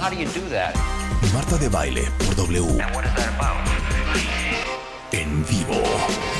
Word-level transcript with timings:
How 0.00 0.08
do 0.08 0.16
you 0.16 0.24
do 0.28 0.48
that? 0.48 0.74
Marta 1.34 1.58
de 1.58 1.68
Baile 1.68 2.08
por 2.24 2.34
W. 2.34 2.64
And 2.80 2.94
what 2.94 3.04
is 3.04 3.14
that 3.16 3.34
about? 3.36 3.68
En 5.12 5.44
vivo. 5.44 6.39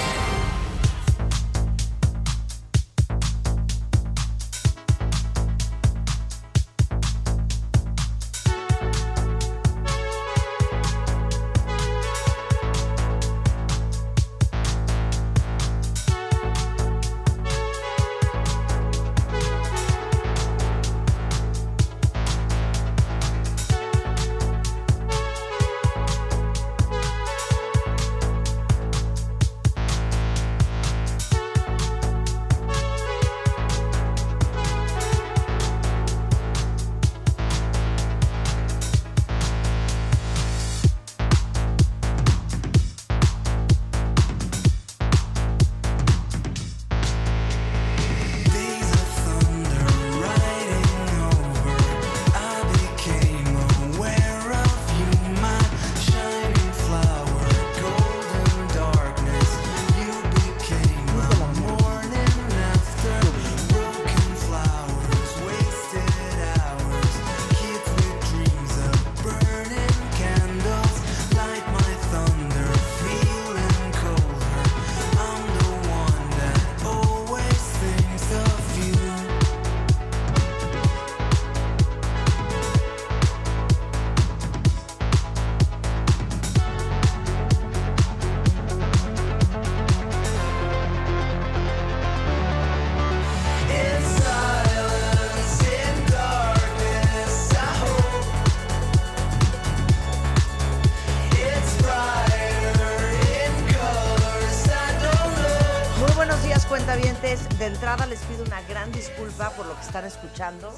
Escuchando. 110.31 110.73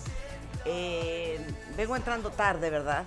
Eh, 0.65 1.41
vengo 1.77 1.97
entrando 1.97 2.31
tarde, 2.31 2.71
¿verdad? 2.71 3.05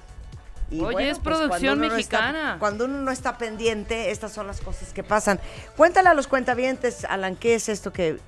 Y 0.70 0.82
Oye, 0.82 1.10
es 1.10 1.20
cuando 1.20 1.40
producción 1.48 1.80
uno 1.80 1.88
no 1.90 1.96
está- 1.96 2.18
mexicana. 2.22 2.56
cuando 2.60 2.86
uno 2.86 3.00
no 3.02 3.12
está 3.12 3.38
pendiente, 3.38 4.12
estas 4.12 4.34
son 4.34 4.48
las 4.48 4.62
cosas 4.62 4.94
que 4.94 5.04
pasan. 5.04 5.40
Cuéntale 5.78 6.10
a 6.10 6.14
los 6.14 6.28
cuentavientes, 6.28 7.06
Alan, 7.06 7.36
¿qué 7.36 7.56
es 7.56 7.70
esto 7.70 7.94
que 7.94 8.20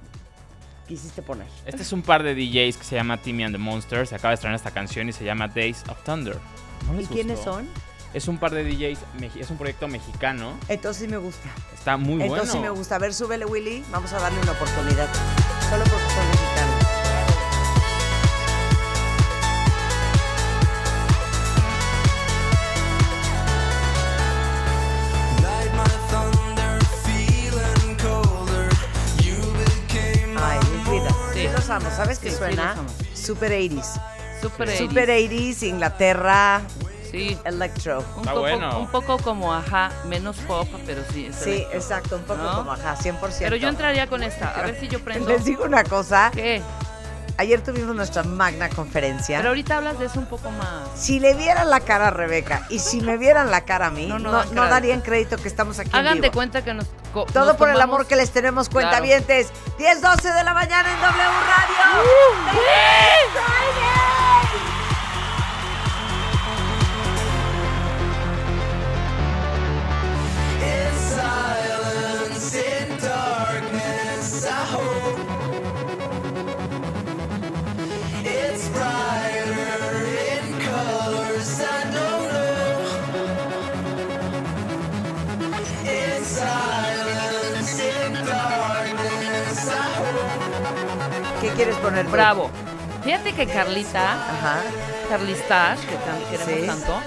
quisiste 0.88 1.22
poner? 1.24 1.48
Este 1.66 1.82
es 1.82 1.92
un 1.92 2.04
par 2.04 2.24
de 2.24 2.36
DJs 2.36 2.78
que 2.78 2.84
se 2.84 2.96
llama 2.96 3.18
Timmy 3.18 3.44
and 3.44 3.56
the 3.56 3.60
Monsters. 3.60 4.14
Acaba 4.14 4.30
de 4.30 4.36
estrenar 4.36 4.56
esta 4.56 4.72
canción 4.72 5.10
y 5.10 5.14
se 5.14 5.24
llama 5.26 5.48
Days 5.48 5.84
of 5.90 6.02
Thunder. 6.04 6.38
¿No 6.92 7.02
¿Y 7.02 7.06
quiénes 7.08 7.38
gustó? 7.38 7.56
son? 7.56 7.68
Es 8.14 8.28
un 8.28 8.38
par 8.38 8.52
de 8.52 8.64
DJs, 8.64 9.00
es 9.36 9.50
un 9.50 9.58
proyecto 9.58 9.88
mexicano. 9.88 10.54
Entonces 10.70 11.04
sí 11.04 11.08
me 11.10 11.18
gusta. 11.18 11.50
Está 11.74 11.98
muy 11.98 12.22
Entonces 12.22 12.52
sí 12.52 12.58
bueno. 12.60 12.74
me 12.74 12.78
gusta. 12.80 12.96
A 12.96 13.00
ver, 13.00 13.14
súbele, 13.14 13.46
Willy. 13.46 13.84
Vamos 13.92 14.14
a 14.14 14.20
darle 14.20 14.40
una 14.40 14.52
oportunidad. 14.54 15.08
Solo 15.70 15.84
porque 15.84 16.10
son 16.14 16.37
suena? 32.38 32.76
Super 33.14 33.52
80s. 33.52 34.02
Super 34.42 34.70
80s. 34.70 34.78
Super 34.78 35.10
80s, 35.10 35.64
Inglaterra, 35.64 36.62
Sí. 37.10 37.38
electro. 37.46 38.00
Un 38.16 38.20
Está 38.22 38.32
poco, 38.32 38.40
bueno. 38.42 38.80
un 38.80 38.88
poco 38.88 39.18
como 39.20 39.54
ajá, 39.54 39.92
menos 40.08 40.36
pop, 40.40 40.68
pero 40.86 41.02
sí. 41.14 41.28
es 41.28 41.36
Sí, 41.38 41.52
electro. 41.52 41.78
exacto, 41.78 42.16
un 42.18 42.24
poco 42.24 42.44
¿No? 42.44 42.56
como 42.58 42.72
ajá, 42.74 42.96
100%. 42.98 43.40
Pero 43.40 43.56
yo 43.56 43.70
entraría 43.70 44.08
con 44.08 44.24
esta, 44.24 44.50
a 44.52 44.62
ver 44.64 44.78
si 44.80 44.88
yo 44.90 45.00
prendo. 45.04 45.28
Les 45.30 45.46
digo 45.46 45.64
una 45.64 45.84
cosa, 45.86 46.32
¿Qué? 46.34 46.62
Ayer 47.38 47.62
tuvimos 47.64 47.96
nuestra 47.96 48.24
magna 48.24 48.70
conferencia. 48.70 49.38
Pero 49.38 49.50
ahorita 49.50 49.78
hablas 49.78 50.00
de 50.00 50.06
eso 50.08 50.20
un 50.20 50.26
poco 50.28 50.50
más. 50.52 50.88
si 50.96 51.20
le 51.20 51.34
vieran 51.36 51.70
la 51.70 51.80
cara 51.82 52.08
a 52.08 52.12
Rebeca 52.12 52.66
y 52.70 52.80
si 52.80 53.02
me 53.02 53.18
vieran 53.18 53.52
la 53.52 53.62
cara 53.66 53.88
a 53.88 53.92
mí, 53.92 54.08
No, 54.08 54.20
no, 54.20 54.32
no 54.32 54.32
no, 54.32 54.40
dan 54.42 54.46
crédito. 54.50 54.70
darían 54.70 55.02
crédito 55.02 55.38
que 55.38 55.48
estamos 55.48 55.80
aquí 55.80 55.90
en 55.90 55.96
Hagan 55.96 56.22
de 56.22 56.32
cuenta 56.32 56.64
que 56.64 56.74
nos. 56.74 56.86
Todo 57.34 57.46
nos 57.46 57.56
por 57.56 57.70
el 57.70 57.80
amor 57.82 58.06
que 58.08 58.16
les 58.16 58.32
tenemos 58.32 58.70
Claro. 58.70 58.88
cuentavientes. 58.90 59.48
10, 59.78 60.02
12 60.02 60.32
de 60.34 60.44
la 60.44 60.54
mañana 60.54 60.90
en 60.92 61.00
W 61.00 61.14
Radio. 61.14 62.04
¡Uh! 63.84 63.87
Bravo. 92.06 92.50
Fíjate 93.04 93.34
que 93.34 93.48
Carlita, 93.48 94.14
Ajá. 94.14 94.62
Carlistash, 95.10 95.80
que 95.80 95.96
tan- 95.96 96.20
queremos 96.30 96.60
Sí. 96.62 96.66
tanto, 96.68 97.00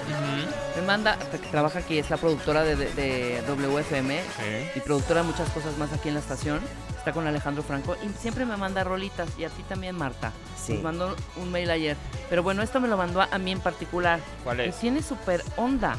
me 0.75 0.81
manda, 0.83 1.17
que 1.17 1.37
trabaja 1.37 1.79
aquí, 1.79 1.99
es 1.99 2.09
la 2.09 2.17
productora 2.17 2.63
de, 2.63 2.75
de- 2.75 2.91
de 2.93 3.41
WFM 3.47 4.19
Sí. 4.19 4.69
y 4.75 4.79
productora 4.79 5.21
de 5.21 5.27
muchas 5.27 5.49
cosas 5.51 5.77
más 5.77 5.91
aquí 5.93 6.07
en 6.07 6.15
la 6.15 6.19
estación. 6.21 6.59
Está 6.97 7.11
con 7.13 7.25
Alejandro 7.27 7.61
Franco 7.63 7.95
y 8.03 8.09
siempre 8.19 8.45
me 8.45 8.57
manda 8.57 8.83
rolitas. 8.83 9.29
Y 9.37 9.43
a 9.43 9.49
ti 9.49 9.63
también, 9.63 9.95
Marta. 9.95 10.31
Sí. 10.63 10.73
Nos 10.73 10.83
mandó 10.83 11.15
un 11.35 11.51
mail 11.51 11.69
ayer. 11.71 11.97
Pero 12.29 12.41
bueno, 12.43 12.61
esto 12.63 12.79
me 12.79 12.87
lo 12.87 12.95
mandó 12.97 13.21
a, 13.21 13.29
a 13.31 13.37
mí 13.37 13.51
en 13.51 13.59
particular. 13.59 14.19
¿Cuál 14.43 14.59
es? 14.61 14.75
tiene 14.79 15.01
súper 15.03 15.43
onda. 15.57 15.95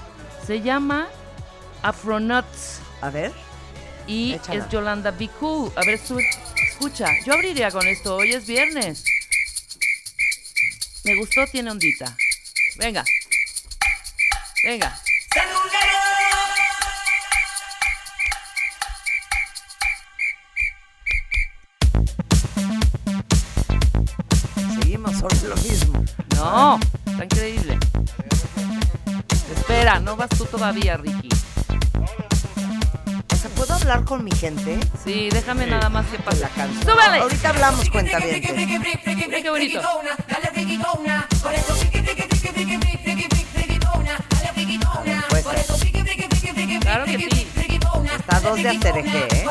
Se 0.47 0.61
llama 0.61 1.07
Afronuts 1.83 2.81
A 3.01 3.11
ver. 3.11 3.33
y 4.07 4.35
Échala. 4.35 4.61
es 4.65 4.69
Yolanda 4.69 5.11
Be 5.11 5.29
Cool. 5.41 5.73
A 5.77 5.85
ver, 5.85 5.99
sube- 5.99 6.25
escucha. 6.83 7.07
Yo 7.25 7.35
abriría 7.35 7.71
con 7.71 7.87
esto. 7.87 8.17
Hoy 8.17 8.33
es 8.33 8.45
viernes. 8.45 9.05
Me 11.05 11.15
gustó, 11.17 11.47
tiene 11.47 11.71
ondita. 11.71 12.17
Venga. 12.77 13.05
Venga. 14.65 15.01
Seguimos 24.81 25.19
sobre 25.19 25.49
lo 25.49 25.57
mismo. 25.57 26.05
No, 26.35 26.81
está 27.07 27.25
increíble. 27.25 27.79
Espera, 29.55 30.01
no 30.01 30.17
vas 30.17 30.31
tú 30.31 30.45
todavía, 30.47 30.97
Ricky. 30.97 31.32
O 33.83 33.85
sea, 33.85 33.91
¿puedo 33.95 33.95
hablar 33.95 34.05
con 34.05 34.25
mi 34.25 34.31
gente? 34.31 34.79
Sí, 35.05 35.29
déjame 35.31 35.67
nada 35.67 35.89
más 35.89 36.07
que 36.07 36.19
pase 36.19 36.41
La 36.41 36.49
canción. 36.51 36.83
¡Súbele! 36.83 37.19
Ahorita 37.19 37.49
hablamos, 37.49 37.91
cuenta 37.91 38.19
bien. 38.19 38.41
Mira 39.29 39.43
qué 39.43 39.51
bonito. 39.51 39.81
Pues, 45.29 45.45
Claro 46.81 47.05
que 47.07 47.19
sí. 47.19 47.47
está 48.19 48.37
a 48.37 48.41
dos 48.41 48.63
de 48.63 48.69
Astereje, 48.69 49.19
¿eh? 49.19 49.47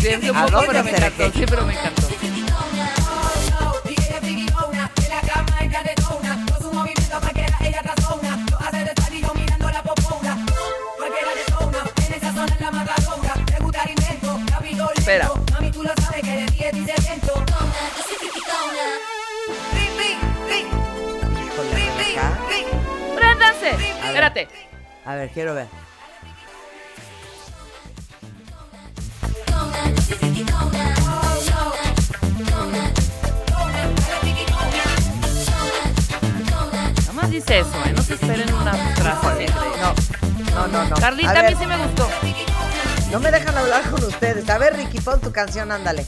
Sí, 0.00 0.08
es 0.08 0.30
un 0.30 0.36
¿A 0.36 0.46
poco, 0.46 0.66
me 0.66 0.82
se 0.82 0.96
encantó. 0.96 1.22
dejé? 1.24 1.38
Sí, 1.38 1.44
pero 1.48 1.66
me 1.66 1.72
encantó. 1.74 2.02
Espera. 15.08 15.30
Híjole, 21.40 21.80
Rebeca. 21.96 22.38
¡Préndanse! 23.16 23.70
Espérate. 24.04 24.48
A 25.06 25.14
ver, 25.14 25.30
quiero 25.30 25.54
ver. 25.54 25.66
Nada 36.98 37.12
más 37.14 37.30
dice 37.30 37.60
eso, 37.60 37.70
¿eh? 37.86 37.92
No 37.96 38.02
se 38.02 38.12
esperen 38.12 38.52
una 38.52 38.74
frase. 38.74 39.46
No, 39.56 39.94
no, 40.54 40.66
no, 40.68 40.84
no. 40.84 40.96
Carlita, 40.96 41.30
a 41.30 41.46
a, 41.46 41.48
mí 41.48 41.56
sí 41.58 41.66
me 41.66 41.78
gustó. 41.78 42.10
No 43.10 43.20
me 43.20 43.30
dejan 43.30 43.56
hablar 43.56 43.88
con 43.90 44.04
ustedes. 44.04 44.48
A 44.48 44.58
ver, 44.58 44.76
Ricky, 44.76 45.00
pon 45.00 45.20
tu 45.20 45.32
canción, 45.32 45.72
ándale. 45.72 46.06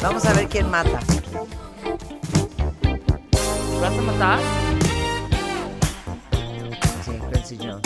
Vamos 0.00 0.24
a 0.24 0.32
ver 0.32 0.48
quién 0.48 0.70
mata. 0.70 1.00
¿Vas 3.80 3.98
a 3.98 4.02
matar? 4.02 4.38
Sí, 7.04 7.18
Quincy 7.32 7.58
Jones. 7.58 7.82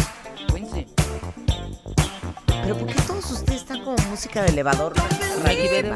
Quincy. 0.54 0.86
Pero 2.46 2.76
¿por 2.76 2.86
qué 2.88 3.02
todos 3.02 3.30
ustedes 3.30 3.62
están 3.62 3.82
como 3.84 3.96
música 4.08 4.42
de 4.42 4.48
elevador? 4.48 4.92
Ricky. 5.44 5.92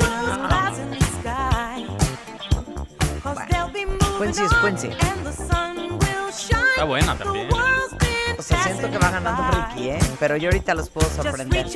Quincy 4.18 4.42
es 4.42 4.52
Quincy. 4.62 4.90
Está 6.30 6.84
buena 6.84 7.16
también. 7.18 7.48
O 8.38 8.42
sea, 8.42 8.62
siento 8.62 8.88
que 8.90 8.98
va 8.98 9.10
ganando 9.10 9.42
Ricky, 9.50 9.90
¿eh? 9.90 9.98
Pero 10.20 10.36
yo 10.36 10.48
ahorita 10.48 10.74
los 10.74 10.88
puedo 10.88 11.08
sorprender. 11.10 11.66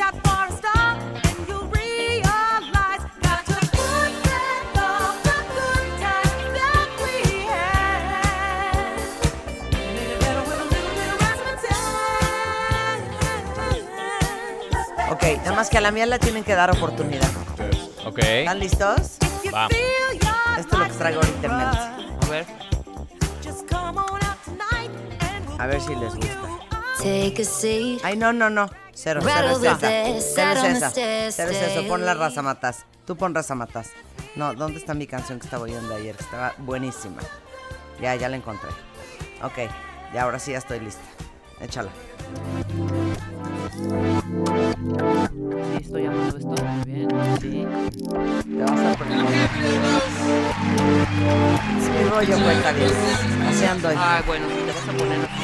Ok, 15.10 15.22
nada 15.38 15.52
más 15.52 15.68
que 15.68 15.78
a 15.78 15.80
la 15.80 15.90
mía 15.90 16.06
la 16.06 16.18
tienen 16.18 16.44
que 16.44 16.54
dar 16.54 16.70
oportunidad. 16.70 17.28
Ok. 18.06 18.18
¿Están 18.18 18.58
listos? 18.60 19.18
Va. 19.52 19.68
Esto 20.58 20.76
es 20.76 20.78
lo 20.78 20.84
que 20.86 20.92
traigo 20.92 21.20
ahorita 21.20 21.46
en 21.46 21.56
mente. 21.56 21.78
A 22.26 22.30
ver. 22.30 22.63
A 25.58 25.66
ver 25.66 25.80
si 25.80 25.94
les 25.94 26.14
gusta. 26.14 26.48
Ay, 28.02 28.16
no, 28.16 28.32
no, 28.32 28.50
no. 28.50 28.70
Cero, 28.94 29.20
cero 29.22 29.48
es 29.50 29.62
esa. 29.62 29.78
Cero 29.78 30.60
es 30.64 30.76
esa. 30.76 30.90
Cero 30.90 31.50
es 31.50 31.62
eso. 31.62 31.88
Pon 31.88 32.06
la 32.06 32.14
raza 32.14 32.42
matas. 32.42 32.86
Tú 33.06 33.16
pon 33.16 33.34
raza 33.34 33.54
matas. 33.54 33.90
No, 34.36 34.54
¿dónde 34.54 34.78
está 34.78 34.94
mi 34.94 35.06
canción 35.06 35.38
que 35.38 35.46
estaba 35.46 35.64
oyendo 35.64 35.94
ayer? 35.94 36.16
Estaba 36.18 36.54
buenísima. 36.58 37.20
Ya, 38.00 38.14
ya 38.14 38.28
la 38.28 38.36
encontré. 38.36 38.70
Ok, 39.42 39.70
ya 40.12 40.22
ahora 40.22 40.38
sí 40.38 40.52
ya 40.52 40.58
estoy 40.58 40.80
lista. 40.80 41.02
Échala. 41.60 41.90
Sí, 45.70 45.76
estoy 45.80 46.06
amando 46.06 46.36
esto 46.36 46.48
muy 46.48 46.84
bien. 46.84 47.08
Sí. 47.40 47.66
Te 48.56 48.62
vas 48.62 48.80
a 48.80 48.94
poner. 48.96 49.18
Es 51.78 51.88
mi 51.90 52.02
rollo, 52.10 52.44
cuenta 52.44 52.72
bien. 52.72 52.92
Así 53.48 53.64
ando. 53.64 53.88
Ay, 53.96 54.22
bueno, 54.26 54.46
te 54.46 54.72
vas 54.72 54.88
a 54.88 54.92
poner 54.98 55.43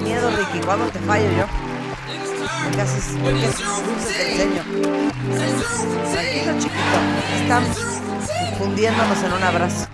Miedo, 0.00 0.30
Ricky. 0.30 0.64
¿Cuándo 0.64 0.86
te 0.86 0.98
fallo 1.00 1.28
yo? 1.30 1.46
¿Por 2.64 2.74
qué 2.74 2.80
haces, 2.80 3.16
por 3.22 3.32
qué 3.32 3.46
dulces 3.46 4.76
chiquito. 6.58 6.98
Estamos 7.42 7.76
fundiéndonos 8.58 9.22
en 9.22 9.32
un 9.32 9.42
abrazo. 9.42 9.86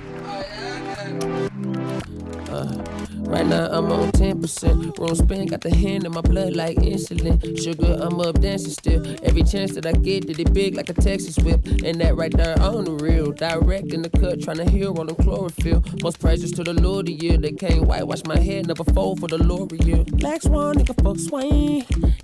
Right 3.32 3.46
now 3.46 3.66
I'm 3.72 3.90
on 3.90 4.12
10%. 4.12 4.98
Room 4.98 5.14
spin 5.14 5.46
got 5.46 5.62
the 5.62 5.74
hand 5.74 6.04
in 6.04 6.12
my 6.12 6.20
blood 6.20 6.54
like 6.54 6.76
insulin. 6.76 7.40
Sugar, 7.64 7.98
I'm 7.98 8.20
up 8.20 8.38
dancing 8.42 8.72
still. 8.72 9.02
Every 9.22 9.42
chance 9.42 9.72
that 9.72 9.86
I 9.86 9.92
get, 9.92 10.26
did 10.26 10.38
it 10.38 10.52
big 10.52 10.76
like 10.76 10.90
a 10.90 10.92
Texas 10.92 11.38
whip. 11.38 11.64
And 11.82 11.98
that 12.02 12.14
right 12.14 12.30
there 12.30 12.60
on 12.60 12.84
the 12.84 12.92
real. 12.92 13.32
Direct 13.32 13.90
in 13.94 14.02
the 14.02 14.10
cut, 14.10 14.42
trying 14.42 14.58
to 14.58 14.70
heal 14.70 14.94
all 14.98 15.06
them 15.06 15.16
chlorophyll. 15.16 15.82
Most 16.02 16.20
praises 16.20 16.52
to 16.52 16.62
the 16.62 16.74
Lord 16.74 17.08
of 17.08 17.22
year. 17.22 17.38
They 17.38 17.52
can't 17.52 17.86
whitewash 17.86 18.22
my 18.26 18.38
head, 18.38 18.66
never 18.66 18.84
fold 18.84 19.20
for 19.20 19.28
the 19.28 19.38
L'Oreal. 19.38 20.04
Black 20.18 20.42
Swan, 20.42 20.74
nigga, 20.74 20.94
fuck. 21.02 21.16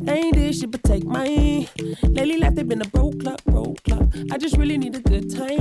They 0.00 0.12
ain't 0.12 0.34
this 0.36 0.60
shit, 0.60 0.70
but 0.70 0.82
take 0.82 1.04
mine. 1.04 1.68
Lately 2.02 2.36
life, 2.36 2.54
they 2.54 2.64
been 2.64 2.82
a 2.82 2.88
broke 2.88 3.18
clock, 3.20 3.42
broke 3.44 3.82
clock. 3.84 4.08
I 4.30 4.36
just 4.36 4.58
really 4.58 4.76
need 4.76 4.94
a 4.94 5.00
good 5.00 5.34
time. 5.34 5.58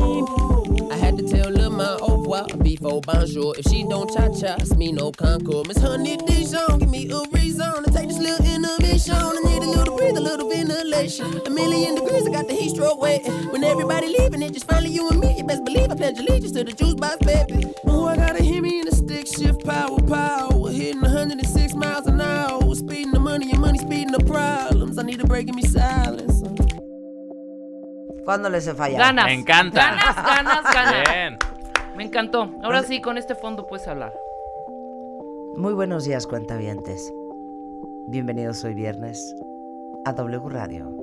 I 0.92 0.96
had 0.98 1.18
to 1.18 1.28
tell 1.28 1.50
Lil' 1.50 1.72
Ma 1.72 1.98
au 2.02 2.18
revoir 2.18 2.48
before 2.62 3.02
bonjour. 3.02 3.56
If 3.58 3.72
she 3.72 3.84
don't 3.84 4.12
cha 4.14 4.28
cha, 4.40 4.56
it's 4.60 4.76
me 4.76 4.92
no 4.92 5.12
concord. 5.38 5.68
Miss 5.68 5.78
Honey 5.78 6.18
Dijon, 6.18 6.80
give 6.80 6.89
me 6.89 7.10
a 7.12 7.22
reason 7.31 7.84
to 7.84 7.92
take 7.92 8.07
this 8.07 8.18
little 8.18 8.45
intermission. 8.45 9.16
I 9.16 9.39
need 9.45 9.63
a 9.63 9.69
little 9.69 9.98
breathe, 9.98 10.18
a 10.18 10.19
little 10.19 10.50
ventilation. 10.50 11.42
A 11.45 11.50
million 11.50 11.95
degrees, 11.95 12.28
I 12.28 12.31
got 12.31 12.48
the 12.48 12.54
heat 12.54 12.72
stroke 12.72 13.01
waiting. 13.01 13.34
When 13.51 13.63
everybody 13.63 14.08
leaving, 14.08 14.41
it 14.41 14.53
just 14.53 14.67
finally 14.67 14.89
you 14.89 15.10
and 15.10 15.20
me. 15.20 15.38
You 15.38 15.44
best 15.44 15.63
believe 15.65 15.91
I 15.91 15.96
pledge 15.96 16.20
allegiance 16.20 16.51
to 16.53 16.63
the 16.63 16.74
juice 16.74 16.96
box, 16.96 17.17
baby. 17.25 17.65
Oh, 17.86 18.08
I 18.08 18.15
gotta 18.15 18.44
hit 18.44 18.62
me 18.62 18.79
in 18.79 18.86
the 18.86 18.96
stick 18.96 19.27
shift, 19.27 19.63
power, 19.65 20.00
power. 20.01 20.72
Hitting 20.72 21.01
106 21.01 21.75
miles 21.75 22.08
an 22.08 22.22
hour. 22.22 22.75
Speeding 22.75 23.12
the 23.12 23.20
money, 23.20 23.51
and 23.51 23.62
money 23.62 23.79
speeding 23.79 24.12
the 24.12 24.24
problems. 24.24 24.98
I 24.98 25.03
need 25.03 25.22
a 25.22 25.25
break 25.25 25.48
in 25.48 25.56
me 25.56 25.63
silence. 25.63 26.44
¿Cuándo 28.25 28.50
les 28.50 28.67
he 28.67 28.74
fallado? 28.74 28.98
Ganas. 28.98 29.25
Me 29.25 29.34
encanta. 29.34 29.96
Ganas, 29.96 30.15
ganas, 30.15 30.74
ganas. 30.74 31.13
Bien. 31.13 31.38
Me 31.96 32.03
encantó. 32.03 32.51
Ahora 32.62 32.84
sí, 32.84 33.00
con 33.00 33.17
este 33.17 33.36
fondo 33.36 33.65
puedes 33.65 33.88
hablar. 33.88 34.13
Muy 35.58 35.74
buenos 35.74 36.06
días, 36.06 36.28
cuentavientes. 36.28 37.12
Bienvenidos 38.10 38.64
hoy 38.64 38.76
viernes 38.76 39.36
a 40.06 40.14
W 40.14 40.50
Radio 40.50 40.97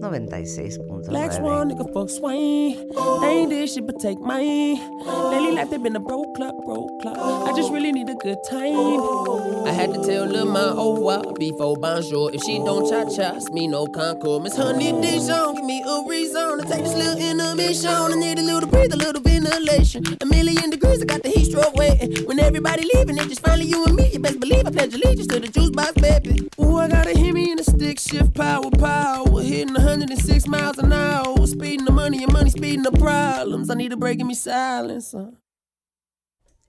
Black 0.00 1.32
Swan, 1.32 1.68
96.9. 1.68 1.70
nigga, 1.70 1.92
fuck 1.92 2.08
swing. 2.08 2.90
They 3.20 3.28
ain't 3.28 3.50
this 3.50 3.74
shit, 3.74 3.86
but 3.86 4.00
take 4.00 4.18
mine. 4.18 4.78
Lately, 5.04 5.52
like 5.52 5.68
they 5.68 5.76
been 5.76 5.94
a 5.94 6.00
broke 6.00 6.34
club, 6.36 6.54
broke 6.64 7.02
club. 7.02 7.18
I 7.46 7.52
just 7.54 7.70
really 7.70 7.92
need 7.92 8.08
a 8.08 8.14
good 8.14 8.38
time. 8.48 9.66
I 9.66 9.72
had 9.72 9.92
to 9.92 10.02
tell 10.02 10.24
Lil' 10.24 10.46
Ma 10.46 10.72
au 10.72 10.94
revoir 10.94 11.34
before 11.38 11.76
bonjour. 11.76 12.32
If 12.32 12.42
she 12.44 12.58
don't 12.58 12.88
cha 12.88 13.04
cha, 13.14 13.38
me 13.52 13.66
no 13.66 13.86
concord. 13.86 14.42
Miss 14.42 14.56
Honey 14.56 14.92
Dijon, 15.02 15.56
give 15.56 15.64
me 15.64 15.82
a 15.86 16.08
reason 16.08 16.58
to 16.58 16.64
take 16.64 16.82
this 16.84 16.94
little 16.94 17.18
intermission. 17.20 17.90
I 17.90 18.14
need 18.14 18.38
a 18.38 18.42
little 18.42 18.68
breathe, 18.70 18.94
a 18.94 18.96
little 18.96 19.20
ventilation. 19.20 20.02
A 20.22 20.26
million 20.26 20.70
degrees, 20.70 21.02
I 21.02 21.04
got 21.04 21.22
the 21.22 21.28
heat 21.28 21.50
stroke 21.50 21.74
waiting. 21.74 22.24
When 22.26 22.40
everybody 22.40 22.88
leaving, 22.94 23.18
it 23.18 23.28
just 23.28 23.42
finally 23.42 23.66
you 23.66 23.84
and 23.84 23.96
me. 23.96 24.08
You 24.12 24.18
best 24.18 24.40
believe 24.40 24.66
I 24.66 24.70
pledge 24.70 24.94
allegiance 24.94 25.26
to 25.28 25.40
the 25.40 25.48
juice 25.48 25.70
box, 25.70 25.92
baby. 26.00 26.48
Ooh, 26.58 26.76
I 26.76 26.88
gotta 26.88 27.10
hit 27.10 27.34
me 27.34 27.50
in 27.50 27.56
the 27.58 27.64
stick 27.64 27.98
shift, 27.98 28.34
power, 28.34 28.70
power. 28.70 29.42
Hitting 29.42 29.74
106 29.90 30.46
miles 30.46 30.78
an 30.78 30.92
hour. 30.92 31.46
Speeding 31.48 31.84
the 31.84 31.90
money 31.90 32.22
and 32.22 32.32
money 32.32 32.50
speeding 32.50 32.82
the 32.84 32.92
problems. 32.92 33.70
I 33.70 33.74
need 33.74 33.92
a 33.92 33.96
break 33.96 34.20
in 34.20 34.26
me 34.28 34.34
silence. 34.34 35.12
uh. 35.14 35.32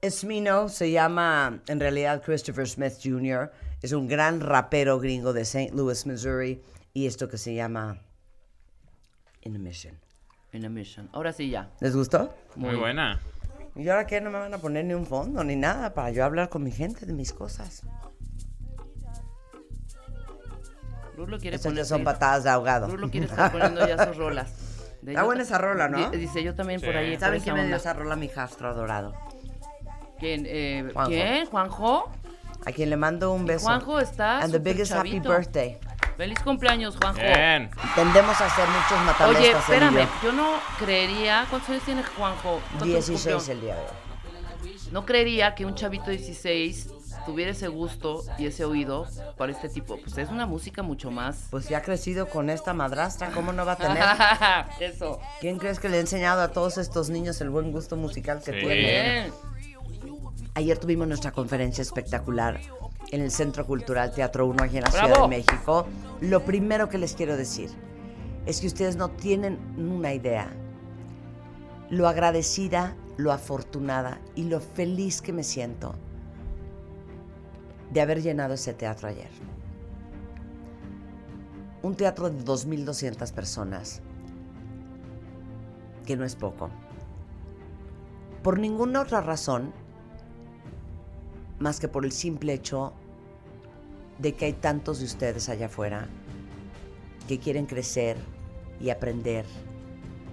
Smino 0.01 0.67
se 0.69 0.91
llama 0.91 1.59
en 1.67 1.79
realidad 1.79 2.23
Christopher 2.23 2.67
Smith 2.67 2.97
Jr. 3.03 3.51
Es 3.83 3.91
un 3.91 4.07
gran 4.07 4.39
rapero 4.39 4.99
gringo 4.99 5.33
de 5.33 5.41
St. 5.41 5.71
Louis, 5.75 6.03
Missouri. 6.07 6.63
Y 6.95 7.05
esto 7.05 7.29
que 7.29 7.37
se 7.37 7.53
llama 7.53 7.99
In 9.43 9.55
a 9.55 9.59
Mission. 9.59 9.99
In 10.53 10.65
a 10.65 10.69
mission. 10.69 11.07
Ahora 11.13 11.31
sí 11.31 11.51
ya. 11.51 11.69
¿Les 11.79 11.95
gustó? 11.95 12.33
Muy 12.55 12.75
buena. 12.75 13.21
¿Y 13.75 13.87
ahora 13.87 14.07
qué? 14.07 14.19
No 14.19 14.31
me 14.31 14.39
van 14.39 14.53
a 14.55 14.57
poner 14.57 14.83
ni 14.85 14.95
un 14.95 15.05
fondo 15.05 15.43
ni 15.43 15.55
nada 15.55 15.93
para 15.93 16.09
yo 16.09 16.25
hablar 16.25 16.49
con 16.49 16.63
mi 16.63 16.71
gente 16.71 17.05
de 17.05 17.13
mis 17.13 17.31
cosas. 17.31 17.83
Rulo 21.18 21.39
quiere 21.39 21.58
ya 21.58 21.86
son 21.86 22.03
patadas 22.03 22.44
de 22.44 22.50
ahogado. 22.50 22.88
Rulo 22.88 23.10
quiere 23.10 23.25
estar 23.27 23.51
poniendo 23.51 23.88
ya 23.88 24.06
sus 24.08 24.18
rolas. 24.18 24.51
De 25.01 25.13
Está 25.13 25.24
buena 25.24 25.41
esa 25.41 25.58
rola, 25.58 25.89
¿no? 25.89 26.12
Di- 26.12 26.18
Dice 26.20 26.44
yo 26.44 26.53
también 26.53 26.80
por 26.80 26.91
Sí. 26.91 26.98
ahí. 26.98 27.12
por 27.13 27.20
¿Saben 27.22 27.36
esa 27.38 27.44
quién 27.44 27.56
me 27.56 27.65
dio 27.65 27.75
esa 27.75 27.94
rola? 27.94 28.15
Mi 28.15 28.27
jastro 28.30 28.70
adorado. 28.70 29.13
¿Quién? 30.20 30.44
Eh, 30.48 30.89
Juanjo. 30.94 31.10
¿Quién? 31.10 31.46
¿Juanjo? 31.48 32.12
A 32.65 32.72
quien 32.72 32.89
le 32.91 32.98
mando 32.98 33.34
un 33.34 33.46
beso. 33.48 33.65
Juanjo 33.65 34.00
está 34.00 34.39
And 34.39 34.51
the 34.53 34.60
biggest 34.60 34.91
happy 34.91 35.10
chavito. 35.13 35.30
birthday. 35.32 35.80
Feliz 36.18 36.39
cumpleaños, 36.44 36.96
Juanjo. 36.98 37.20
Bien. 37.20 37.72
Tendemos 37.96 38.39
a 38.39 38.46
hacer 38.46 38.65
muchos 38.68 38.91
Oye, 38.91 39.06
matamestas. 39.06 39.39
él 39.44 39.46
y 39.46 39.58
espérame, 39.58 40.08
yo. 40.22 40.27
yo 40.30 40.32
no 40.34 40.51
creería. 40.77 41.46
¿Cuántos 41.50 41.70
años 41.72 41.84
tiene 41.84 42.03
Juanjo? 42.03 42.62
¿Cuántos 42.70 42.88
16 42.88 43.34
cumplió? 43.36 43.53
el 43.53 43.62
día 43.62 43.75
de 43.75 43.82
hoy. 43.82 44.82
No 44.91 45.06
creería 45.06 45.56
que 45.56 45.65
un 45.65 45.74
chavito 45.74 46.12
de 46.12 46.18
16 46.18 46.89
tuviera 47.25 47.51
ese 47.51 47.67
gusto 47.67 48.23
y 48.37 48.45
ese 48.45 48.65
oído 48.65 49.05
para 49.37 49.51
este 49.51 49.69
tipo. 49.69 49.97
Pues 49.97 50.17
es 50.17 50.29
una 50.29 50.45
música 50.45 50.83
mucho 50.83 51.11
más. 51.11 51.47
Pues 51.49 51.69
ya 51.69 51.79
ha 51.79 51.81
crecido 51.81 52.27
con 52.29 52.49
esta 52.49 52.73
madrastra, 52.73 53.31
¿cómo 53.31 53.53
no 53.53 53.65
va 53.65 53.73
a 53.73 53.77
tener? 53.77 54.03
Eso. 54.79 55.19
¿Quién 55.39 55.57
crees 55.57 55.79
que 55.79 55.89
le 55.89 55.97
ha 55.97 56.01
enseñado 56.01 56.41
a 56.41 56.49
todos 56.51 56.77
estos 56.77 57.09
niños 57.09 57.39
el 57.41 57.49
buen 57.49 57.71
gusto 57.71 57.95
musical 57.95 58.41
que 58.43 58.51
Sí. 58.53 58.59
tienen? 58.59 59.31
Ayer 60.55 60.77
tuvimos 60.77 61.07
nuestra 61.07 61.31
conferencia 61.31 61.81
espectacular 61.81 62.59
en 63.11 63.21
el 63.21 63.31
Centro 63.31 63.65
Cultural 63.65 64.11
Teatro 64.11 64.45
1 64.47 64.63
aquí 64.63 64.77
en 64.77 64.83
la 64.83 64.89
¡Bravo! 64.89 65.07
Ciudad 65.07 65.21
de 65.23 65.27
México. 65.37 65.87
Lo 66.21 66.41
primero 66.43 66.89
que 66.89 66.97
les 66.97 67.13
quiero 67.15 67.37
decir 67.37 67.69
es 68.45 68.59
que 68.59 68.67
ustedes 68.67 68.95
no 68.95 69.09
tienen 69.09 69.57
una 69.77 70.13
idea 70.13 70.51
lo 71.89 72.07
agradecida, 72.07 72.95
lo 73.17 73.33
afortunada 73.33 74.19
y 74.33 74.43
lo 74.45 74.61
feliz 74.61 75.21
que 75.21 75.33
me 75.33 75.43
siento 75.43 75.93
de 77.91 78.01
haber 78.01 78.21
llenado 78.21 78.53
ese 78.53 78.74
teatro 78.74 79.10
ayer. 79.10 79.29
Un 81.83 81.95
teatro 81.95 82.29
de 82.29 82.43
2.200 82.43 83.31
personas, 83.33 84.01
que 86.05 86.15
no 86.15 86.25
es 86.25 86.36
poco. 86.36 86.69
Por 88.43 88.60
ninguna 88.60 89.01
otra 89.01 89.21
razón 89.21 89.74
más 91.60 91.79
que 91.79 91.88
por 91.88 92.05
el 92.05 92.12
simple 92.12 92.53
hecho 92.53 92.93
de 94.17 94.33
que 94.33 94.45
hay 94.45 94.53
tantos 94.53 95.00
de 95.00 95.05
ustedes 95.05 95.48
allá 95.50 95.67
afuera 95.67 96.07
que 97.27 97.39
quieren 97.39 97.65
crecer 97.65 98.17
y 98.79 98.89
aprender 98.89 99.45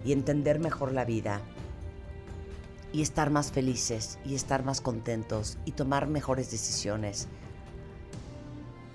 y 0.05 0.12
entender 0.12 0.59
mejor 0.59 0.93
la 0.93 1.05
vida 1.05 1.41
y 2.93 3.03
estar 3.03 3.31
más 3.31 3.53
felices 3.53 4.19
y 4.25 4.35
estar 4.35 4.65
más 4.65 4.81
contentos 4.81 5.59
y 5.67 5.73
tomar 5.73 6.09
mejores 6.09 6.50
decisiones. 6.50 7.29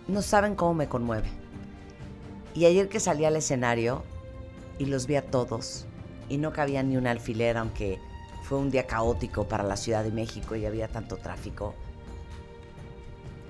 No 0.08 0.22
saben 0.22 0.56
cómo 0.56 0.74
me 0.74 0.90
conmueve. 0.90 1.30
Y 2.54 2.66
ayer 2.66 2.90
que 2.90 3.00
salí 3.00 3.24
al 3.24 3.38
escenario 3.38 4.04
y 4.78 4.86
los 4.86 5.08
vi 5.08 5.16
a 5.16 5.26
todos 5.26 5.86
y 6.28 6.38
no 6.38 6.52
cabía 6.52 6.84
ni 6.84 6.98
un 6.98 7.08
alfiler, 7.08 7.58
aunque 7.58 8.00
fue 8.44 8.58
un 8.58 8.70
día 8.70 8.86
caótico 8.86 9.48
para 9.48 9.64
la 9.64 9.78
Ciudad 9.78 10.04
de 10.04 10.12
México 10.12 10.56
y 10.56 10.66
había 10.66 10.90
tanto 10.90 11.16
tráfico. 11.16 11.74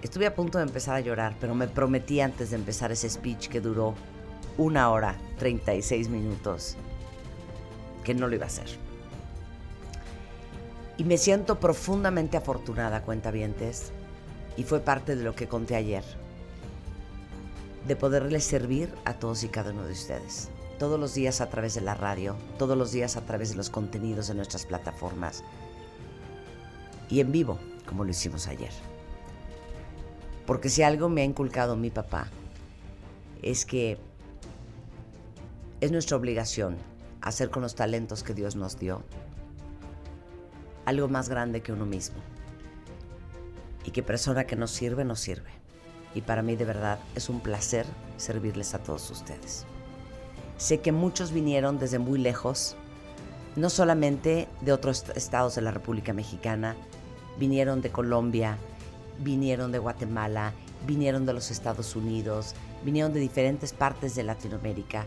Estuve 0.03 0.27
a 0.27 0.35
punto 0.35 0.59
de 0.59 0.65
empezar 0.65 0.95
a 0.95 0.99
llorar, 0.99 1.35
pero 1.39 1.55
me 1.55 1.67
prometí 1.67 2.21
antes 2.21 2.51
de 2.51 2.57
empezar 2.57 2.91
ese 2.91 3.09
speech 3.09 3.47
que 3.47 3.59
duró 3.59 3.95
una 4.57 4.91
hora 4.91 5.17
36 5.39 6.09
minutos 6.09 6.75
que 8.03 8.13
no 8.13 8.27
lo 8.27 8.35
iba 8.35 8.43
a 8.43 8.47
hacer. 8.47 8.67
Y 10.97 11.03
me 11.03 11.17
siento 11.17 11.59
profundamente 11.59 12.37
afortunada, 12.37 13.01
cuentavientes, 13.01 13.91
y 14.55 14.63
fue 14.63 14.81
parte 14.81 15.15
de 15.15 15.23
lo 15.23 15.35
que 15.35 15.47
conté 15.47 15.75
ayer, 15.75 16.03
de 17.87 17.95
poderles 17.95 18.43
servir 18.43 18.93
a 19.05 19.13
todos 19.13 19.43
y 19.43 19.49
cada 19.49 19.71
uno 19.71 19.83
de 19.85 19.93
ustedes, 19.93 20.49
todos 20.79 20.99
los 20.99 21.13
días 21.13 21.41
a 21.41 21.49
través 21.49 21.75
de 21.75 21.81
la 21.81 21.95
radio, 21.95 22.35
todos 22.57 22.77
los 22.77 22.91
días 22.91 23.17
a 23.17 23.25
través 23.25 23.49
de 23.49 23.55
los 23.55 23.69
contenidos 23.69 24.27
de 24.27 24.35
nuestras 24.35 24.65
plataformas 24.65 25.43
y 27.09 27.19
en 27.19 27.31
vivo, 27.31 27.59
como 27.85 28.03
lo 28.03 28.11
hicimos 28.11 28.47
ayer. 28.47 28.71
Porque 30.45 30.69
si 30.69 30.83
algo 30.83 31.09
me 31.09 31.21
ha 31.21 31.25
inculcado 31.25 31.75
mi 31.75 31.89
papá, 31.89 32.27
es 33.41 33.65
que 33.65 33.97
es 35.81 35.91
nuestra 35.91 36.17
obligación 36.17 36.77
hacer 37.21 37.49
con 37.49 37.61
los 37.61 37.75
talentos 37.75 38.23
que 38.23 38.33
Dios 38.33 38.55
nos 38.55 38.79
dio 38.79 39.03
algo 40.85 41.07
más 41.07 41.29
grande 41.29 41.61
que 41.61 41.71
uno 41.71 41.85
mismo. 41.85 42.17
Y 43.85 43.91
que 43.91 44.03
persona 44.03 44.45
que 44.45 44.55
nos 44.55 44.71
sirve, 44.71 45.03
nos 45.03 45.19
sirve. 45.19 45.62
Y 46.15 46.21
para 46.21 46.41
mí 46.41 46.55
de 46.55 46.65
verdad 46.65 46.99
es 47.15 47.29
un 47.29 47.39
placer 47.39 47.85
servirles 48.17 48.73
a 48.73 48.79
todos 48.79 49.09
ustedes. 49.09 49.65
Sé 50.57 50.79
que 50.79 50.91
muchos 50.91 51.31
vinieron 51.31 51.79
desde 51.79 51.99
muy 51.99 52.19
lejos, 52.19 52.75
no 53.55 53.69
solamente 53.69 54.47
de 54.61 54.71
otros 54.73 55.03
est- 55.03 55.17
estados 55.17 55.55
de 55.55 55.61
la 55.61 55.71
República 55.71 56.13
Mexicana, 56.13 56.75
vinieron 57.39 57.81
de 57.81 57.91
Colombia, 57.91 58.57
vinieron 59.19 59.71
de 59.71 59.79
Guatemala, 59.79 60.53
vinieron 60.85 61.25
de 61.25 61.33
los 61.33 61.49
Estados 61.51 61.95
Unidos, 61.95 62.53
vinieron 62.83 63.13
de 63.13 63.19
diferentes 63.19 63.73
partes 63.73 64.15
de 64.15 64.23
Latinoamérica. 64.23 65.05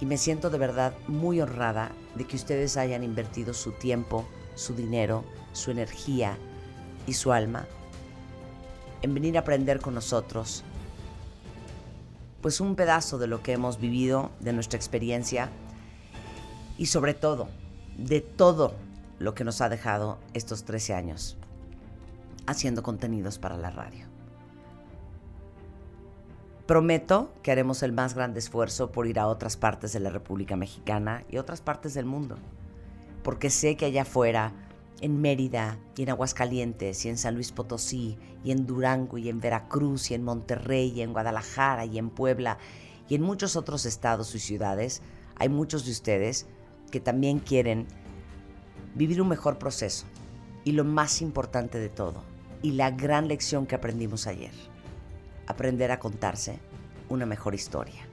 Y 0.00 0.06
me 0.06 0.18
siento 0.18 0.50
de 0.50 0.58
verdad 0.58 0.94
muy 1.08 1.40
honrada 1.40 1.92
de 2.16 2.26
que 2.26 2.36
ustedes 2.36 2.76
hayan 2.76 3.02
invertido 3.02 3.54
su 3.54 3.72
tiempo, 3.72 4.26
su 4.54 4.74
dinero, 4.74 5.24
su 5.52 5.70
energía 5.70 6.36
y 7.06 7.14
su 7.14 7.32
alma 7.32 7.66
en 9.06 9.14
venir 9.14 9.36
a 9.36 9.40
aprender 9.40 9.80
con 9.80 9.94
nosotros 9.94 10.64
pues 12.42 12.60
un 12.60 12.76
pedazo 12.76 13.18
de 13.18 13.26
lo 13.26 13.42
que 13.42 13.52
hemos 13.52 13.80
vivido, 13.80 14.30
de 14.40 14.52
nuestra 14.52 14.76
experiencia 14.76 15.48
y 16.76 16.86
sobre 16.86 17.14
todo 17.14 17.48
de 17.96 18.20
todo 18.20 18.74
lo 19.18 19.34
que 19.34 19.44
nos 19.44 19.60
ha 19.60 19.68
dejado 19.68 20.18
estos 20.34 20.64
13 20.64 20.94
años 20.94 21.36
haciendo 22.46 22.82
contenidos 22.82 23.38
para 23.38 23.56
la 23.56 23.70
radio. 23.70 24.06
Prometo 26.66 27.32
que 27.42 27.52
haremos 27.52 27.82
el 27.82 27.92
más 27.92 28.14
grande 28.14 28.40
esfuerzo 28.40 28.90
por 28.90 29.06
ir 29.06 29.18
a 29.18 29.28
otras 29.28 29.56
partes 29.56 29.92
de 29.92 30.00
la 30.00 30.10
República 30.10 30.56
Mexicana 30.56 31.24
y 31.28 31.38
otras 31.38 31.60
partes 31.60 31.94
del 31.94 32.06
mundo, 32.06 32.36
porque 33.22 33.50
sé 33.50 33.76
que 33.76 33.86
allá 33.86 34.02
afuera, 34.02 34.52
en 35.00 35.20
Mérida 35.20 35.78
y 35.96 36.02
en 36.02 36.10
Aguascalientes 36.10 37.04
y 37.04 37.08
en 37.08 37.18
San 37.18 37.34
Luis 37.34 37.52
Potosí 37.52 38.16
y 38.44 38.50
en 38.50 38.66
Durango 38.66 39.18
y 39.18 39.28
en 39.28 39.40
Veracruz 39.40 40.10
y 40.10 40.14
en 40.14 40.24
Monterrey 40.24 40.92
y 40.94 41.02
en 41.02 41.12
Guadalajara 41.12 41.84
y 41.84 41.98
en 41.98 42.10
Puebla 42.10 42.58
y 43.08 43.14
en 43.14 43.22
muchos 43.22 43.56
otros 43.56 43.86
estados 43.86 44.34
y 44.34 44.38
ciudades, 44.38 45.02
hay 45.36 45.48
muchos 45.48 45.84
de 45.84 45.92
ustedes 45.92 46.46
que 46.90 47.00
también 47.00 47.38
quieren 47.38 47.86
vivir 48.94 49.20
un 49.20 49.28
mejor 49.28 49.58
proceso 49.58 50.06
y 50.64 50.72
lo 50.72 50.84
más 50.84 51.22
importante 51.22 51.78
de 51.78 51.88
todo, 51.88 52.24
y 52.62 52.72
la 52.72 52.90
gran 52.90 53.28
lección 53.28 53.66
que 53.66 53.76
aprendimos 53.76 54.26
ayer, 54.26 54.50
aprender 55.46 55.92
a 55.92 56.00
contarse 56.00 56.58
una 57.08 57.26
mejor 57.26 57.54
historia, 57.54 58.08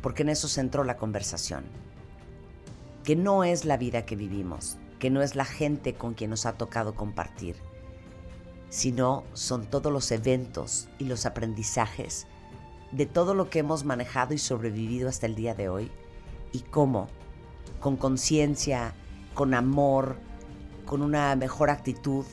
porque 0.00 0.22
en 0.22 0.30
eso 0.30 0.48
centró 0.48 0.84
la 0.84 0.96
conversación, 0.96 1.64
que 3.04 3.16
no 3.16 3.44
es 3.44 3.66
la 3.66 3.76
vida 3.76 4.06
que 4.06 4.16
vivimos, 4.16 4.78
que 5.02 5.10
no 5.10 5.20
es 5.20 5.34
la 5.34 5.44
gente 5.44 5.94
con 5.94 6.14
quien 6.14 6.30
nos 6.30 6.46
ha 6.46 6.52
tocado 6.52 6.94
compartir, 6.94 7.56
sino 8.68 9.24
son 9.32 9.66
todos 9.66 9.92
los 9.92 10.12
eventos 10.12 10.88
y 11.00 11.06
los 11.06 11.26
aprendizajes 11.26 12.28
de 12.92 13.06
todo 13.06 13.34
lo 13.34 13.50
que 13.50 13.58
hemos 13.58 13.84
manejado 13.84 14.32
y 14.32 14.38
sobrevivido 14.38 15.08
hasta 15.08 15.26
el 15.26 15.34
día 15.34 15.56
de 15.56 15.68
hoy 15.68 15.90
y 16.52 16.60
cómo, 16.60 17.08
con 17.80 17.96
conciencia, 17.96 18.94
con 19.34 19.54
amor, 19.54 20.18
con 20.86 21.02
una 21.02 21.34
mejor 21.34 21.70
actitud, 21.70 22.24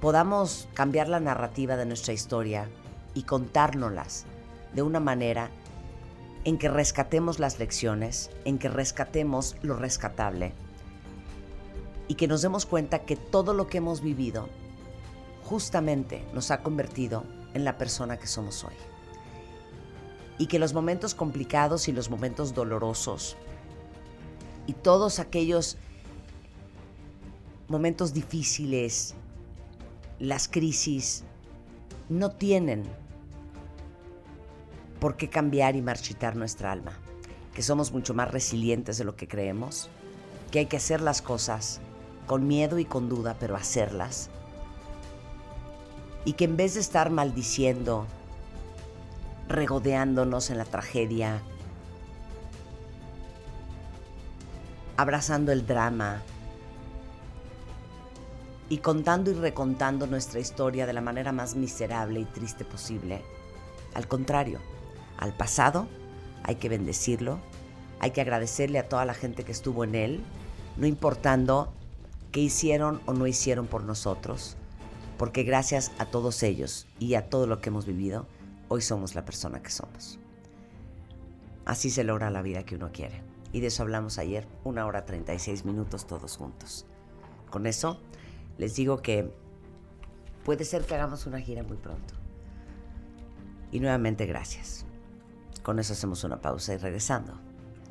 podamos 0.00 0.70
cambiar 0.72 1.08
la 1.08 1.20
narrativa 1.20 1.76
de 1.76 1.84
nuestra 1.84 2.14
historia 2.14 2.70
y 3.12 3.24
contárnoslas 3.24 4.24
de 4.72 4.80
una 4.80 5.00
manera 5.00 5.50
en 6.44 6.56
que 6.56 6.70
rescatemos 6.70 7.38
las 7.38 7.58
lecciones, 7.58 8.30
en 8.46 8.56
que 8.56 8.70
rescatemos 8.70 9.56
lo 9.60 9.76
rescatable 9.76 10.54
y 12.08 12.14
que 12.14 12.28
nos 12.28 12.42
demos 12.42 12.66
cuenta 12.66 13.00
que 13.00 13.16
todo 13.16 13.54
lo 13.54 13.66
que 13.66 13.78
hemos 13.78 14.00
vivido 14.00 14.48
justamente 15.44 16.24
nos 16.34 16.50
ha 16.50 16.62
convertido 16.62 17.24
en 17.54 17.64
la 17.64 17.78
persona 17.78 18.18
que 18.18 18.26
somos 18.26 18.64
hoy. 18.64 18.74
Y 20.38 20.46
que 20.46 20.58
los 20.58 20.74
momentos 20.74 21.14
complicados 21.14 21.88
y 21.88 21.92
los 21.92 22.10
momentos 22.10 22.52
dolorosos 22.54 23.36
y 24.66 24.74
todos 24.74 25.18
aquellos 25.18 25.78
momentos 27.68 28.12
difíciles, 28.12 29.14
las 30.18 30.48
crisis, 30.48 31.24
no 32.08 32.30
tienen 32.30 32.84
por 35.00 35.16
qué 35.16 35.28
cambiar 35.28 35.76
y 35.76 35.82
marchitar 35.82 36.36
nuestra 36.36 36.72
alma, 36.72 36.92
que 37.54 37.62
somos 37.62 37.92
mucho 37.92 38.14
más 38.14 38.30
resilientes 38.30 38.98
de 38.98 39.04
lo 39.04 39.16
que 39.16 39.28
creemos, 39.28 39.88
que 40.50 40.60
hay 40.60 40.66
que 40.66 40.76
hacer 40.76 41.00
las 41.00 41.22
cosas 41.22 41.80
con 42.26 42.46
miedo 42.46 42.78
y 42.78 42.84
con 42.84 43.08
duda, 43.08 43.36
pero 43.38 43.56
hacerlas, 43.56 44.30
y 46.24 46.32
que 46.34 46.44
en 46.44 46.56
vez 46.56 46.74
de 46.74 46.80
estar 46.80 47.10
maldiciendo, 47.10 48.06
regodeándonos 49.48 50.50
en 50.50 50.58
la 50.58 50.64
tragedia, 50.64 51.40
abrazando 54.96 55.52
el 55.52 55.66
drama, 55.66 56.22
y 58.68 58.78
contando 58.78 59.30
y 59.30 59.34
recontando 59.34 60.06
nuestra 60.06 60.40
historia 60.40 60.86
de 60.86 60.92
la 60.92 61.00
manera 61.00 61.32
más 61.32 61.54
miserable 61.54 62.20
y 62.20 62.24
triste 62.24 62.64
posible. 62.64 63.22
Al 63.94 64.08
contrario, 64.08 64.60
al 65.18 65.32
pasado 65.32 65.86
hay 66.42 66.56
que 66.56 66.68
bendecirlo, 66.68 67.38
hay 68.00 68.10
que 68.10 68.20
agradecerle 68.20 68.78
a 68.78 68.88
toda 68.88 69.04
la 69.04 69.14
gente 69.14 69.44
que 69.44 69.52
estuvo 69.52 69.84
en 69.84 69.94
él, 69.94 70.24
no 70.76 70.86
importando 70.86 71.72
qué 72.36 72.42
hicieron 72.42 73.00
o 73.06 73.14
no 73.14 73.26
hicieron 73.26 73.66
por 73.66 73.82
nosotros, 73.82 74.58
porque 75.16 75.42
gracias 75.42 75.90
a 75.96 76.04
todos 76.04 76.42
ellos 76.42 76.86
y 76.98 77.14
a 77.14 77.30
todo 77.30 77.46
lo 77.46 77.62
que 77.62 77.70
hemos 77.70 77.86
vivido, 77.86 78.26
hoy 78.68 78.82
somos 78.82 79.14
la 79.14 79.24
persona 79.24 79.62
que 79.62 79.70
somos. 79.70 80.18
Así 81.64 81.88
se 81.88 82.04
logra 82.04 82.28
la 82.28 82.42
vida 82.42 82.62
que 82.64 82.74
uno 82.74 82.90
quiere. 82.92 83.22
Y 83.54 83.60
de 83.60 83.68
eso 83.68 83.84
hablamos 83.84 84.18
ayer, 84.18 84.46
una 84.64 84.84
hora 84.84 85.06
36 85.06 85.64
minutos 85.64 86.06
todos 86.06 86.36
juntos. 86.36 86.84
Con 87.48 87.66
eso, 87.66 88.02
les 88.58 88.76
digo 88.76 89.00
que 89.00 89.32
puede 90.44 90.66
ser 90.66 90.84
que 90.84 90.94
hagamos 90.94 91.24
una 91.24 91.40
gira 91.40 91.62
muy 91.62 91.78
pronto. 91.78 92.12
Y 93.72 93.80
nuevamente 93.80 94.26
gracias. 94.26 94.84
Con 95.62 95.78
eso 95.78 95.94
hacemos 95.94 96.22
una 96.22 96.42
pausa 96.42 96.74
y 96.74 96.76
regresando, 96.76 97.32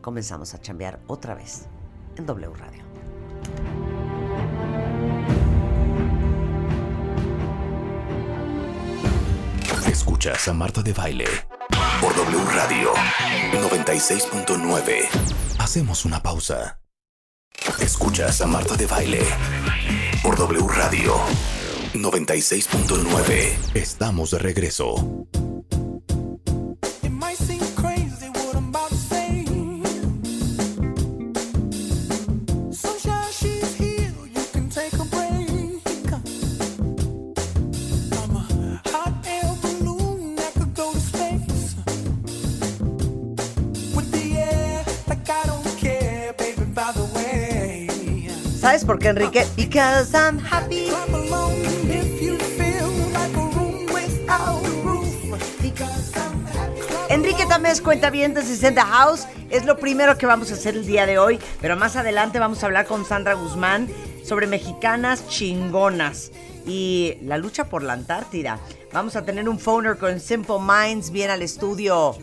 comenzamos 0.01 0.53
a 0.53 0.61
chambear 0.61 0.99
otra 1.07 1.33
vez 1.33 1.65
en 2.15 2.27
W 2.27 2.53
Radio. 2.53 3.84
Escuchas 9.95 10.49
a 10.49 10.53
Marta 10.53 10.83
de 10.83 10.91
Baile 10.91 11.25
por 12.01 12.13
W 12.17 12.45
Radio 12.51 12.93
96.9. 13.53 15.07
Hacemos 15.57 16.03
una 16.03 16.21
pausa. 16.21 16.81
Escuchas 17.79 18.41
a 18.41 18.45
Marta 18.45 18.75
de 18.75 18.87
Baile 18.87 19.21
por 20.21 20.35
W 20.35 20.67
Radio 20.67 21.15
96.9. 21.93 23.73
Estamos 23.73 24.31
de 24.31 24.39
regreso. 24.39 25.25
A 49.07 49.13
roof. 49.13 49.55
Because 49.55 50.15
I'm 50.15 50.39
happy. 50.39 50.89
Enrique 57.09 57.45
Tamés, 57.45 57.81
cuenta 57.81 58.09
bien 58.09 58.33
desde 58.33 58.71
The 58.71 58.81
House. 58.81 59.27
Es 59.49 59.65
lo 59.65 59.77
primero 59.77 60.17
que 60.17 60.25
vamos 60.25 60.51
a 60.51 60.55
hacer 60.55 60.75
el 60.75 60.85
día 60.85 61.05
de 61.05 61.19
hoy. 61.19 61.39
Pero 61.61 61.77
más 61.77 61.95
adelante 61.95 62.39
vamos 62.39 62.63
a 62.63 62.65
hablar 62.65 62.87
con 62.87 63.05
Sandra 63.05 63.35
Guzmán 63.35 63.87
sobre 64.23 64.47
mexicanas 64.47 65.27
chingonas 65.27 66.31
y 66.65 67.17
la 67.21 67.37
lucha 67.37 67.65
por 67.65 67.83
la 67.83 67.93
Antártida. 67.93 68.59
Vamos 68.91 69.15
a 69.15 69.23
tener 69.23 69.47
un 69.47 69.59
phoner 69.59 69.97
con 69.97 70.19
Simple 70.19 70.57
Minds. 70.59 71.11
Viene 71.11 71.33
al 71.33 71.41
estudio 71.41 72.17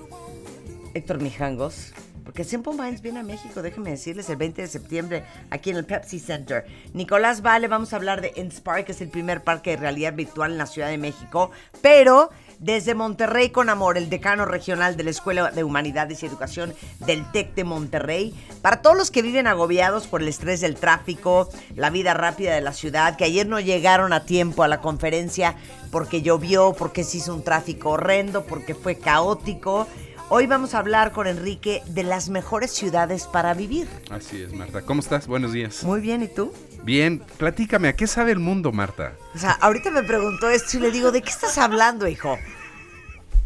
Héctor 0.94 1.20
Mijangos. 1.20 1.92
Porque 2.24 2.44
Simple 2.44 2.74
Minds 2.74 3.02
viene 3.02 3.20
a 3.20 3.22
México, 3.22 3.62
déjenme 3.62 3.90
decirles, 3.90 4.28
el 4.30 4.36
20 4.36 4.62
de 4.62 4.68
septiembre, 4.68 5.24
aquí 5.50 5.70
en 5.70 5.76
el 5.76 5.84
Pepsi 5.84 6.18
Center. 6.18 6.64
Nicolás 6.94 7.42
Vale, 7.42 7.68
vamos 7.68 7.92
a 7.92 7.96
hablar 7.96 8.20
de 8.20 8.32
Inspire, 8.36 8.84
que 8.84 8.92
es 8.92 9.00
el 9.00 9.08
primer 9.08 9.42
parque 9.42 9.70
de 9.70 9.76
realidad 9.76 10.14
virtual 10.14 10.52
en 10.52 10.58
la 10.58 10.66
Ciudad 10.66 10.88
de 10.88 10.98
México. 10.98 11.50
Pero 11.80 12.30
desde 12.62 12.94
Monterrey 12.94 13.50
con 13.50 13.68
Amor, 13.68 13.98
el 13.98 14.08
decano 14.08 14.44
regional 14.44 14.96
de 14.96 15.02
la 15.02 15.10
Escuela 15.10 15.50
de 15.50 15.64
Humanidades 15.64 16.22
y 16.22 16.26
Educación 16.26 16.72
del 17.00 17.28
TEC 17.32 17.56
de 17.56 17.64
Monterrey. 17.64 18.34
Para 18.62 18.82
todos 18.82 18.96
los 18.96 19.10
que 19.10 19.20
viven 19.20 19.48
agobiados 19.48 20.06
por 20.06 20.22
el 20.22 20.28
estrés 20.28 20.60
del 20.60 20.76
tráfico, 20.76 21.48
la 21.74 21.90
vida 21.90 22.14
rápida 22.14 22.54
de 22.54 22.60
la 22.60 22.72
ciudad, 22.72 23.16
que 23.16 23.24
ayer 23.24 23.48
no 23.48 23.58
llegaron 23.58 24.12
a 24.12 24.24
tiempo 24.24 24.62
a 24.62 24.68
la 24.68 24.80
conferencia 24.80 25.56
porque 25.90 26.22
llovió, 26.22 26.72
porque 26.72 27.02
se 27.02 27.16
hizo 27.16 27.34
un 27.34 27.42
tráfico 27.42 27.90
horrendo, 27.90 28.44
porque 28.44 28.76
fue 28.76 28.96
caótico. 28.96 29.88
Hoy 30.34 30.46
vamos 30.46 30.72
a 30.72 30.78
hablar 30.78 31.12
con 31.12 31.26
Enrique 31.26 31.82
de 31.88 32.04
las 32.04 32.30
mejores 32.30 32.70
ciudades 32.70 33.26
para 33.26 33.52
vivir. 33.52 33.86
Así 34.08 34.40
es, 34.40 34.54
Marta. 34.54 34.80
¿Cómo 34.80 35.02
estás? 35.02 35.26
Buenos 35.26 35.52
días. 35.52 35.84
Muy 35.84 36.00
bien, 36.00 36.22
¿y 36.22 36.28
tú? 36.28 36.54
Bien, 36.82 37.22
platícame, 37.36 37.88
¿a 37.88 37.96
qué 37.96 38.06
sabe 38.06 38.32
el 38.32 38.38
mundo, 38.38 38.72
Marta? 38.72 39.12
O 39.34 39.38
sea, 39.38 39.50
ahorita 39.50 39.90
me 39.90 40.02
preguntó 40.02 40.48
esto 40.48 40.78
y 40.78 40.80
le 40.80 40.90
digo, 40.90 41.12
¿de 41.12 41.20
qué 41.20 41.28
estás 41.28 41.58
hablando, 41.58 42.08
hijo? 42.08 42.38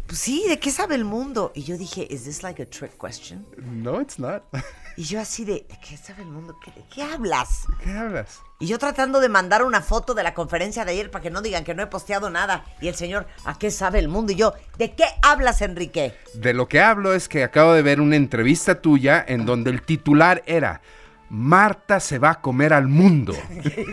Pues 0.05 0.17
sí, 0.17 0.45
¿de 0.47 0.59
qué 0.59 0.71
sabe 0.71 0.95
el 0.95 1.03
mundo? 1.03 1.51
Y 1.53 1.63
yo 1.63 1.77
dije, 1.77 2.07
¿is 2.09 2.23
this 2.23 2.41
like 2.41 2.63
a 2.63 2.65
trick 2.65 2.97
question? 2.97 3.45
No, 3.59 3.99
it's 3.99 4.17
not. 4.17 4.43
Y 4.97 5.03
yo 5.03 5.21
así 5.21 5.45
de, 5.45 5.53
¿de 5.69 5.77
qué 5.79 5.95
sabe 5.95 6.23
el 6.23 6.29
mundo? 6.29 6.57
¿Qué- 6.63 6.71
¿De 6.71 6.83
qué 6.93 7.03
hablas? 7.03 7.65
¿Qué 7.83 7.91
hablas? 7.91 8.39
Y 8.59 8.65
yo 8.65 8.79
tratando 8.79 9.19
de 9.19 9.29
mandar 9.29 9.63
una 9.63 9.81
foto 9.81 10.15
de 10.15 10.23
la 10.23 10.33
conferencia 10.33 10.83
de 10.85 10.91
ayer 10.93 11.11
para 11.11 11.21
que 11.21 11.29
no 11.29 11.43
digan 11.43 11.63
que 11.63 11.75
no 11.75 11.83
he 11.83 11.87
posteado 11.87 12.31
nada. 12.31 12.65
Y 12.81 12.87
el 12.87 12.95
señor, 12.95 13.27
¿a 13.45 13.59
qué 13.59 13.69
sabe 13.69 13.99
el 13.99 14.07
mundo? 14.07 14.31
Y 14.33 14.35
yo, 14.37 14.53
¿de 14.79 14.95
qué 14.95 15.03
hablas, 15.21 15.61
Enrique? 15.61 16.17
De 16.33 16.55
lo 16.55 16.67
que 16.67 16.81
hablo 16.81 17.13
es 17.13 17.29
que 17.29 17.43
acabo 17.43 17.73
de 17.73 17.83
ver 17.83 18.01
una 18.01 18.15
entrevista 18.15 18.81
tuya 18.81 19.23
en 19.27 19.45
donde 19.45 19.69
el 19.69 19.83
titular 19.83 20.41
era 20.47 20.81
Marta 21.29 21.99
se 21.99 22.17
va 22.19 22.31
a 22.31 22.41
comer 22.41 22.73
al 22.73 22.87
mundo. 22.87 23.35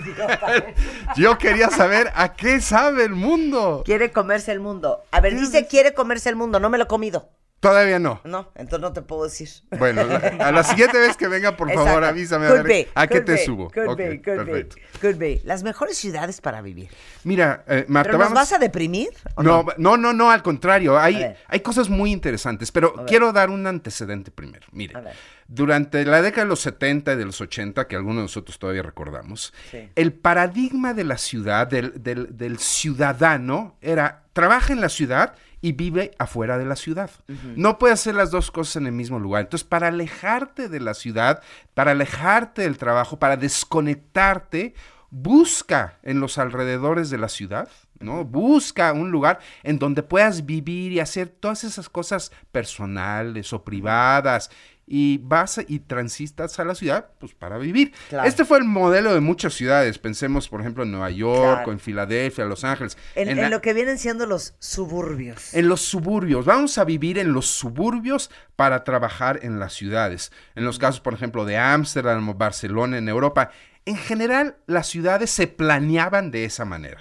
Yo 1.17 1.37
quería 1.37 1.69
saber 1.69 2.11
a 2.15 2.33
qué 2.35 2.61
sabe 2.61 3.05
el 3.05 3.15
mundo. 3.15 3.83
Quiere 3.85 4.11
comerse 4.13 4.53
el 4.53 4.61
mundo. 4.61 5.03
A 5.11 5.21
ver, 5.21 5.37
dice 5.37 5.67
quiere 5.67 5.93
comerse 5.95 6.29
el 6.31 6.37
mundo, 6.37 6.61
no 6.61 6.71
me 6.71 6.79
lo 6.79 6.85
he 6.85 6.89
comido. 6.89 7.29
Todavía 7.69 7.99
no. 7.99 8.21
No, 8.25 8.51
entonces 8.55 8.81
no 8.81 8.93
te 8.93 9.03
puedo 9.03 9.25
decir. 9.25 9.49
Bueno, 9.79 10.05
la- 10.05 10.17
a 10.41 10.53
la 10.53 10.63
siguiente 10.65 10.99
vez 10.99 11.17
que 11.17 11.29
venga, 11.29 11.57
por 11.57 11.69
favor, 11.69 11.89
Exacto. 11.89 12.07
avísame 12.09 12.47
a 12.47 12.49
Could 12.51 12.63
ver 12.63 12.69
be, 12.69 12.89
a 12.95 13.07
qué 13.07 13.15
could 13.17 13.25
te 13.25 13.33
be, 13.33 13.39
subo. 13.45 13.71
Could 13.71 13.89
Ok, 13.89 13.97
be, 13.99 14.23
could 14.23 14.37
perfecto. 14.45 14.77
be, 14.77 14.99
could 15.01 15.17
be. 15.17 15.41
Las 15.45 15.63
mejores 15.63 15.97
ciudades 15.99 16.41
para 16.41 16.61
vivir. 16.63 16.91
Mira, 17.25 17.65
eh, 17.67 17.85
Marta, 17.89 18.09
¿Pero 18.11 18.19
nos 18.19 18.29
vamos... 18.29 18.43
vas 18.43 18.53
a 18.53 18.59
deprimir? 18.59 19.09
¿o 19.35 19.43
No, 19.43 19.65
no, 19.79 19.97
no, 19.97 20.13
no, 20.13 20.31
al 20.31 20.43
contrario. 20.43 20.97
A 20.99 21.05
Hay, 21.05 21.17
ver. 21.17 21.37
hay 21.49 21.61
cosas 21.61 21.89
muy 21.89 22.13
interesantes, 22.13 22.71
pero 22.71 22.95
ver. 22.95 23.07
quiero 23.07 23.33
dar 23.33 23.51
un 23.51 23.67
antecedente 23.67 24.31
primero. 24.31 24.67
Mire, 24.73 24.97
A 24.97 25.01
ver. 25.01 25.15
durante 25.49 26.05
la 26.05 26.21
década 26.23 26.45
de 26.45 26.49
los 26.51 26.61
70 26.61 27.15
y 27.15 27.17
de 27.17 27.25
los 27.25 27.41
80, 27.41 27.87
que 27.89 27.97
algunos 27.97 28.17
de 28.17 28.23
nosotros 28.23 28.59
todavía 28.59 28.83
recordamos, 28.83 29.53
Sí. 29.71 29.89
el 29.95 30.13
paradigma 30.13 30.93
de 30.95 31.05
la 31.05 31.19
ciudad, 31.19 31.67
del, 31.67 31.93
del- 32.03 32.37
del 32.37 32.59
ciudadano, 32.59 33.77
era 33.81 34.23
trabaja 34.33 34.73
en 34.73 34.81
la 34.81 34.89
ciudad 34.89 35.35
y 35.65 35.73
vive 35.73 36.11
afuera 36.19 36.59
de 36.59 36.67
la 36.67 36.77
ciudad. 36.77 37.11
No 37.57 37.79
puede 37.79 37.95
hacer 37.95 38.15
las 38.15 38.31
dos 38.31 38.51
cosas 38.51 38.77
en 38.77 38.87
el 38.87 38.93
mismo 38.93 39.19
lugar. 39.19 39.45
Entonces, 39.45 39.67
para 39.67 39.89
alejarte 39.89 40.69
de 40.69 40.79
la 40.79 40.93
ciudad, 40.93 41.43
para 41.73 41.93
alejarte 41.93 42.61
del 42.61 42.77
trabajo, 42.77 43.19
para 43.19 43.39
desconectarte, 43.39 44.75
busca 45.09 45.99
en 46.03 46.21
los 46.21 46.37
alrededores 46.37 47.09
de 47.09 47.17
la 47.17 47.31
ciudad, 47.31 47.71
¿no? 47.99 48.27
Busca 48.27 48.93
un 48.93 49.11
lugar 49.11 49.39
en 49.63 49.79
donde 49.79 50.03
puedas 50.03 50.45
vivir 50.45 50.93
y 50.93 51.01
hacer 51.01 51.29
todas 51.29 51.65
esas 51.65 51.89
cosas 51.89 52.31
personales 52.53 53.55
o 53.55 53.65
privadas 53.65 54.51
y 54.87 55.19
vas 55.19 55.61
y 55.67 55.79
transistas 55.81 56.59
a 56.61 56.65
la 56.65 56.75
ciudad 56.75 57.11
pues 57.19 57.35
para 57.35 57.57
vivir. 57.59 57.93
Claro. 58.11 58.29
Este 58.29 58.45
fue 58.45 58.59
el 58.59 58.65
modelo 58.65 59.15
de 59.15 59.21
muchas 59.21 59.55
ciudades, 59.55 59.99
pensemos 59.99 60.49
por 60.49 60.61
ejemplo 60.61 60.83
en 60.85 60.91
Nueva 60.91 61.11
York 61.11 61.55
Claro. 61.57 61.69
o 61.71 61.73
en 61.73 61.79
Filadelfia, 61.81 62.45
Los 62.45 62.65
Ángeles. 62.65 62.99
En, 63.15 63.29
En 63.29 63.39
en 63.39 63.45
la- 63.45 63.49
lo 63.51 63.61
que 63.63 63.73
vienen 63.73 63.99
siendo 63.99 64.27
los 64.27 64.55
suburbios. 64.59 65.55
en 65.55 65.69
los 65.69 65.81
suburbios, 65.81 66.45
vamos 66.45 66.77
a 66.79 66.85
vivir 66.85 67.19
en 67.19 67.33
los 67.33 67.47
suburbios 67.47 68.31
para 68.57 68.85
trabajar 68.85 69.41
en 69.43 69.59
las 69.59 69.73
ciudades. 69.73 70.33
En 70.55 70.65
los 70.65 70.79
casos, 70.79 71.01
por 71.01 71.15
ejemplo, 71.15 71.45
de 71.45 71.57
Ámsterdam 71.57 72.29
o 72.29 72.35
Barcelona 72.35 72.99
en 72.99 73.09
Europa, 73.09 73.51
en 73.87 73.97
general 73.97 74.57
las 74.67 74.87
ciudades 74.87 75.31
se 75.31 75.47
planeaban 75.47 76.31
de 76.31 76.45
esa 76.45 76.65
manera. 76.65 76.99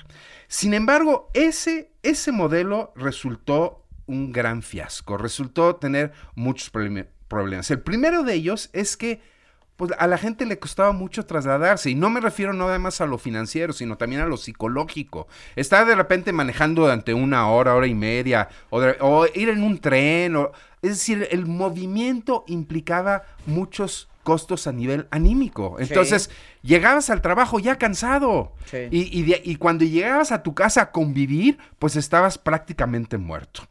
Sin 0.47 0.73
embargo, 0.73 1.29
ese, 1.33 1.91
ese 2.03 2.31
modelo 2.31 2.93
resultó 2.95 3.85
un 4.05 4.31
gran 4.33 4.61
fiasco, 4.61 5.17
resultó 5.17 5.77
tener 5.77 6.11
muchos 6.35 6.71
problemi- 6.73 7.07
problemas. 7.33 7.69
El 7.71 7.81
primero 7.81 8.23
de 8.23 8.33
ellos 8.35 8.69
es 8.73 8.95
que 8.97 9.21
pues 9.75 9.91
a 9.97 10.05
la 10.05 10.19
gente 10.19 10.45
le 10.45 10.59
costaba 10.59 10.91
mucho 10.91 11.25
trasladarse 11.25 11.89
y 11.89 11.95
no 11.95 12.11
me 12.11 12.21
refiero 12.21 12.53
nada 12.53 12.77
más 12.77 13.01
a 13.01 13.07
lo 13.07 13.17
financiero, 13.17 13.73
sino 13.73 13.97
también 13.97 14.21
a 14.21 14.27
lo 14.27 14.37
psicológico. 14.37 15.27
Estar 15.55 15.87
de 15.87 15.95
repente 15.95 16.31
manejando 16.31 16.83
durante 16.83 17.15
una 17.15 17.49
hora, 17.49 17.73
hora 17.73 17.87
y 17.87 17.95
media, 17.95 18.49
o, 18.69 18.79
de- 18.79 18.97
o 19.01 19.25
ir 19.33 19.49
en 19.49 19.63
un 19.63 19.79
tren, 19.79 20.35
o, 20.35 20.51
es 20.83 20.91
decir, 20.91 21.27
el 21.31 21.47
movimiento 21.47 22.43
implicaba 22.47 23.23
muchos 23.47 24.09
costos 24.21 24.67
a 24.67 24.71
nivel 24.71 25.07
anímico. 25.09 25.77
Entonces, 25.79 26.29
llegabas 26.61 27.09
al 27.09 27.21
trabajo 27.21 27.59
ya 27.59 27.77
cansado. 27.77 28.53
Sí. 28.65 28.77
Y, 28.91 29.19
y 29.19 29.23
de- 29.23 29.41
y 29.43 29.55
cuando 29.55 29.85
llegabas 29.85 30.31
a 30.31 30.43
tu 30.43 30.53
casa 30.53 30.81
a 30.83 30.91
convivir, 30.91 31.57
pues 31.79 31.95
estabas 31.95 32.37
prácticamente 32.37 33.17
muerto. 33.17 33.63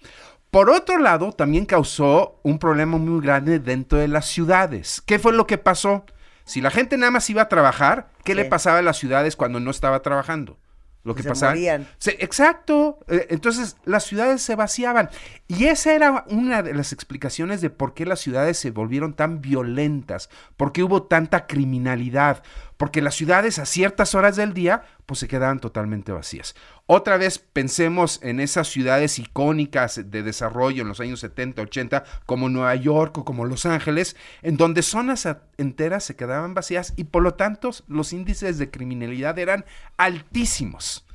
Por 0.52 0.68
otro 0.68 0.98
lado, 0.98 1.32
también 1.32 1.64
causó 1.64 2.38
un 2.42 2.58
problema 2.58 2.98
muy 2.98 3.22
grande 3.24 3.58
dentro 3.58 3.96
de 3.96 4.06
las 4.06 4.26
ciudades. 4.26 5.02
¿Qué 5.06 5.18
fue 5.18 5.32
lo 5.32 5.46
que 5.46 5.56
pasó? 5.56 6.04
Si 6.44 6.60
la 6.60 6.70
gente 6.70 6.98
nada 6.98 7.10
más 7.10 7.30
iba 7.30 7.40
a 7.40 7.48
trabajar, 7.48 8.10
¿qué 8.22 8.34
le 8.34 8.44
pasaba 8.44 8.76
a 8.76 8.82
las 8.82 8.98
ciudades 8.98 9.34
cuando 9.34 9.60
no 9.60 9.70
estaba 9.70 10.02
trabajando? 10.02 10.58
Lo 11.04 11.14
que 11.14 11.22
Se 11.22 11.30
pasaba. 11.30 11.52
morían. 11.52 11.88
Se- 11.96 12.18
exacto. 12.22 12.98
Eh, 13.08 13.28
Entonces 13.30 13.78
las 13.86 14.04
ciudades 14.04 14.42
se 14.42 14.54
vaciaban. 14.54 15.08
Y 15.48 15.64
esa 15.64 15.94
era 15.94 16.24
una 16.28 16.62
de 16.62 16.74
las 16.74 16.92
explicaciones 16.92 17.62
de 17.62 17.70
por 17.70 17.94
qué 17.94 18.04
las 18.04 18.20
ciudades 18.20 18.58
se 18.58 18.72
volvieron 18.72 19.14
tan 19.14 19.40
violentas, 19.40 20.28
por 20.58 20.72
qué 20.72 20.82
hubo 20.82 21.04
tanta 21.04 21.46
criminalidad, 21.46 22.42
porque 22.82 23.00
las 23.00 23.14
ciudades 23.14 23.60
a 23.60 23.64
ciertas 23.64 24.16
horas 24.16 24.34
del 24.34 24.54
día 24.54 24.82
pues 25.06 25.20
se 25.20 25.28
quedaban 25.28 25.60
totalmente 25.60 26.10
vacías. 26.10 26.56
Otra 26.86 27.16
vez 27.16 27.38
pensemos 27.38 28.18
en 28.24 28.40
esas 28.40 28.66
ciudades 28.66 29.20
icónicas 29.20 30.10
de 30.10 30.24
desarrollo 30.24 30.82
en 30.82 30.88
los 30.88 30.98
años 30.98 31.20
70, 31.20 31.62
80, 31.62 32.02
como 32.26 32.48
Nueva 32.48 32.74
York 32.74 33.16
o 33.18 33.24
como 33.24 33.44
Los 33.44 33.66
Ángeles, 33.66 34.16
en 34.42 34.56
donde 34.56 34.82
zonas 34.82 35.28
enteras 35.58 36.02
se 36.02 36.16
quedaban 36.16 36.54
vacías 36.54 36.92
y 36.96 37.04
por 37.04 37.22
lo 37.22 37.34
tanto 37.34 37.70
los 37.86 38.12
índices 38.12 38.58
de 38.58 38.72
criminalidad 38.72 39.38
eran 39.38 39.64
altísimos. 39.96 41.06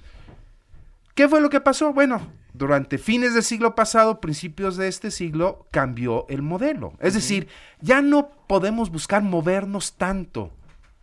¿Qué 1.15 1.27
fue 1.27 1.41
lo 1.41 1.49
que 1.49 1.59
pasó? 1.59 1.91
Bueno, 1.91 2.31
durante 2.53 2.97
fines 2.97 3.33
del 3.33 3.43
siglo 3.43 3.75
pasado, 3.75 4.21
principios 4.21 4.77
de 4.77 4.87
este 4.87 5.11
siglo, 5.11 5.67
cambió 5.71 6.27
el 6.29 6.43
modelo. 6.43 6.93
Es 7.01 7.13
decir, 7.13 7.49
ya 7.81 8.01
no 8.01 8.29
podemos 8.47 8.89
buscar 8.89 9.21
movernos 9.21 9.97
tanto 9.97 10.53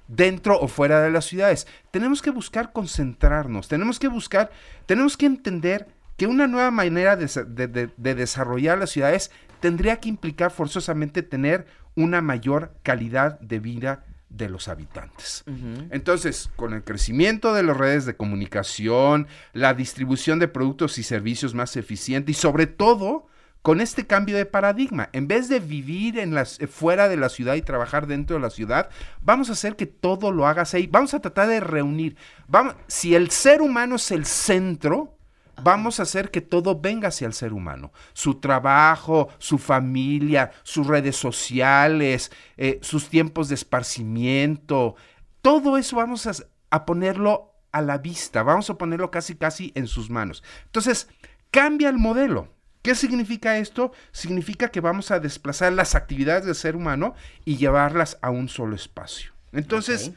dentro 0.08 0.58
o 0.60 0.68
fuera 0.68 1.00
de 1.02 1.10
las 1.10 1.24
ciudades. 1.26 1.66
Tenemos 1.90 2.22
que 2.22 2.30
buscar 2.30 2.72
concentrarnos, 2.72 3.68
tenemos 3.68 3.98
que 3.98 4.08
buscar, 4.08 4.50
tenemos 4.86 5.16
que 5.16 5.26
entender 5.26 5.86
que 6.16 6.26
una 6.26 6.46
nueva 6.46 6.70
manera 6.70 7.16
de, 7.16 7.28
se- 7.28 7.44
de- 7.44 7.66
de- 7.68 7.90
de 7.96 8.14
desarrollar 8.14 8.78
las 8.78 8.90
ciudades 8.90 9.30
tendría 9.60 9.98
que 10.00 10.08
implicar 10.08 10.50
forzosamente 10.50 11.22
tener 11.22 11.66
una 11.96 12.20
mayor 12.20 12.74
calidad 12.82 13.38
de 13.40 13.58
vida 13.60 14.04
de 14.28 14.48
los 14.48 14.66
habitantes. 14.68 15.44
Entonces, 15.90 16.50
con 16.56 16.72
el 16.74 16.82
crecimiento 16.82 17.54
de 17.54 17.62
las 17.62 17.76
redes 17.76 18.04
de 18.04 18.16
comunicación, 18.16 19.28
la 19.52 19.74
distribución 19.74 20.38
de 20.40 20.48
productos 20.48 20.98
y 20.98 21.02
servicios 21.04 21.54
más 21.54 21.76
eficiente 21.76 22.32
y 22.32 22.34
sobre 22.34 22.66
todo 22.66 23.26
con 23.64 23.80
este 23.80 24.06
cambio 24.06 24.36
de 24.36 24.44
paradigma, 24.44 25.08
en 25.14 25.26
vez 25.26 25.48
de 25.48 25.58
vivir 25.58 26.18
en 26.18 26.34
las, 26.34 26.60
eh, 26.60 26.66
fuera 26.66 27.08
de 27.08 27.16
la 27.16 27.30
ciudad 27.30 27.54
y 27.54 27.62
trabajar 27.62 28.06
dentro 28.06 28.36
de 28.36 28.42
la 28.42 28.50
ciudad, 28.50 28.90
vamos 29.22 29.48
a 29.48 29.54
hacer 29.54 29.74
que 29.74 29.86
todo 29.86 30.32
lo 30.32 30.46
hagas 30.46 30.74
ahí. 30.74 30.86
Vamos 30.86 31.14
a 31.14 31.20
tratar 31.20 31.48
de 31.48 31.60
reunir. 31.60 32.14
Vamos, 32.46 32.76
si 32.88 33.14
el 33.14 33.30
ser 33.30 33.62
humano 33.62 33.96
es 33.96 34.10
el 34.10 34.26
centro, 34.26 35.16
vamos 35.62 35.98
a 35.98 36.02
hacer 36.02 36.30
que 36.30 36.42
todo 36.42 36.78
venga 36.78 37.08
hacia 37.08 37.26
el 37.26 37.32
ser 37.32 37.54
humano. 37.54 37.90
Su 38.12 38.34
trabajo, 38.34 39.30
su 39.38 39.56
familia, 39.56 40.50
sus 40.62 40.86
redes 40.86 41.16
sociales, 41.16 42.30
eh, 42.58 42.78
sus 42.82 43.08
tiempos 43.08 43.48
de 43.48 43.54
esparcimiento, 43.54 44.94
todo 45.40 45.78
eso 45.78 45.96
vamos 45.96 46.26
a, 46.26 46.32
a 46.68 46.84
ponerlo 46.84 47.54
a 47.72 47.80
la 47.80 47.96
vista, 47.96 48.42
vamos 48.42 48.68
a 48.68 48.76
ponerlo 48.76 49.10
casi 49.10 49.36
casi 49.36 49.72
en 49.74 49.86
sus 49.86 50.10
manos. 50.10 50.44
Entonces, 50.66 51.08
cambia 51.50 51.88
el 51.88 51.96
modelo. 51.96 52.53
¿Qué 52.84 52.94
significa 52.94 53.56
esto? 53.56 53.92
Significa 54.12 54.68
que 54.68 54.82
vamos 54.82 55.10
a 55.10 55.18
desplazar 55.18 55.72
las 55.72 55.94
actividades 55.94 56.44
del 56.44 56.54
ser 56.54 56.76
humano 56.76 57.14
y 57.46 57.56
llevarlas 57.56 58.18
a 58.20 58.28
un 58.28 58.50
solo 58.50 58.76
espacio. 58.76 59.32
Entonces, 59.52 60.12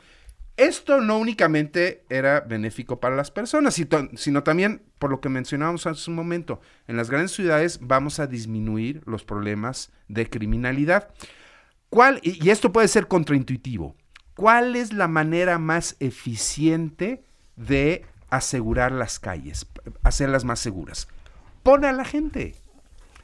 esto 0.58 1.00
no 1.00 1.18
únicamente 1.18 2.04
era 2.10 2.42
benéfico 2.42 3.00
para 3.00 3.16
las 3.16 3.32
personas, 3.32 3.82
sino 4.16 4.44
también, 4.44 4.82
por 5.00 5.12
lo 5.12 5.22
que 5.22 5.30
mencionábamos 5.30 5.88
hace 5.88 6.10
un 6.10 6.18
momento, 6.18 6.60
en 6.90 6.98
las 6.98 7.10
grandes 7.10 7.32
ciudades 7.32 7.80
vamos 7.82 8.20
a 8.20 8.28
disminuir 8.28 9.02
los 9.06 9.24
problemas 9.24 9.94
de 10.10 10.30
criminalidad. 10.30 11.08
¿Cuál, 11.90 12.20
y 12.22 12.50
esto 12.50 12.74
puede 12.74 12.90
ser 12.90 13.08
contraintuitivo, 13.08 13.96
cuál 14.36 14.76
es 14.76 14.92
la 14.92 15.08
manera 15.08 15.58
más 15.58 15.96
eficiente 16.02 17.24
de 17.56 18.04
asegurar 18.30 18.92
las 18.92 19.20
calles, 19.20 19.68
hacerlas 20.04 20.44
más 20.44 20.60
seguras? 20.60 21.08
Pon 21.68 21.84
a 21.84 21.92
la 21.92 22.06
gente. 22.06 22.56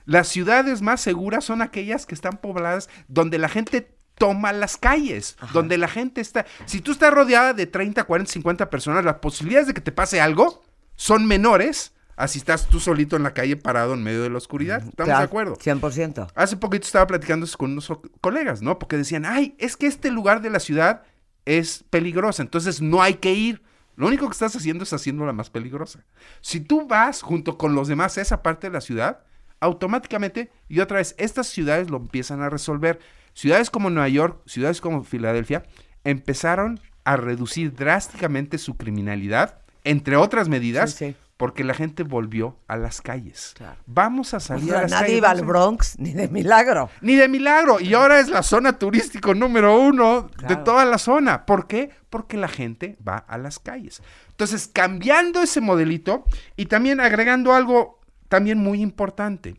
Las 0.03 0.27
ciudades 0.27 0.81
más 0.81 0.99
seguras 0.99 1.45
son 1.45 1.61
aquellas 1.61 2.05
que 2.05 2.13
están 2.13 2.35
pobladas 2.41 2.89
donde 3.07 3.37
la 3.37 3.47
gente 3.47 3.95
toma 4.15 4.51
las 4.51 4.75
calles, 4.75 5.37
donde 5.53 5.77
la 5.77 5.87
gente 5.87 6.19
está... 6.19 6.45
Si 6.65 6.81
tú 6.81 6.91
estás 6.91 7.13
rodeada 7.13 7.53
de 7.53 7.67
30, 7.67 8.03
40, 8.03 8.33
50 8.33 8.69
personas, 8.69 9.05
las 9.05 9.19
posibilidades 9.19 9.67
de 9.67 9.73
que 9.73 9.79
te 9.79 9.93
pase 9.93 10.19
algo 10.19 10.61
son 10.97 11.25
menores 11.25 11.93
a 12.17 12.27
si 12.27 12.37
estás 12.37 12.67
tú 12.67 12.81
solito 12.81 13.15
en 13.15 13.23
la 13.23 13.33
calle 13.33 13.55
parado 13.55 13.93
en 13.93 14.03
medio 14.03 14.23
de 14.23 14.29
la 14.29 14.39
oscuridad. 14.39 14.79
¿Estamos 14.79 15.05
Claro, 15.05 15.19
de 15.19 15.23
acuerdo? 15.23 15.55
100%. 15.55 16.33
Hace 16.35 16.57
poquito 16.57 16.85
estaba 16.85 17.07
platicando 17.07 17.47
con 17.57 17.71
unos 17.71 17.89
colegas, 18.19 18.61
¿no? 18.61 18.77
Porque 18.77 18.97
decían, 18.97 19.25
ay, 19.25 19.55
es 19.57 19.77
que 19.77 19.87
este 19.87 20.11
lugar 20.11 20.41
de 20.41 20.49
la 20.49 20.59
ciudad 20.59 21.03
es 21.45 21.85
peligrosa, 21.89 22.43
entonces 22.43 22.81
no 22.81 23.01
hay 23.01 23.13
que 23.13 23.31
ir. 23.31 23.63
Lo 23.95 24.07
único 24.07 24.27
que 24.27 24.33
estás 24.33 24.55
haciendo 24.55 24.83
es 24.83 24.93
haciéndola 24.93 25.33
más 25.33 25.49
peligrosa. 25.49 26.03
Si 26.41 26.59
tú 26.59 26.87
vas 26.87 27.21
junto 27.21 27.57
con 27.57 27.75
los 27.75 27.87
demás 27.87 28.17
a 28.17 28.21
esa 28.21 28.41
parte 28.41 28.67
de 28.67 28.73
la 28.73 28.81
ciudad, 28.81 29.23
automáticamente, 29.59 30.51
y 30.67 30.79
otra 30.79 30.97
vez, 30.97 31.15
estas 31.17 31.47
ciudades 31.47 31.89
lo 31.89 31.97
empiezan 31.97 32.41
a 32.41 32.49
resolver. 32.49 32.99
Ciudades 33.33 33.69
como 33.69 33.89
Nueva 33.89 34.09
York, 34.09 34.41
ciudades 34.45 34.81
como 34.81 35.03
Filadelfia, 35.03 35.63
empezaron 36.03 36.79
a 37.03 37.17
reducir 37.17 37.73
drásticamente 37.73 38.57
su 38.57 38.75
criminalidad, 38.75 39.59
entre 39.83 40.15
otras 40.17 40.49
medidas. 40.49 41.01
Porque 41.43 41.65
la 41.65 41.73
gente 41.73 42.03
volvió 42.03 42.55
a 42.69 42.77
las 42.77 43.01
calles. 43.01 43.51
Claro. 43.57 43.75
Vamos 43.85 44.33
a 44.33 44.37
O 44.37 44.39
salir 44.39 44.69
sea, 44.69 44.77
a 44.79 44.81
las 44.83 44.91
nadie 44.91 45.03
calles. 45.07 45.17
iba 45.17 45.29
al 45.29 45.41
Bronx 45.41 45.99
ni 45.99 46.13
de 46.13 46.29
milagro. 46.29 46.89
ni 47.01 47.15
de 47.17 47.27
milagro. 47.27 47.81
Y 47.81 47.93
ahora 47.95 48.21
es 48.21 48.29
la 48.29 48.43
zona 48.43 48.79
turístico 48.79 49.33
número 49.35 49.77
uno 49.77 50.29
de 50.47 50.55
toda 50.55 50.85
la 50.85 50.97
zona. 50.97 51.45
¿Por 51.45 51.67
qué? 51.67 51.89
Porque 52.09 52.37
la 52.37 52.47
gente 52.47 52.97
va 53.05 53.17
a 53.17 53.37
las 53.37 53.59
calles. 53.59 54.01
Entonces, 54.29 54.69
cambiando 54.71 55.41
ese 55.41 55.59
modelito 55.59 56.23
y 56.55 56.67
también 56.67 57.01
agregando 57.01 57.51
algo 57.51 57.99
también 58.29 58.59
muy 58.59 58.81
importante. 58.81 59.55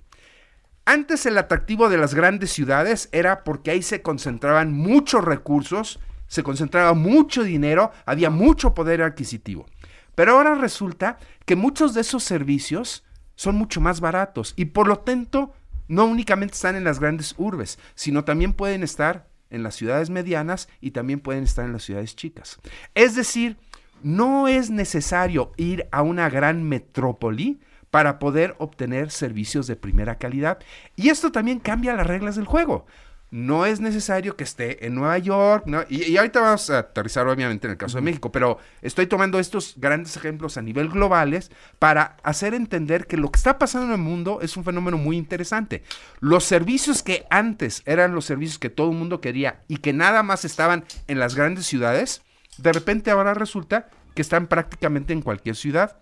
Antes 0.87 1.27
el 1.27 1.37
atractivo 1.37 1.91
de 1.91 1.99
las 1.99 2.15
grandes 2.15 2.51
ciudades 2.51 3.11
era 3.13 3.45
porque 3.45 3.73
ahí 3.73 3.83
se 3.83 4.01
concentraban 4.01 4.73
muchos 4.73 5.23
recursos, 5.23 6.01
se 6.29 6.43
concentraba 6.43 6.95
mucho 6.95 7.43
dinero, 7.43 7.93
había 8.07 8.31
mucho 8.31 8.73
poder 8.73 9.03
adquisitivo. 9.03 9.67
Pero 10.15 10.33
ahora 10.33 10.55
resulta 10.55 11.19
que 11.45 11.57
muchos 11.57 11.95
de 11.95 12.03
esos 12.03 12.23
servicios 12.23 13.05
son 13.35 13.57
mucho 13.57 13.81
más 13.81 14.01
baratos 14.01 14.55
y 14.57 14.67
por 14.67 14.87
lo 14.87 14.99
tanto 15.01 15.53
no 15.89 16.05
únicamente 16.07 16.55
están 16.55 16.77
en 16.77 16.85
las 16.85 17.01
grandes 17.01 17.35
urbes, 17.37 17.79
sino 17.95 18.25
también 18.25 18.53
pueden 18.53 18.83
estar 18.83 19.29
en 19.51 19.63
las 19.63 19.75
ciudades 19.75 20.11
medianas 20.11 20.69
y 20.81 20.93
también 20.93 21.21
pueden 21.21 21.45
estar 21.45 21.65
en 21.65 21.73
las 21.73 21.85
ciudades 21.85 22.17
chicas. 22.17 22.59
Es 22.95 23.15
decir, 23.15 23.57
no 24.03 24.49
es 24.49 24.71
necesario 24.71 25.53
ir 25.57 25.89
a 25.93 26.03
una 26.03 26.29
gran 26.29 26.63
metrópoli 26.63 27.61
para 27.91 28.19
poder 28.19 28.57
obtener 28.59 29.11
servicios 29.11 29.67
de 29.67 29.77
primera 29.77 30.19
calidad. 30.19 30.59
Y 30.97 31.11
esto 31.11 31.31
también 31.31 31.61
cambia 31.61 31.95
las 31.95 32.07
reglas 32.07 32.35
del 32.35 32.45
juego. 32.45 32.87
No 33.35 33.67
es 33.67 33.81
necesario 33.81 34.37
que 34.37 34.45
esté 34.45 34.87
en 34.87 34.95
Nueva 34.95 35.19
York, 35.19 35.65
¿no? 35.67 35.83
y, 35.89 36.05
y 36.05 36.17
ahorita 36.17 36.41
vamos 36.41 36.71
a 36.71 36.79
aterrizar 36.79 37.27
obviamente 37.27 37.67
en 37.67 37.73
el 37.73 37.77
caso 37.77 37.99
de 37.99 38.03
México, 38.03 38.31
pero 38.31 38.59
estoy 38.81 39.09
tomando 39.09 39.41
estos 39.41 39.75
grandes 39.77 40.17
ejemplos 40.17 40.57
a 40.57 40.63
nivel 40.63 40.89
globales 40.89 41.51
para 41.81 42.17
hacer 42.23 42.55
entender 42.55 43.09
que 43.09 43.17
lo 43.17 43.33
que 43.33 43.39
está 43.39 43.59
pasando 43.59 43.89
en 43.89 43.93
el 43.95 44.07
mundo 44.07 44.39
es 44.41 44.57
un 44.57 44.63
fenómeno 44.63 44.99
muy 44.99 45.17
interesante. 45.17 45.83
Los 46.21 46.45
servicios 46.45 47.03
que 47.03 47.27
antes 47.29 47.83
eran 47.87 48.15
los 48.15 48.25
servicios 48.25 48.61
que 48.61 48.71
todo 48.71 48.93
el 48.93 48.97
mundo 48.97 49.21
quería 49.21 49.63
y 49.67 49.79
que 49.79 49.93
nada 49.93 50.23
más 50.23 50.45
estaban 50.45 50.85
en 51.09 51.19
las 51.19 51.35
grandes 51.35 51.67
ciudades, 51.67 52.23
de 52.59 52.73
repente 52.73 53.11
ahora 53.11 53.35
resulta 53.35 53.89
que 54.15 54.23
están 54.23 54.47
prácticamente 54.47 55.13
en 55.13 55.23
cualquier 55.23 55.57
ciudad. 55.57 55.97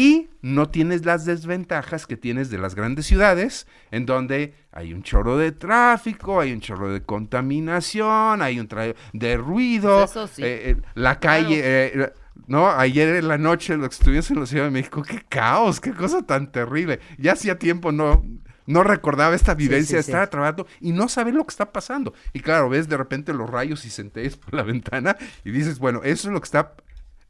Y 0.00 0.30
no 0.40 0.70
tienes 0.70 1.04
las 1.04 1.26
desventajas 1.26 2.06
que 2.06 2.16
tienes 2.16 2.48
de 2.48 2.56
las 2.56 2.74
grandes 2.74 3.04
ciudades, 3.04 3.66
en 3.90 4.06
donde 4.06 4.54
hay 4.72 4.94
un 4.94 5.02
chorro 5.02 5.36
de 5.36 5.52
tráfico, 5.52 6.40
hay 6.40 6.54
un 6.54 6.60
chorro 6.60 6.90
de 6.90 7.02
contaminación, 7.02 8.40
hay 8.40 8.58
un 8.58 8.66
de 9.12 9.36
ruido, 9.36 9.98
Pues 9.98 10.10
eso 10.12 10.26
sí. 10.26 10.42
eh, 10.42 10.70
eh, 10.70 10.76
la 10.94 11.20
calle, 11.20 11.60
eh, 11.62 12.12
no, 12.46 12.70
ayer 12.70 13.16
en 13.16 13.28
la 13.28 13.36
noche 13.36 13.76
lo 13.76 13.86
que 13.90 13.94
estuvimos 13.94 14.30
en 14.30 14.40
la 14.40 14.46
Ciudad 14.46 14.64
de 14.64 14.70
México, 14.70 15.02
qué 15.02 15.20
caos, 15.28 15.82
qué 15.82 15.92
cosa 15.92 16.22
tan 16.22 16.50
terrible. 16.50 17.00
Ya 17.18 17.32
hacía 17.32 17.58
tiempo 17.58 17.92
no, 17.92 18.24
no 18.64 18.82
recordaba 18.82 19.34
esta 19.34 19.54
vivencia 19.54 19.98
de 19.98 20.02
sí. 20.02 20.12
estar 20.12 20.30
trabajando 20.30 20.66
y 20.80 20.92
no 20.92 21.10
saber 21.10 21.34
lo 21.34 21.44
que 21.44 21.50
está 21.50 21.72
pasando. 21.72 22.14
Y 22.32 22.40
claro, 22.40 22.70
ves 22.70 22.88
de 22.88 22.96
repente 22.96 23.34
los 23.34 23.50
rayos 23.50 23.84
y 23.84 23.90
centellas 23.90 24.38
por 24.38 24.54
la 24.54 24.62
ventana 24.62 25.18
y 25.44 25.50
dices, 25.50 25.78
bueno, 25.78 26.00
eso 26.04 26.28
es 26.28 26.32
lo 26.32 26.40
que 26.40 26.46
está 26.46 26.72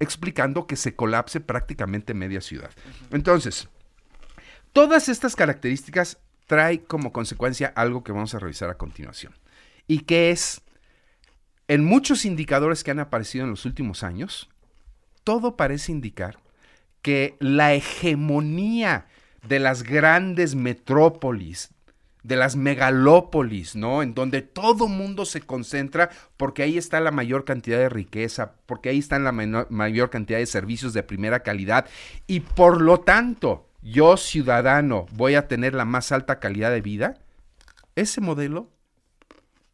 explicando 0.00 0.66
que 0.66 0.76
se 0.76 0.96
colapse 0.96 1.40
prácticamente 1.40 2.14
media 2.14 2.40
ciudad. 2.40 2.70
Entonces, 3.12 3.68
todas 4.72 5.08
estas 5.08 5.36
características 5.36 6.18
trae 6.46 6.82
como 6.82 7.12
consecuencia 7.12 7.72
algo 7.76 8.02
que 8.02 8.12
vamos 8.12 8.34
a 8.34 8.40
revisar 8.40 8.70
a 8.70 8.78
continuación. 8.78 9.34
Y 9.86 10.00
que 10.00 10.30
es, 10.30 10.62
en 11.68 11.84
muchos 11.84 12.24
indicadores 12.24 12.82
que 12.82 12.90
han 12.90 12.98
aparecido 12.98 13.44
en 13.44 13.50
los 13.50 13.64
últimos 13.64 14.02
años, 14.02 14.48
todo 15.22 15.56
parece 15.56 15.92
indicar 15.92 16.38
que 17.02 17.36
la 17.38 17.74
hegemonía 17.74 19.06
de 19.46 19.58
las 19.58 19.82
grandes 19.82 20.54
metrópolis 20.54 21.70
de 22.22 22.36
las 22.36 22.56
megalópolis, 22.56 23.76
¿no? 23.76 24.02
En 24.02 24.14
donde 24.14 24.42
todo 24.42 24.88
mundo 24.88 25.24
se 25.24 25.40
concentra 25.40 26.10
porque 26.36 26.62
ahí 26.62 26.76
está 26.78 27.00
la 27.00 27.10
mayor 27.10 27.44
cantidad 27.44 27.78
de 27.78 27.88
riqueza, 27.88 28.54
porque 28.66 28.90
ahí 28.90 28.98
está 28.98 29.18
la 29.18 29.32
menor- 29.32 29.68
mayor 29.70 30.10
cantidad 30.10 30.38
de 30.38 30.46
servicios 30.46 30.92
de 30.92 31.02
primera 31.02 31.42
calidad 31.42 31.86
y 32.26 32.40
por 32.40 32.80
lo 32.80 33.00
tanto, 33.00 33.68
yo 33.82 34.16
ciudadano 34.16 35.06
voy 35.12 35.34
a 35.34 35.48
tener 35.48 35.74
la 35.74 35.84
más 35.86 36.12
alta 36.12 36.38
calidad 36.38 36.70
de 36.70 36.82
vida. 36.82 37.18
Ese 37.96 38.20
modelo 38.20 38.68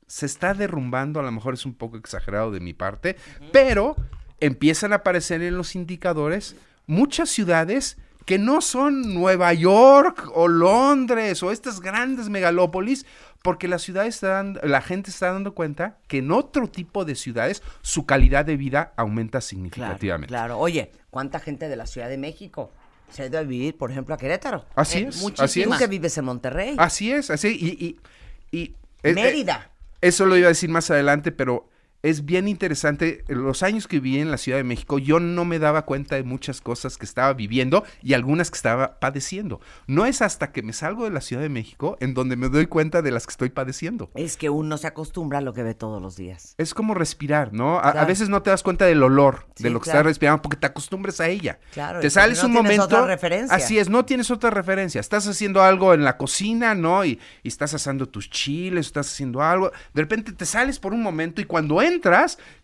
se 0.07 0.27
está 0.27 0.55
derrumbando, 0.55 1.19
a 1.19 1.25
lo 1.25 1.33
mejor 1.33 1.55
es 1.55 1.67
un 1.67 1.75
poco 1.75 1.97
exagerado 1.97 2.53
de 2.53 2.61
mi 2.61 2.73
parte, 2.73 3.17
pero 3.53 3.97
empiezan 4.39 4.93
a 4.93 4.97
aparecer 4.97 5.43
en 5.43 5.57
los 5.57 5.75
indicadores 5.75 6.55
muchas 6.87 7.29
ciudades 7.29 7.99
que 8.27 8.39
no 8.39 8.61
son 8.61 9.15
Nueva 9.15 9.55
York 9.55 10.31
o 10.35 10.49
Londres 10.49 11.43
o 11.43 11.51
estas 11.51 11.81
grandes 11.81 12.29
megalópolis, 12.29 13.07
porque 13.43 13.69
la 13.69 13.79
ciudad 13.79 14.05
está 14.07 14.29
dando- 14.29 14.61
la 14.65 14.83
gente 14.83 15.11
está 15.11 15.33
dando 15.33 15.55
cuenta 15.55 15.97
que 16.09 16.19
en 16.19 16.33
otro 16.33 16.69
tipo 16.69 17.05
de 17.05 17.15
ciudades 17.15 17.63
su 17.83 18.05
calidad 18.05 18.45
de 18.45 18.57
vida 18.57 18.93
aumenta 18.97 19.41
significativamente. 19.41 20.29
claro. 20.29 20.59
Oye, 20.59 20.91
¿cuánta 21.11 21.39
gente 21.41 21.69
de 21.69 21.77
la 21.77 21.87
Ciudad 21.87 22.09
de 22.09 22.19
México 22.19 22.73
se 23.11 23.23
ha 23.23 23.27
ido 23.27 23.39
a 23.39 23.43
vivir, 23.43 23.79
por 23.79 23.91
ejemplo, 23.93 24.15
a 24.15 24.19
Querétaro? 24.19 24.65
Así 24.75 24.99
Eh, 24.99 25.07
es, 25.09 25.25
así 25.39 25.63
es. 25.63 25.69
Que 25.79 25.87
vives 25.87 26.19
en 26.19 26.25
Monterrey. 26.25 26.75
Así 26.79 27.13
es, 27.13 27.31
así 27.31 27.49
y, 27.49 27.87
y, 27.87 28.59
y- 28.59 28.65
eh, 29.05 29.11
eh, 29.11 29.15
Mérida. 29.15 29.71
Eso 30.01 30.27
lo 30.27 30.37
iba 30.37 30.47
a 30.47 30.49
decir 30.49 30.69
más 30.69 30.91
adelante, 30.91 31.31
pero 31.31 31.69
es 32.11 32.25
bien 32.25 32.47
interesante. 32.49 33.25
Los 33.29 33.63
años 33.63 33.89
que 33.89 34.01
viví 34.01 34.21
en 34.21 34.31
la 34.31 34.39
Ciudad 34.39 34.59
de 34.59 34.65
México, 34.65 34.99
yo 34.99 35.19
no 35.21 35.45
me 35.45 35.59
daba 35.59 35.83
cuenta 35.83 36.15
de 36.17 36.23
muchas 36.23 36.61
cosas 36.61 36.97
que 36.99 37.05
estaba 37.05 37.33
viviendo 37.33 37.85
y 38.03 38.15
algunas 38.15 38.51
que 38.51 38.57
estaba 38.57 39.01
padeciendo. 39.01 39.61
No 39.87 40.07
es 40.07 40.23
hasta 40.23 40.53
que 40.53 40.63
me 40.63 40.73
salgo 40.73 41.05
de 41.05 41.11
la 41.11 41.21
Ciudad 41.21 41.43
de 41.43 41.49
México 41.49 41.97
en 42.01 42.15
donde 42.15 42.37
me 42.37 42.49
doy 42.49 42.67
cuenta 42.67 43.03
de 43.03 43.11
las 43.11 43.27
que 43.27 43.33
estoy 43.33 43.51
padeciendo. 43.51 44.11
Es 44.15 44.37
que 44.37 44.51
uno 44.51 44.79
se 44.79 44.87
acostumbra 44.87 45.39
a 45.39 45.41
lo 45.41 45.53
que 45.53 45.63
ve 45.63 45.75
todos 45.75 46.01
los 46.01 46.17
días. 46.17 46.55
Es 46.59 46.75
como 46.75 46.95
respirar, 46.95 47.53
¿no? 47.53 47.79
A, 47.79 47.91
a 47.91 48.05
veces 48.05 48.29
no 48.29 48.43
te 48.43 48.51
das 48.51 48.63
cuenta 48.63 48.85
del 48.85 49.03
olor 49.03 49.47
de 49.57 49.65
Sí, 49.65 49.71
lo 49.71 49.81
que 49.81 49.85
claro. 49.85 49.99
estás 50.01 50.07
respirando 50.07 50.43
porque 50.43 50.57
te 50.57 50.67
acostumbras 50.67 51.21
a 51.21 51.29
ella. 51.29 51.59
Claro, 51.73 52.01
te 52.01 52.11
sales 52.11 52.41
no 52.43 52.47
un 52.49 52.53
momento. 52.55 52.85
otra 52.85 53.07
referencia. 53.07 53.57
Así 53.57 53.79
es, 53.79 53.89
no 53.89 54.05
tienes 54.05 54.31
otra 54.31 54.51
referencia. 54.51 55.01
Estás 55.01 55.27
haciendo 55.27 55.63
algo 55.63 55.93
en 55.93 56.05
la 56.05 56.17
cocina, 56.17 56.75
¿no? 56.75 57.05
Y, 57.05 57.19
y 57.43 57.49
estás 57.49 57.75
asando 57.75 58.07
tus 58.07 58.31
chiles, 58.31 58.87
estás 58.87 59.11
haciendo 59.13 59.43
algo. 59.43 59.73
De 59.93 60.03
repente 60.03 60.33
te 60.33 60.47
sales 60.47 60.79
por 60.79 60.93
un 60.93 61.03
momento 61.03 61.41
y 61.41 61.45
cuando 61.45 61.83
entras, 61.83 61.96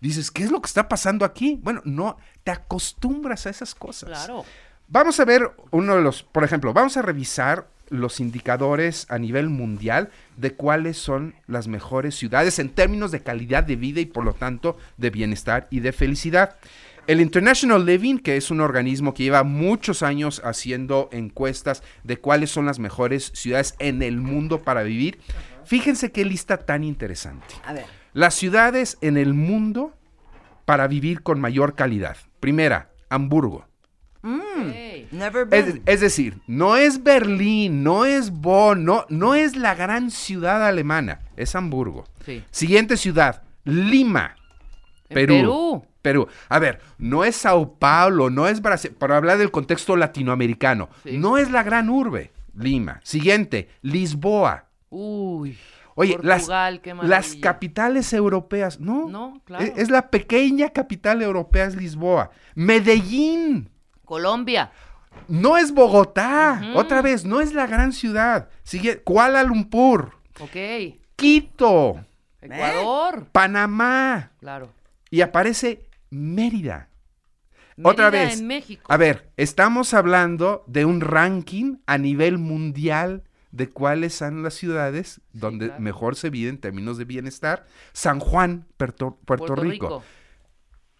dices, 0.00 0.30
¿qué 0.30 0.44
es 0.44 0.50
lo 0.50 0.60
que 0.60 0.66
está 0.66 0.88
pasando 0.88 1.24
aquí? 1.24 1.58
Bueno, 1.62 1.80
no, 1.84 2.16
te 2.44 2.50
acostumbras 2.50 3.46
a 3.46 3.50
esas 3.50 3.74
cosas. 3.74 4.08
Claro. 4.08 4.44
Vamos 4.88 5.18
a 5.20 5.24
ver 5.24 5.50
uno 5.70 5.96
de 5.96 6.02
los, 6.02 6.22
por 6.22 6.44
ejemplo, 6.44 6.72
vamos 6.72 6.96
a 6.96 7.02
revisar 7.02 7.66
los 7.88 8.20
indicadores 8.20 9.06
a 9.10 9.18
nivel 9.18 9.50
mundial 9.50 10.10
de 10.36 10.54
cuáles 10.54 10.96
son 10.96 11.34
las 11.46 11.68
mejores 11.68 12.14
ciudades 12.14 12.58
en 12.58 12.70
términos 12.70 13.10
de 13.12 13.22
calidad 13.22 13.64
de 13.64 13.76
vida 13.76 14.00
y 14.00 14.06
por 14.06 14.24
lo 14.24 14.32
tanto 14.32 14.78
de 14.96 15.10
bienestar 15.10 15.68
y 15.70 15.80
de 15.80 15.92
felicidad. 15.92 16.56
El 17.06 17.20
International 17.20 17.84
Living, 17.84 18.18
que 18.18 18.36
es 18.36 18.50
un 18.50 18.60
organismo 18.60 19.12
que 19.12 19.24
lleva 19.24 19.42
muchos 19.42 20.02
años 20.02 20.40
haciendo 20.44 21.08
encuestas 21.12 21.82
de 22.04 22.16
cuáles 22.16 22.50
son 22.50 22.64
las 22.64 22.78
mejores 22.78 23.32
ciudades 23.34 23.74
en 23.78 24.02
el 24.02 24.20
mundo 24.20 24.62
para 24.62 24.82
vivir, 24.82 25.18
fíjense 25.64 26.12
qué 26.12 26.24
lista 26.24 26.58
tan 26.58 26.84
interesante. 26.84 27.54
A 27.64 27.72
ver. 27.72 28.01
Las 28.12 28.34
ciudades 28.34 28.98
en 29.00 29.16
el 29.16 29.34
mundo 29.34 29.92
para 30.64 30.86
vivir 30.86 31.22
con 31.22 31.40
mayor 31.40 31.74
calidad. 31.74 32.16
Primera, 32.40 32.90
Hamburgo. 33.08 33.66
Ey. 34.24 35.08
Never 35.10 35.48
Es, 35.50 35.66
been. 35.66 35.82
es 35.86 36.00
decir, 36.00 36.38
no 36.46 36.76
es 36.76 37.02
Berlín, 37.02 37.82
no 37.82 38.04
es 38.04 38.30
Bonn, 38.30 38.84
no, 38.84 39.04
no 39.08 39.34
es 39.34 39.56
la 39.56 39.74
gran 39.74 40.10
ciudad 40.10 40.64
alemana, 40.66 41.20
es 41.36 41.54
Hamburgo. 41.56 42.04
Sí. 42.24 42.44
Siguiente 42.50 42.96
ciudad, 42.96 43.42
Lima, 43.64 44.36
Perú. 45.08 45.34
Perú. 45.34 45.86
Perú. 46.02 46.28
A 46.48 46.58
ver, 46.60 46.80
no 46.98 47.24
es 47.24 47.36
Sao 47.36 47.74
Paulo, 47.78 48.30
no 48.30 48.46
es 48.46 48.62
Brasil, 48.62 48.92
para 48.92 49.16
hablar 49.16 49.38
del 49.38 49.50
contexto 49.50 49.96
latinoamericano, 49.96 50.88
Sí. 51.02 51.18
no 51.18 51.36
es 51.38 51.50
la 51.50 51.62
gran 51.64 51.90
urbe, 51.90 52.30
Lima. 52.56 53.00
Siguiente, 53.02 53.68
Lisboa. 53.82 54.66
Uy. 54.90 55.58
Oye, 55.94 56.18
las, 56.22 56.48
qué 56.82 57.40
capitales 57.40 58.12
europeas, 58.12 58.80
no. 58.80 59.08
No, 59.08 59.40
claro. 59.44 59.64
Es, 59.64 59.72
es 59.76 59.90
la 59.90 60.10
pequeña 60.10 60.70
capital 60.70 61.22
europea, 61.22 61.66
es 61.66 61.76
Lisboa. 61.76 62.30
Medellín. 62.54 63.70
Colombia. 64.04 64.72
No 65.28 65.56
es 65.56 65.72
Bogotá. 65.72 66.62
Otra 66.74 67.02
vez, 67.02 67.24
no 67.24 67.40
es 67.40 67.52
la 67.52 67.66
gran 67.66 67.92
ciudad. 67.92 68.48
Sigue 68.62 69.02
Kuala 69.02 69.42
Lumpur, 69.42 70.12
Ok. 70.40 70.56
Quito, 71.16 72.04
Ecuador. 72.40 73.26
Panamá. 73.30 74.32
Claro. 74.40 74.70
Y 75.10 75.20
aparece 75.20 75.86
Mérida. 76.10 76.88
Otra 77.82 78.10
Mérida 78.10 78.24
vez. 78.30 78.40
en 78.40 78.46
México. 78.46 78.84
A 78.88 78.96
ver, 78.96 79.30
estamos 79.36 79.94
hablando 79.94 80.64
de 80.66 80.84
un 80.84 81.00
ranking 81.00 81.76
a 81.86 81.98
nivel 81.98 82.38
mundial 82.38 83.22
de 83.52 83.68
cuáles 83.68 84.14
son 84.14 84.42
las 84.42 84.54
ciudades 84.54 85.20
donde 85.32 85.66
claro. 85.66 85.82
mejor 85.82 86.16
se 86.16 86.30
vive 86.30 86.48
en 86.48 86.58
términos 86.58 86.98
de 86.98 87.04
bienestar. 87.04 87.66
San 87.92 88.18
Juan, 88.18 88.66
Puerto, 88.76 89.18
Puerto 89.24 89.54
Rico. 89.54 90.02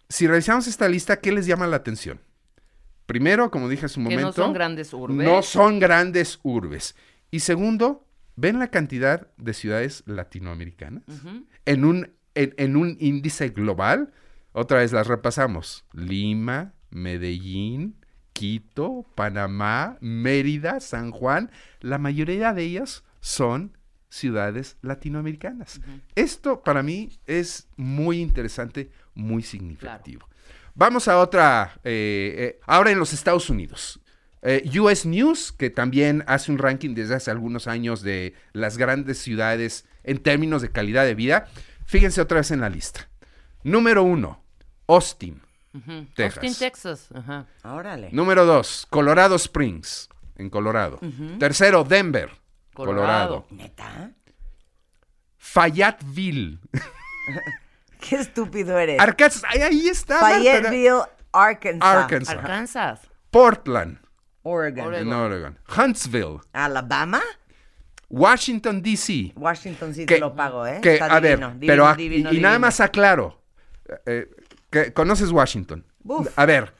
Si 0.07 0.27
revisamos 0.27 0.67
esta 0.67 0.87
lista, 0.87 1.19
¿qué 1.19 1.31
les 1.31 1.47
llama 1.47 1.67
la 1.67 1.77
atención? 1.77 2.21
Primero, 3.07 3.51
como 3.51 3.67
dije 3.67 3.87
hace 3.87 3.99
un 3.99 4.05
momento, 4.05 4.27
no 4.27 4.33
son 4.33 4.53
grandes 4.53 4.93
urbes. 4.93 5.27
no 5.27 5.41
son 5.41 5.79
grandes 5.79 6.39
urbes. 6.43 6.95
Y 7.31 7.39
segundo, 7.39 8.07
ven 8.35 8.59
la 8.59 8.69
cantidad 8.69 9.27
de 9.37 9.53
ciudades 9.53 10.03
latinoamericanas 10.05 11.03
en, 11.65 11.83
un, 11.83 12.13
en, 12.35 12.53
en 12.57 12.77
un 12.77 12.95
índice 12.99 13.49
global. 13.49 14.13
Otra 14.51 14.77
vez 14.77 14.93
las 14.93 15.07
repasamos. 15.07 15.83
Lima, 15.93 16.73
Medellín, 16.91 17.95
Quito, 18.33 19.05
Panamá, 19.15 19.97
Mérida, 20.01 20.79
San 20.79 21.11
Juan. 21.11 21.51
La 21.79 21.97
mayoría 21.97 22.53
de 22.53 22.63
ellas 22.63 23.03
son 23.21 23.77
ciudades 24.09 24.77
latinoamericanas. 24.81 25.81
Esto 26.15 26.61
para 26.61 26.83
mí 26.83 27.17
es 27.25 27.67
muy 27.77 28.19
interesante, 28.19 28.91
muy 29.15 29.41
significativo. 29.41 30.27
Vamos 30.75 31.07
a 31.07 31.19
otra, 31.19 31.79
eh, 31.83 32.35
eh, 32.37 32.59
ahora 32.65 32.91
en 32.91 32.99
los 32.99 33.13
Estados 33.13 33.49
Unidos. 33.49 33.99
Eh, 34.41 34.69
US 34.79 35.05
News, 35.05 35.51
que 35.51 35.69
también 35.69 36.23
hace 36.27 36.51
un 36.51 36.57
ranking 36.57 36.93
desde 36.95 37.15
hace 37.15 37.31
algunos 37.31 37.67
años 37.67 38.01
de 38.01 38.33
las 38.51 38.77
grandes 38.77 39.19
ciudades 39.19 39.85
en 40.03 40.17
términos 40.17 40.61
de 40.61 40.69
calidad 40.69 41.05
de 41.05 41.15
vida. 41.15 41.47
Fíjense 41.85 42.21
otra 42.21 42.37
vez 42.37 42.51
en 42.51 42.61
la 42.61 42.69
lista. 42.69 43.07
Número 43.63 44.03
uno, 44.03 44.43
Austin, 44.87 45.41
Texas. 46.15 46.43
Austin, 46.43 46.55
Texas. 46.59 47.09
Ajá. 47.15 47.45
Órale. 47.63 48.09
Número 48.11 48.45
dos, 48.45 48.85
Colorado 48.89 49.35
Springs, 49.35 50.07
en 50.35 50.49
Colorado. 50.49 50.99
Tercero, 51.39 51.83
Denver, 51.83 52.29
Colorado. 52.73 53.43
Colorado. 53.43 53.47
¿Neta? 53.51 54.11
Fayetteville, 55.37 56.59
Qué 57.99 58.15
estúpido 58.17 58.77
eres. 58.77 58.99
Arkansas, 58.99 59.43
ahí, 59.47 59.61
ahí 59.61 59.87
está. 59.87 60.19
Fayetteville, 60.19 61.03
Arkansas. 61.31 61.81
Arkansas. 61.95 62.35
Arkansas. 62.37 62.99
Portland, 63.31 63.97
Oregon. 64.43 64.87
Oregon. 64.87 65.07
en 65.07 65.13
Oregon. 65.13 65.59
Huntsville, 65.77 66.39
Alabama. 66.53 67.21
Washington, 68.09 68.81
D.C. 68.81 69.33
Washington 69.35 69.93
sí 69.95 70.05
que- 70.05 70.15
te 70.15 70.19
lo 70.19 70.35
pago, 70.35 70.67
¿eh? 70.67 70.79
que, 70.83 70.93
Está 70.93 71.05
a 71.15 71.19
ver, 71.19 71.39
divino, 71.39 71.55
pero 71.59 71.59
divino, 71.59 71.87
a- 71.87 71.95
divino, 71.95 72.33
y, 72.33 72.37
y 72.37 72.39
nada 72.41 72.59
más 72.59 72.79
aclaro, 72.79 73.41
eh, 74.05 74.29
que 74.73 74.91
conoces 74.91 75.31
Washington. 75.31 75.85
A 76.35 76.45
ver, 76.45 76.73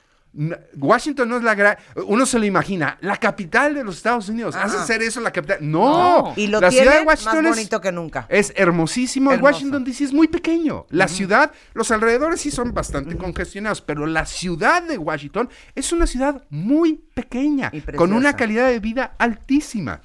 Washington 0.77 1.29
no 1.29 1.37
es 1.37 1.43
la 1.43 1.53
gran, 1.53 1.77
uno 2.07 2.25
se 2.25 2.39
lo 2.39 2.45
imagina, 2.45 2.97
la 3.01 3.17
capital 3.17 3.75
de 3.75 3.83
los 3.83 3.97
Estados 3.97 4.27
Unidos. 4.29 4.55
¿Hace 4.55 4.79
ser 4.85 5.03
eso 5.03 5.21
la 5.21 5.31
capital? 5.31 5.59
No, 5.61 6.23
No. 6.23 6.33
Y 6.35 6.47
lo 6.47 6.59
la 6.59 6.69
tiene 6.69 6.85
ciudad 6.85 6.99
de 6.99 7.05
más 7.05 7.23
Washington 7.25 7.45
es- 7.45 7.55
bonito 7.55 7.81
que 7.81 7.91
nunca. 7.91 8.25
es 8.29 8.51
hermosísimo. 8.55 9.29
y 9.29 9.35
Hermoso. 9.35 9.53
Washington 9.53 9.83
DC 9.83 10.05
es 10.05 10.11
muy 10.13 10.27
pequeño. 10.27 10.87
La 10.89 11.07
ciudad, 11.07 11.51
los 11.75 11.91
alrededores 11.91 12.41
sí 12.41 12.49
son 12.49 12.73
bastante 12.73 13.15
congestionados, 13.15 13.81
pero 13.81 14.07
la 14.07 14.25
ciudad 14.25 14.81
de 14.81 14.97
Washington 14.97 15.49
es 15.75 15.91
una 15.91 16.07
ciudad 16.07 16.43
muy 16.49 16.95
pequeña, 17.13 17.71
con 17.95 18.11
una 18.11 18.35
calidad 18.35 18.67
de 18.69 18.79
vida 18.79 19.13
altísima. 19.19 20.01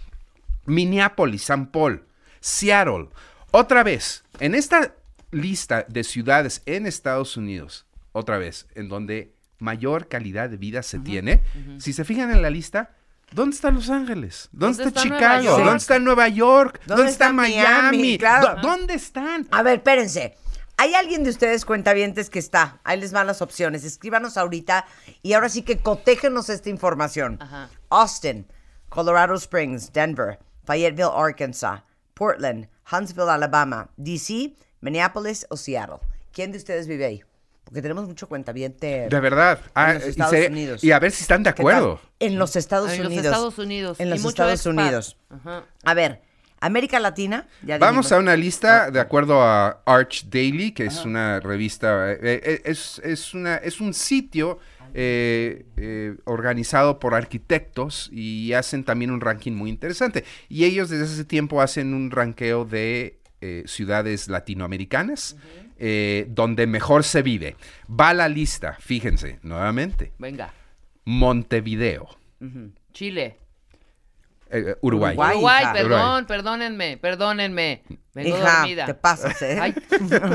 Minneapolis, 0.67 1.43
San 1.45 1.69
Paul, 1.71 2.05
Seattle. 2.41 3.09
Otra 3.51 3.83
vez, 3.83 4.25
en 4.41 4.55
esta 4.55 4.93
lista 5.31 5.85
de 5.89 6.05
ciudades 6.05 6.63
en 6.67 6.87
Estados 6.87 7.37
Unidos, 7.37 7.87
otra 8.13 8.39
vez, 8.39 8.67
en 8.75 8.89
donde 8.89 9.35
mayor 9.59 10.09
calidad 10.09 10.49
de 10.51 10.57
vida 10.57 10.83
se 10.83 10.99
tiene, 11.01 11.41
si 11.79 11.93
se 11.93 12.05
fijan 12.05 12.31
en 12.31 12.43
la 12.43 12.51
lista, 12.51 12.91
¿dónde 13.33 13.57
está 13.57 13.71
Los 13.71 13.91
Ángeles? 13.91 14.49
¿Dónde, 14.53 14.85
¿Dónde 14.85 14.89
está, 14.89 15.03
Chicago? 15.03 15.59
¿Dónde 15.59 15.77
está 15.77 15.99
Nueva 15.99 16.29
York? 16.29 16.81
¿Dónde, 16.87 17.03
¿Dónde 17.03 17.13
está, 17.13 17.25
está 17.27 17.33
Miami? 17.35 17.99
Miami? 17.99 18.19
Claro. 18.19 18.57
¿Dó- 18.57 18.63
¿Dónde 18.69 18.95
están? 18.95 19.47
A 19.51 19.63
ver, 19.63 19.79
espérense. 19.79 20.37
¿Hay 20.81 20.95
alguien 20.95 21.25
de 21.25 21.31
ustedes 21.31 21.65
cuentavientes 21.65 22.31
que 22.31 22.39
está? 22.39 22.79
Ahí 22.85 23.01
les 23.01 23.11
van 23.13 23.27
las 23.27 23.43
opciones. 23.43 23.83
Escríbanos 23.83 24.37
ahorita 24.37 24.87
y 25.23 25.33
ahora 25.33 25.49
sí 25.49 25.63
que 25.63 25.79
cotéjenos 25.79 26.49
esta 26.51 26.69
información. 26.71 27.39
Ajá. 27.41 27.69
Austin, 27.91 28.47
Colorado 28.89 29.35
Springs, 29.35 29.93
Denver, 29.93 30.39
Fayetteville, 30.65 31.11
Arkansas, 31.13 31.83
Portland, 32.15 32.69
Huntsville, 32.93 33.29
Alabama, 33.29 33.91
DC, 33.97 34.55
Minneapolis 34.81 35.47
o 35.51 35.57
Seattle. 35.57 35.99
¿Quién 36.33 36.53
de 36.53 36.59
ustedes 36.59 36.87
vive 36.87 37.05
ahí? 37.07 37.23
Porque 37.65 37.83
tenemos 37.83 38.07
mucho 38.09 38.29
cuentaviente. 38.29 39.09
De 39.11 39.21
verdad. 39.21 39.61
Ah, 39.75 39.95
los 39.95 40.07
y, 40.07 40.09
Estados 40.11 40.33
se- 40.35 40.47
Unidos. 40.49 40.83
y 40.85 40.91
a 40.93 40.99
ver 40.99 41.13
si 41.13 41.23
están 41.23 41.43
de 41.43 41.51
acuerdo. 41.51 42.01
En 42.19 42.39
los 42.39 42.57
Estados 42.57 42.93
En 42.93 42.99
los 42.99 43.07
Unidos. 43.09 43.27
Estados 43.27 43.59
Unidos. 43.59 44.01
En 44.01 44.07
y 44.07 44.11
los 44.11 44.25
Estados 44.25 44.53
expat. 44.55 44.73
Unidos. 44.73 45.17
Ajá. 45.29 45.65
A 45.85 45.95
ver, 45.95 46.23
América 46.61 46.99
Latina. 46.99 47.47
Ya 47.63 47.77
Vamos 47.79 48.07
dijimos. 48.07 48.13
a 48.13 48.19
una 48.21 48.37
lista 48.37 48.91
de 48.91 49.01
acuerdo 49.01 49.43
a 49.43 49.83
Arch 49.85 50.25
Daily, 50.31 50.73
que 50.73 50.87
es 50.87 51.05
una 51.05 51.41
revista, 51.41 52.13
eh, 52.13 52.19
eh, 52.23 52.63
es, 52.65 53.01
es, 53.05 53.35
una, 53.35 53.57
es 53.57 53.81
un 53.83 53.93
sitio 53.93 54.59
eh, 54.95 55.67
eh, 55.77 56.17
organizado 56.25 56.99
por 56.99 57.15
arquitectos 57.15 58.09
y 58.11 58.55
hacen 58.55 58.83
también 58.83 59.11
un 59.11 59.21
ranking 59.21 59.53
muy 59.53 59.69
interesante. 59.69 60.25
Y 60.49 60.65
ellos 60.65 60.89
desde 60.89 61.05
hace 61.05 61.25
tiempo 61.27 61.61
hacen 61.61 61.93
un 61.93 62.11
ranqueo 62.11 62.65
de 62.65 63.18
eh, 63.41 63.63
ciudades 63.67 64.29
latinoamericanas 64.29 65.37
eh, 65.79 66.27
donde 66.31 66.67
mejor 66.67 67.05
se 67.05 67.23
vive. 67.23 67.57
Va 67.89 68.13
la 68.15 68.29
lista, 68.29 68.77
fíjense, 68.81 69.39
nuevamente. 69.43 70.13
Venga. 70.19 70.53
Montevideo, 71.05 72.09
Chile. 72.93 73.39
eh, 74.51 74.75
Uruguay. 74.83 75.13
Uruguay. 75.15 75.33
Uruguay, 75.37 75.63
hija. 75.63 75.73
perdón, 75.73 76.27
perdónenme, 76.27 76.97
perdónenme. 76.99 77.83
Vengo 78.15 78.37
Hija, 78.37 78.57
dormida. 78.59 78.87
te 78.87 78.95
pasas, 78.95 79.41
¿eh? 79.43 79.59
Ay, 79.61 79.75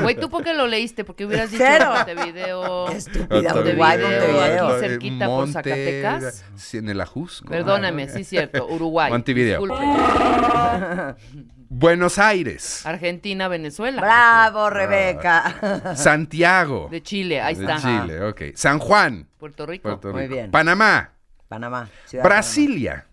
güey, 0.02 0.14
¿tú 0.18 0.30
por 0.30 0.42
qué 0.42 0.54
lo 0.54 0.66
leíste? 0.66 1.04
Porque 1.04 1.26
hubieras 1.26 1.50
dicho 1.50 1.62
Cero. 1.66 1.92
Montevideo. 1.94 2.88
Estúpida, 2.88 3.26
Montevideo, 3.28 3.60
Uruguay, 3.60 3.98
Montevideo, 3.98 4.32
Montevideo. 4.32 4.68
aquí 4.68 4.80
cerquita 4.80 5.26
por 5.26 5.48
Zacatecas. 5.48 6.44
sí, 6.56 6.78
en 6.78 6.88
el 6.88 7.00
Ajusco. 7.02 7.48
Perdóname, 7.50 8.08
sí, 8.08 8.24
cierto. 8.24 8.66
Uruguay. 8.66 9.10
Montevideo. 9.12 9.60
Disculpe. 9.60 9.84
Buenos 11.68 12.18
Aires, 12.18 12.84
Argentina, 12.86 13.48
Venezuela. 13.48 14.00
Bravo, 14.00 14.70
Rebeca. 14.70 15.94
Santiago. 15.96 16.88
De 16.90 17.02
Chile, 17.02 17.40
ahí 17.40 17.54
de 17.54 17.64
está. 17.64 17.76
Chile, 17.78 18.22
ok. 18.24 18.42
San 18.54 18.78
Juan, 18.78 19.28
Puerto 19.38 19.66
Rico. 19.66 19.82
Puerto 19.88 20.12
Muy 20.12 20.28
bien. 20.28 20.50
Panamá, 20.50 21.12
Panamá. 21.48 21.88
ciudad 22.06 22.22
de 22.22 22.28
Brasilia. 22.28 23.06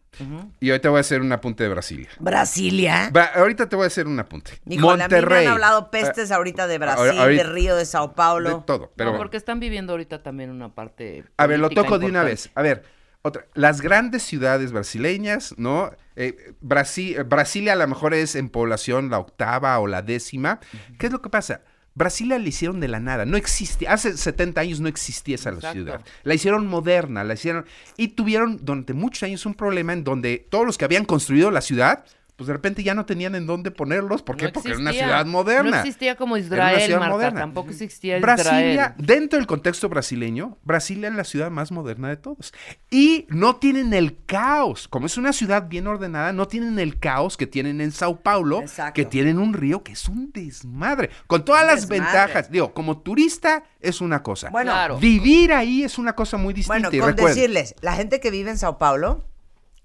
Y 0.60 0.70
ahorita 0.70 0.90
voy 0.90 0.98
a 0.98 1.02
hacer 1.02 1.22
un 1.22 1.32
apunte 1.32 1.64
de 1.64 1.70
Brasilia. 1.70 2.10
Brasilia. 2.20 3.12
Ahorita 3.34 3.68
te 3.68 3.76
voy 3.76 3.86
a 3.86 3.88
hacer 3.88 4.06
un 4.06 4.20
apunte. 4.20 4.52
Híjole, 4.68 5.04
a 5.04 5.08
mí 5.08 5.14
me 5.16 5.22
Monterrey. 5.22 5.46
han 5.48 5.54
hablado 5.54 5.90
pestes 5.90 6.32
ahorita 6.32 6.68
de 6.68 6.78
Brasil, 6.78 7.18
ahorita- 7.20 7.44
de 7.44 7.50
Río, 7.50 7.76
de 7.76 7.86
Sao 7.86 8.10
De 8.10 8.14
Paulo. 8.14 8.64
todo, 8.68 8.92
pero 8.96 9.14
no, 9.14 9.18
porque 9.18 9.38
están 9.38 9.60
viviendo 9.60 9.94
ahorita 9.94 10.22
también 10.22 10.52
una 10.52 10.70
parte. 10.70 11.24
A 11.38 11.48
ver, 11.48 11.60
lo 11.60 11.70
toco 11.72 11.98
de 11.98 12.06
una 12.06 12.24
vez. 12.24 12.52
A 12.54 12.62
ver, 12.62 12.84
otra. 13.24 13.46
Las 13.54 13.82
grandes 13.82 14.24
ciudades 14.24 14.72
brasileñas, 14.72 15.54
¿no? 15.58 15.92
Eh, 16.16 16.54
Brasi- 16.62 17.18
eh, 17.18 17.24
Brasilia 17.24 17.74
a 17.74 17.76
lo 17.76 17.88
mejor 17.88 18.14
es 18.14 18.36
en 18.36 18.50
población 18.50 19.10
la 19.10 19.20
octava 19.20 19.78
o 19.80 19.88
la 19.88 20.02
décima. 20.02 20.60
¿Qué 20.98 21.08
es 21.08 21.12
lo 21.12 21.22
que 21.22 21.30
pasa? 21.30 21.62
Brasilia 21.94 22.40
la 22.40 22.48
hicieron 22.48 22.80
de 22.80 22.88
la 22.88 23.02
nada, 23.02 23.26
no 23.26 23.36
existía, 23.36 23.92
hace 23.92 24.16
70 24.16 24.62
años 24.62 24.80
no 24.80 24.88
existía 24.88 25.36
esa 25.36 25.50
Exacto. 25.50 25.74
ciudad. 25.74 26.02
La 26.24 26.34
hicieron 26.34 26.66
moderna, 26.66 27.26
la 27.26 27.34
hicieron 27.34 27.66
y 27.98 28.10
tuvieron 28.10 28.60
durante 28.64 28.94
muchos 28.94 29.24
años 29.24 29.46
un 29.46 29.56
problema 29.56 29.92
en 29.92 30.06
donde 30.06 30.48
todos 30.50 30.66
los 30.66 30.78
que 30.78 30.86
habían 30.86 31.04
construido 31.04 31.52
la 31.52 31.60
ciudad, 31.60 32.06
pues 32.41 32.47
de 32.47 32.54
repente 32.54 32.82
ya 32.82 32.95
no 32.95 33.06
tenían 33.06 33.36
en 33.36 33.45
dónde 33.45 33.69
ponerlos, 33.69 34.23
¿por 34.23 34.36
qué? 34.36 34.45
No 34.45 34.51
Porque 34.54 34.69
era 34.69 34.80
una 34.80 34.91
ciudad 34.93 35.25
moderna. 35.27 35.69
No 35.69 35.77
existía 35.77 36.15
como 36.15 36.36
Era 36.38 36.45
una 36.47 36.56
Israel, 36.56 36.82
ciudad 36.82 36.99
Marta. 37.01 37.13
moderna. 37.15 37.39
Tampoco 37.41 37.69
existía 37.69 38.19
Brasilia, 38.19 38.71
Israel. 38.71 38.93
dentro 38.97 39.38
del 39.38 39.45
contexto 39.45 39.89
brasileño, 39.89 40.58
Brasilia 40.63 41.10
es 41.10 41.13
la 41.13 41.23
ciudad 41.23 41.51
más 41.51 41.71
moderna 41.71 42.10
de 42.10 42.17
todos. 42.17 42.51
Y 42.89 43.27
no 43.30 43.58
tienen 43.58 43.93
el 43.93 44.17
caos. 44.25 44.88
Como 44.88 45.06
es 45.06 45.17
una 45.17 45.34
ciudad 45.34 45.67
bien 45.67 45.86
ordenada, 45.86 46.34
no 46.34 46.47
tienen 46.47 46.80
el 46.80 46.97
caos 46.97 47.38
que 47.38 47.45
tienen 47.45 47.80
en 47.80 47.91
Sao 47.91 48.21
Paulo, 48.21 48.62
Exacto. 48.62 48.93
que 48.95 49.06
tienen 49.06 49.38
un 49.38 49.54
río 49.54 49.84
que 49.84 49.91
es 49.91 50.10
un 50.10 50.32
desmadre. 50.32 51.12
Con 51.27 51.45
todas 51.45 51.63
las 51.63 51.88
Desmadre. 51.88 51.99
ventajas. 52.01 52.49
Digo, 52.49 52.73
como 52.73 53.01
turista 53.01 53.63
es 53.80 54.01
una 54.01 54.23
cosa. 54.23 54.49
Bueno, 54.49 54.71
Claro. 54.71 54.97
Vivir 54.97 55.54
ahí 55.54 55.84
es 55.84 55.99
una 55.99 56.13
cosa 56.15 56.38
muy 56.38 56.56
distinta. 56.56 56.89
Bueno, 56.89 57.06
con 57.06 57.15
decirles, 57.15 57.75
la 57.82 57.93
gente 57.93 58.19
que 58.19 58.32
vive 58.32 58.49
en 58.49 58.58
Sao 58.58 58.80
Paulo, 58.80 59.23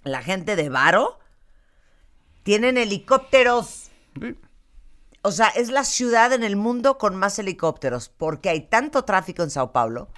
la 0.04 0.22
gente 0.22 0.56
de 0.56 0.68
Varo, 0.68 1.18
tienen 2.46 2.78
helicópteros. 2.78 3.90
Sí. 4.20 4.36
O 5.22 5.32
sea, 5.32 5.48
es 5.48 5.70
la 5.70 5.82
ciudad 5.82 6.32
en 6.32 6.44
el 6.44 6.54
mundo 6.54 6.96
con 6.96 7.16
más 7.16 7.36
helicópteros, 7.40 8.08
porque 8.08 8.48
hay 8.50 8.60
tanto 8.60 9.04
tráfico 9.04 9.42
en 9.42 9.50
Sao 9.50 9.72
Paulo 9.72 10.08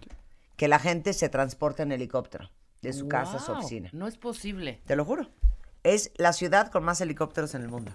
que 0.58 0.68
la 0.68 0.78
gente 0.78 1.14
se 1.14 1.30
transporta 1.30 1.82
en 1.84 1.92
helicóptero 1.92 2.50
de 2.82 2.92
su 2.92 3.08
casa 3.08 3.38
a 3.38 3.40
su 3.40 3.52
oficina. 3.52 3.88
No 3.94 4.06
es 4.06 4.18
posible. 4.18 4.82
Te 4.84 4.94
lo 4.96 5.06
juro. 5.06 5.26
Es 5.84 6.10
la 6.18 6.34
ciudad 6.34 6.70
con 6.70 6.84
más 6.84 7.00
helicópteros 7.00 7.54
en 7.54 7.62
el 7.62 7.68
mundo. 7.68 7.90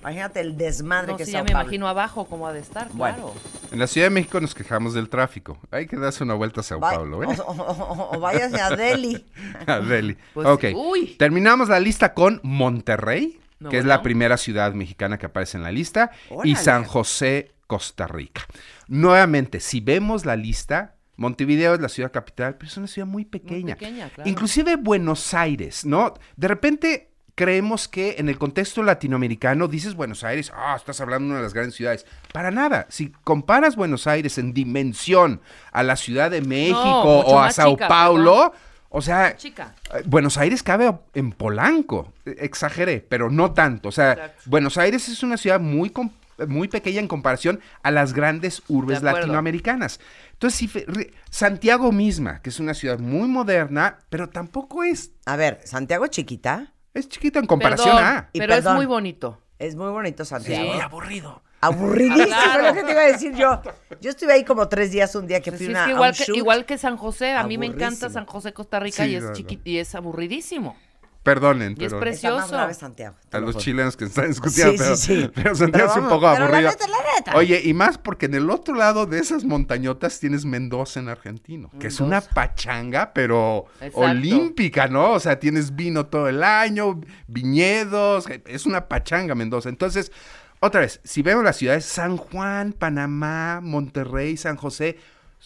Imagínate 0.00 0.40
el 0.40 0.58
desmadre 0.58 1.12
No, 1.12 1.16
que 1.16 1.24
sí, 1.24 1.30
es 1.30 1.32
ya 1.34 1.42
me 1.44 1.52
imagino 1.52 1.88
abajo 1.88 2.26
cómo 2.26 2.46
ha 2.46 2.52
de 2.52 2.60
estar, 2.60 2.88
Bueno. 2.92 3.16
claro. 3.16 3.34
En 3.72 3.78
la 3.78 3.86
Ciudad 3.86 4.06
de 4.08 4.10
México 4.10 4.38
nos 4.40 4.54
quejamos 4.54 4.92
del 4.92 5.08
tráfico. 5.08 5.58
Hay 5.70 5.86
que 5.86 5.96
darse 5.96 6.24
una 6.24 6.34
vuelta 6.34 6.60
a 6.60 6.64
Sao 6.64 6.80
Va- 6.80 6.90
Paulo, 6.90 7.22
¿eh? 7.22 7.26
o, 7.46 7.50
o- 7.52 7.54
o- 7.54 8.16
o 8.16 8.20
váyase 8.20 8.60
a 8.60 8.70
Delhi. 8.76 9.24
Really. 9.66 10.18
Pues, 10.34 10.46
ok. 10.46 10.64
uy. 10.74 11.14
Terminamos 11.18 11.68
la 11.70 11.80
lista 11.80 12.12
con 12.12 12.40
Monterrey, 12.42 13.39
No, 13.60 13.68
que 13.68 13.78
es 13.78 13.84
la 13.84 14.02
primera 14.02 14.36
ciudad 14.36 14.72
mexicana 14.72 15.18
que 15.18 15.26
aparece 15.26 15.58
en 15.58 15.62
la 15.62 15.70
lista, 15.70 16.10
y. 16.44 16.56
San 16.56 16.84
José, 16.84 17.52
Costa 17.66 18.06
Rica. 18.06 18.42
Nuevamente, 18.88 19.60
si 19.60 19.80
vemos 19.80 20.24
la 20.24 20.34
lista, 20.34 20.96
Montevideo 21.16 21.74
es 21.74 21.80
la 21.80 21.90
ciudad 21.90 22.10
capital, 22.10 22.56
pero 22.56 22.68
es 22.70 22.76
una 22.78 22.86
ciudad 22.86 23.06
muy 23.06 23.26
pequeña. 23.26 23.76
pequeña, 23.76 24.08
claro. 24.08 24.28
Inclusive 24.28 24.76
Buenos 24.76 25.34
Aires, 25.34 25.84
¿no? 25.84 26.14
De 26.36 26.48
repente 26.48 27.10
creemos 27.34 27.88
que 27.88 28.16
en 28.18 28.28
el 28.28 28.38
contexto 28.38 28.82
latinoamericano 28.82 29.68
dices 29.68 29.94
Buenos 29.94 30.24
Aires, 30.24 30.52
ah, 30.54 30.74
estás 30.76 31.00
hablando 31.00 31.24
de 31.24 31.30
una 31.30 31.38
de 31.38 31.44
las 31.44 31.54
grandes 31.54 31.74
ciudades. 31.74 32.04
Para 32.32 32.50
nada. 32.50 32.86
Si 32.90 33.12
comparas 33.24 33.76
Buenos 33.76 34.06
Aires 34.06 34.36
en 34.38 34.52
dimensión 34.52 35.40
a 35.72 35.82
la 35.82 35.96
Ciudad 35.96 36.30
de 36.30 36.42
México 36.42 37.20
o 37.20 37.38
a 37.38 37.50
Sao 37.50 37.72
chica, 37.72 37.88
Paulo, 37.88 38.52
o 38.90 39.00
sea, 39.00 39.36
Chica. 39.36 39.74
eh, 39.94 40.02
Buenos 40.04 40.36
Aires 40.36 40.62
cabe 40.62 40.92
en 41.14 41.32
Polanco, 41.32 42.12
eh, 42.26 42.36
exageré, 42.40 43.00
pero 43.08 43.30
no 43.30 43.52
tanto. 43.52 43.88
O 43.88 43.92
sea, 43.92 44.12
Exacto. 44.12 44.42
Buenos 44.46 44.76
Aires 44.76 45.08
es 45.08 45.22
una 45.22 45.36
ciudad 45.38 45.58
muy, 45.60 45.90
com- 45.90 46.10
muy 46.46 46.68
pequeña 46.68 47.00
en 47.00 47.08
comparación 47.08 47.60
a 47.82 47.90
las 47.90 48.12
grandes 48.12 48.62
urbes 48.68 49.02
latinoamericanas. 49.02 50.00
Entonces, 50.32 50.58
si 50.58 51.10
Santiago 51.30 51.92
misma, 51.92 52.40
que 52.42 52.50
es 52.50 52.60
una 52.60 52.74
ciudad 52.74 52.98
muy 52.98 53.28
moderna, 53.28 53.98
pero 54.08 54.28
tampoco 54.28 54.82
es, 54.84 55.12
A 55.26 55.36
ver, 55.36 55.60
Santiago 55.64 56.04
es 56.04 56.10
chiquita. 56.10 56.72
es 56.94 57.08
chiquita 57.08 57.38
en 57.38 57.46
comparación 57.46 57.96
Perdón, 57.96 58.04
a... 58.04 58.30
Y 58.32 58.38
pero 58.38 58.54
perdón. 58.54 58.72
es 58.72 58.76
muy 58.76 58.86
bonito. 58.86 59.40
Es 59.58 59.76
muy 59.76 59.90
bonito 59.90 60.24
Santiago. 60.24 60.72
Sí. 60.74 60.80
aburrido. 60.80 61.42
Aburridísimo, 61.60 62.34
Ah, 62.34 62.42
claro. 62.54 62.66
es 62.68 62.74
lo 62.74 62.80
que 62.80 62.86
te 62.86 62.92
iba 62.92 63.00
a 63.02 63.06
decir 63.06 63.34
yo. 63.34 63.60
Yo 64.00 64.10
estuve 64.10 64.32
ahí 64.32 64.44
como 64.44 64.68
tres 64.68 64.90
días 64.90 65.14
un 65.14 65.26
día 65.26 65.40
que 65.40 65.50
fui 65.52 65.66
sí, 65.66 65.70
una, 65.70 65.80
es 65.80 65.84
que 65.86 65.90
a 65.92 65.94
igual, 65.94 66.10
un 66.12 66.16
que, 66.16 66.24
shoot. 66.24 66.36
igual 66.36 66.64
que 66.66 66.78
San 66.78 66.96
José, 66.96 67.32
a 67.32 67.44
mí 67.44 67.58
me 67.58 67.66
encanta. 67.66 68.08
San 68.10 68.24
José, 68.26 68.52
Costa 68.52 68.80
Rica, 68.80 69.04
Sí, 69.04 69.10
y 69.10 69.14
es 69.16 69.22
no, 69.22 69.28
no. 69.30 69.34
chiqui- 69.34 69.60
y 69.64 69.78
es 69.78 69.94
aburridísimo. 69.94 70.76
Perdonen, 71.22 71.74
Y 71.78 71.84
es 71.84 71.92
precioso. 71.92 72.36
Está 72.36 72.40
más 72.44 72.50
grave 72.50 72.72
Santiago. 72.72 73.14
te 73.28 73.36
A 73.36 73.40
lo 73.40 73.48
los 73.48 73.58
chilenos 73.58 73.94
que 73.94 74.06
están 74.06 74.28
discutiendo, 74.28 74.72
Sí, 74.72 74.78
pero, 74.78 74.96
sí, 74.96 75.20
sí. 75.24 75.30
pero 75.34 75.54
Santiago 75.54 75.90
es 75.90 75.96
un 75.98 76.08
poco 76.08 76.20
pero 76.32 76.38
la 76.38 76.44
aburrido. 76.46 76.70
neta, 76.70 76.88
la 76.88 76.96
neta. 77.18 77.36
Oye, 77.36 77.60
y 77.62 77.74
más 77.74 77.98
porque 77.98 78.24
en 78.24 78.32
el 78.32 78.48
otro 78.48 78.74
lado 78.74 79.04
de 79.04 79.18
esas 79.18 79.44
montañotas 79.44 80.18
tienes 80.18 80.46
Mendoza 80.46 80.98
en 80.98 81.10
argentino, 81.10 81.70
que 81.78 81.88
es 81.88 82.00
una 82.00 82.22
pachanga, 82.22 83.12
pero 83.12 83.66
Exacto. 83.82 83.98
olímpica, 84.00 84.88
¿no? 84.88 85.10
O 85.12 85.20
sea, 85.20 85.38
tienes 85.38 85.76
vino 85.76 86.06
todo 86.06 86.26
el 86.26 86.42
año, 86.42 86.98
viñedos, 87.26 88.24
es 88.46 88.64
una 88.64 88.88
pachanga 88.88 89.34
Mendoza. 89.34 89.68
Entonces, 89.68 90.12
otra 90.60 90.80
vez, 90.80 91.00
si 91.04 91.22
vemos 91.22 91.42
las 91.42 91.56
ciudades, 91.56 91.84
San 91.84 92.16
Juan, 92.16 92.72
Panamá, 92.72 93.60
Monterrey, 93.62 94.36
San 94.36 94.56
José, 94.56 94.98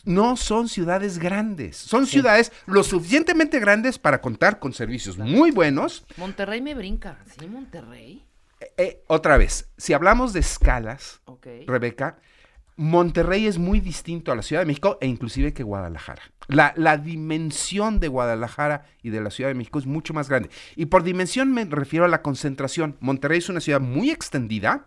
no 0.05 0.37
son 0.37 0.69
ciudades 0.69 1.19
grandes, 1.19 1.77
son 1.77 2.07
ciudades 2.07 2.53
lo 2.67 2.83
suficientemente 2.83 3.61
grandes 3.61 3.99
para 3.99 4.21
contar 4.21 4.59
con 4.59 4.73
servicios 4.73 5.17
muy 5.17 5.53
buenos, 5.53 6.05
Monterrey 6.17 6.61
me 6.61 6.75
brinca. 6.75 7.19
¿Sí, 7.39 7.47
Monterrey? 7.47 8.25
eh, 8.77 9.03
otra 9.07 9.37
vez, 9.37 9.71
si 9.77 9.93
hablamos 9.93 10.33
de 10.33 10.41
escalas. 10.41 11.21
Rebeca, 11.67 12.19
Monterrey 12.77 13.47
es 13.47 13.59
muy 13.59 13.81
distinto 13.81 14.33
a 14.33 14.37
la 14.37 14.43
Ciudad 14.43 14.63
de 14.63 14.67
México 14.67 14.99
e 15.01 15.07
inclusive 15.07 15.53
que 15.53 15.63
Guadalajara. 15.63 16.23
La, 16.49 16.75
la 16.77 16.97
dimensión 16.97 18.01
de 18.01 18.09
Guadalajara 18.09 18.85
y 19.03 19.11
de 19.11 19.21
la 19.21 19.31
Ciudad 19.31 19.51
de 19.51 19.55
México 19.55 19.79
es 19.79 19.87
mucho 19.87 20.13
más 20.13 20.29
grande. 20.29 20.51
Y 20.77 20.87
por 20.87 21.05
dimensión 21.05 21.53
me 21.53 21.65
refiero 21.65 22.05
a 22.05 22.09
la 22.09 22.23
concentración. 22.23 22.97
Monterrey 23.01 23.39
es 23.39 23.49
una 23.49 23.61
ciudad 23.61 23.81
muy 23.81 24.11
extendida, 24.11 24.87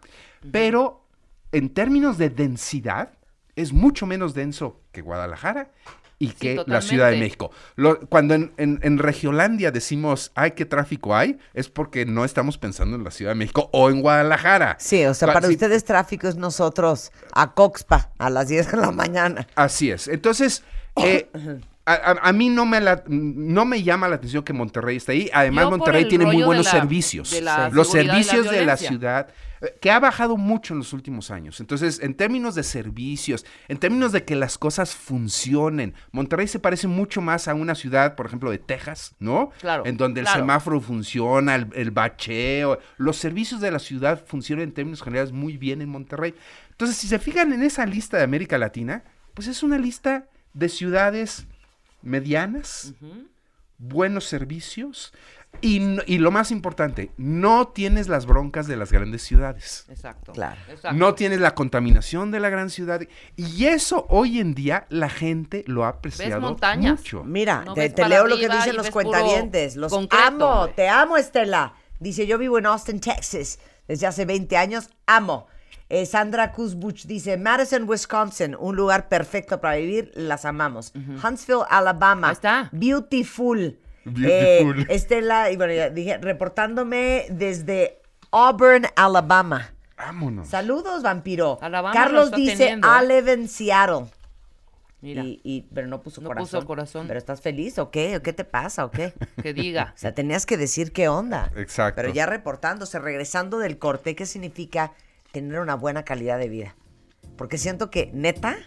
pero 0.52 1.06
en 1.52 1.70
términos 1.70 2.18
de 2.18 2.30
densidad 2.30 3.14
es 3.56 3.74
mucho 3.74 4.06
menos 4.06 4.34
denso 4.34 4.82
que 4.92 5.02
Guadalajara 5.02 5.72
y 6.20 6.30
que 6.30 6.62
la 6.66 6.82
Ciudad 6.82 7.12
de. 7.12 7.18
México. 7.20 7.52
Lo- 7.76 8.00
cuando 8.02 8.34
en, 8.34 8.52
en- 8.58 8.80
en 8.82 8.98
Regiolandia 8.98 9.72
decimos, 9.72 10.32
ay, 10.36 10.52
qué 10.52 10.66
tráfico 10.66 11.16
hay, 11.16 11.38
es 11.54 11.70
porque 11.70 12.06
no 12.06 12.26
estamos 12.26 12.58
pensando 12.58 12.96
en 12.98 13.04
la 13.04 13.12
Ciudad 13.12 13.32
de 13.32 13.36
México 13.36 13.70
o 13.72 13.90
en 13.90 14.02
Guadalajara. 14.02 14.78
Sí, 14.80 15.06
o 15.06 15.14
sea, 15.14 15.32
para 15.34 15.48
sí, 15.48 15.54
ustedes 15.54 15.84
tráfico 15.84 16.28
es 16.28 16.36
nosotros 16.36 17.12
a 17.34 17.54
Coxpa 17.54 18.12
a 18.18 18.30
las 18.30 18.48
10 18.48 18.72
de 18.72 18.78
la 18.78 18.92
mañana. 18.92 19.48
Así 19.56 19.92
es. 19.92 20.08
Entonces, 20.08 20.64
eh, 20.96 21.30
a, 21.88 21.94
a- 22.12 22.30
a 22.30 22.34
mí 22.34 22.50
no 22.50 22.66
me, 22.66 22.82
la- 22.82 23.04
no 23.08 23.66
me 23.66 23.82
llama 23.82 24.08
la 24.08 24.16
atención 24.18 24.44
que 24.44 24.54
Monterrey 24.54 24.98
esté 24.98 25.14
ahí. 25.14 25.30
Además, 25.34 25.66
Yo 25.66 25.70
Monterrey 25.72 26.08
tiene 26.08 26.26
muy 26.26 26.44
buenos 26.44 26.66
la- 26.66 26.72
servicios. 26.72 27.32
Los 27.32 27.42
la 27.44 27.72
servicios 27.86 28.50
de 28.50 28.66
la 28.66 28.78
ciudad, 28.78 29.30
eh, 29.62 29.76
que 29.82 29.90
ha 29.90 30.00
bajado 30.00 30.38
mucho 30.38 30.74
en 30.74 30.80
los 30.80 30.94
últimos 30.94 31.32
años. 31.32 31.60
Entonces, 31.60 32.00
en 32.04 32.14
términos 32.14 32.54
de 32.56 32.64
servicios, 32.64 33.46
en 33.70 33.78
términos 33.78 34.12
de 34.12 34.24
que 34.26 34.36
las 34.36 34.58
cosas 34.58 34.94
funcionen, 34.96 35.94
Monterrey 36.12 36.48
se 36.48 36.60
parece 36.60 36.88
mucho 36.88 37.22
más 37.22 37.48
a 37.48 37.54
una 37.54 37.74
ciudad, 37.74 38.16
por 38.16 38.26
ejemplo, 38.28 38.52
de 38.52 38.60
Texas, 38.60 39.16
¿no? 39.20 39.52
Claro, 39.60 39.86
En 39.86 39.98
donde 39.98 40.20
el 40.20 40.26
claro. 40.26 40.42
semáforo 40.42 40.80
funciona, 40.82 41.56
el, 41.56 41.68
el 41.74 41.92
bacheo, 41.92 42.80
los 42.98 43.18
servicios 43.18 43.62
de 43.62 43.72
la 43.72 43.80
ciudad 43.80 44.24
funcionan 44.26 44.64
en 44.66 44.74
términos 44.74 45.02
generales 45.02 45.32
muy 45.32 45.58
bien 45.58 45.82
en 45.82 45.90
Monterrey. 45.90 46.36
Entonces, 46.72 46.98
si 46.98 47.08
se 47.08 47.18
fijan 47.18 47.52
en 47.54 47.64
esa 47.64 47.86
lista 47.86 48.18
de 48.18 48.24
América 48.24 48.58
Latina, 48.58 49.04
pues 49.34 49.48
es 49.48 49.64
una 49.64 49.78
lista 49.78 50.26
de 50.54 50.70
ciudades 50.70 51.48
medianas, 52.08 52.94
buenos 53.78 54.26
servicios 54.26 55.14
y, 55.62 55.80
no- 55.80 56.02
y 56.06 56.18
lo 56.18 56.32
más 56.32 56.52
importante, 56.52 57.12
no 57.18 57.68
tienes 57.68 58.08
las 58.08 58.26
broncas 58.26 58.68
de 58.68 58.76
las 58.76 58.92
grandes 58.92 59.22
ciudades. 59.24 59.86
Exacto. 59.90 60.32
Claro. 60.34 60.60
Exacto. 60.70 60.98
No 60.98 61.14
tienes 61.16 61.40
la 61.40 61.54
contaminación 61.56 62.32
de 62.32 62.40
la 62.40 62.50
gran 62.50 62.70
ciudad. 62.70 63.02
Y 63.36 63.66
eso 63.66 64.06
hoy 64.10 64.40
en 64.40 64.54
día 64.56 64.86
la 64.90 65.10
gente 65.10 65.64
lo 65.68 65.86
ha 65.86 65.90
apreciado 65.90 66.42
montañas. 66.42 67.00
mucho. 67.00 67.24
Mira, 67.24 67.64
No 67.66 67.74
te, 67.76 67.82
ves 67.82 67.96
te 67.96 68.08
leo 68.08 68.26
lo 68.28 68.38
que 68.38 68.50
dicen 68.50 68.76
los 68.76 68.90
cuentavientes. 68.90 69.76
Los 69.76 69.92
concreto, 69.92 70.24
amo, 70.26 70.46
hombre. 70.62 70.74
te 70.76 70.90
amo, 70.90 71.18
Estela. 71.18 71.74
Dice, 72.00 72.28
yo 72.28 72.38
vivo 72.38 72.58
en 72.60 72.66
Austin, 72.68 73.00
Texas, 73.00 73.60
desde 73.88 74.06
hace 74.08 74.26
20 74.26 74.58
años. 74.58 74.90
Amo. 75.08 75.48
Eh, 75.90 76.06
Sandra 76.06 76.52
Kuzbuch 76.52 77.06
dice, 77.06 77.38
Madison, 77.38 77.88
Wisconsin, 77.88 78.56
un 78.60 78.76
lugar 78.76 79.08
perfecto 79.08 79.62
para 79.62 79.76
vivir, 79.78 80.12
las 80.16 80.44
amamos. 80.46 80.92
Huntsville, 81.24 81.64
Alabama. 81.70 82.28
Ahí 82.28 82.34
está. 82.34 82.70
Beautiful. 82.74 83.80
Beautiful. 84.04 84.82
Eh, 84.82 84.86
Estela, 84.90 85.50
y 85.52 85.56
bueno, 85.58 85.74
ya 85.74 85.90
dije, 85.90 86.18
reportándome 86.18 87.28
desde 87.30 88.02
Auburn, 88.32 88.86
Alabama. 88.96 89.72
Vámonos. 89.98 90.50
Saludos, 90.50 91.04
vampiro. 91.04 91.58
Alabama 91.62 91.94
Carlos 91.94 92.32
dice, 92.32 92.58
teniendo, 92.58 92.88
I 92.88 93.04
¿eh? 93.04 93.08
live 93.08 93.34
in 93.34 93.48
Seattle. 93.48 94.06
Mira, 95.00 95.24
Y, 95.24 95.40
y- 95.44 95.62
pero 95.74 95.88
no 95.88 96.02
puso 96.02 96.22
No 96.22 96.28
corazón. 96.30 96.60
puso 96.60 96.68
corazón. 96.68 97.08
¿Pero 97.08 97.18
estás 97.20 97.40
feliz 97.42 97.78
o 97.80 97.92
qué? 97.92 98.18
¿O 98.18 98.22
qué 98.22 98.34
te 98.34 98.44
pasa 98.44 98.84
o 98.84 98.92
qué? 98.92 99.14
que 99.42 99.54
diga. 99.54 99.94
O 99.96 99.98
sea, 99.98 100.14
tenías 100.14 100.46
que 100.46 100.58
decir 100.58 100.92
qué 100.92 101.08
onda. 101.08 101.52
Exacto. 101.56 102.02
Pero 102.02 102.14
ya 102.14 102.26
reportándose, 102.26 103.00
regresando 103.00 103.60
del 103.60 103.78
corte, 103.78 104.16
¿qué 104.16 104.26
significa 104.26 104.92
tener 105.42 105.60
una 105.60 105.76
buena 105.76 106.04
calidad 106.04 106.38
de 106.38 106.50
vida? 106.50 106.76
Porque 107.38 107.60
siento 107.60 107.92
que, 107.92 108.10
neta, 108.14 108.58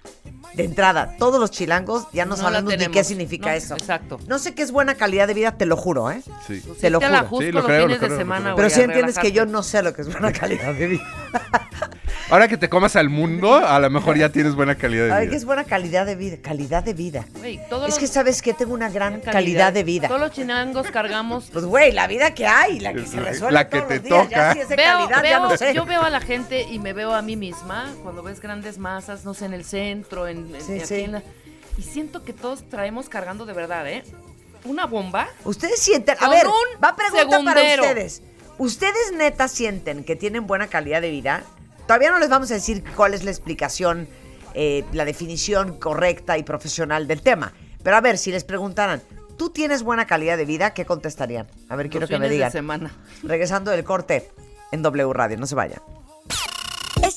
de 0.54 0.64
entrada, 0.64 1.16
todos 1.18 1.40
los 1.40 1.50
chilangos 1.50 2.06
ya 2.12 2.24
no, 2.24 2.30
No 2.30 2.36
sabemos 2.36 2.76
ni 2.78 2.86
qué 2.86 3.02
significa 3.02 3.50
No, 3.50 3.56
eso. 3.56 3.74
exacto. 3.74 4.20
No 4.28 4.38
sé 4.38 4.54
qué 4.54 4.62
es 4.62 4.70
buena 4.70 4.94
calidad 4.94 5.26
de 5.26 5.34
vida, 5.34 5.56
te 5.56 5.66
lo 5.66 5.76
juro, 5.76 6.10
¿eh? 6.10 6.22
Sí. 6.46 6.62
Te 6.80 6.88
lo 6.88 7.00
la 7.00 7.24
juro. 7.24 7.44
Sí, 7.44 7.50
lo 7.52 7.60
los 7.60 7.66
creo, 7.66 7.80
lo 7.80 7.84
fines 7.86 7.98
creo, 7.98 8.10
de 8.10 8.14
lo 8.16 8.20
semana, 8.20 8.42
creo. 8.44 8.56
Pero 8.56 8.70
sí 8.70 8.80
entiendes 8.82 9.18
que 9.18 9.32
yo 9.32 9.44
no 9.44 9.64
sé 9.64 9.82
lo 9.82 9.92
que 9.92 10.02
es 10.02 10.08
buena 10.12 10.32
calidad 10.38 10.72
de 10.74 10.86
vida. 10.86 11.02
Ahora 12.30 12.46
que 12.48 12.56
te 12.56 12.68
comas 12.68 12.94
al 12.96 13.08
mundo, 13.10 13.54
a 13.54 13.78
lo 13.80 13.90
mejor 13.90 14.16
ya 14.16 14.28
tienes 14.28 14.54
buena 14.54 14.76
calidad 14.76 15.06
de 15.06 15.12
A 15.12 15.14
ver, 15.16 15.22
vida. 15.24 15.30
¿qué 15.30 15.36
es 15.36 15.44
buena 15.44 15.64
calidad 15.64 16.06
de 16.06 16.14
vida? 16.14 16.36
Calidad 16.40 16.84
de 16.84 16.94
vida. 16.94 17.24
Güey, 17.38 17.60
todos 17.68 17.84
Es 17.88 17.90
los- 17.90 17.98
que, 17.98 18.06
¿sabes 18.06 18.40
que 18.42 18.54
Tengo 18.54 18.72
una 18.74 18.88
gran 18.90 19.20
calidad, 19.20 19.72
de 19.72 19.82
vida. 19.84 20.06
Todos 20.08 20.20
los 20.20 20.30
chinangos 20.32 20.86
cargamos. 20.90 21.48
Pues, 21.52 21.64
güey, 21.64 21.92
la 21.92 22.06
vida 22.06 22.32
que 22.34 22.46
hay, 22.46 22.78
la 22.80 22.92
que 22.92 23.04
se 23.06 23.18
resuelve 23.20 23.52
La 23.52 23.68
que 23.68 23.78
todos 23.78 23.88
te 23.88 23.94
los 23.96 24.04
días, 24.04 24.28
ya 24.28 24.36
toca. 24.36 24.52
si 24.52 24.58
es 24.60 24.68
de 24.68 24.76
Veo- 24.76 24.86
calidad, 25.08 25.16
ya 25.16 25.38
veo- 25.38 25.48
no 25.48 25.56
sé. 25.56 25.74
Yo 25.74 25.84
veo 25.86 26.02
a 26.02 26.10
la 26.10 26.20
gente 26.20 26.62
y 26.70 26.78
me 26.78 26.92
veo 26.92 27.12
a 27.14 27.22
mí 27.22 27.36
misma 27.36 27.92
cuando 28.02 28.22
ves 28.22 28.40
grandes 28.40 28.78
masas, 28.78 29.24
no 29.24 29.34
sé, 29.34 29.46
en 29.46 29.54
el 29.54 29.64
centro, 29.64 30.28
en, 30.28 30.54
en- 30.54 30.60
Sí, 30.62 30.72
aquí 30.74 30.86
sí. 30.86 31.00
en 31.00 31.12
la- 31.12 31.22
y 31.78 31.82
siento 31.82 32.22
que 32.22 32.32
todos 32.32 32.68
traemos 32.68 33.08
cargando 33.08 33.44
de 33.46 33.52
verdad, 33.54 33.88
¿eh? 33.88 34.04
Una 34.64 34.84
bomba. 34.86 35.28
Ustedes 35.44 35.80
sienten, 35.80 36.16
a 36.16 36.18
Con 36.18 36.30
ver, 36.30 36.46
un 36.46 36.52
va 36.84 36.94
pregunta 36.94 37.26
para 37.44 37.60
segundero. 37.60 37.82
ustedes. 37.82 38.22
¿Ustedes 38.58 39.12
neta 39.16 39.48
sienten 39.48 40.04
que 40.04 40.16
tienen 40.16 40.46
buena 40.46 40.66
calidad 40.68 41.00
de 41.00 41.10
vida? 41.10 41.44
Todavía 41.90 42.12
no 42.12 42.20
les 42.20 42.28
vamos 42.28 42.48
a 42.52 42.54
decir 42.54 42.84
cuál 42.94 43.14
es 43.14 43.24
la 43.24 43.32
explicación, 43.32 44.06
eh, 44.54 44.84
la 44.92 45.04
definición 45.04 45.76
correcta 45.76 46.38
y 46.38 46.44
profesional 46.44 47.08
del 47.08 47.20
tema. 47.20 47.52
Pero 47.82 47.96
a 47.96 48.00
ver, 48.00 48.16
si 48.16 48.30
les 48.30 48.44
preguntaran, 48.44 49.02
¿tú 49.36 49.50
tienes 49.50 49.82
buena 49.82 50.06
calidad 50.06 50.36
de 50.36 50.44
vida? 50.44 50.72
¿Qué 50.72 50.84
contestarían? 50.84 51.48
A 51.68 51.74
ver, 51.74 51.90
quiero 51.90 52.06
que 52.06 52.12
me 52.12 52.18
fines 52.18 52.30
de 52.30 52.34
digan. 52.36 52.52
semana. 52.52 52.92
Regresando 53.24 53.72
del 53.72 53.82
corte 53.82 54.30
en 54.70 54.82
W 54.82 55.12
Radio, 55.12 55.36
no 55.36 55.48
se 55.48 55.56
vayan. 55.56 55.82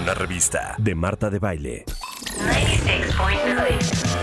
Una 0.00 0.14
revista 0.14 0.74
de 0.78 0.94
Marta 0.94 1.28
de 1.28 1.38
Baile. 1.38 1.84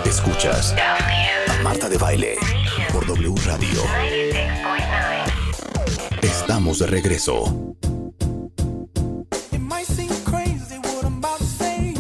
Escuchas 0.06 0.74
a 0.74 1.62
Marta 1.62 1.88
de 1.88 1.98
Baile 1.98 2.36
por 2.92 3.06
W 3.06 3.36
Radio. 3.46 3.84
Estamos 6.22 6.80
de 6.80 6.88
regreso. 6.88 7.76
It 9.52 9.60
might 9.60 9.86
seem 9.86 10.10
crazy 10.26 10.80
what 10.80 11.04
I'm 11.04 11.18
about 11.18 11.38
to 11.38 11.46
say. 11.46 11.94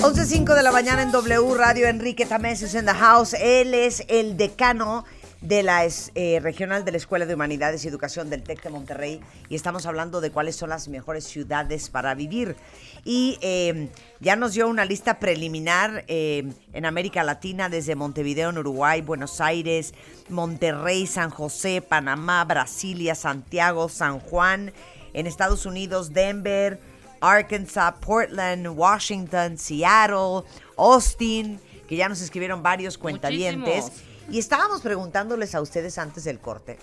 11.05 0.00 0.54
de 0.56 0.62
la 0.64 0.72
mañana 0.72 1.02
en 1.02 1.12
W 1.12 1.54
Radio, 1.54 1.86
Enrique 1.86 2.26
Tameses 2.26 2.74
en 2.74 2.86
the 2.86 2.94
house. 2.94 3.34
Él 3.34 3.74
es 3.74 4.04
el 4.08 4.36
decano 4.36 5.04
de 5.44 5.62
la 5.62 5.84
es- 5.84 6.10
eh, 6.14 6.40
regional 6.42 6.84
de 6.86 6.90
la 6.92 6.96
Escuela 6.96 7.26
de 7.26 7.34
Humanidades 7.34 7.84
y 7.84 7.88
Educación 7.88 8.30
del 8.30 8.42
TEC 8.42 8.62
de 8.62 8.70
Monterrey 8.70 9.20
y 9.50 9.54
estamos 9.54 9.84
hablando 9.84 10.22
de 10.22 10.30
cuáles 10.30 10.56
son 10.56 10.70
las 10.70 10.88
mejores 10.88 11.24
ciudades 11.24 11.90
para 11.90 12.14
vivir. 12.14 12.56
Y 13.04 13.38
eh, 13.42 13.90
ya 14.20 14.36
nos 14.36 14.54
dio 14.54 14.66
una 14.68 14.86
lista 14.86 15.18
preliminar 15.18 16.04
eh, 16.08 16.50
en 16.72 16.86
América 16.86 17.22
Latina, 17.24 17.68
desde 17.68 17.94
Montevideo 17.94 18.48
en 18.48 18.56
Uruguay, 18.58 19.02
Buenos 19.02 19.42
Aires, 19.42 19.92
Monterrey, 20.30 21.06
San 21.06 21.28
José, 21.28 21.82
Panamá, 21.82 22.42
Brasilia, 22.46 23.14
Santiago, 23.14 23.90
San 23.90 24.20
Juan, 24.20 24.72
en 25.12 25.26
Estados 25.26 25.66
Unidos, 25.66 26.14
Denver, 26.14 26.80
Arkansas, 27.20 27.94
Portland, 28.00 28.66
Washington, 28.66 29.58
Seattle, 29.58 30.42
Austin, 30.78 31.60
que 31.86 31.96
ya 31.96 32.08
nos 32.08 32.22
escribieron 32.22 32.62
varios 32.62 32.96
cuentavientes. 32.96 33.90
Y 34.30 34.38
estábamos 34.38 34.80
preguntándoles 34.80 35.54
a 35.54 35.60
ustedes 35.60 35.98
antes 35.98 36.24
del 36.24 36.40
corte, 36.40 36.78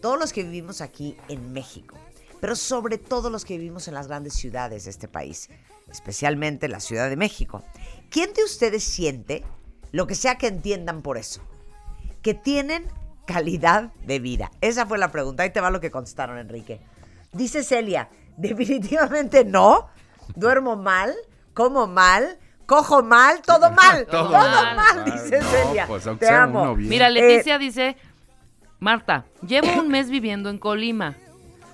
todos 0.00 0.18
los 0.18 0.32
que 0.32 0.42
vivimos 0.42 0.80
aquí 0.80 1.16
en 1.28 1.52
México, 1.52 1.96
pero 2.40 2.56
sobre 2.56 2.98
todo 2.98 3.30
los 3.30 3.44
que 3.44 3.56
vivimos 3.56 3.88
en 3.88 3.94
las 3.94 4.08
grandes 4.08 4.34
ciudades 4.34 4.84
de 4.84 4.90
este 4.90 5.08
país, 5.08 5.48
especialmente 5.90 6.68
la 6.68 6.80
Ciudad 6.80 7.08
de 7.08 7.16
México, 7.16 7.62
¿quién 8.10 8.34
de 8.34 8.44
ustedes 8.44 8.82
siente, 8.82 9.44
lo 9.92 10.06
que 10.06 10.14
sea 10.14 10.36
que 10.36 10.48
entiendan 10.48 11.02
por 11.02 11.16
eso, 11.16 11.40
que 12.22 12.34
tienen 12.34 12.86
calidad 13.26 13.92
de 14.04 14.18
vida? 14.18 14.50
Esa 14.60 14.84
fue 14.84 14.98
la 14.98 15.12
pregunta. 15.12 15.44
Ahí 15.44 15.52
te 15.52 15.60
va 15.60 15.70
lo 15.70 15.80
que 15.80 15.90
contestaron, 15.90 16.38
Enrique. 16.38 16.80
Dice 17.32 17.62
Celia, 17.62 18.10
definitivamente 18.36 19.44
no. 19.44 19.88
Duermo 20.34 20.76
mal, 20.76 21.14
como 21.52 21.86
mal, 21.86 22.38
cojo 22.66 23.02
mal, 23.02 23.40
todo 23.42 23.70
mal. 23.72 24.06
Todo 24.06 24.24
todo, 24.28 24.32
mal. 24.32 24.76
mal, 24.76 25.04
dice 25.04 25.38
No, 25.40 25.48
Celia. 25.48 25.86
pues, 25.86 26.06
aunque 26.06 26.26
te 26.26 26.32
sea 26.32 26.42
amo. 26.44 26.62
uno 26.62 26.74
bien. 26.76 26.88
Mira, 26.90 27.08
Eh, 27.08 27.10
Leticia 27.12 27.58
dice, 27.58 27.96
Marta, 28.80 29.24
llevo 29.46 29.80
un 29.80 29.88
mes 29.88 30.10
viviendo 30.10 30.50
en 30.50 30.58
Colima, 30.58 31.14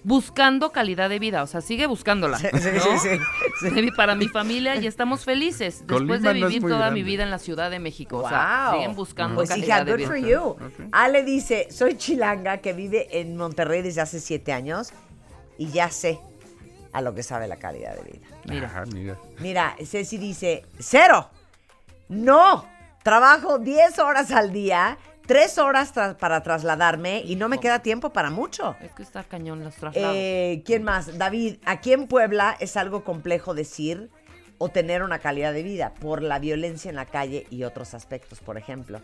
buscando 0.03 0.71
calidad 0.73 1.11
de 1.11 1.19
vida, 1.19 1.43
o 1.43 1.47
sea, 1.47 1.61
sigue 1.61 1.87
buscándola. 1.87 2.39
Sí, 2.39 2.47
¿no? 2.53 2.59
sí, 2.99 3.19
sí. 3.61 3.91
Para 3.97 4.15
mi 4.15 4.29
familia 4.29 4.77
y 4.77 4.87
estamos 4.87 5.25
felices 5.25 5.81
después 5.81 5.99
Colima 5.99 6.19
de 6.19 6.33
vivir 6.35 6.63
toda 6.63 6.79
grande. 6.79 6.95
mi 6.95 7.03
vida 7.03 7.23
en 7.23 7.31
la 7.31 7.39
Ciudad 7.39 7.71
de 7.71 7.79
México. 7.81 8.19
O 8.19 8.29
sea, 8.29 8.71
siguen 8.73 8.95
buscando 8.95 9.35
Pues 9.37 9.49
calidad 9.51 9.67
hija, 9.67 9.85
de 9.85 9.91
good 9.93 9.99
vida. 9.99 10.09
for 10.09 10.17
you. 10.17 10.89
Ale 10.93 11.23
dice, 11.25 11.69
soy 11.71 11.97
chilanga 11.97 12.59
que 12.59 12.73
vive 12.73 13.21
en 13.21 13.37
Monterrey 13.37 13.83
desde 13.83 14.01
hace 14.01 14.21
siete 14.21 14.53
años 14.53 14.93
y 15.59 15.69
ya 15.71 15.91
sé 15.91 16.19
a 16.93 17.01
lo 17.01 17.15
que 17.15 17.23
sabe 17.23 17.47
la 17.49 17.57
calidad 17.57 17.95
de 17.97 18.03
vida. 18.13 18.27
Mira. 18.47 18.73
Ah, 18.75 18.85
mira. 18.93 19.19
Mira, 19.39 19.77
Ceci 19.85 20.19
dice, 20.19 20.65
cero. 20.79 21.31
No, 22.09 22.67
trabajo 23.03 23.59
10 23.59 23.99
horas 24.01 24.33
al 24.33 24.53
día, 24.53 24.99
3 25.27 25.59
horas 25.59 25.95
tra- 25.95 26.17
para 26.17 26.43
trasladarme 26.43 27.21
y 27.25 27.37
no 27.37 27.49
me 27.49 27.59
queda 27.59 27.81
tiempo 27.83 28.11
para 28.13 28.31
mucho. 28.31 28.75
Es 28.81 28.93
que 28.93 29.03
está 29.03 29.23
cañón 29.23 29.63
los 29.63 29.75
traslados. 29.77 30.15
Eh, 30.17 30.63
¿Quién 30.67 30.83
más? 30.83 31.17
David, 31.19 31.57
aquí 31.65 31.93
en 31.93 32.09
Puebla 32.09 32.57
es 32.59 32.77
algo 32.77 33.05
complejo 33.05 33.55
decir 33.55 34.11
o 34.59 34.69
tener 34.69 35.03
una 35.03 35.21
calidad 35.21 35.53
de 35.53 35.63
vida 35.63 35.95
por 36.01 36.21
la 36.23 36.39
violencia 36.39 36.89
en 36.89 36.97
la 36.97 37.07
calle 37.07 37.47
y 37.51 37.63
otros 37.63 37.95
aspectos, 37.95 38.41
por 38.41 38.59
ejemplo. 38.59 39.01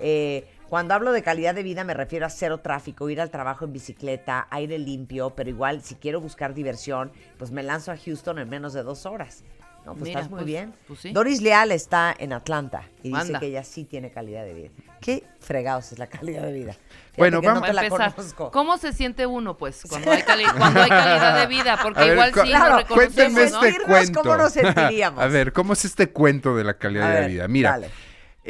Eh, 0.00 0.46
cuando 0.68 0.94
hablo 0.94 1.12
de 1.12 1.22
calidad 1.22 1.54
de 1.54 1.62
vida 1.62 1.84
me 1.84 1.94
refiero 1.94 2.26
a 2.26 2.30
cero 2.30 2.58
tráfico, 2.58 3.08
ir 3.10 3.20
al 3.20 3.30
trabajo 3.30 3.64
en 3.64 3.72
bicicleta, 3.72 4.46
aire 4.50 4.78
limpio, 4.78 5.30
pero 5.30 5.48
igual 5.50 5.82
si 5.82 5.94
quiero 5.96 6.20
buscar 6.20 6.54
diversión, 6.54 7.10
pues 7.38 7.50
me 7.50 7.62
lanzo 7.62 7.92
a 7.92 7.96
Houston 7.96 8.38
en 8.38 8.48
menos 8.48 8.72
de 8.72 8.82
dos 8.82 9.06
horas. 9.06 9.44
No, 9.86 9.94
pues 9.94 10.08
Mira, 10.08 10.20
estás 10.20 10.30
muy 10.30 10.38
pues, 10.38 10.46
bien. 10.46 10.74
pues 10.86 11.00
sí. 11.00 11.12
Doris 11.12 11.40
Leal 11.40 11.72
está 11.72 12.14
en 12.18 12.34
Atlanta 12.34 12.82
y 13.02 13.10
dice 13.10 13.32
que 13.40 13.46
ella 13.46 13.64
sí 13.64 13.84
tiene 13.84 14.10
calidad 14.10 14.44
de 14.44 14.52
vida. 14.52 14.70
¿Qué 15.00 15.24
fregados 15.40 15.92
es 15.92 15.98
la 15.98 16.08
calidad 16.08 16.42
de 16.42 16.52
vida? 16.52 16.72
Fíjate 16.72 17.14
Bueno, 17.16 17.36
no 17.40 17.46
vamos- 17.46 17.60
Para 17.62 17.72
la 17.72 17.84
empezar. 17.86 18.12
¿cómo 18.52 18.76
se 18.76 18.92
siente 18.92 19.24
uno, 19.24 19.56
pues, 19.56 19.82
cuando 19.88 20.10
hay, 20.10 20.22
cali- 20.22 20.44
cuando 20.58 20.82
hay 20.82 20.90
calidad 20.90 21.40
de 21.40 21.46
vida? 21.46 21.78
Porque 21.82 22.00
A 22.00 22.04
ver, 22.04 22.12
igual 22.12 22.34
sí 22.34 22.40
Claro, 22.42 22.68
lo 22.70 22.76
reconocemos, 22.80 23.14
Cuéntenme 23.14 23.50
¿no? 23.50 23.64
este 23.64 23.84
cuento. 23.84 24.20
cómo 24.22 24.36
nos 24.36 24.52
sentiríamos. 24.52 25.22
a 25.24 25.26
ver, 25.28 25.52
¿cómo 25.54 25.72
es 25.72 25.84
este 25.86 26.10
cuento 26.10 26.54
de 26.54 26.64
la 26.64 26.74
calidad 26.74 27.06
A 27.10 27.14
de 27.14 27.20
ver, 27.20 27.30
vida? 27.30 27.48
Mira, 27.48 27.70
dale. 27.70 27.90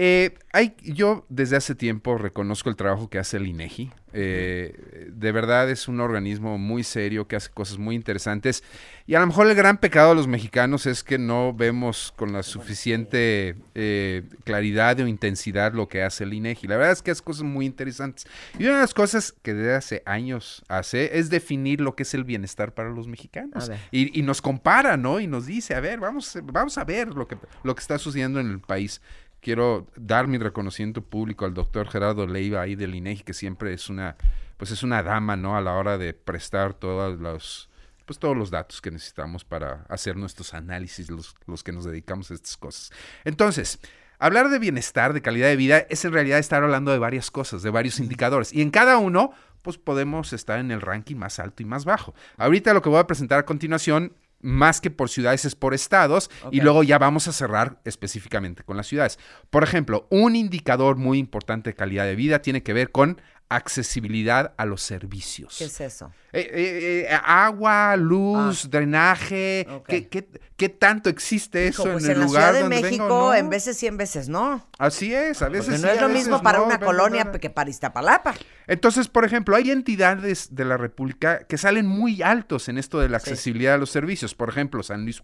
Eh, 0.00 0.38
hay, 0.52 0.76
yo 0.84 1.26
desde 1.28 1.56
hace 1.56 1.74
tiempo 1.74 2.16
reconozco 2.18 2.70
el 2.70 2.76
trabajo 2.76 3.10
que 3.10 3.18
hace 3.18 3.36
el 3.36 3.48
INEGI. 3.48 3.90
Eh, 4.12 5.10
de 5.12 5.32
verdad 5.32 5.68
es 5.68 5.88
un 5.88 6.00
organismo 6.00 6.56
muy 6.56 6.84
serio 6.84 7.26
que 7.26 7.34
hace 7.34 7.50
cosas 7.50 7.78
muy 7.78 7.96
interesantes. 7.96 8.62
Y 9.08 9.16
a 9.16 9.20
lo 9.20 9.26
mejor 9.26 9.48
el 9.48 9.56
gran 9.56 9.78
pecado 9.78 10.10
de 10.10 10.14
los 10.14 10.28
mexicanos 10.28 10.86
es 10.86 11.02
que 11.02 11.18
no 11.18 11.52
vemos 11.52 12.14
con 12.14 12.32
la 12.32 12.44
suficiente 12.44 13.56
eh, 13.74 14.22
claridad 14.44 15.00
o 15.00 15.08
intensidad 15.08 15.72
lo 15.72 15.88
que 15.88 16.04
hace 16.04 16.22
el 16.22 16.32
INEGI. 16.32 16.68
La 16.68 16.76
verdad 16.76 16.92
es 16.92 17.02
que 17.02 17.10
hace 17.10 17.24
cosas 17.24 17.42
muy 17.42 17.66
interesantes. 17.66 18.24
Y 18.56 18.66
una 18.66 18.74
de 18.74 18.80
las 18.82 18.94
cosas 18.94 19.34
que 19.42 19.52
desde 19.52 19.74
hace 19.74 20.02
años 20.06 20.64
hace 20.68 21.18
es 21.18 21.28
definir 21.28 21.80
lo 21.80 21.96
que 21.96 22.04
es 22.04 22.14
el 22.14 22.22
bienestar 22.22 22.72
para 22.72 22.90
los 22.90 23.08
mexicanos. 23.08 23.68
Y, 23.90 24.16
y 24.16 24.22
nos 24.22 24.40
compara, 24.40 24.96
¿no? 24.96 25.18
Y 25.18 25.26
nos 25.26 25.46
dice, 25.46 25.74
a 25.74 25.80
ver, 25.80 25.98
vamos, 25.98 26.38
vamos 26.44 26.78
a 26.78 26.84
ver 26.84 27.08
lo 27.08 27.26
que, 27.26 27.36
lo 27.64 27.74
que 27.74 27.80
está 27.80 27.98
sucediendo 27.98 28.38
en 28.38 28.48
el 28.48 28.60
país. 28.60 29.00
Quiero 29.40 29.86
dar 29.96 30.26
mi 30.26 30.38
reconocimiento 30.38 31.02
público 31.02 31.44
al 31.44 31.54
doctor 31.54 31.88
Gerardo 31.88 32.26
Leiva 32.26 32.60
ahí 32.60 32.74
del 32.74 32.94
INEGI, 32.94 33.22
que 33.22 33.34
siempre 33.34 33.72
es 33.72 33.88
una, 33.88 34.16
pues 34.56 34.70
es 34.70 34.82
una 34.82 35.02
dama, 35.02 35.36
¿no? 35.36 35.56
A 35.56 35.60
la 35.60 35.74
hora 35.74 35.96
de 35.96 36.12
prestar 36.12 36.74
todos 36.74 37.18
los, 37.18 37.68
pues 38.04 38.18
todos 38.18 38.36
los 38.36 38.50
datos 38.50 38.80
que 38.80 38.90
necesitamos 38.90 39.44
para 39.44 39.84
hacer 39.88 40.16
nuestros 40.16 40.54
análisis, 40.54 41.10
los, 41.10 41.36
los 41.46 41.62
que 41.62 41.72
nos 41.72 41.84
dedicamos 41.84 42.30
a 42.30 42.34
estas 42.34 42.56
cosas. 42.56 42.90
Entonces, 43.24 43.78
hablar 44.18 44.48
de 44.48 44.58
bienestar, 44.58 45.12
de 45.12 45.22
calidad 45.22 45.48
de 45.48 45.56
vida, 45.56 45.78
es 45.88 46.04
en 46.04 46.12
realidad 46.12 46.38
estar 46.38 46.62
hablando 46.62 46.90
de 46.90 46.98
varias 46.98 47.30
cosas, 47.30 47.62
de 47.62 47.70
varios 47.70 48.00
indicadores. 48.00 48.52
Y 48.52 48.62
en 48.62 48.70
cada 48.70 48.98
uno, 48.98 49.32
pues 49.62 49.78
podemos 49.78 50.32
estar 50.32 50.58
en 50.58 50.70
el 50.70 50.80
ranking 50.80 51.16
más 51.16 51.38
alto 51.38 51.62
y 51.62 51.66
más 51.66 51.84
bajo. 51.84 52.14
Ahorita 52.36 52.74
lo 52.74 52.82
que 52.82 52.88
voy 52.88 52.98
a 52.98 53.06
presentar 53.06 53.38
a 53.38 53.44
continuación, 53.44 54.14
más 54.40 54.80
que 54.80 54.90
por 54.90 55.08
ciudades, 55.08 55.44
es 55.44 55.54
por 55.54 55.74
estados. 55.74 56.30
Y 56.50 56.60
luego 56.60 56.82
ya 56.82 56.98
vamos 56.98 57.28
a 57.28 57.32
cerrar 57.32 57.80
específicamente 57.84 58.62
con 58.64 58.76
las 58.76 58.86
ciudades. 58.86 59.18
Por 59.50 59.64
ejemplo, 59.64 60.06
un 60.10 60.36
indicador 60.36 60.96
muy 60.96 61.18
importante 61.18 61.70
de 61.70 61.74
calidad 61.74 62.04
de 62.04 62.16
vida 62.16 62.40
tiene 62.42 62.62
que 62.62 62.72
ver 62.72 62.90
con 62.90 63.20
accesibilidad 63.48 64.52
a 64.56 64.66
los 64.66 64.82
servicios. 64.82 65.56
¿Qué 65.58 65.64
es 65.64 65.80
eso? 65.80 66.12
Eh, 66.32 66.40
eh, 66.52 67.06
eh, 67.10 67.18
agua, 67.24 67.96
luz, 67.96 68.68
drenaje, 68.70 69.66
Ah. 69.68 69.76
Ok. 69.76 69.86
¿qué, 69.88 70.08
qué, 70.08 70.28
qué 70.56 70.68
tanto 70.68 71.08
existe 71.08 71.66
eso 71.66 71.84
pues 71.84 72.04
en 72.04 72.10
el 72.10 72.16
en 72.16 72.20
la 72.20 72.26
lugar 72.26 72.42
Ciudad 72.42 72.52
de 72.54 72.60
donde 72.60 72.76
vengo, 72.76 72.86
México, 72.88 73.08
no? 73.08 73.34
en 73.34 73.48
veces 73.50 73.76
sí, 73.78 73.86
en 73.86 73.96
veces 73.96 74.28
no. 74.28 74.66
Así 74.78 75.14
es, 75.14 75.40
a 75.42 75.48
veces 75.48 75.66
Porque 75.66 75.78
sí, 75.78 75.82
no 75.84 75.90
es 75.92 76.00
lo 76.00 76.08
mismo 76.08 76.42
para 76.42 76.58
no, 76.58 76.64
una 76.66 76.78
colonia 76.78 77.30
que 77.32 77.50
para 77.50 77.70
Iztapalapa. 77.70 78.34
Entonces, 78.66 79.08
por 79.08 79.24
ejemplo, 79.24 79.56
hay 79.56 79.70
entidades 79.70 80.54
de 80.54 80.64
la 80.66 80.76
República 80.76 81.38
que 81.46 81.56
salen 81.56 81.86
muy 81.86 82.22
altos 82.22 82.68
en 82.68 82.76
esto 82.78 83.00
de 83.00 83.08
la 83.08 83.18
Sí. 83.20 83.30
accesibilidad 83.30 83.74
a 83.74 83.78
los 83.78 83.90
servicios. 83.90 84.34
Por 84.34 84.50
ejemplo, 84.50 84.82
San 84.82 85.04
Luis 85.04 85.22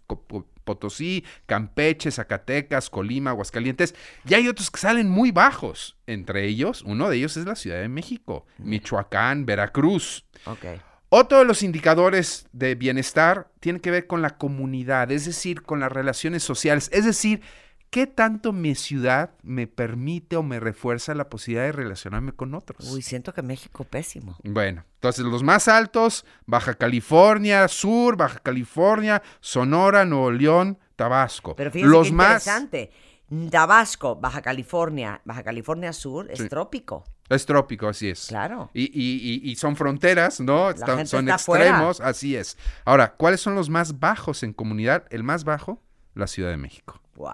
Potosí, 0.64 1.24
Campeche, 1.46 2.10
Zacatecas, 2.10 2.90
Colima, 2.90 3.30
Aguascalientes. 3.30 3.94
Y 4.28 4.34
hay 4.34 4.48
otros 4.48 4.70
que 4.70 4.80
salen 4.80 5.08
muy 5.08 5.30
bajos. 5.30 5.96
Entre 6.06 6.46
ellos, 6.46 6.82
uno 6.82 7.08
de 7.08 7.16
ellos 7.16 7.36
es 7.36 7.46
la 7.46 7.56
Ciudad 7.56 7.80
de 7.80 7.88
México, 7.88 8.46
Michoacán, 8.58 9.46
Veracruz. 9.46 10.24
Ok. 10.46 10.64
Otro 11.16 11.38
de 11.38 11.44
los 11.44 11.62
indicadores 11.62 12.48
de 12.52 12.74
bienestar 12.74 13.48
tiene 13.60 13.80
que 13.80 13.92
ver 13.92 14.08
con 14.08 14.20
la 14.20 14.36
comunidad, 14.36 15.12
es 15.12 15.26
decir, 15.26 15.62
con 15.62 15.78
las 15.78 15.92
relaciones 15.92 16.42
sociales, 16.42 16.90
es 16.92 17.04
decir, 17.04 17.40
qué 17.94 18.08
tanto 18.08 18.52
mi 18.52 18.74
ciudad 18.74 19.30
me 19.44 19.68
permite 19.68 20.34
o 20.34 20.42
me 20.42 20.58
refuerza 20.58 21.14
la 21.14 21.28
posibilidad 21.30 21.66
de 21.66 21.70
relacionarme 21.70 22.32
con 22.32 22.52
otros. 22.56 22.90
Uy, 22.90 23.02
siento 23.02 23.32
que 23.32 23.40
México 23.42 23.84
pésimo. 23.84 24.36
Bueno, 24.42 24.84
entonces 24.94 25.24
los 25.24 25.44
más 25.44 25.68
altos, 25.68 26.24
Baja 26.44 26.74
California 26.74 27.68
Sur, 27.68 28.16
Baja 28.16 28.40
California, 28.40 29.22
Sonora, 29.38 30.04
Nuevo 30.04 30.32
León, 30.32 30.76
Tabasco. 30.96 31.54
Pero 31.54 31.70
fíjense 31.70 31.92
los 31.96 32.08
qué 32.08 32.14
más 32.14 32.46
interesante. 32.48 32.90
Tabasco, 33.50 34.16
Baja 34.16 34.42
California, 34.42 35.20
Baja 35.24 35.44
California 35.44 35.92
Sur 35.92 36.30
es 36.32 36.38
Sí. 36.40 36.48
trópico. 36.48 37.04
es 37.28 37.46
trópico, 37.46 37.88
así 37.88 38.10
es. 38.10 38.26
Claro. 38.26 38.70
Y, 38.74 38.82
y- 38.82 39.44
y- 39.46 39.50
y 39.52 39.56
son 39.56 39.76
fronteras, 39.76 40.40
¿no? 40.40 40.64
La 40.70 40.70
Están- 40.74 40.96
gente 40.96 41.06
son 41.06 41.24
está 41.28 41.36
afuera. 41.36 41.64
extremos, 41.68 42.00
así 42.00 42.36
es. 42.36 42.58
Ahora, 42.84 43.14
¿cuáles 43.14 43.40
son 43.40 43.54
los 43.54 43.70
más 43.70 43.98
bajos 44.00 44.42
en 44.42 44.52
comunidad? 44.52 45.04
El 45.10 45.22
más 45.22 45.44
bajo, 45.44 45.80
la 46.14 46.26
Ciudad 46.26 46.50
de 46.50 46.58
México. 46.58 47.00
Wow, 47.14 47.32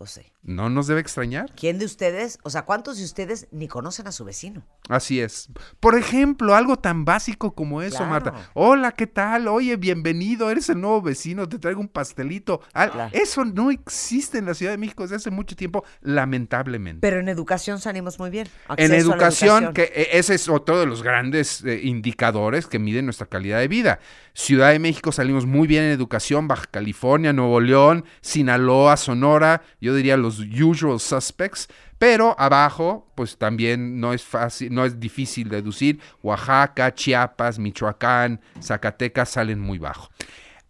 pues 0.00 0.12
sí. 0.12 0.22
¿No 0.42 0.70
nos 0.70 0.86
debe 0.86 1.00
extrañar? 1.02 1.52
¿Quién 1.54 1.78
de 1.78 1.84
ustedes, 1.84 2.38
o 2.42 2.48
sea, 2.50 2.62
cuántos 2.62 2.96
de 2.96 3.04
ustedes 3.04 3.46
ni 3.50 3.68
conocen 3.68 4.06
a 4.06 4.12
su 4.12 4.24
vecino? 4.24 4.62
Así 4.88 5.20
es. 5.20 5.50
Por 5.80 5.96
ejemplo, 5.98 6.54
algo 6.54 6.78
tan 6.78 7.04
básico 7.04 7.54
como 7.54 7.82
eso, 7.82 7.98
Claro. 7.98 8.10
Marta. 8.10 8.50
Hola, 8.54 8.92
¿qué 8.92 9.06
tal? 9.06 9.48
Oye, 9.48 9.76
bienvenido, 9.76 10.50
eres 10.50 10.70
el 10.70 10.80
nuevo 10.80 11.02
vecino, 11.02 11.46
te 11.46 11.58
traigo 11.58 11.80
un 11.80 11.88
pastelito. 11.88 12.62
Al- 12.72 12.90
Claro. 12.90 13.10
Eso 13.12 13.44
no 13.44 13.70
existe 13.70 14.38
en 14.38 14.46
la 14.46 14.54
Ciudad 14.54 14.72
de 14.72 14.78
México 14.78 15.02
desde 15.02 15.16
hace 15.16 15.30
mucho 15.30 15.54
tiempo, 15.56 15.84
lamentablemente. 16.00 17.00
Pero 17.02 17.20
en 17.20 17.28
educación 17.28 17.78
salimos 17.78 18.18
muy 18.18 18.30
bien. 18.30 18.46
en 18.76 18.92
Acceso 18.92 18.94
educación, 19.12 19.72
que 19.74 19.92
eh, 19.94 20.08
ese 20.12 20.34
es 20.34 20.48
otro 20.48 20.80
de 20.80 20.86
los 20.86 21.02
grandes 21.02 21.62
eh, 21.64 21.80
indicadores 21.84 22.66
que 22.66 22.78
miden 22.78 23.04
nuestra 23.04 23.26
calidad 23.26 23.58
de 23.58 23.68
vida. 23.68 24.00
Ciudad 24.32 24.70
de 24.70 24.78
México 24.78 25.12
salimos 25.12 25.44
muy 25.44 25.66
bien 25.68 25.84
en 25.84 25.90
educación, 25.90 26.48
Baja 26.48 26.64
California, 26.70 27.32
Nuevo 27.32 27.60
León, 27.60 28.04
Sinaloa, 28.22 28.96
Sonora, 28.96 29.62
yo 29.80 29.94
diría 29.94 30.16
los 30.16 30.29
usual 30.38 31.00
suspects, 31.00 31.68
pero 31.98 32.34
abajo, 32.38 33.10
pues 33.14 33.36
también 33.36 34.00
no 34.00 34.12
es 34.12 34.22
fácil, 34.22 34.72
no 34.72 34.84
es 34.84 35.00
difícil 35.00 35.48
deducir, 35.48 36.00
Oaxaca, 36.22 36.94
Chiapas, 36.94 37.58
Michoacán, 37.58 38.40
Zacatecas 38.62 39.30
salen 39.30 39.60
muy 39.60 39.78
bajo. 39.78 40.10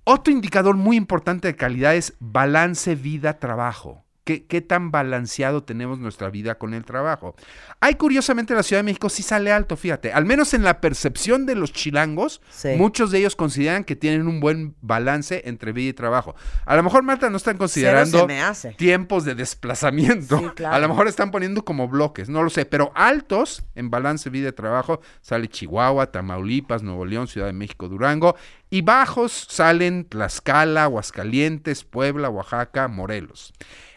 Otro 0.04 0.32
indicador 0.32 0.76
muy 0.76 0.96
importante 0.96 1.48
de 1.48 1.56
calidad 1.56 1.94
es 1.94 2.14
balance 2.18 2.94
vida-trabajo. 2.94 4.04
¿Qué, 4.24 4.44
qué 4.46 4.60
tan 4.60 4.90
balanceado 4.90 5.62
tenemos 5.64 5.98
nuestra 5.98 6.28
vida 6.30 6.56
con 6.56 6.74
el 6.74 6.84
trabajo? 6.84 7.34
Hay 7.80 7.94
curiosamente 7.94 8.54
la 8.54 8.62
Ciudad 8.62 8.80
de 8.80 8.84
México 8.84 9.08
sí 9.08 9.22
sale 9.22 9.50
alto, 9.50 9.76
fíjate. 9.76 10.12
Al 10.12 10.24
menos 10.26 10.52
en 10.54 10.62
la 10.62 10.80
percepción 10.80 11.46
de 11.46 11.54
los 11.54 11.72
chilangos, 11.72 12.42
Sí. 12.50 12.68
muchos 12.76 13.10
de 13.10 13.18
ellos 13.18 13.34
consideran 13.34 13.82
que 13.84 13.96
tienen 13.96 14.28
un 14.28 14.38
buen 14.40 14.76
balance 14.82 15.42
entre 15.46 15.72
vida 15.72 15.88
y 15.90 15.92
trabajo. 15.94 16.34
A 16.66 16.76
lo 16.76 16.82
mejor, 16.82 17.02
Marta, 17.02 17.30
no 17.30 17.38
están 17.38 17.56
considerando 17.56 18.28
tiempos 18.76 19.24
de 19.24 19.34
desplazamiento. 19.34 20.38
Sí, 20.38 20.44
claro. 20.54 20.74
A 20.74 20.78
lo 20.78 20.88
mejor 20.88 21.08
están 21.08 21.30
poniendo 21.30 21.64
como 21.64 21.88
bloques, 21.88 22.28
no 22.28 22.42
lo 22.42 22.50
sé, 22.50 22.66
pero 22.66 22.92
altos 22.94 23.64
en 23.74 23.90
balance 23.90 24.28
vida 24.30 24.50
y 24.50 24.52
trabajo 24.52 25.00
sale 25.22 25.48
Chihuahua, 25.48 26.10
Tamaulipas, 26.12 26.82
Nuevo 26.82 27.04
León, 27.06 27.26
Ciudad 27.26 27.46
de 27.46 27.52
México, 27.52 27.88
Durango, 27.88 28.36
y 28.68 28.82
bajos 28.82 29.46
salen 29.48 30.04
Tlaxcala, 30.04 30.84
Aguascalientes, 30.84 31.84
Puebla, 31.84 32.28
Oaxaca, 32.30 32.86
Morelos. 32.88 33.52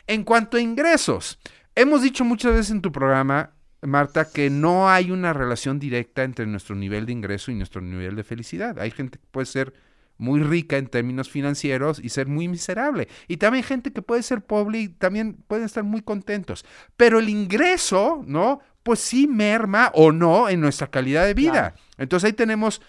En 0.08 0.24
cuanto 0.24 0.58
a 0.58 0.62
ingresos, 0.62 1.39
hemos 1.76 2.01
dicho 2.01 2.26
muchas 2.26 2.54
veces 2.54 2.72
en 2.72 2.82
tu 2.82 2.91
programa, 2.91 3.51
Marta, 3.82 4.30
que 4.30 4.49
no 4.49 4.89
hay 4.89 5.12
una 5.12 5.34
relación 5.34 5.80
directa 5.80 6.24
entre 6.24 6.45
nuestro 6.45 6.76
nivel 6.76 7.06
de 7.06 7.14
ingreso 7.14 7.51
y 7.51 7.56
nuestro 7.56 7.82
nivel 7.82 8.16
de 8.16 8.24
felicidad. 8.24 8.80
Hay 8.80 8.91
gente 8.91 9.20
que 9.20 9.26
puede 9.32 9.45
ser 9.45 9.74
muy 10.18 10.41
rica 10.41 10.78
en 10.78 10.88
términos 10.88 11.30
financieros 11.30 11.99
y 11.99 12.10
ser 12.10 12.28
muy 12.28 12.47
miserable. 12.47 13.08
Y 13.28 13.38
también 13.38 13.64
gente 13.64 13.91
que 13.91 14.01
puede 14.01 14.24
ser 14.24 14.41
pobre 14.41 14.80
y 14.80 14.88
también 14.89 15.34
pueden 15.47 15.66
estar 15.66 15.84
muy 15.84 16.01
contentos. 16.01 16.66
Pero 16.97 17.20
el 17.20 17.30
ingreso, 17.30 18.24
¿no? 18.26 18.60
Pues 18.84 18.99
sí 18.99 19.28
merma 19.28 19.91
o 19.93 20.12
no 20.12 20.49
en 20.49 20.62
nuestra 20.62 20.88
calidad 20.88 21.26
de 21.26 21.34
vida. 21.34 21.51
Claro. 21.51 21.76
Entonces 21.97 22.28
ahí 22.28 22.34
tenemos 22.34 22.82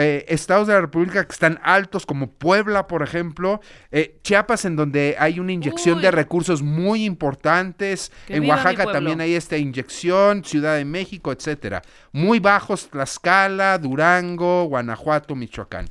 eh, 0.00 0.24
estados 0.28 0.68
de 0.68 0.74
la 0.74 0.80
República 0.80 1.24
que 1.24 1.32
están 1.32 1.58
altos, 1.64 2.06
como 2.06 2.30
Puebla, 2.30 2.86
por 2.86 3.02
ejemplo, 3.02 3.60
eh, 3.90 4.16
Chiapas, 4.22 4.64
en 4.64 4.76
donde 4.76 5.16
hay 5.18 5.40
una 5.40 5.50
inyección 5.50 5.96
Uy. 5.96 6.02
de 6.02 6.12
recursos 6.12 6.62
muy 6.62 7.04
importantes, 7.04 8.12
Que 8.26 8.36
en 8.36 8.48
Oaxaca 8.48 8.86
también 8.92 9.20
hay 9.20 9.34
esta 9.34 9.56
inyección, 9.56 10.44
Ciudad 10.44 10.76
de 10.76 10.84
México, 10.84 11.32
etcétera. 11.32 11.82
Muy 12.12 12.38
bajos, 12.38 12.88
Tlaxcala, 12.90 13.76
Durango, 13.78 14.64
Guanajuato, 14.66 15.34
Michoacán. 15.34 15.88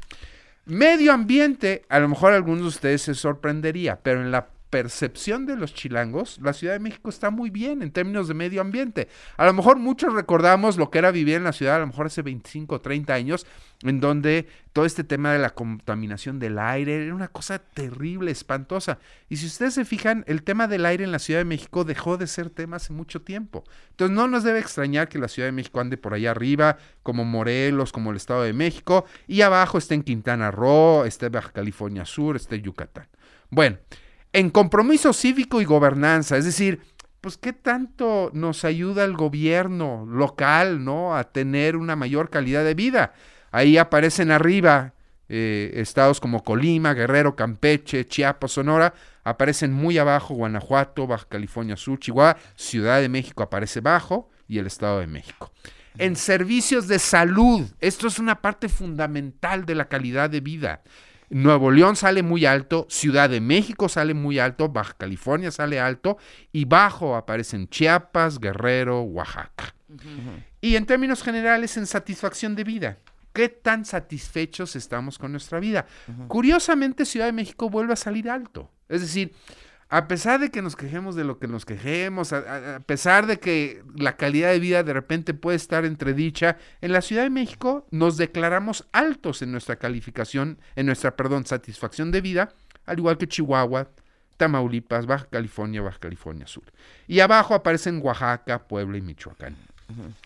Medio 0.65 1.11
ambiente, 1.11 1.83
a 1.89 1.99
lo 1.99 2.07
mejor 2.07 2.31
algunos 2.31 2.61
de 2.61 2.67
ustedes 2.67 3.01
se 3.01 3.13
sorprendería, 3.13 3.99
pero 4.01 4.21
en 4.21 4.31
la 4.31 4.47
percepción 4.69 5.45
de 5.45 5.55
los 5.55 5.73
chilangos, 5.73 6.39
la 6.41 6.53
Ciudad 6.53 6.73
de 6.73 6.79
México 6.79 7.09
está 7.09 7.29
muy 7.29 7.49
bien 7.49 7.81
en 7.81 7.91
términos 7.91 8.27
de 8.27 8.33
medio 8.33 8.61
ambiente. 8.61 9.07
A 9.37 9.45
lo 9.45 9.53
mejor 9.53 9.77
muchos 9.77 10.13
recordamos 10.13 10.77
lo 10.77 10.91
que 10.91 10.99
era 10.99 11.11
vivir 11.11 11.35
en 11.35 11.43
la 11.45 11.53
ciudad, 11.53 11.77
a 11.77 11.79
lo 11.79 11.87
mejor 11.87 12.07
hace 12.07 12.21
25 12.21 12.75
o 12.75 12.81
30 12.81 13.13
años, 13.13 13.45
en 13.83 13.99
donde 13.99 14.47
todo 14.73 14.85
este 14.85 15.03
tema 15.03 15.31
de 15.31 15.39
la 15.39 15.51
contaminación 15.51 16.39
del 16.39 16.59
aire 16.59 17.05
era 17.05 17.15
una 17.15 17.29
cosa 17.29 17.59
terrible, 17.59 18.31
espantosa. 18.31 18.99
Y 19.29 19.37
si 19.37 19.45
ustedes 19.45 19.73
se 19.73 19.85
fijan, 19.85 20.23
el 20.27 20.43
tema 20.43 20.67
del 20.67 20.85
aire 20.85 21.03
en 21.03 21.11
la 21.11 21.19
Ciudad 21.19 21.39
de 21.39 21.45
México 21.45 21.83
dejó 21.83 22.17
de 22.17 22.27
ser 22.27 22.49
tema 22.49 22.77
hace 22.77 22.93
mucho 22.93 23.21
tiempo. 23.21 23.63
Entonces 23.91 24.15
no 24.15 24.27
nos 24.27 24.43
debe 24.43 24.59
extrañar 24.59 25.07
que 25.09 25.19
la 25.19 25.27
Ciudad 25.27 25.47
de 25.47 25.53
México 25.53 25.79
ande 25.79 25.97
por 25.97 26.13
allá 26.13 26.31
arriba, 26.31 26.77
como 27.03 27.23
Morelos, 27.23 27.91
como 27.91 28.11
el 28.11 28.17
Estado 28.17 28.43
de 28.43 28.53
México, 28.53 29.05
y 29.27 29.41
abajo 29.41 29.77
esté 29.77 29.95
en 29.95 30.03
Quintana 30.03 30.51
Roo, 30.51 31.05
esté 31.05 31.29
Baja 31.29 31.51
California 31.51 32.05
Sur, 32.05 32.35
esté 32.35 32.61
Yucatán. 32.61 33.07
Bueno, 33.49 33.77
en 34.37 34.51
compromiso 34.51 35.13
cívico 35.13 35.61
y 35.61 35.65
gobernanza, 35.65 36.37
es 36.37 36.45
decir, 36.45 36.79
pues 37.21 37.39
qué 37.39 37.53
tanto 37.53 38.29
nos 38.35 38.65
ayuda 38.65 39.03
el 39.03 39.13
gobierno 39.17 40.05
local, 40.07 40.85
¿no? 40.85 41.17
A 41.17 41.23
tener 41.23 41.75
una 41.75 41.95
mayor 41.95 42.29
calidad 42.29 42.63
de 42.63 42.75
vida. 42.75 43.13
Ahí 43.49 43.79
aparecen 43.79 44.29
arriba 44.29 44.93
eh, 45.27 45.71
estados 45.77 46.19
como 46.19 46.43
Colima, 46.43 46.93
Guerrero, 46.93 47.35
Campeche, 47.35 48.05
Chiapas, 48.05 48.51
Sonora, 48.51 48.93
aparecen 49.23 49.73
muy 49.73 49.97
abajo 49.97 50.35
Guanajuato, 50.35 51.07
Baja 51.07 51.25
California 51.27 51.75
Sur, 51.75 51.97
Chihuahua, 51.97 52.37
Ciudad 52.55 53.01
de 53.01 53.09
México 53.09 53.41
aparece 53.41 53.81
bajo 53.81 54.29
y 54.47 54.59
el 54.59 54.67
Estado 54.67 54.99
de 54.99 55.07
México. 55.07 55.51
En 55.97 56.15
servicios 56.15 56.87
de 56.87 56.99
salud, 56.99 57.65
esto 57.79 58.05
es 58.05 58.19
una 58.19 58.39
parte 58.39 58.69
fundamental 58.69 59.65
de 59.65 59.73
la 59.73 59.85
calidad 59.85 60.29
de 60.29 60.41
vida. 60.41 60.83
Nuevo 61.29 61.71
León 61.71 61.95
sale 61.95 62.23
muy 62.23 62.45
alto, 62.45 62.87
Ciudad 62.89 63.29
de 63.29 63.41
México 63.41 63.89
sale 63.89 64.13
muy 64.13 64.39
alto, 64.39 64.69
Baja 64.69 64.93
California 64.97 65.51
sale 65.51 65.79
alto 65.79 66.17
y 66.53 66.65
bajo 66.65 67.15
aparecen 67.15 67.67
Chiapas, 67.67 68.39
Guerrero, 68.39 69.01
Oaxaca. 69.01 69.75
Y 70.61 70.75
en 70.75 70.85
términos 70.85 71.23
generales, 71.23 71.77
en 71.77 71.85
satisfacción 71.85 72.55
de 72.55 72.63
vida. 72.63 72.97
¿Qué 73.33 73.49
tan 73.49 73.85
satisfechos 73.85 74.75
estamos 74.75 75.19
con 75.19 75.31
nuestra 75.31 75.59
vida? 75.59 75.85
Curiosamente, 76.27 77.05
Ciudad 77.05 77.27
de 77.27 77.33
México 77.33 77.69
vuelve 77.69 77.93
a 77.93 77.97
salir 77.97 78.29
alto. 78.29 78.71
Es 78.89 79.01
decir, 79.01 79.33
a 79.89 80.07
pesar 80.07 80.39
de 80.39 80.51
que 80.51 80.61
nos 80.61 80.75
quejemos 80.75 81.15
de 81.15 81.23
lo 81.23 81.39
que 81.39 81.47
nos 81.47 81.65
quejemos, 81.65 82.33
a, 82.33 82.81
pesar 82.85 83.25
de 83.25 83.39
que 83.39 83.83
la 83.95 84.17
calidad 84.17 84.51
de 84.51 84.59
vida 84.59 84.83
de 84.83 84.93
repente 84.93 85.33
puede 85.33 85.55
estar 85.55 85.85
entredicha, 85.85 86.57
en 86.81 86.91
la 86.91 87.01
Ciudad 87.01 87.23
de 87.23 87.29
México 87.29 87.87
nos 87.89 88.17
declaramos 88.17 88.85
altos 88.91 89.41
en 89.41 89.51
nuestra 89.51 89.77
calificación, 89.77 90.59
en 90.75 90.87
nuestra, 90.87 91.15
perdón, 91.15 91.45
satisfacción 91.45 92.11
de 92.11 92.21
vida, 92.21 92.53
al 92.85 92.99
igual 92.99 93.17
que 93.17 93.27
Chihuahua, 93.27 93.89
Tamaulipas, 94.35 95.05
Baja 95.05 95.27
California, 95.29 95.81
Baja 95.81 95.99
California 95.99 96.47
Sur. 96.47 96.65
Y 97.07 97.21
abajo 97.21 97.55
aparecen 97.55 98.01
Oaxaca, 98.03 98.67
Puebla 98.67 98.97
y 98.97 99.01
Michoacán. 99.01 99.55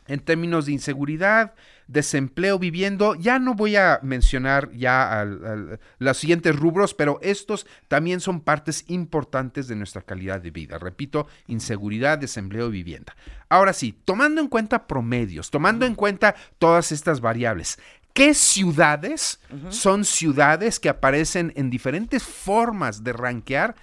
En 0.07 0.19
términos 0.19 0.65
de 0.65 0.71
inseguridad, 0.71 1.53
desempleo, 1.91 2.57
viviendo, 2.57 3.15
ya 3.15 3.37
no 3.39 3.53
voy 3.53 3.75
a 3.75 3.99
mencionar 4.01 4.71
ya 4.71 5.19
al- 5.19 5.45
al- 5.45 5.79
los 5.99 6.17
siguientes 6.17 6.55
rubros, 6.55 6.93
pero 6.93 7.19
estos 7.21 7.67
también 7.87 8.19
son 8.19 8.39
partes 8.41 8.85
importantes 8.87 9.67
de 9.67 9.75
nuestra 9.75 10.01
calidad 10.01 10.41
de 10.41 10.51
vida. 10.51 10.77
Repito, 10.77 11.27
inseguridad, 11.47 12.17
desempleo, 12.17 12.69
vivienda. 12.69 13.15
Ahora 13.49 13.73
sí, 13.73 13.93
tomando 14.05 14.39
en 14.41 14.47
cuenta 14.47 14.87
promedios, 14.87 15.51
tomando 15.51 15.85
en 15.85 15.95
cuenta 15.95 16.35
todas 16.59 16.91
estas 16.91 17.19
variables, 17.19 17.77
¿qué 18.13 18.33
ciudades 18.33 19.39
son 19.69 20.05
ciudades 20.05 20.79
que 20.79 20.89
aparecen 20.89 21.51
en 21.55 21.69
diferentes 21.69 22.23
formas 22.23 23.03
de 23.03 23.13
rankear 23.13 23.75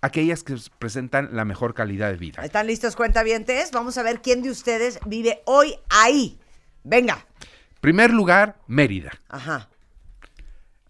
aquellas 0.00 0.42
que 0.44 0.56
presentan 0.78 1.30
la 1.32 1.44
mejor 1.44 1.74
calidad 1.74 2.10
de 2.10 2.16
vida? 2.16 2.42
¿Están 2.44 2.66
listos, 2.66 2.96
cuentavientes? 2.96 3.70
Vamos 3.72 3.98
a 3.98 4.02
ver 4.02 4.22
quién 4.22 4.42
de 4.42 4.50
ustedes 4.50 4.98
vive 5.06 5.42
hoy 5.44 5.74
ahí. 5.90 6.38
Venga. 6.84 7.24
Primer 7.80 8.10
lugar, 8.12 8.56
Mérida. 8.66 9.10
Ajá. 9.28 9.68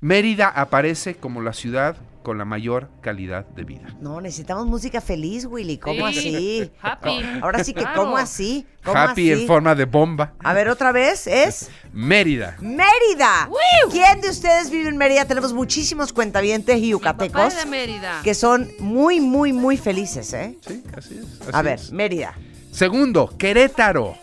Mérida 0.01 0.49
aparece 0.49 1.17
como 1.17 1.43
la 1.43 1.53
ciudad 1.53 1.97
con 2.23 2.39
la 2.39 2.45
mayor 2.45 2.89
calidad 3.01 3.47
de 3.47 3.65
vida. 3.65 3.97
No, 4.01 4.21
necesitamos 4.21 4.67
música 4.67 5.01
feliz, 5.01 5.45
Willy. 5.47 5.79
¿Cómo 5.79 6.09
Sí. 6.13 6.19
así? 6.19 6.73
Happy. 6.83 7.21
Ahora 7.43 7.65
sí 7.65 7.73
que, 7.73 7.81
Claro. 7.81 8.03
¿cómo 8.05 8.17
así? 8.17 8.67
¿Cómo 8.85 8.97
Happy 8.99 9.33
así? 9.33 9.41
en 9.43 9.47
forma 9.49 9.75
de 9.75 9.87
bomba. 9.87 10.35
A 10.41 10.53
ver, 10.53 10.69
otra 10.69 10.93
vez, 10.93 11.27
es 11.27 11.71
Mérida. 11.93 12.57
Mérida. 12.61 13.49
¿Quién 13.91 14.21
de 14.21 14.29
ustedes 14.31 14.71
vive 14.71 14.89
en 14.89 14.97
Mérida? 14.99 15.25
Tenemos 15.25 15.53
muchísimos 15.53 16.13
cuentavientes 16.13 16.77
y 16.79 16.93
Papá 16.93 17.25
yucatecos 17.25 17.57
de 17.57 17.67
Mérida. 17.67 18.21
que 18.23 18.35
son 18.35 18.71
muy, 18.79 19.21
muy, 19.21 19.53
muy 19.53 19.77
felices, 19.77 20.33
¿eh? 20.35 20.59
Sí, 20.67 20.85
así 20.97 21.19
es. 21.19 21.55
A 21.55 21.63
ver, 21.63 21.81
Mérida. 21.93 22.35
Segundo, 22.71 23.35
Querétaro. 23.39 24.17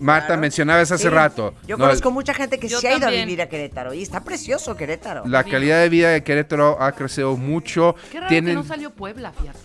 Marta 0.00 0.26
Claro. 0.28 0.40
mencionabas 0.40 0.90
hace 0.90 1.04
Sí. 1.04 1.08
rato. 1.08 1.54
Yo 1.66 1.76
No, 1.76 1.84
conozco 1.84 2.10
mucha 2.10 2.34
gente 2.34 2.58
que 2.58 2.68
se 2.68 2.88
ha 2.88 2.96
ido 2.96 3.06
a 3.06 3.10
vivir 3.10 3.40
a 3.42 3.48
Querétaro 3.48 3.92
y 3.94 4.02
está 4.02 4.22
precioso 4.24 4.76
Querétaro. 4.76 5.22
La 5.26 5.44
calidad 5.44 5.80
de 5.80 5.88
vida 5.88 6.08
de 6.10 6.22
Querétaro 6.24 6.80
ha 6.82 6.92
crecido 6.92 7.36
mucho. 7.36 7.94
Qué 8.10 8.18
raro 8.18 8.28
Tienen 8.28 8.52
que 8.54 8.62
no 8.62 8.64
salió 8.64 8.90
Puebla, 8.90 9.32
fíjate. 9.32 9.58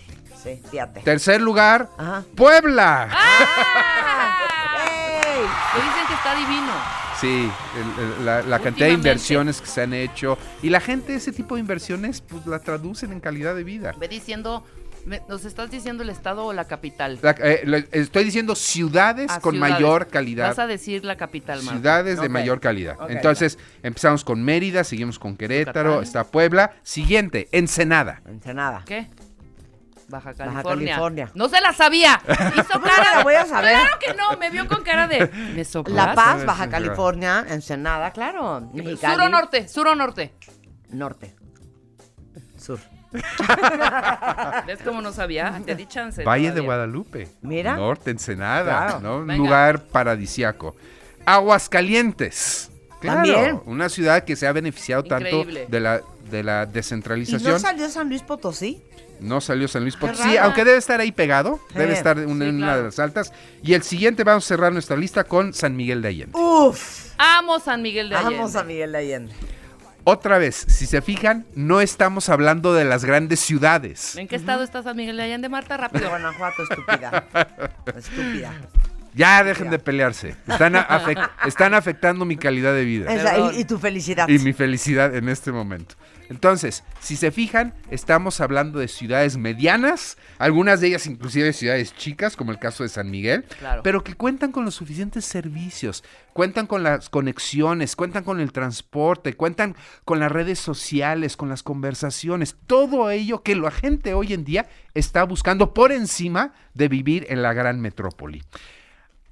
Sí, 0.43 0.61
fíjate. 0.69 1.01
tercer 1.01 1.41
lugar, 1.41 1.89
Ajá. 1.97 2.23
Puebla. 2.35 3.09
¡Ey! 5.25 5.41
Que 5.73 5.81
dicen 5.87 6.07
que 6.07 6.13
está 6.13 6.35
divino. 6.35 6.71
Sí, 7.19 7.51
el- 7.75 8.03
el- 8.19 8.25
la, 8.25 8.41
la 8.43 8.59
cantidad 8.59 8.87
de 8.87 8.93
inversiones 8.93 9.59
que 9.59 9.67
se 9.67 9.81
han 9.81 9.93
hecho 9.93 10.37
y 10.61 10.69
la 10.69 10.79
gente 10.79 11.15
ese 11.15 11.31
tipo 11.31 11.55
de 11.55 11.61
inversiones 11.61 12.21
pues 12.21 12.45
la 12.45 12.59
traducen 12.59 13.11
en 13.11 13.19
calidad 13.19 13.55
de 13.55 13.63
vida. 13.63 13.93
Ve 13.97 14.07
diciendo, 14.07 14.63
me- 14.63 14.86
nos 15.27 15.45
estás 15.45 15.71
diciendo 15.71 16.03
el 16.03 16.09
estado 16.09 16.45
o 16.45 16.53
la 16.53 16.65
capital. 16.65 17.17
La- 17.21 17.31
eh, 17.39 17.61
le- 17.65 17.87
estoy 17.91 18.23
diciendo 18.23 18.55
ciudades 18.55 19.27
Ah, 19.31 19.39
con 19.39 19.53
ciudades. 19.53 19.73
mayor 19.75 20.07
calidad. 20.07 20.47
Vas 20.49 20.59
a 20.59 20.67
decir 20.67 21.05
la 21.05 21.15
capital, 21.17 21.59
Marta. 21.63 21.71
Ciudades 21.79 22.19
de 22.21 22.29
mayor 22.29 22.59
calidad. 22.59 22.97
Entonces, 23.09 23.57
empezamos 23.83 24.23
con 24.23 24.43
Mérida, 24.43 24.83
seguimos 24.83 25.17
con 25.19 25.37
Querétaro, 25.37 25.89
Yucatán. 26.01 26.03
está 26.03 26.23
Puebla. 26.25 26.71
Siguiente, 26.83 27.47
Ensenada. 27.51 28.21
Ensenada. 28.27 28.83
¿Qué? 28.85 29.07
Baja 30.09 30.29
Baja 30.31 30.37
California. 30.37 30.87
California. 30.93 31.31
No 31.35 31.49
se 31.49 31.59
la 31.59 31.73
sabía. 31.73 32.21
Hizo 32.55 32.73
¿Cómo 32.73 32.85
cara 32.85 33.15
la 33.17 33.23
voy 33.23 33.33
a 33.35 33.45
saber? 33.45 33.73
Claro 33.77 33.97
que 33.99 34.13
no, 34.13 34.37
me 34.37 34.49
vio 34.49 34.65
con 34.67 34.81
cara 34.83 35.05
de. 35.07 35.27
¿Me 35.53 35.65
soplas? 35.65 35.95
La 35.95 36.15
Paz, 36.15 36.45
Baja 36.45 36.69
California, 36.69 37.45
Ensenada, 37.49 38.11
claro. 38.11 38.69
Mexicali. 38.73 39.15
Sur 39.15 39.23
o 39.25 39.29
norte, 39.29 39.67
sur 39.67 39.87
o 39.87 39.95
norte. 39.95 40.33
Norte. 40.91 41.35
Sur. 42.57 42.79
¿Ves 44.67 44.79
cómo 44.83 45.01
no 45.01 45.11
sabía? 45.11 45.61
Te 45.65 45.75
di 45.75 45.85
chance. 45.85 46.23
Valle 46.23 46.51
de. 46.51 46.61
Guadalupe. 46.61 47.27
Mira. 47.41 47.75
Norte, 47.75 48.11
Ensenada. 48.11 48.87
Claro. 48.87 48.99
¿no? 48.99 49.17
Un 49.17 49.37
lugar 49.37 49.85
paradisiaco. 49.87 50.75
Aguascalientes. 51.25 52.69
Claro, 52.99 53.17
También. 53.31 53.61
una 53.65 53.89
ciudad 53.89 54.23
que 54.23 54.35
se 54.35 54.47
ha 54.47 54.51
beneficiado 54.51 55.03
Increíble. 55.05 55.61
tanto 55.61 55.71
de 55.71 55.79
la, 55.79 56.01
de 56.31 56.43
la 56.43 56.67
¿Y 56.67 56.73
descentralización. 56.73 57.53
no 57.53 57.59
salió 57.59 57.89
San 57.89 58.09
Luis 58.09 58.23
Potosí? 58.23 58.81
No 59.19 59.39
salió 59.39 59.67
San 59.67 59.83
Luis 59.83 59.95
Potosí, 59.95 60.23
raro. 60.35 60.41
aunque 60.45 60.65
debe 60.65 60.77
estar 60.77 60.99
ahí 60.99 61.11
pegado, 61.11 61.59
debe 61.75 61.91
Sí. 61.93 61.97
estar 61.97 62.17
en 62.17 62.29
una, 62.29 62.45
Sí, 62.45 62.49
en 62.49 62.55
una 62.63 62.77
de 62.77 62.83
las 62.83 62.97
altas. 62.99 63.31
Y 63.61 63.73
el 63.75 63.83
siguiente 63.83 64.23
vamos 64.23 64.45
a 64.45 64.47
cerrar 64.47 64.73
nuestra 64.73 64.97
lista 64.97 65.23
con 65.25 65.53
San 65.53 65.75
Miguel 65.75 66.01
de 66.01 66.07
Allende. 66.07 66.37
Uf. 66.39 67.11
Amo 67.19 67.59
San 67.59 67.81
Miguel 67.83 68.09
de 68.09 68.15
Allende. 68.15 68.35
Vamos 68.37 68.55
a 68.55 68.63
Miguel 68.63 68.91
de 68.91 68.97
Allende. 68.97 69.33
Otra 70.09 70.37
vez, 70.37 70.55
si 70.69 70.85
se 70.85 71.01
fijan, 71.01 71.45
no 71.53 71.81
estamos 71.81 72.29
hablando 72.29 72.73
de 72.73 72.85
las 72.85 73.03
grandes 73.03 73.41
ciudades. 73.41 74.15
¿En 74.15 74.29
qué 74.29 74.37
estado 74.37 74.63
está 74.63 74.81
San 74.81 74.95
Miguel 74.95 75.17
de 75.17 75.23
Allende, 75.23 75.49
Marta? 75.49 75.75
Rápido. 75.75 76.07
Guanajuato, 76.07 76.63
estúpida. 76.63 77.27
Estúpida. 77.93 78.53
Ya 79.13 79.43
dejen 79.43 79.69
de 79.69 79.79
pelearse. 79.79 80.37
Están, 81.45 81.73
afectando 81.73 82.23
mi 82.23 82.37
calidad 82.37 82.73
de 82.73 82.85
vida 82.85 83.13
Esa- 83.13 83.51
y, 83.51 83.59
y 83.59 83.65
tu 83.65 83.79
felicidad. 83.79 84.29
y 84.29 84.39
mi 84.39 84.53
felicidad 84.53 85.13
en 85.13 85.27
este 85.27 85.51
momento. 85.51 85.95
Entonces, 86.29 86.83
si 86.99 87.15
se 87.15 87.31
fijan, 87.31 87.73
estamos 87.89 88.41
hablando 88.41 88.79
de 88.79 88.87
ciudades 88.87 89.37
medianas, 89.37 90.17
algunas 90.37 90.81
de 90.81 90.87
ellas 90.87 91.07
inclusive 91.07 91.53
ciudades 91.53 91.95
chicas, 91.95 92.35
como 92.35 92.51
el 92.51 92.59
caso 92.59 92.83
de 92.83 92.89
San 92.89 93.09
Miguel, 93.09 93.43
Claro. 93.59 93.81
pero 93.83 94.03
que 94.03 94.13
cuentan 94.15 94.51
con 94.51 94.65
los 94.65 94.75
suficientes 94.75 95.25
servicios, 95.25 96.03
cuentan 96.33 96.67
con 96.67 96.83
las 96.83 97.09
conexiones, 97.09 97.95
cuentan 97.95 98.23
con 98.23 98.39
el 98.39 98.51
transporte, 98.51 99.33
cuentan 99.35 99.75
con 100.05 100.19
las 100.19 100.31
redes 100.31 100.59
sociales, 100.59 101.37
con 101.37 101.49
las 101.49 101.63
conversaciones, 101.63 102.55
todo 102.67 103.09
ello 103.09 103.41
que 103.41 103.55
la 103.55 103.71
gente 103.71 104.13
hoy 104.13 104.33
en 104.33 104.43
día 104.43 104.67
está 104.93 105.23
buscando 105.23 105.73
por 105.73 105.91
encima 105.91 106.53
de 106.73 106.87
vivir 106.89 107.25
en 107.29 107.41
la 107.41 107.53
gran 107.53 107.79
metrópoli. 107.79 108.43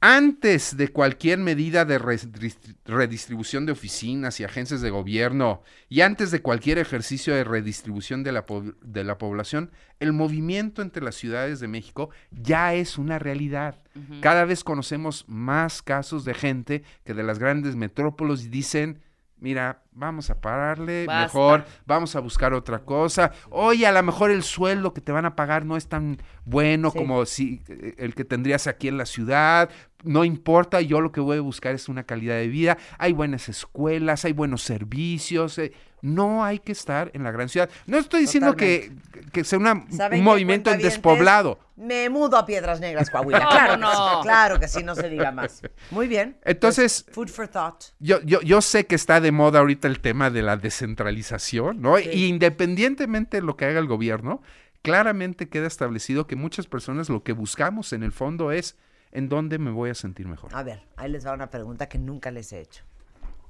Antes 0.01 0.77
de 0.77 0.89
cualquier 0.89 1.39
medida 1.39 1.83
de 1.83 1.99
redistri- 1.99 2.75
redistribución 2.85 3.65
de 3.65 3.71
oficinas 3.71 4.39
y 4.39 4.43
agencias 4.43 4.81
de 4.81 4.91
gobierno 4.91 5.63
y 5.89 6.01
antes 6.01 6.29
de 6.29 6.41
cualquier 6.41 6.77
ejercicio 6.77 7.33
de 7.33 7.43
redistribución 7.43 8.23
de 8.23 8.31
la, 8.31 8.45
de 8.81 9.03
la 9.03 9.17
población, 9.17 9.71
el 9.99 10.13
movimiento 10.13 10.81
entre 10.83 11.03
las 11.03 11.15
ciudades 11.15 11.59
de 11.59 11.67
México 11.67 12.09
ya 12.29 12.75
es 12.75 12.97
una 12.97 13.17
realidad. 13.17 13.81
Cada 14.21 14.45
vez 14.45 14.63
conocemos 14.63 15.25
más 15.27 15.81
casos 15.81 16.25
de 16.25 16.33
gente 16.35 16.83
que 17.03 17.13
de 17.13 17.23
las 17.23 17.39
grandes 17.39 17.75
metrópolis 17.75 18.51
dicen, 18.51 18.99
mira, 19.39 19.81
vamos 19.91 20.29
a 20.29 20.39
pararle, 20.41 21.05
Basta. 21.05 21.23
mejor 21.23 21.65
vamos 21.85 22.15
a 22.15 22.19
buscar 22.19 22.53
otra 22.53 22.79
cosa. 22.79 23.31
Oye, 23.49 23.85
a 23.87 23.91
lo 23.91 24.01
mejor 24.03 24.31
el 24.31 24.43
sueldo 24.43 24.93
que 24.93 25.01
te 25.01 25.11
van 25.11 25.25
a 25.25 25.35
pagar 25.35 25.65
no 25.65 25.77
es 25.77 25.87
tan 25.87 26.17
bueno 26.45 26.91
Sí. 26.91 26.97
como 26.97 27.25
si 27.25 27.61
eh, 27.67 27.95
el 27.97 28.15
que 28.15 28.25
tendrías 28.25 28.67
aquí 28.67 28.87
en 28.87 28.97
la 28.97 29.05
ciudad. 29.05 29.69
No 30.05 30.23
importa, 30.23 30.81
yo 30.81 31.01
lo 31.01 31.11
que 31.11 31.19
voy 31.19 31.37
a 31.37 31.41
buscar 31.41 31.75
es 31.75 31.89
una 31.89 32.03
calidad 32.03 32.35
de 32.35 32.47
vida. 32.47 32.77
Hay 32.97 33.11
buenas 33.13 33.49
escuelas, 33.49 34.23
hay 34.25 34.33
buenos 34.33 34.61
servicios. 34.61 35.57
eh, 35.57 35.73
No 36.01 36.43
hay 36.43 36.59
que 36.59 36.71
estar 36.71 37.09
en 37.15 37.23
la 37.23 37.31
gran 37.31 37.49
ciudad. 37.49 37.67
No 37.87 37.97
estoy 37.97 38.21
diciendo 38.21 38.55
que, 38.55 38.91
que 39.33 39.43
sea 39.43 39.57
una- 39.57 39.85
¿Saben 39.89 40.19
un 40.19 40.25
movimiento 40.25 40.71
despoblado. 40.71 41.57
Me 41.75 42.09
mudo 42.09 42.37
a 42.37 42.45
Piedras 42.45 42.79
Negras, 42.79 43.09
Coahuila. 43.09 43.39
No, 43.39 43.49
claro, 43.49 43.77
no. 43.77 43.89
Que 43.89 43.95
sí, 43.95 44.01
claro 44.21 44.59
que 44.59 44.67
sí, 44.67 44.83
no 44.83 44.93
se 44.95 45.09
diga 45.09 45.31
más. 45.31 45.61
Muy 45.91 46.07
bien. 46.07 46.37
Entonces, 46.45 47.05
Food 47.11 47.29
for 47.29 47.47
thought. 47.47 47.85
Yo, 47.99 48.21
yo, 48.21 48.39
yo 48.41 48.61
sé 48.61 48.85
que 48.85 48.93
está 48.95 49.19
de 49.19 49.31
moda 49.31 49.59
ahorita 49.59 49.87
el 49.87 49.99
tema 49.99 50.29
de 50.29 50.43
la 50.43 50.57
descentralización, 50.57 51.81
¿no? 51.81 51.97
Sí. 51.97 52.09
Y 52.13 52.25
independientemente 52.27 53.37
de 53.37 53.43
lo 53.43 53.57
que 53.57 53.65
haga 53.65 53.79
el 53.79 53.87
gobierno, 53.87 54.41
claramente 54.83 55.49
queda 55.49 55.67
establecido 55.67 56.27
que 56.27 56.35
muchas 56.35 56.67
personas 56.67 57.09
lo 57.09 57.23
que 57.23 57.33
buscamos 57.33 57.91
en 57.93 58.03
el 58.03 58.11
fondo 58.11 58.51
es 58.51 58.77
en 59.15 59.29
dónde 59.29 59.57
me 59.59 59.71
voy 59.71 59.89
a 59.89 59.95
sentir 59.95 60.27
mejor. 60.27 60.53
A 60.53 60.61
ver, 60.61 60.83
ahí 60.97 61.09
les 61.09 61.25
va 61.25 61.31
una 61.31 61.49
pregunta 61.49 61.87
que 61.87 61.97
nunca 61.97 62.31
les 62.31 62.51
he 62.51 62.59
hecho. 62.59 62.83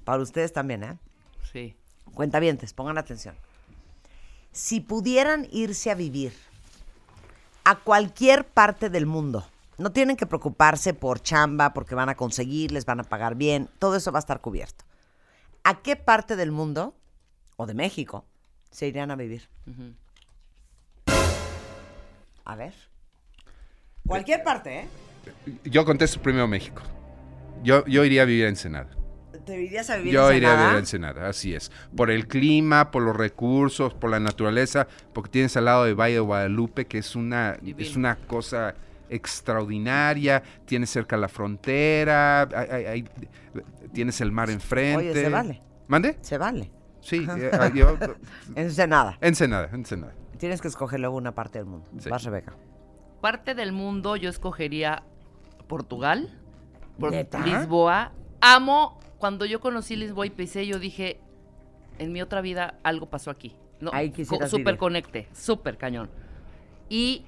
Para 0.04 0.22
ustedes 0.22 0.54
también, 0.54 0.84
¿eh? 0.84 1.00
Sí. 1.52 1.76
Cuentavientes, 2.14 2.72
pongan 2.74 3.00
atención. 3.00 3.36
Si 4.52 4.80
pudieran 4.80 5.48
irse 5.52 5.90
a 5.90 5.96
vivir 5.96 6.34
a 7.64 7.78
cualquier 7.78 8.46
parte 8.46 8.92
del 8.92 9.08
mundo, 9.08 9.44
no 9.80 9.92
tienen 9.92 10.16
que 10.16 10.28
preocuparse 10.28 10.94
por 10.94 11.20
chamba, 11.20 11.74
porque 11.74 11.96
van 11.96 12.10
a 12.10 12.16
conseguir, 12.16 12.72
les 12.72 12.86
van 12.86 13.00
a 13.00 13.04
pagar 13.04 13.34
bien, 13.34 13.68
todo 13.80 13.96
eso 13.96 14.12
va 14.12 14.20
a 14.20 14.22
estar 14.22 14.42
cubierto. 14.42 14.86
¿A 15.64 15.82
qué 15.82 15.96
parte 15.96 16.36
del 16.36 16.52
mundo, 16.52 16.94
o 17.58 17.66
de 17.66 17.74
México, 17.74 18.24
se 18.70 18.86
irían 18.86 19.10
a 19.10 19.16
vivir? 19.16 19.50
A 22.46 22.56
ver. 22.56 22.76
Cualquier 24.06 24.44
parte, 24.44 24.82
¿eh? 24.82 24.88
Yo 25.64 25.86
contesto 25.86 26.22
primero 26.22 26.48
México. 26.48 26.82
Yo, 27.64 27.86
yo 27.86 28.04
iría 28.06 28.24
a 28.24 28.26
vivir 28.26 28.46
a 28.46 28.50
Ensenada. 28.50 28.90
¿Te 29.46 29.62
irías 29.62 29.90
a 29.92 29.98
vivir 29.98 30.14
Yo 30.14 30.32
en 30.32 30.38
iría 30.38 30.50
a 30.50 30.56
vivir 30.56 30.78
Ensenada? 30.80 31.14
a 31.14 31.20
Ensenada, 31.20 31.30
así 31.30 31.54
es. 31.54 31.72
Por 31.96 32.10
el 32.10 32.28
clima, 32.28 32.90
por 32.92 33.04
los 33.04 33.16
recursos, 33.16 33.94
por 33.94 34.10
la 34.10 34.20
naturaleza, 34.20 34.88
porque 35.14 35.30
tienes 35.30 35.56
al 35.58 35.66
lado 35.66 35.84
de 35.86 35.94
Valle 35.94 36.16
de 36.16 36.20
Guadalupe, 36.22 36.86
que 36.86 36.98
es 36.98 37.16
una, 37.16 37.58
es 37.78 37.96
una 37.96 38.16
cosa 38.16 38.74
extraordinaria. 39.10 40.42
Tienes 40.66 40.90
cerca 40.90 41.18
la 41.18 41.28
frontera, 41.28 42.42
hay- 42.44 42.70
hay- 42.72 42.86
hay- 42.86 43.06
tienes 43.94 44.20
el 44.22 44.32
mar 44.32 44.50
enfrente. 44.50 45.12
Oye, 45.12 45.14
se 45.14 45.30
vale. 45.30 45.62
¿Mande? 45.88 46.18
Se 46.22 46.38
vale. 46.38 46.72
Sí, 47.02 47.28
eh, 47.38 47.52
ah, 47.54 47.70
yo- 47.74 47.98
Ensenada. 48.56 49.18
Ensenada, 49.22 49.70
Ensenada. 49.74 50.14
Tienes 50.40 50.60
que 50.62 50.68
escoger 50.68 51.00
luego 51.00 51.16
una 51.18 51.34
parte 51.34 51.60
del 51.60 51.68
mundo. 51.68 51.90
Sí. 52.00 52.10
Vas, 52.10 52.24
Rebeca. 52.24 52.54
Parte 53.22 53.54
del 53.56 53.72
mundo 53.74 54.16
yo 54.16 54.30
escogería 54.30 55.04
Portugal, 55.66 56.30
por 57.00 57.12
¿Neta? 57.12 57.46
Lisboa. 57.46 58.12
Amo, 58.42 59.00
cuando 59.18 59.46
yo 59.46 59.60
conocí 59.60 59.96
Lisboa 59.96 60.26
y 60.26 60.30
pisé, 60.30 60.68
yo 60.68 60.80
dije, 60.80 61.20
en 62.00 62.12
mi 62.12 62.22
otra 62.22 62.42
vida 62.42 62.76
algo 62.84 63.08
pasó 63.08 63.32
aquí. 63.32 63.56
No, 63.80 63.92
Ahí 63.94 64.12
Súper 64.26 64.50
vivir. 64.52 64.78
conecte, 64.78 65.28
súper 65.34 65.78
cañón. 65.78 66.10
Y 66.90 67.26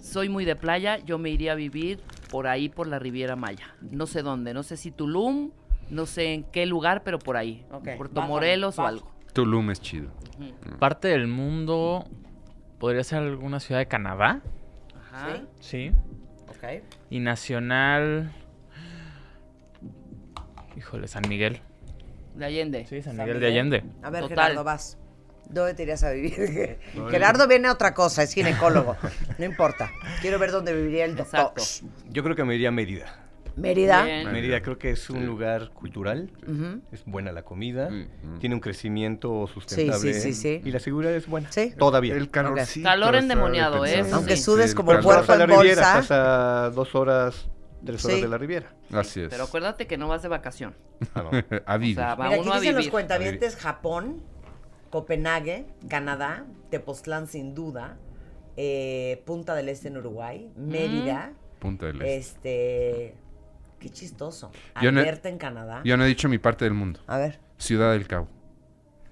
soy 0.00 0.28
muy 0.28 0.44
de 0.44 0.56
playa, 0.56 0.98
yo 0.98 1.18
me 1.18 1.30
iría 1.30 1.52
a 1.52 1.54
vivir 1.54 2.00
por 2.30 2.46
ahí, 2.46 2.68
por 2.68 2.86
la 2.86 2.98
Riviera 2.98 3.36
Maya. 3.36 3.74
No 3.80 4.06
sé 4.06 4.22
dónde, 4.22 4.54
no 4.54 4.62
sé 4.62 4.76
si 4.76 4.90
Tulum, 4.90 5.50
no 5.90 6.06
sé 6.06 6.34
en 6.34 6.44
qué 6.44 6.66
lugar, 6.66 7.02
pero 7.04 7.18
por 7.18 7.36
ahí. 7.36 7.64
Puerto 7.96 8.16
Baja, 8.16 8.28
Morelos 8.28 8.78
o 8.78 8.86
algo. 8.86 9.10
Tulum 9.32 9.70
es 9.70 9.80
chido. 9.80 10.10
Parte 10.78 11.08
del 11.08 11.28
mundo 11.28 12.04
podría 12.78 13.04
ser 13.04 13.22
alguna 13.22 13.60
ciudad 13.60 13.80
de 13.80 13.86
Canadá. 13.86 14.42
Ajá. 15.12 15.42
Sí. 15.60 15.92
Y 17.10 17.20
nacional. 17.20 18.32
Híjole, 20.76 21.08
San 21.08 21.22
Miguel. 21.28 21.60
De 22.34 22.44
Allende. 22.44 22.86
Sí, 22.86 23.02
San 23.02 23.16
San 23.16 23.26
Miguel 23.26 23.40
de. 23.40 23.46
Allende. 23.46 23.84
A 24.02 24.10
ver, 24.10 24.22
Total. 24.22 24.36
Gerardo, 24.36 24.64
vas. 24.64 24.98
¿Dónde 25.48 25.74
te 25.74 25.82
irías 25.82 26.02
a 26.02 26.10
vivir? 26.10 26.78
Gerardo 27.10 27.46
viene 27.46 27.68
a 27.68 27.72
otra 27.72 27.94
cosa, 27.94 28.22
es 28.22 28.32
ginecólogo. 28.32 28.96
No 29.38 29.44
importa. 29.44 29.90
Quiero 30.20 30.38
ver 30.38 30.50
dónde 30.50 30.74
viviría 30.74 31.04
el 31.04 31.16
doctor. 31.16 31.52
Exacto. 31.56 31.62
Yo 32.10 32.22
creo 32.22 32.34
que 32.34 32.44
me 32.44 32.54
iría 32.54 32.68
a 32.68 32.72
Mérida. 32.72 33.23
Mérida. 33.56 34.04
Bien. 34.04 34.32
Mérida 34.32 34.62
creo 34.62 34.78
que 34.78 34.90
es 34.90 35.08
un 35.10 35.26
lugar 35.26 35.70
cultural, 35.70 36.30
es 36.92 37.04
buena 37.06 37.32
la 37.32 37.42
comida, 37.42 37.88
tiene 38.40 38.54
un 38.54 38.60
crecimiento 38.60 39.46
sustentable 39.46 40.14
sí, 40.14 40.32
sí, 40.32 40.34
sí. 40.34 40.60
y 40.64 40.70
la 40.72 40.80
seguridad 40.80 41.12
es 41.14 41.26
buena. 41.26 41.50
Sí. 41.52 41.72
Todavía. 41.78 42.14
El. 42.14 42.30
Calor 42.30 42.58
sabe 42.66 43.18
endemoniado, 43.18 43.84
¿eh? 43.86 44.04
Aunque 44.12 44.36
sudes 44.36 44.70
Sí, 44.70 44.76
como 44.76 44.88
calor. 44.90 45.04
puerco 45.04 45.32
en 45.34 45.40
Riviera, 45.48 45.56
bolsa. 45.94 45.98
estás 46.00 46.10
a 46.10 46.70
dos 46.70 46.94
horas, 46.94 47.48
tres 47.84 48.04
horas 48.04 48.16
Sí. 48.16 48.22
de 48.22 48.28
la 48.28 48.38
Riviera. 48.38 48.74
Así 48.92 49.20
es. 49.20 49.28
Pero 49.30 49.44
acuérdate 49.44 49.86
que 49.86 49.96
no 49.96 50.08
vas 50.08 50.22
de 50.22 50.28
vacación. 50.28 50.74
Ah, 51.14 51.22
no. 51.22 51.30
a 51.66 51.76
vivir. 51.76 51.98
O 51.98 52.00
sea, 52.02 52.14
va 52.14 52.24
Mira, 52.24 52.36
aquí 52.36 52.44
uno 52.46 52.54
a 52.54 52.60
dicen 52.60 52.76
los 52.76 52.88
cuentavientes 52.88 53.56
Japón, 53.56 54.22
Copenhague, 54.90 55.66
Canadá, 55.88 56.44
Tepoztlán 56.70 57.26
sin 57.28 57.54
duda, 57.54 57.96
eh, 58.56 59.22
Punta 59.24 59.54
del 59.54 59.68
Este 59.68 59.88
en 59.88 59.96
Uruguay, 59.96 60.50
Mérida, 60.56 61.32
Punta 61.58 61.86
del 61.86 62.02
Este. 62.02 62.90
este... 63.10 63.14
Qué 63.84 63.90
chistoso. 63.90 64.50
Yo 64.80 64.90
no- 64.90 65.02
en 65.02 65.36
Canadá. 65.36 65.82
Yo 65.84 65.98
no 65.98 66.04
he 66.04 66.08
dicho 66.08 66.26
mi 66.26 66.38
parte 66.38 66.64
del 66.64 66.72
mundo. 66.72 67.00
A 67.06 67.18
ver. 67.18 67.38
Ciudad 67.58 67.92
del 67.92 68.06
Cabo. 68.08 68.28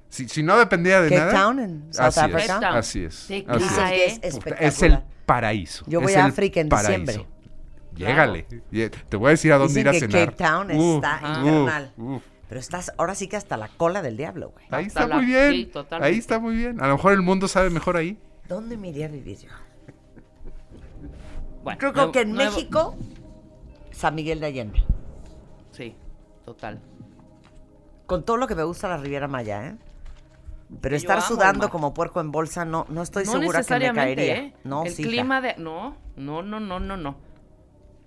Si, 0.09 0.27
si 0.31 0.43
no 0.43 0.59
dependía 0.59 1.03
de 1.03 1.11
Cape 1.11 1.21
nada. 1.21 1.33
Town 1.35 1.59
en 1.59 1.93
South 1.93 2.05
así 2.07 2.21
Africa. 2.21 2.57
Es, 2.57 2.77
así 2.77 3.05
es. 3.05 3.15
Sí, 3.15 3.45
así 3.47 3.65
es. 3.65 4.19
que 4.31 4.51
es. 4.55 4.61
Es 4.61 4.83
el 4.83 4.99
paraíso. 5.27 5.85
Yo 5.87 6.01
voy 6.01 6.13
es 6.13 6.19
a 6.19 6.25
África 6.25 6.61
en 6.61 6.71
paraíso. 6.71 7.01
diciembre. 7.03 7.27
Llégale. 7.95 8.47
Lle- 8.73 8.91
Te 9.11 9.17
voy 9.19 9.27
a 9.27 9.31
decir 9.33 9.53
a 9.53 9.59
dónde 9.59 9.75
Dicen 9.75 9.83
ir 9.83 9.89
a 9.89 9.93
que 9.93 10.01
cenar. 10.01 10.25
Cape 10.31 10.37
Town 10.43 10.71
está 10.71 11.21
uf, 11.23 11.39
infernal. 11.39 11.93
Pero 12.49 12.61
estás 12.61 12.93
ahora 12.97 13.15
sí 13.15 13.29
que 13.29 13.37
hasta 13.37 13.59
la 13.59 13.69
cola 13.69 14.01
del 14.01 14.17
diablo, 14.17 14.53
güey. 14.53 14.65
Ahí 14.71 14.87
Hasta 14.87 15.01
está 15.01 15.07
la- 15.07 15.17
muy 15.17 15.27
bien. 15.27 15.51
sí, 15.53 15.71
ahí 16.01 16.17
está 16.17 16.39
muy 16.39 16.57
bien. 16.57 16.81
A 16.83 16.87
lo 16.87 16.97
mejor 16.97 17.13
el 17.13 17.21
mundo 17.21 17.47
sabe 17.47 17.69
mejor 17.69 17.99
ahí. 17.99 18.19
¿Dónde 18.49 18.79
me 18.79 18.89
iría 18.89 19.05
a 19.05 19.11
vivir 19.11 19.37
yo? 19.37 19.49
Bueno, 21.63 21.79
Creo 21.79 22.11
que 22.11 22.23
en 22.23 22.33
México, 22.33 22.97
San 24.03 24.17
Miguel 24.17 24.41
de 24.41 24.47
Allende. 24.47 24.83
Sí, 25.71 25.95
total. 26.45 26.81
Con 28.07 28.25
todo 28.25 28.37
lo 28.37 28.49
que 28.49 28.57
me 28.57 28.65
gusta 28.65 28.89
la 28.89 28.97
Riviera 28.97 29.29
Maya, 29.29 29.69
¿eh? 29.69 29.77
Pero 30.81 30.97
estar 30.97 31.23
sudando 31.23 31.71
como 31.71 31.95
puerco 31.95 32.21
en 32.21 32.33
bolsa, 32.33 32.65
no, 32.65 32.85
no 32.89 33.03
estoy 33.03 33.25
no 33.27 33.31
segura 33.31 33.63
que 33.63 33.79
me 33.79 33.93
caería. 33.93 34.37
¿eh? 34.39 34.55
No, 34.65 34.85
El 34.85 34.93
clima 34.93 35.41
de... 35.41 35.55
No, 35.57 35.97
no, 36.17 36.43
no, 36.43 36.59
no, 36.59 36.81
no, 36.81 36.97
no. 36.97 37.17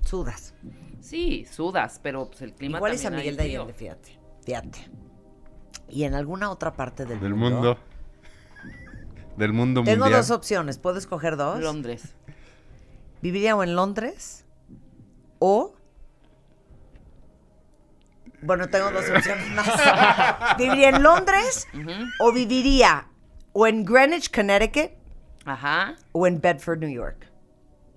Sudas. 0.01 0.53
Sí, 0.99 1.45
sudas, 1.49 2.01
pero 2.03 2.27
pues, 2.27 2.41
el 2.41 2.53
clima 2.53 2.79
Igual 2.79 2.91
es 2.91 3.01
San 3.01 3.15
Miguel 3.15 3.37
de. 3.37 3.43
Allende, 3.43 3.73
fíjate. 3.73 4.19
Fíjate. 4.45 4.89
Y 5.87 6.03
en 6.03 6.13
alguna 6.13 6.51
otra 6.51 6.73
parte 6.73 7.05
del, 7.05 7.21
Del 7.21 7.35
mundo. 7.35 7.77
Del 9.37 9.53
mundo 9.53 9.81
Tengo 9.83 10.03
mundial. 10.03 10.19
dos 10.19 10.31
opciones. 10.31 10.77
¿Puedo 10.77 10.97
escoger 10.97 11.37
dos? 11.37 11.61
Londres. 11.61 12.15
¿Viviría 13.21 13.55
o 13.55 13.63
en 13.63 13.77
Londres 13.77 14.45
o... 15.39 15.71
Bueno, 18.45 18.67
tengo 18.69 18.91
dos 18.91 19.05
opciones 19.09 19.47
más. 19.51 19.67
¿Viviría 20.57 20.89
en 20.89 21.03
Londres 21.03 21.67
o 22.19 22.31
viviría 22.31 23.07
o 23.53 23.67
en 23.67 23.83
Greenwich, 23.85 24.31
Connecticut 24.33 24.91
Ajá, 25.45 25.95
o 26.11 26.27
en 26.27 26.39
Bedford, 26.41 26.79
New 26.79 26.89
York? 26.89 27.27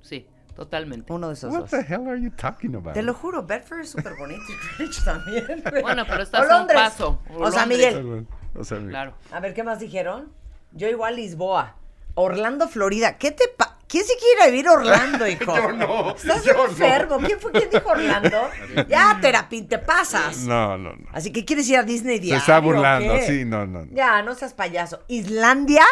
sí, 0.02 0.26
totalmente. 0.54 1.12
Uno 1.12 1.28
de 1.28 1.34
esos 1.34 1.52
What 1.52 1.60
dos. 1.62 1.70
the 1.70 1.80
hell 1.82 2.06
are 2.08 2.20
you 2.20 2.30
talking 2.30 2.74
about? 2.74 2.94
Te 2.94 3.02
lo 3.02 3.14
juro, 3.14 3.44
Bedford 3.44 3.80
es 3.80 3.90
súper 3.90 4.14
bonito 4.18 4.42
y 4.48 4.76
Greenwich 4.76 5.04
también. 5.04 5.62
Bueno, 5.82 6.04
pero 6.06 6.20
O 6.20 6.22
estás 6.22 6.50
a 6.50 6.60
un 6.62 6.66
paso. 6.68 7.20
O 7.34 7.50
sea. 7.50 7.66
Miguel. 7.66 8.26
O 8.54 8.64
sea, 8.64 8.78
mi- 8.78 8.88
Claro. 8.90 9.14
A 9.32 9.40
ver, 9.40 9.54
¿qué 9.54 9.62
más 9.62 9.78
dijeron? 9.78 10.32
Yo 10.72 10.88
igual 10.88 11.16
Lisboa. 11.16 11.76
Orlando, 12.14 12.68
Florida. 12.68 13.16
¿Qué 13.16 13.30
te 13.30 13.44
pa 13.48 13.77
¿Quién 13.88 14.04
se 14.04 14.12
quiere 14.16 14.34
ir 14.34 14.40
a 14.42 14.46
vivir 14.46 14.68
Orlando, 14.68 15.26
hijo? 15.28 15.56
Yo 15.56 15.72
no, 15.72 16.10
¿Estás 16.14 16.44
yo 16.44 16.52
no. 16.52 16.64
enfermo? 16.66 17.18
¿Quién 17.18 17.40
fue 17.40 17.50
quien 17.52 17.70
dijo 17.70 17.88
Orlando? 17.88 18.50
ya, 18.88 19.18
terapín, 19.20 19.66
te 19.66 19.78
pasas. 19.78 20.38
No, 20.38 20.76
no, 20.78 20.92
no. 20.94 21.08
Así 21.12 21.32
que 21.32 21.44
quieres 21.44 21.68
ir 21.68 21.78
a 21.78 21.82
Disney 21.82 22.16
Se 22.16 22.22
diario. 22.22 22.40
está 22.40 22.58
¿o 22.58 22.62
burlando, 22.62 23.14
sí, 23.26 23.44
no, 23.44 23.66
no. 23.66 23.84
no. 23.86 23.92
Ya, 23.92 24.22
no 24.22 24.34
seas 24.34 24.52
payaso. 24.54 25.00
¿Islandia? 25.08 25.84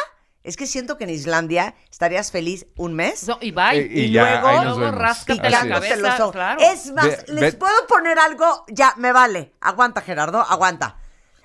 Es 0.44 0.56
que 0.56 0.66
siento 0.68 0.96
que 0.96 1.02
en 1.04 1.10
Islandia 1.10 1.74
estarías 1.90 2.30
feliz 2.30 2.66
un 2.76 2.94
mes. 2.94 3.26
No, 3.26 3.38
y 3.40 3.50
bye. 3.50 3.78
Eh, 3.80 3.88
y 3.90 4.00
y 4.02 4.12
ya, 4.12 4.40
luego- 4.42 4.62
Luego 4.76 4.92
Así 5.02 5.50
la 5.50 5.66
cabeza, 5.68 5.96
los 5.96 6.20
ojos. 6.20 6.32
claro. 6.32 6.60
Es 6.60 6.92
más, 6.92 7.06
Ve- 7.06 7.24
¿les 7.28 7.40
ve- 7.40 7.52
puedo 7.54 7.86
poner 7.88 8.16
algo? 8.20 8.64
Ya, 8.68 8.94
me 8.96 9.10
vale. 9.10 9.54
Aguanta, 9.60 10.02
Gerardo, 10.02 10.40
aguanta. 10.40 10.98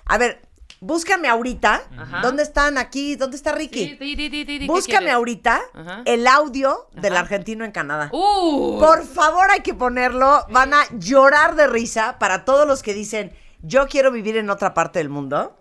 A 0.04 0.18
ver, 0.18 0.42
búscame 0.82 1.28
ahorita. 1.28 1.82
Ajá. 1.96 2.20
¿Dónde 2.20 2.42
están 2.42 2.76
aquí? 2.76 3.14
¿Dónde 3.16 3.36
está 3.36 3.52
Ricky? 3.52 3.96
di, 3.96 4.14
di, 4.16 4.28
di, 4.28 4.28
di, 4.28 4.44
di, 4.44 4.58
¿qué 4.58 4.66
Búscame 4.66 5.10
ahorita 5.10 5.62
Ajá. 5.72 6.02
el 6.04 6.26
audio 6.26 6.88
del 6.92 7.16
argentino 7.16 7.64
en 7.64 7.70
Canadá. 7.70 8.10
¡Uh! 8.12 8.78
Por 8.78 9.06
favor, 9.06 9.50
hay 9.50 9.60
que 9.60 9.74
ponerlo. 9.74 10.44
Van 10.50 10.74
a 10.74 10.82
llorar 10.98 11.54
de 11.54 11.68
risa 11.68 12.18
para 12.18 12.44
todos 12.44 12.66
los 12.66 12.82
que 12.82 12.94
dicen, 12.94 13.32
yo 13.62 13.86
quiero 13.86 14.10
vivir 14.10 14.36
en 14.36 14.50
otra 14.50 14.74
parte 14.74 14.98
del 14.98 15.08
mundo. 15.08 15.56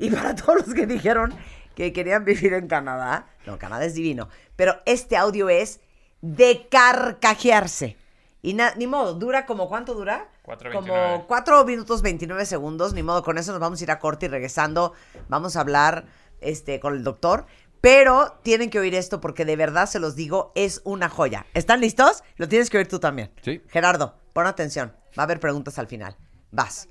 Y 0.00 0.10
para 0.10 0.34
todos 0.34 0.66
los 0.66 0.74
que 0.74 0.86
dijeron 0.86 1.32
que 1.76 1.92
querían 1.92 2.24
vivir 2.24 2.52
en 2.52 2.66
Canadá, 2.66 3.26
no, 3.46 3.58
Canadá 3.58 3.84
es 3.84 3.94
divino, 3.94 4.28
pero 4.56 4.80
este 4.86 5.16
audio 5.16 5.48
es 5.48 5.80
de 6.20 6.66
carcajearse. 6.68 7.96
Y 8.42 8.56
ni 8.76 8.86
modo, 8.86 9.14
dura 9.14 9.46
como, 9.46 9.68
¿cuánto 9.68 9.94
dura? 9.94 10.28
4:29. 10.44 10.72
Como 10.72 11.26
4 11.26 11.64
minutos 11.64 12.02
29 12.02 12.44
segundos, 12.46 12.92
ni 12.92 13.02
modo, 13.02 13.22
con 13.22 13.38
eso 13.38 13.52
nos 13.52 13.60
vamos 13.60 13.80
a 13.80 13.84
ir 13.84 13.90
a 13.90 13.98
corte 13.98 14.26
y 14.26 14.28
regresando 14.28 14.92
vamos 15.28 15.56
a 15.56 15.60
hablar 15.60 16.04
este, 16.40 16.80
con 16.80 16.94
el 16.94 17.02
doctor. 17.02 17.46
Pero 17.80 18.38
tienen 18.42 18.70
que 18.70 18.78
oír 18.78 18.94
esto 18.94 19.20
porque 19.20 19.44
de 19.44 19.56
verdad 19.56 19.86
se 19.86 20.00
los 20.00 20.16
digo, 20.16 20.52
es 20.54 20.80
una 20.84 21.10
joya. 21.10 21.46
¿Están 21.52 21.80
listos? 21.80 22.24
Lo 22.36 22.48
tienes 22.48 22.70
que 22.70 22.78
oír 22.78 22.88
tú 22.88 22.98
también. 22.98 23.30
Sí. 23.42 23.60
Gerardo, 23.68 24.14
pon 24.32 24.46
atención. 24.46 24.94
Va 25.18 25.22
a 25.22 25.24
haber 25.24 25.38
preguntas 25.38 25.78
al 25.78 25.86
final. 25.86 26.16
Vas. 26.50 26.88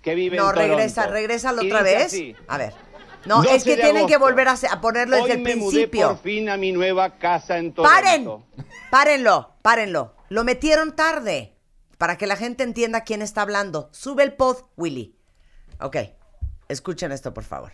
que 0.00 0.14
vive 0.14 0.36
No, 0.36 0.50
en 0.50 0.56
regresa, 0.56 1.06
regresa 1.08 1.52
Y 1.60 1.66
otra 1.66 1.82
vez. 1.82 2.06
así, 2.06 2.34
A 2.48 2.56
ver. 2.58 2.72
No, 3.26 3.36
12 3.36 3.54
es 3.54 3.64
que 3.64 3.76
tienen 3.76 4.06
que 4.06 4.18
volver 4.18 4.48
a, 4.48 4.56
ponerlo 4.80 5.16
desde 5.16 5.32
el 5.32 5.40
me 5.40 5.56
mudé 5.56 5.70
principio. 5.70 6.08
por 6.08 6.18
fin 6.18 6.48
a 6.50 6.56
mi 6.58 6.72
nueva 6.72 7.18
casa 7.18 7.56
en 7.58 7.72
Toronto. 7.72 7.94
¡Paren! 7.94 8.28
Párenlo, 8.90 9.54
párenlo. 9.62 10.14
Lo 10.28 10.44
metieron 10.44 10.94
tarde. 10.94 11.53
Para 12.04 12.18
que 12.18 12.26
la 12.26 12.36
gente 12.36 12.64
entienda 12.64 13.00
quién 13.00 13.22
está 13.22 13.40
hablando. 13.40 13.88
Sube 13.90 14.24
el 14.24 14.34
pod, 14.34 14.58
Willy. 14.76 15.16
Ok. 15.80 15.96
Escuchen 16.68 17.12
esto, 17.12 17.32
por 17.32 17.44
favor. 17.44 17.72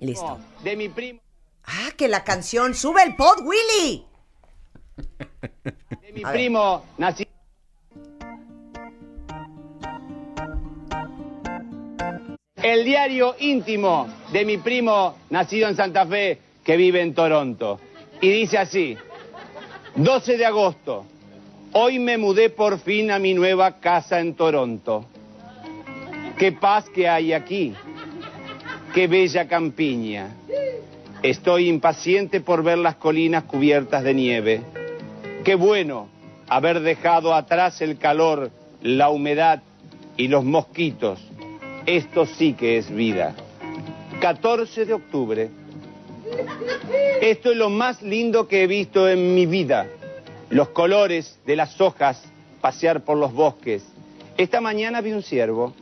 Listo. 0.00 0.38
De 0.62 0.76
mi 0.76 0.90
primo, 0.90 1.18
Ah, 1.64 1.88
que 1.96 2.08
la 2.08 2.24
canción. 2.24 2.74
¡Sube 2.74 3.02
el 3.02 3.16
pod, 3.16 3.38
Willy! 3.40 4.06
de 6.02 6.12
mi 6.12 6.22
A 6.24 6.26
ver. 6.26 6.32
primo 6.34 6.84
nacido. 6.98 7.30
El 12.56 12.84
diario 12.84 13.34
íntimo 13.38 14.08
de 14.32 14.44
mi 14.44 14.58
primo 14.58 15.16
nacido 15.30 15.68
en 15.68 15.76
Santa 15.76 16.06
Fe 16.06 16.38
que 16.62 16.76
vive 16.76 17.00
en 17.00 17.14
Toronto. 17.14 17.80
Y 18.20 18.30
dice 18.30 18.58
así, 18.58 18.96
12 19.96 20.36
de 20.36 20.44
agosto, 20.44 21.06
hoy 21.72 21.98
me 21.98 22.18
mudé 22.18 22.50
por 22.50 22.78
fin 22.78 23.10
a 23.10 23.18
mi 23.18 23.34
nueva 23.34 23.80
casa 23.80 24.20
en 24.20 24.34
Toronto. 24.34 25.06
Qué 26.38 26.52
paz 26.52 26.88
que 26.88 27.08
hay 27.08 27.32
aquí, 27.32 27.74
qué 28.94 29.06
bella 29.06 29.46
campiña. 29.46 30.36
Estoy 31.22 31.68
impaciente 31.68 32.40
por 32.40 32.62
ver 32.62 32.78
las 32.78 32.96
colinas 32.96 33.44
cubiertas 33.44 34.02
de 34.02 34.14
nieve. 34.14 34.62
Qué 35.44 35.54
bueno 35.54 36.08
haber 36.48 36.80
dejado 36.80 37.34
atrás 37.34 37.82
el 37.82 37.98
calor, 37.98 38.50
la 38.80 39.10
humedad 39.10 39.62
y 40.16 40.28
los 40.28 40.44
mosquitos. 40.44 41.20
Esto 41.84 42.24
sí 42.24 42.54
que 42.54 42.78
es 42.78 42.90
vida. 42.90 43.34
14 44.20 44.86
de 44.86 44.94
octubre. 44.94 45.50
Esto 47.20 47.50
es 47.50 47.56
lo 47.56 47.68
más 47.68 48.02
lindo 48.02 48.48
que 48.48 48.62
he 48.62 48.66
visto 48.66 49.08
en 49.08 49.34
mi 49.34 49.44
vida. 49.44 49.86
Los 50.50 50.70
colores 50.70 51.38
de 51.46 51.54
las 51.54 51.80
hojas 51.80 52.20
pasear 52.60 53.04
por 53.04 53.16
los 53.16 53.32
bosques. 53.32 53.84
Esta 54.36 54.60
mañana 54.60 55.00
vi 55.00 55.12
un 55.12 55.22
ciervo. 55.22 55.74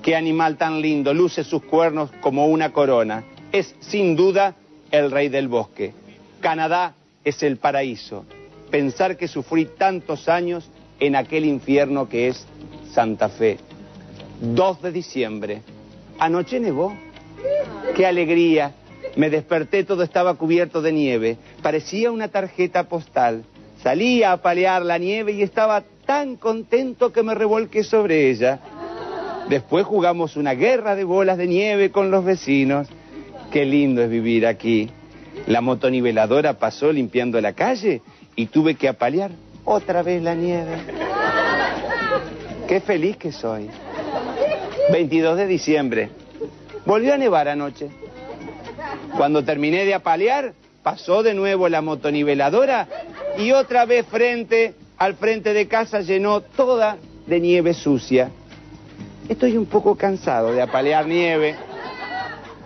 Qué 0.00 0.16
animal 0.16 0.56
tan 0.56 0.80
lindo, 0.80 1.12
luce 1.12 1.44
sus 1.44 1.62
cuernos 1.62 2.10
como 2.22 2.46
una 2.46 2.72
corona. 2.72 3.24
Es 3.52 3.74
sin 3.80 4.16
duda 4.16 4.54
el 4.90 5.10
rey 5.10 5.28
del 5.28 5.48
bosque. 5.48 5.92
Canadá 6.40 6.94
es 7.22 7.42
el 7.42 7.58
paraíso. 7.58 8.24
Pensar 8.70 9.18
que 9.18 9.28
sufrí 9.28 9.66
tantos 9.66 10.30
años 10.30 10.70
en 10.98 11.14
aquel 11.14 11.44
infierno 11.44 12.08
que 12.08 12.28
es 12.28 12.46
Santa 12.92 13.28
Fe. 13.28 13.58
2 14.40 14.80
de 14.80 14.92
diciembre. 14.92 15.62
Anoche 16.18 16.60
nevó. 16.60 16.96
Qué 17.94 18.06
alegría. 18.06 18.72
Me 19.16 19.28
desperté, 19.28 19.84
todo 19.84 20.02
estaba 20.02 20.34
cubierto 20.34 20.80
de 20.80 20.92
nieve. 20.92 21.36
Parecía 21.62 22.10
una 22.10 22.28
tarjeta 22.28 22.84
postal. 22.84 23.44
Salí 23.82 24.22
a 24.22 24.32
apalear 24.32 24.82
la 24.82 24.98
nieve 24.98 25.32
y 25.32 25.42
estaba 25.42 25.84
tan 26.06 26.36
contento 26.36 27.12
que 27.12 27.22
me 27.22 27.34
revolqué 27.34 27.84
sobre 27.84 28.30
ella. 28.30 28.60
Después 29.48 29.84
jugamos 29.84 30.36
una 30.36 30.54
guerra 30.54 30.96
de 30.96 31.04
bolas 31.04 31.38
de 31.38 31.46
nieve 31.46 31.90
con 31.90 32.10
los 32.10 32.24
vecinos. 32.24 32.88
Qué 33.52 33.64
lindo 33.64 34.02
es 34.02 34.10
vivir 34.10 34.46
aquí. 34.46 34.90
La 35.46 35.60
motoniveladora 35.60 36.54
pasó 36.54 36.90
limpiando 36.90 37.40
la 37.40 37.52
calle 37.52 38.02
y 38.34 38.46
tuve 38.46 38.74
que 38.74 38.88
apalear 38.88 39.30
otra 39.64 40.02
vez 40.02 40.22
la 40.22 40.34
nieve. 40.34 40.78
Qué 42.66 42.80
feliz 42.80 43.16
que 43.16 43.30
soy. 43.30 43.68
22 44.90 45.36
de 45.36 45.46
diciembre. 45.46 46.10
Volvió 46.84 47.14
a 47.14 47.18
nevar 47.18 47.48
anoche. 47.48 47.88
Cuando 49.16 49.44
terminé 49.44 49.84
de 49.84 49.94
apalear, 49.94 50.54
pasó 50.86 51.24
de 51.24 51.34
nuevo 51.34 51.68
la 51.68 51.82
motoniveladora 51.82 52.86
y 53.36 53.50
otra 53.50 53.86
vez 53.86 54.06
frente 54.06 54.74
al 54.98 55.16
frente 55.16 55.52
de 55.52 55.66
casa 55.66 56.00
llenó 56.00 56.42
toda 56.42 56.96
de 57.26 57.40
nieve 57.40 57.74
sucia. 57.74 58.30
Estoy 59.28 59.56
un 59.56 59.66
poco 59.66 59.96
cansado 59.96 60.52
de 60.52 60.62
apalear 60.62 61.08
nieve. 61.08 61.56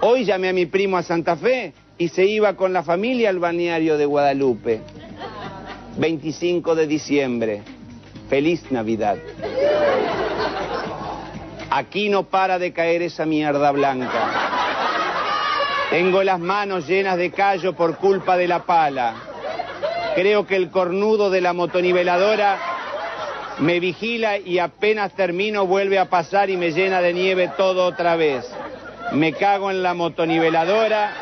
Hoy 0.03 0.27
llamé 0.27 0.51
a 0.51 0.53
mi 0.53 0.67
primo 0.67 0.99
a 0.99 1.03
Santa 1.03 1.35
Fe 1.35 1.73
y 1.97 2.09
se 2.09 2.27
iba 2.27 2.57
con 2.57 2.75
la 2.75 2.83
familia 2.83 3.31
al 3.31 3.39
balneario 3.39 3.97
de 3.97 4.05
Guadalupe. 4.05 4.83
25 5.97 6.75
de 6.75 6.87
diciembre. 6.87 7.63
Feliz 8.29 8.71
Navidad. 8.71 9.17
Aquí 11.71 12.11
no 12.11 12.25
para 12.25 12.59
de 12.59 12.75
caer 12.75 13.01
esa 13.01 13.25
mierda 13.25 13.71
blanca. 13.71 14.60
Tengo 15.91 16.23
las 16.23 16.39
manos 16.39 16.87
llenas 16.87 17.17
de 17.17 17.33
callo 17.33 17.75
por 17.75 17.97
culpa 17.97 18.37
de 18.37 18.47
la 18.47 18.61
pala. 18.61 19.15
Creo 20.15 20.47
que 20.47 20.55
el 20.55 20.71
cornudo 20.71 21.31
de 21.31 21.41
la 21.41 21.53
motoniveladora 21.53 22.59
me 23.59 23.81
vigila 23.81 24.39
y 24.39 24.61
apenas 24.61 25.13
termino 25.15 25.67
vuelve 25.67 25.99
a 25.99 26.09
pasar 26.09 26.49
y 26.49 26.57
me 26.57 26.71
llena 26.71 27.01
de 27.01 27.13
nieve 27.13 27.51
todo 27.57 27.87
otra 27.87 28.15
vez. 28.15 28.49
Me 29.13 29.33
cago 29.33 29.73
en 29.73 29.83
la 29.83 29.95
motoniveladora 29.95 31.13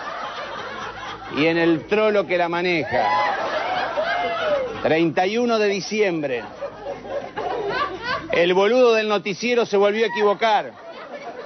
y 1.34 1.46
en 1.46 1.56
el 1.56 1.86
trolo 1.86 2.26
que 2.26 2.36
la 2.36 2.50
maneja. 2.50 3.08
31 4.82 5.58
de 5.58 5.68
diciembre. 5.68 6.44
El 8.32 8.52
boludo 8.52 8.92
del 8.92 9.08
noticiero 9.08 9.64
se 9.64 9.78
volvió 9.78 10.04
a 10.04 10.08
equivocar. 10.08 10.88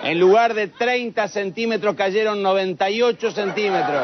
En 0.05 0.19
lugar 0.19 0.55
de 0.55 0.67
30 0.69 1.29
centímetros 1.29 1.95
cayeron 1.95 2.43
98 2.43 3.31
centímetros. 3.31 4.03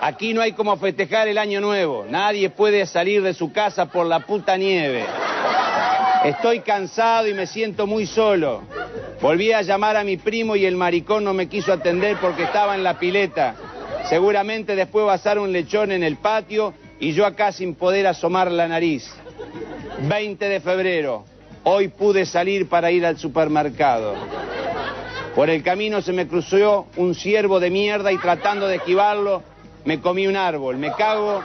Aquí 0.00 0.32
no 0.32 0.40
hay 0.42 0.52
como 0.52 0.76
festejar 0.76 1.28
el 1.28 1.38
año 1.38 1.60
nuevo. 1.60 2.06
Nadie 2.08 2.50
puede 2.50 2.86
salir 2.86 3.22
de 3.22 3.34
su 3.34 3.52
casa 3.52 3.86
por 3.86 4.06
la 4.06 4.20
puta 4.20 4.56
nieve. 4.56 5.04
Estoy 6.24 6.60
cansado 6.60 7.26
y 7.26 7.34
me 7.34 7.46
siento 7.46 7.86
muy 7.86 8.06
solo. 8.06 8.62
Volví 9.20 9.52
a 9.52 9.62
llamar 9.62 9.96
a 9.96 10.04
mi 10.04 10.16
primo 10.16 10.54
y 10.54 10.66
el 10.66 10.76
maricón 10.76 11.24
no 11.24 11.34
me 11.34 11.48
quiso 11.48 11.72
atender 11.72 12.16
porque 12.20 12.44
estaba 12.44 12.74
en 12.76 12.84
la 12.84 12.98
pileta. 12.98 13.54
Seguramente 14.08 14.76
después 14.76 15.06
va 15.06 15.14
a 15.14 15.40
un 15.40 15.52
lechón 15.52 15.90
en 15.90 16.04
el 16.04 16.16
patio 16.16 16.74
y 17.00 17.12
yo 17.12 17.26
acá 17.26 17.50
sin 17.50 17.74
poder 17.74 18.06
asomar 18.06 18.52
la 18.52 18.68
nariz. 18.68 19.12
20 20.00 20.48
de 20.48 20.60
febrero. 20.60 21.24
Hoy 21.64 21.88
pude 21.88 22.26
salir 22.26 22.68
para 22.68 22.90
ir 22.90 23.06
al 23.06 23.18
supermercado. 23.18 24.14
Por 25.34 25.48
el 25.48 25.62
camino 25.62 26.02
se 26.02 26.12
me 26.12 26.28
cruzó 26.28 26.86
un 26.96 27.14
ciervo 27.14 27.58
de 27.58 27.70
mierda 27.70 28.12
y 28.12 28.18
tratando 28.18 28.66
de 28.66 28.76
esquivarlo 28.76 29.42
me 29.84 30.00
comí 30.00 30.26
un 30.26 30.36
árbol. 30.36 30.76
Me 30.76 30.92
cago 30.92 31.42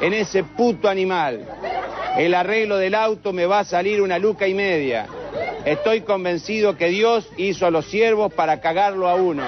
en 0.00 0.12
ese 0.12 0.44
puto 0.44 0.88
animal. 0.88 1.46
El 2.18 2.34
arreglo 2.34 2.76
del 2.76 2.94
auto 2.94 3.32
me 3.32 3.46
va 3.46 3.60
a 3.60 3.64
salir 3.64 4.02
una 4.02 4.18
luca 4.18 4.46
y 4.46 4.52
media. 4.52 5.06
Estoy 5.64 6.02
convencido 6.02 6.76
que 6.76 6.88
Dios 6.88 7.28
hizo 7.38 7.66
a 7.66 7.70
los 7.70 7.86
ciervos 7.86 8.32
para 8.32 8.60
cagarlo 8.60 9.08
a 9.08 9.14
uno. 9.14 9.44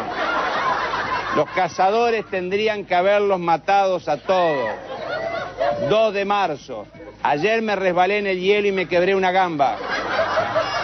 Los 1.37 1.49
cazadores 1.51 2.25
tendrían 2.31 2.85
que 2.85 2.95
haberlos 2.95 3.41
matados 3.41 4.09
a 4.09 4.17
todos. 4.17 4.71
2 5.89 6.15
de 6.15 6.25
marzo. 6.25 6.87
Ayer 7.23 7.61
me 7.63 7.77
resbalé 7.77 8.19
en 8.19 8.27
el 8.27 8.41
hielo 8.41 8.69
y 8.69 8.73
me 8.73 8.89
quebré 8.89 9.15
una 9.15 9.33
gamba. 9.33 9.77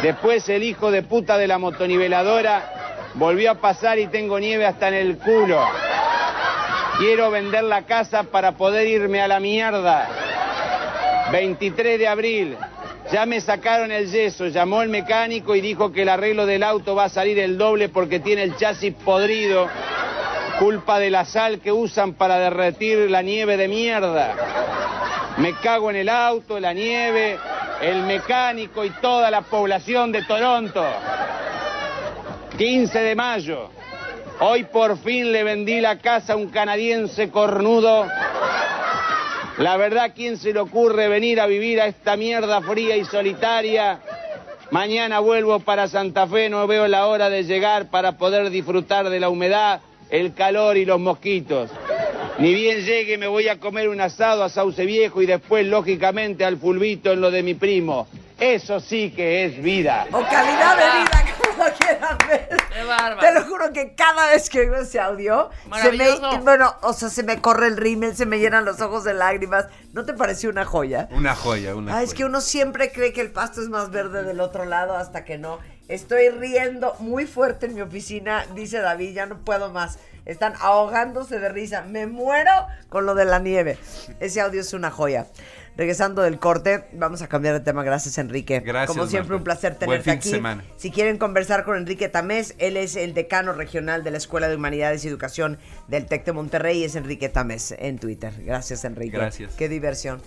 Después 0.02 0.48
el 0.48 0.62
hijo 0.62 0.90
de 0.90 1.02
puta 1.02 1.36
de 1.38 1.48
la 1.48 1.59
motoniveladora 1.59 2.78
volvió 3.19 3.51
a 3.51 3.55
pasar 3.57 3.99
y 3.99 4.07
tengo 4.07 4.39
nieve 4.39 4.64
hasta 4.64 4.89
en 4.89 4.95
el 4.95 5.19
culo. 5.19 5.61
Quiero 6.99 7.31
vender 7.31 7.64
la 7.64 7.83
casa 7.83 8.25
para 8.25 8.53
poder 8.53 8.87
irme 8.87 9.21
a 9.21 9.29
la 9.29 9.41
mierda. 9.41 10.09
23 11.33 11.99
de 11.99 12.09
abril. 12.09 12.57
Ya 13.12 13.25
me 13.27 13.41
sacaron 13.41 13.91
el 13.91 14.11
yeso, 14.11 14.49
llamó 14.49 14.83
el 14.83 14.89
mecánico 14.89 15.55
y 15.55 15.61
dijo 15.61 15.93
que 15.93 16.03
el 16.03 16.11
arreglo 16.11 16.45
del 16.45 16.62
auto 16.62 16.95
va 16.95 17.05
a 17.05 17.09
salir 17.09 17.39
el 17.39 17.57
doble 17.57 17.89
porque 17.89 18.21
tiene 18.21 18.43
el 18.43 18.57
chasis 18.57 18.95
podrido. 18.95 19.69
Culpa 20.59 20.99
de 20.99 21.11
la 21.11 21.25
sal 21.25 21.61
que 21.61 21.73
usan 21.73 22.14
para 22.14 22.39
derretir 22.39 23.11
la 23.11 23.23
nieve 23.23 23.57
de 23.57 23.69
mierda. 23.69 24.35
Me 25.39 25.55
cago 25.55 25.91
en 25.91 25.97
el 25.97 26.09
auto, 26.09 26.59
la 26.61 26.73
nieve, 26.73 27.39
el 27.81 28.03
mecánico 28.03 28.85
y 28.85 28.91
toda 28.91 29.31
la 29.31 29.43
población 29.43 30.12
de 30.12 30.23
Toronto. 30.25 30.85
15 32.59 32.98
de 32.98 33.14
mayo. 33.14 33.70
Hoy 34.40 34.64
por 34.64 34.98
fin 34.98 35.30
le 35.30 35.44
vendí 35.44 35.80
la 35.80 35.98
casa 35.98 36.32
a 36.32 36.36
un 36.36 36.48
canadiense 36.48 37.30
cornudo. 37.30 38.04
La 39.59 39.76
verdad, 39.76 40.12
¿quién 40.12 40.36
se 40.36 40.52
le 40.52 40.59
ocurre 40.59 41.06
venir 41.06 41.40
a 41.40 41.46
vivir 41.46 41.80
a 41.80 41.86
esta 41.86 42.16
mierda 42.16 42.61
fría 42.62 42.96
y 42.96 43.04
solitaria? 43.04 44.00
Mañana 44.72 45.20
vuelvo 45.20 45.61
para 45.61 45.86
Santa 45.86 46.26
Fe, 46.26 46.48
no 46.48 46.66
veo 46.66 46.88
la 46.88 47.06
hora 47.06 47.30
de 47.30 47.44
llegar 47.44 47.90
para 47.90 48.18
poder 48.18 48.50
disfrutar 48.50 49.09
de 49.09 49.20
la 49.20 49.28
humedad, 49.28 49.80
el 50.11 50.34
calor 50.34 50.76
y 50.76 50.84
los 50.84 50.98
mosquitos. 50.98 51.70
Ni 52.39 52.55
bien 52.55 52.84
llegue 52.84 53.18
me 53.18 53.26
voy 53.26 53.49
a 53.49 53.59
comer 53.59 53.89
un 53.89 54.01
asado 54.01 54.45
a 54.45 54.49
Sauce 54.49 54.84
Viejo 54.86 55.20
y 55.20 55.26
después, 55.26 55.66
lógicamente, 55.66 56.45
al 56.45 56.57
fulbito 56.57 57.11
en 57.12 57.20
lo 57.20 57.32
de 57.32 57.43
mi 57.43 57.55
primo. 57.55 58.07
Eso 58.39 58.78
sí 58.78 59.11
que 59.11 59.45
es 59.45 59.61
vida. 59.61 60.07
O 60.12 60.22
calidad 60.22 60.76
de 60.76 61.01
vida, 61.01 61.34
como 61.43 61.64
lo 61.64 61.74
quieran 61.74 62.18
ver. 62.28 62.49
Qué 62.72 62.84
bárbaro. 62.84 63.18
Te 63.18 63.34
lo 63.34 63.45
juro 63.45 63.72
que 63.72 63.95
cada 63.97 64.28
vez 64.28 64.49
que 64.49 64.61
oigo 64.61 64.76
ese 64.76 65.01
audio, 65.01 65.51
se 65.82 65.91
me, 65.91 66.07
bueno, 66.45 66.76
o 66.82 66.93
sea, 66.93 67.09
se 67.09 67.24
me 67.24 67.41
corre 67.41 67.66
el 67.66 67.76
rímel, 67.76 68.14
se 68.14 68.26
me 68.26 68.39
llenan 68.39 68.64
los 68.64 68.80
ojos 68.80 69.03
de 69.03 69.14
lágrimas. 69.14 69.66
¿No 69.93 70.05
te 70.05 70.12
pareció 70.12 70.51
una 70.51 70.64
joya? 70.64 71.09
Una 71.11 71.34
joya, 71.34 71.74
una 71.74 71.97
Ah, 71.97 72.05
es 72.05 72.14
que 72.14 72.24
uno 72.24 72.41
siempre 72.41 72.93
cree 72.93 73.12
que 73.12 73.20
el 73.20 73.32
pasto 73.32 73.61
es 73.61 73.68
más 73.68 73.91
verde 73.91 74.22
del 74.22 74.41
otro 74.41 74.64
lado 74.64 74.95
hasta 74.97 75.24
que 75.24 75.39
no. 75.39 75.59
Estoy 75.89 76.28
riendo 76.28 76.95
muy 77.01 77.26
fuerte 77.26 77.66
en 77.66 77.74
mi 77.74 77.80
oficina, 77.80 78.45
dice 78.55 78.78
David, 78.78 79.14
ya 79.14 79.26
no 79.26 79.39
puedo 79.39 79.70
más. 79.70 79.99
Están 80.26 80.53
ahogándose 80.61 81.39
de 81.41 81.49
risa. 81.49 81.82
Me 81.82 82.07
muero 82.07 82.51
con 82.91 83.07
lo 83.07 83.14
de 83.14 83.24
la 83.24 83.39
nieve. 83.39 83.78
Ese 84.20 84.43
audio 84.43 84.61
es 84.61 84.74
una 84.74 84.91
joya. 84.91 85.26
Regresando 85.78 86.22
del 86.22 86.39
corte, 86.41 86.84
vamos 86.93 87.22
a 87.22 87.28
cambiar 87.28 87.55
de 87.55 87.61
tema. 87.61 87.84
Gracias, 87.84 88.18
Enrique. 88.18 88.61
Gracias, 88.61 88.89
Como 88.89 89.07
siempre, 89.07 89.30
Marta. 89.30 89.36
un 89.39 89.45
placer 89.45 89.70
Buen 89.72 89.78
tenerte 89.78 90.03
fin 90.05 90.12
de 90.12 90.18
aquí. 90.18 90.28
semana. 90.30 90.64
Si 90.76 90.91
quieren 90.91 91.16
conversar 91.18 91.64
con 91.64 91.76
Enrique 91.76 92.09
Tamés, 92.09 92.55
él 92.59 92.76
es 92.76 92.97
el 92.97 93.14
decano 93.14 93.53
regional 93.53 94.03
de 94.05 94.11
la 94.11 94.18
Escuela 94.18 94.49
de 94.49 94.57
Humanidades 94.57 95.05
y 95.05 95.09
Educación 95.09 95.59
del 95.86 96.05
TEC 96.07 96.24
de 96.26 96.32
Monterrey. 96.32 96.82
Es 96.84 96.97
Enrique 96.97 97.28
Tamés 97.30 97.74
en 97.78 97.99
Twitter. 97.99 98.34
Gracias, 98.45 98.84
Enrique. 98.84 99.16
Gracias. 99.16 99.55
Qué 99.55 99.68
diversión. 99.68 100.20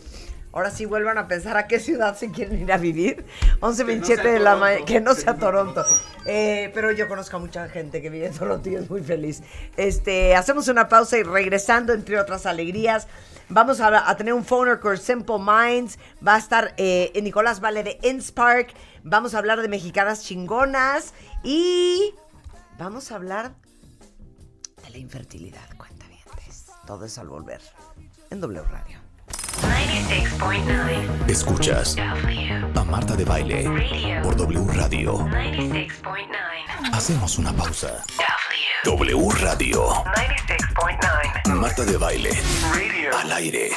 Ahora 0.53 0.69
sí 0.69 0.85
vuelvan 0.85 1.17
a 1.17 1.27
pensar 1.27 1.55
a 1.55 1.67
qué 1.67 1.79
ciudad 1.79 2.17
se 2.17 2.29
quieren 2.31 2.61
ir 2.61 2.71
a 2.71 2.77
vivir. 2.77 3.25
11.27 3.61 4.21
de 4.21 4.39
la 4.39 4.55
mañana. 4.55 4.85
Que 4.85 4.99
no 4.99 5.13
sea 5.15 5.35
Toronto. 5.39 5.85
Eh, 6.25 6.71
pero 6.73 6.91
yo 6.91 7.07
conozco 7.07 7.37
a 7.37 7.39
mucha 7.39 7.69
gente 7.69 8.01
que 8.01 8.09
vive 8.09 8.27
en 8.27 8.33
Toronto 8.33 8.69
y 8.69 8.75
es 8.75 8.89
muy 8.89 9.01
feliz. 9.01 9.41
Este, 9.77 10.35
hacemos 10.35 10.67
una 10.67 10.89
pausa 10.89 11.17
y 11.17 11.23
regresando, 11.23 11.93
entre 11.93 12.19
otras 12.19 12.45
alegrías, 12.45 13.07
vamos 13.47 13.79
a, 13.79 14.09
a 14.09 14.17
tener 14.17 14.33
un 14.33 14.43
phoner 14.43 14.79
con 14.79 14.97
Simple 14.97 15.37
Minds. 15.39 15.97
Va 16.25 16.35
a 16.35 16.39
estar 16.39 16.73
eh, 16.77 17.17
Nicolás 17.23 17.61
Vale 17.61 17.83
de 17.83 17.99
Inspark. 18.03 18.73
Vamos 19.03 19.33
a 19.35 19.37
hablar 19.37 19.61
de 19.61 19.69
mexicanas 19.69 20.23
chingonas. 20.23 21.13
Y 21.43 22.13
vamos 22.77 23.11
a 23.11 23.15
hablar 23.15 23.53
de 24.83 24.89
la 24.89 24.97
infertilidad. 24.97 25.65
Cuenta 25.77 26.05
bien. 26.07 26.19
Todo 26.85 27.05
eso 27.05 27.21
al 27.21 27.29
volver. 27.29 27.61
En 28.29 28.41
W 28.41 28.61
Radio. 28.63 28.99
96.9. 30.41 31.29
Escuchas 31.29 31.95
a 31.99 32.83
Marta 32.83 33.15
de 33.15 33.23
Baile 33.23 33.63
por 34.23 34.35
W 34.35 34.73
Radio. 34.73 35.19
96.9. 35.19 35.91
Hacemos 36.93 37.37
una 37.37 37.53
pausa. 37.53 38.03
W 38.83 39.29
Radio. 39.39 39.87
96.9. 41.45 41.53
Marta 41.53 41.85
de 41.85 41.95
Baile. 41.95 42.31
Al 43.15 43.31
aire. 43.33 43.69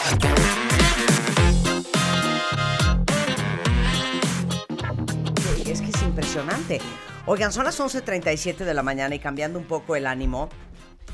Es 5.67 5.83
que 5.83 5.91
es 5.91 6.03
impresionante. 6.03 6.81
Oigan, 7.27 7.53
son 7.53 7.65
las 7.65 7.79
11.37 7.79 8.65
de 8.65 8.73
la 8.73 8.83
mañana 8.83 9.15
y 9.15 9.19
cambiando 9.19 9.59
un 9.59 9.67
poco 9.67 9.97
el 9.97 10.07
ánimo, 10.07 10.49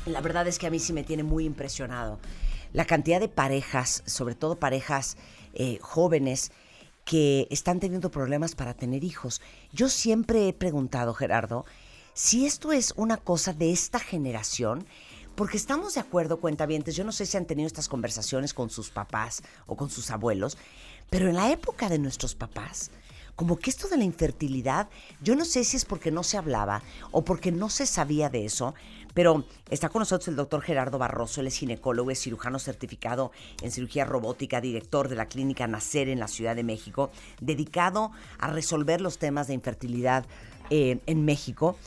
la 0.05 0.21
verdad 0.21 0.47
es 0.47 0.57
que 0.57 0.67
a 0.67 0.69
mí 0.69 0.79
sí 0.79 0.93
me 0.93 1.03
tiene 1.03 1.23
muy 1.23 1.43
impresionado 1.43 2.19
la 2.73 2.85
cantidad 2.85 3.19
de 3.19 3.27
parejas, 3.27 4.03
sobre 4.05 4.35
todo 4.35 4.59
parejas 4.59 5.17
eh, 5.53 5.77
jóvenes, 5.81 6.51
que 7.05 7.47
están 7.49 7.79
teniendo 7.79 8.11
problemas 8.11 8.55
para 8.55 8.73
tener 8.73 9.03
hijos. 9.03 9.41
Yo 9.73 9.89
siempre 9.89 10.47
he 10.47 10.53
preguntado, 10.53 11.13
Gerardo, 11.13 11.65
si 12.13 12.45
esto 12.45 12.71
es 12.71 12.93
una 12.95 13.17
cosa 13.17 13.53
de 13.53 13.71
esta 13.71 13.99
generación, 13.99 14.85
porque 15.35 15.57
estamos 15.57 15.95
de 15.95 16.01
acuerdo, 16.01 16.39
cuentavientes, 16.39 16.95
yo 16.95 17.03
no 17.03 17.11
sé 17.11 17.25
si 17.25 17.37
han 17.37 17.45
tenido 17.45 17.67
estas 17.67 17.87
conversaciones 17.87 18.53
con 18.53 18.69
sus 18.69 18.89
papás 18.89 19.41
o 19.65 19.75
con 19.75 19.89
sus 19.89 20.11
abuelos, 20.11 20.57
pero 21.09 21.29
en 21.29 21.35
la 21.35 21.51
época 21.51 21.89
de 21.89 21.99
nuestros 21.99 22.35
papás, 22.35 22.91
como 23.35 23.57
que 23.57 23.69
esto 23.69 23.87
de 23.87 23.97
la 23.97 24.03
infertilidad, 24.03 24.89
yo 25.21 25.35
no 25.35 25.45
sé 25.45 25.63
si 25.63 25.77
es 25.77 25.85
porque 25.85 26.11
no 26.11 26.23
se 26.23 26.37
hablaba 26.37 26.83
o 27.11 27.23
porque 27.23 27.51
no 27.51 27.69
se 27.69 27.85
sabía 27.85 28.29
de 28.29 28.45
eso, 28.45 28.75
pero 29.13 29.45
está 29.69 29.89
con 29.89 29.99
nosotros 29.99 30.27
el 30.27 30.35
doctor 30.35 30.61
Gerardo 30.61 30.97
Barroso, 30.97 31.41
él 31.41 31.47
es 31.47 31.57
ginecólogo, 31.57 32.11
es 32.11 32.19
cirujano 32.19 32.59
certificado 32.59 33.31
en 33.61 33.71
cirugía 33.71 34.05
robótica, 34.05 34.61
director 34.61 35.07
de 35.09 35.15
la 35.15 35.27
clínica 35.27 35.67
Nacer 35.67 36.09
en 36.09 36.19
la 36.19 36.27
Ciudad 36.27 36.55
de 36.55 36.63
México, 36.63 37.11
dedicado 37.39 38.11
a 38.39 38.47
resolver 38.47 39.01
los 39.01 39.17
temas 39.17 39.47
de 39.47 39.53
infertilidad 39.53 40.25
eh, 40.69 40.99
en 41.05 41.25
México. 41.25 41.77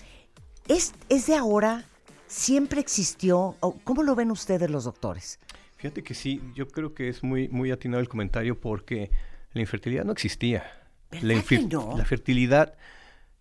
¿Es, 0.68 0.95
¿Es 1.09 1.27
de 1.27 1.37
ahora? 1.37 1.85
¿Siempre 2.27 2.81
existió? 2.81 3.55
¿O 3.61 3.79
¿Cómo 3.85 4.03
lo 4.03 4.14
ven 4.14 4.31
ustedes 4.31 4.70
los 4.70 4.85
doctores? 4.85 5.39
Fíjate 5.77 6.03
que 6.03 6.14
sí, 6.14 6.41
yo 6.55 6.66
creo 6.68 6.95
que 6.95 7.09
es 7.09 7.22
muy, 7.22 7.49
muy 7.49 7.70
atinado 7.70 8.01
el 8.01 8.09
comentario 8.09 8.59
porque 8.59 9.11
la 9.53 9.61
infertilidad 9.61 10.05
no 10.05 10.12
existía. 10.12 10.64
La, 11.11 11.20
¿Verdad 11.20 11.45
que 11.47 11.61
infer- 11.61 11.72
no? 11.72 11.97
la 11.97 12.05
fertilidad 12.05 12.75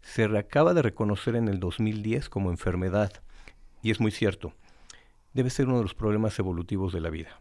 se 0.01 0.25
acaba 0.37 0.73
de 0.73 0.81
reconocer 0.81 1.35
en 1.37 1.47
el 1.47 1.59
2010 1.61 2.27
como 2.29 2.51
enfermedad 2.51 3.22
y 3.83 3.91
es 3.91 3.99
muy 3.99 4.09
cierto. 4.11 4.53
Debe 5.33 5.49
ser 5.51 5.67
uno 5.67 5.77
de 5.77 5.83
los 5.83 5.93
problemas 5.93 6.37
evolutivos 6.39 6.93
de 6.93 7.01
la 7.01 7.09
vida. 7.11 7.39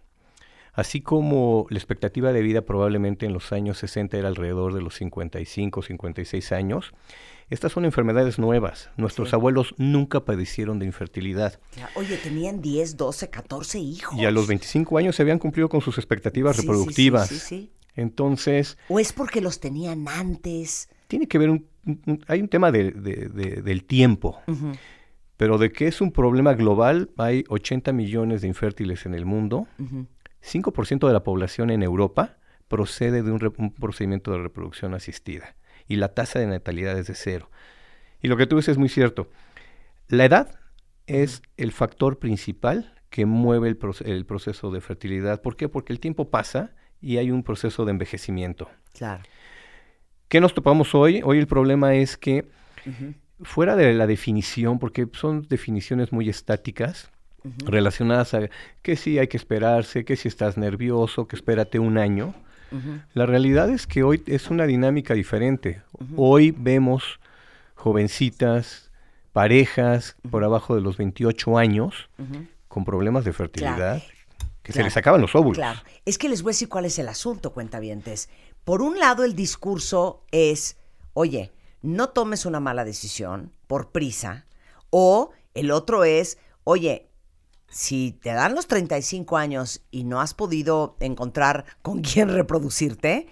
Así 0.74 1.02
como 1.02 1.66
la 1.68 1.76
expectativa 1.76 2.32
de 2.32 2.40
vida 2.40 2.62
probablemente 2.62 3.26
en 3.26 3.34
los 3.34 3.52
años 3.52 3.76
60 3.78 4.16
era 4.16 4.28
alrededor 4.28 4.72
de 4.72 4.80
los 4.80 4.94
55, 4.94 5.82
56 5.82 6.50
años, 6.52 6.92
estas 7.50 7.72
son 7.72 7.84
enfermedades 7.84 8.38
nuevas. 8.38 8.88
Nuestros 8.96 9.28
Sí. 9.28 9.34
abuelos 9.34 9.74
nunca 9.76 10.24
padecieron 10.24 10.78
de 10.78 10.86
infertilidad. 10.86 11.60
Ya, 11.76 11.90
Oye, 11.94 12.16
tenían 12.16 12.62
10, 12.62 12.96
12, 12.96 13.28
14 13.28 13.78
hijos. 13.80 14.18
Y 14.18 14.24
a 14.24 14.30
los 14.30 14.46
25 14.46 14.96
años 14.96 15.14
se 15.16 15.20
habían 15.22 15.38
cumplido 15.38 15.68
con 15.68 15.82
sus 15.82 15.98
expectativas 15.98 16.56
Sí, 16.56 16.62
reproductivas. 16.62 17.28
sí, 17.28 17.38
sí. 17.38 17.70
Entonces, 17.94 18.78
¿O 18.88 18.98
es 18.98 19.12
porque 19.12 19.42
los 19.42 19.60
tenían 19.60 20.08
antes? 20.08 20.88
tiene 21.08 21.28
que 21.28 21.36
ver 21.36 21.50
un, 21.50 21.66
hay 22.26 22.40
un 22.40 22.48
tema 22.48 22.72
de- 22.72 22.92
de- 22.92 23.28
de- 23.28 23.60
del 23.60 23.84
tiempo. 23.84 24.40
Pero 25.42 25.58
de 25.58 25.72
que 25.72 25.88
es 25.88 26.00
un 26.00 26.12
problema 26.12 26.54
global, 26.54 27.10
hay 27.16 27.42
80 27.48 27.92
millones 27.92 28.42
de 28.42 28.46
infértiles 28.46 29.06
en 29.06 29.14
el 29.14 29.24
mundo, 29.24 29.66
Ujú. 29.80 30.06
5% 30.40 31.08
de 31.08 31.12
la 31.12 31.24
población 31.24 31.70
en 31.70 31.82
Europa 31.82 32.36
procede 32.68 33.24
de 33.24 33.32
un, 33.32 33.72
procedimiento 33.72 34.30
de 34.30 34.38
reproducción 34.38 34.94
asistida 34.94 35.56
y 35.88 35.96
la 35.96 36.14
tasa 36.14 36.38
de 36.38 36.46
natalidad 36.46 36.96
es 36.96 37.08
de 37.08 37.16
cero. 37.16 37.50
Y 38.22 38.28
lo 38.28 38.36
que 38.36 38.46
tú 38.46 38.54
dices 38.54 38.74
es 38.74 38.78
muy 38.78 38.88
cierto. 38.88 39.30
La 40.06 40.26
edad 40.26 40.60
es 41.08 41.42
el 41.56 41.72
factor 41.72 42.20
principal 42.20 42.94
que 43.10 43.26
mueve 43.26 43.66
el, 43.66 43.76
proce- 43.76 44.06
el 44.06 44.24
proceso 44.24 44.70
de 44.70 44.80
fertilidad. 44.80 45.42
¿Por 45.42 45.56
qué? 45.56 45.68
Porque 45.68 45.92
el 45.92 45.98
tiempo 45.98 46.30
pasa 46.30 46.70
y 47.00 47.16
hay 47.16 47.32
un 47.32 47.42
proceso 47.42 47.84
de 47.84 47.90
envejecimiento. 47.90 48.70
Claro. 48.96 49.24
¿Qué 50.28 50.40
nos 50.40 50.54
topamos 50.54 50.94
hoy? 50.94 51.20
Hoy 51.24 51.38
el 51.40 51.48
problema 51.48 51.96
es 51.96 52.16
que. 52.16 52.48
Fuera 53.42 53.76
de 53.76 53.92
la 53.94 54.06
definición, 54.06 54.78
porque 54.78 55.08
son 55.12 55.46
definiciones 55.48 56.12
muy 56.12 56.28
estáticas, 56.28 57.10
relacionadas 57.64 58.34
a 58.34 58.48
que 58.82 58.96
si 58.96 59.18
hay 59.18 59.26
que 59.26 59.36
esperarse, 59.36 60.04
que 60.04 60.16
si 60.16 60.28
estás 60.28 60.56
nervioso, 60.56 61.26
que 61.26 61.36
espérate 61.36 61.78
un 61.78 61.98
año. 61.98 62.34
La 63.12 63.26
realidad 63.26 63.68
es 63.68 63.86
que 63.86 64.02
hoy 64.02 64.22
es 64.26 64.48
una 64.48 64.64
dinámica 64.66 65.12
diferente. 65.12 65.82
Hoy 66.16 66.54
vemos 66.56 67.20
jovencitas, 67.74 68.90
parejas 69.32 70.16
por 70.30 70.44
abajo 70.44 70.74
de 70.74 70.80
los 70.80 70.96
28 70.96 71.58
años 71.58 72.08
con 72.68 72.84
problemas 72.84 73.24
de 73.24 73.32
fertilidad, 73.32 74.02
que 74.62 74.72
se 74.72 74.82
les 74.82 74.96
acaban 74.96 75.20
los 75.20 75.34
óvulos. 75.34 75.58
Claro. 75.58 75.80
Es 76.06 76.16
que 76.16 76.28
les 76.28 76.42
voy 76.42 76.50
a 76.50 76.54
decir 76.54 76.68
cuál 76.68 76.84
es 76.86 76.98
el 76.98 77.08
asunto, 77.08 77.52
cuentavientes. 77.52 78.30
Por 78.64 78.80
un 78.80 78.98
lado, 78.98 79.24
el 79.24 79.34
discurso 79.34 80.22
es, 80.30 80.76
oye, 81.12 81.50
no 81.82 82.10
tomes 82.10 82.46
una 82.46 82.60
mala 82.60 82.84
decisión 82.84 83.52
por 83.66 83.90
prisa. 83.90 84.46
O 84.90 85.30
el 85.54 85.70
otro 85.70 86.04
es, 86.04 86.38
oye, 86.64 87.10
si 87.68 88.12
te 88.12 88.32
dan 88.32 88.54
los 88.54 88.66
35 88.66 89.36
años 89.36 89.82
y 89.90 90.04
no 90.04 90.20
has 90.20 90.34
podido 90.34 90.96
encontrar 91.00 91.64
con 91.82 92.00
quién 92.02 92.28
reproducirte, 92.28 93.28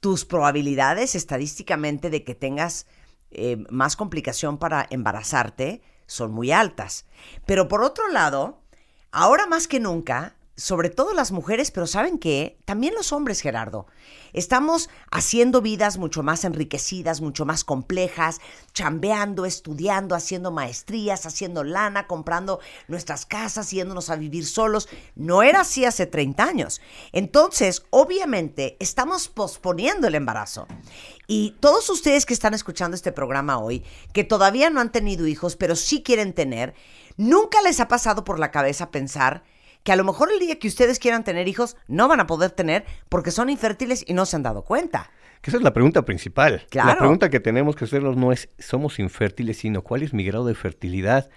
tus 0.00 0.24
probabilidades 0.24 1.14
estadísticamente 1.14 2.08
de 2.08 2.22
que 2.22 2.34
tengas 2.34 2.86
eh, 3.30 3.64
más 3.68 3.96
complicación 3.96 4.58
para 4.58 4.86
embarazarte 4.90 5.82
son 6.06 6.32
muy 6.32 6.52
altas. 6.52 7.06
Pero 7.46 7.68
por 7.68 7.82
otro 7.82 8.08
lado, 8.08 8.62
ahora 9.10 9.46
más 9.46 9.66
que 9.68 9.80
nunca 9.80 10.37
sobre 10.58 10.90
todo 10.90 11.14
las 11.14 11.30
mujeres, 11.30 11.70
pero 11.70 11.86
¿saben 11.86 12.18
qué? 12.18 12.58
También 12.64 12.92
los 12.92 13.12
hombres, 13.12 13.40
Gerardo. 13.40 13.86
Estamos 14.32 14.90
haciendo 15.08 15.62
vidas 15.62 15.98
mucho 15.98 16.24
más 16.24 16.44
enriquecidas, 16.44 17.20
mucho 17.20 17.44
más 17.44 17.62
complejas, 17.62 18.40
chambeando, 18.74 19.46
estudiando, 19.46 20.16
haciendo 20.16 20.50
maestrías, 20.50 21.26
haciendo 21.26 21.62
lana, 21.62 22.08
comprando 22.08 22.58
nuestras 22.88 23.24
casas, 23.24 23.70
yéndonos 23.70 24.10
a 24.10 24.16
vivir 24.16 24.46
solos. 24.46 24.88
No 25.14 25.44
era 25.44 25.60
así 25.60 25.84
hace 25.84 26.06
30 26.06 26.42
años. 26.42 26.80
Entonces, 27.12 27.84
obviamente, 27.90 28.76
estamos 28.80 29.28
posponiendo 29.28 30.08
el 30.08 30.16
embarazo. 30.16 30.66
Y 31.28 31.54
todos 31.60 31.88
ustedes 31.88 32.26
que 32.26 32.34
están 32.34 32.54
escuchando 32.54 32.96
este 32.96 33.12
programa 33.12 33.58
hoy, 33.58 33.84
que 34.12 34.24
todavía 34.24 34.70
no 34.70 34.80
han 34.80 34.90
tenido 34.90 35.28
hijos, 35.28 35.54
pero 35.54 35.76
sí 35.76 36.02
quieren 36.02 36.32
tener, 36.32 36.74
nunca 37.16 37.62
les 37.62 37.78
ha 37.78 37.86
pasado 37.86 38.24
por 38.24 38.40
la 38.40 38.50
cabeza 38.50 38.90
pensar 38.90 39.44
que 39.82 39.92
a 39.92 39.96
lo 39.96 40.04
mejor 40.04 40.30
el 40.32 40.38
día 40.38 40.58
que 40.58 40.68
ustedes 40.68 40.98
quieran 40.98 41.24
tener 41.24 41.48
hijos 41.48 41.76
no 41.86 42.08
van 42.08 42.20
a 42.20 42.26
poder 42.26 42.50
tener 42.50 42.84
porque 43.08 43.30
son 43.30 43.50
infértiles 43.50 44.04
y 44.06 44.14
no 44.14 44.26
se 44.26 44.36
han 44.36 44.42
dado 44.42 44.62
cuenta. 44.62 45.10
Que 45.40 45.50
esa 45.50 45.58
es 45.58 45.62
la 45.62 45.72
pregunta 45.72 46.04
principal. 46.04 46.66
Claro. 46.70 46.88
La 46.88 46.98
pregunta 46.98 47.30
que 47.30 47.40
tenemos 47.40 47.76
que 47.76 47.84
hacernos 47.84 48.16
no 48.16 48.32
es 48.32 48.48
somos 48.58 48.98
infértiles, 48.98 49.58
sino 49.58 49.82
cuál 49.82 50.02
es 50.02 50.12
mi 50.12 50.24
grado 50.24 50.44
de 50.46 50.54
fertilidad. 50.54 51.30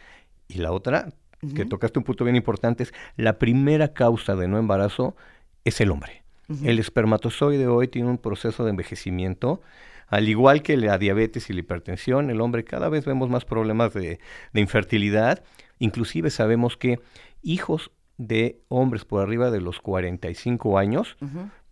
Y 0.48 0.56
la 0.56 0.72
otra, 0.72 1.10
que 1.56 1.66
tocaste 1.66 2.00
un 2.00 2.06
punto 2.06 2.24
bien 2.24 2.36
importante, 2.36 2.84
es 2.84 2.94
la 3.16 3.38
primera 3.40 3.94
causa 3.94 4.36
de 4.36 4.48
no 4.48 4.58
embarazo 4.58 5.16
es 5.64 5.80
el 5.82 5.92
hombre. 5.92 6.24
El 6.64 6.80
espermatozoide 6.80 7.68
hoy 7.68 7.88
tiene 7.88 8.10
un 8.10 8.18
proceso 8.18 8.66
de 8.66 8.72
envejecimiento. 8.72 9.62
Al 10.08 10.28
igual 10.28 10.62
que 10.62 10.76
la 10.76 10.98
diabetes 10.98 11.50
y 11.50 11.54
la 11.54 11.62
hipertensión, 11.62 12.30
el 12.30 12.42
hombre 12.42 12.66
cada 12.66 12.90
vez 12.90 13.06
vemos 13.06 13.30
más 13.30 13.46
problemas 13.46 13.94
de, 13.94 14.20
de 14.52 14.60
infertilidad. 14.60 15.44
Inclusive 15.80 16.30
sabemos 16.30 16.76
que 16.76 17.00
hijos 17.42 17.92
de 18.28 18.62
hombres 18.68 19.04
por 19.04 19.22
arriba 19.22 19.50
de 19.50 19.62
los 19.62 19.80
45 19.80 20.78
años 20.78 21.18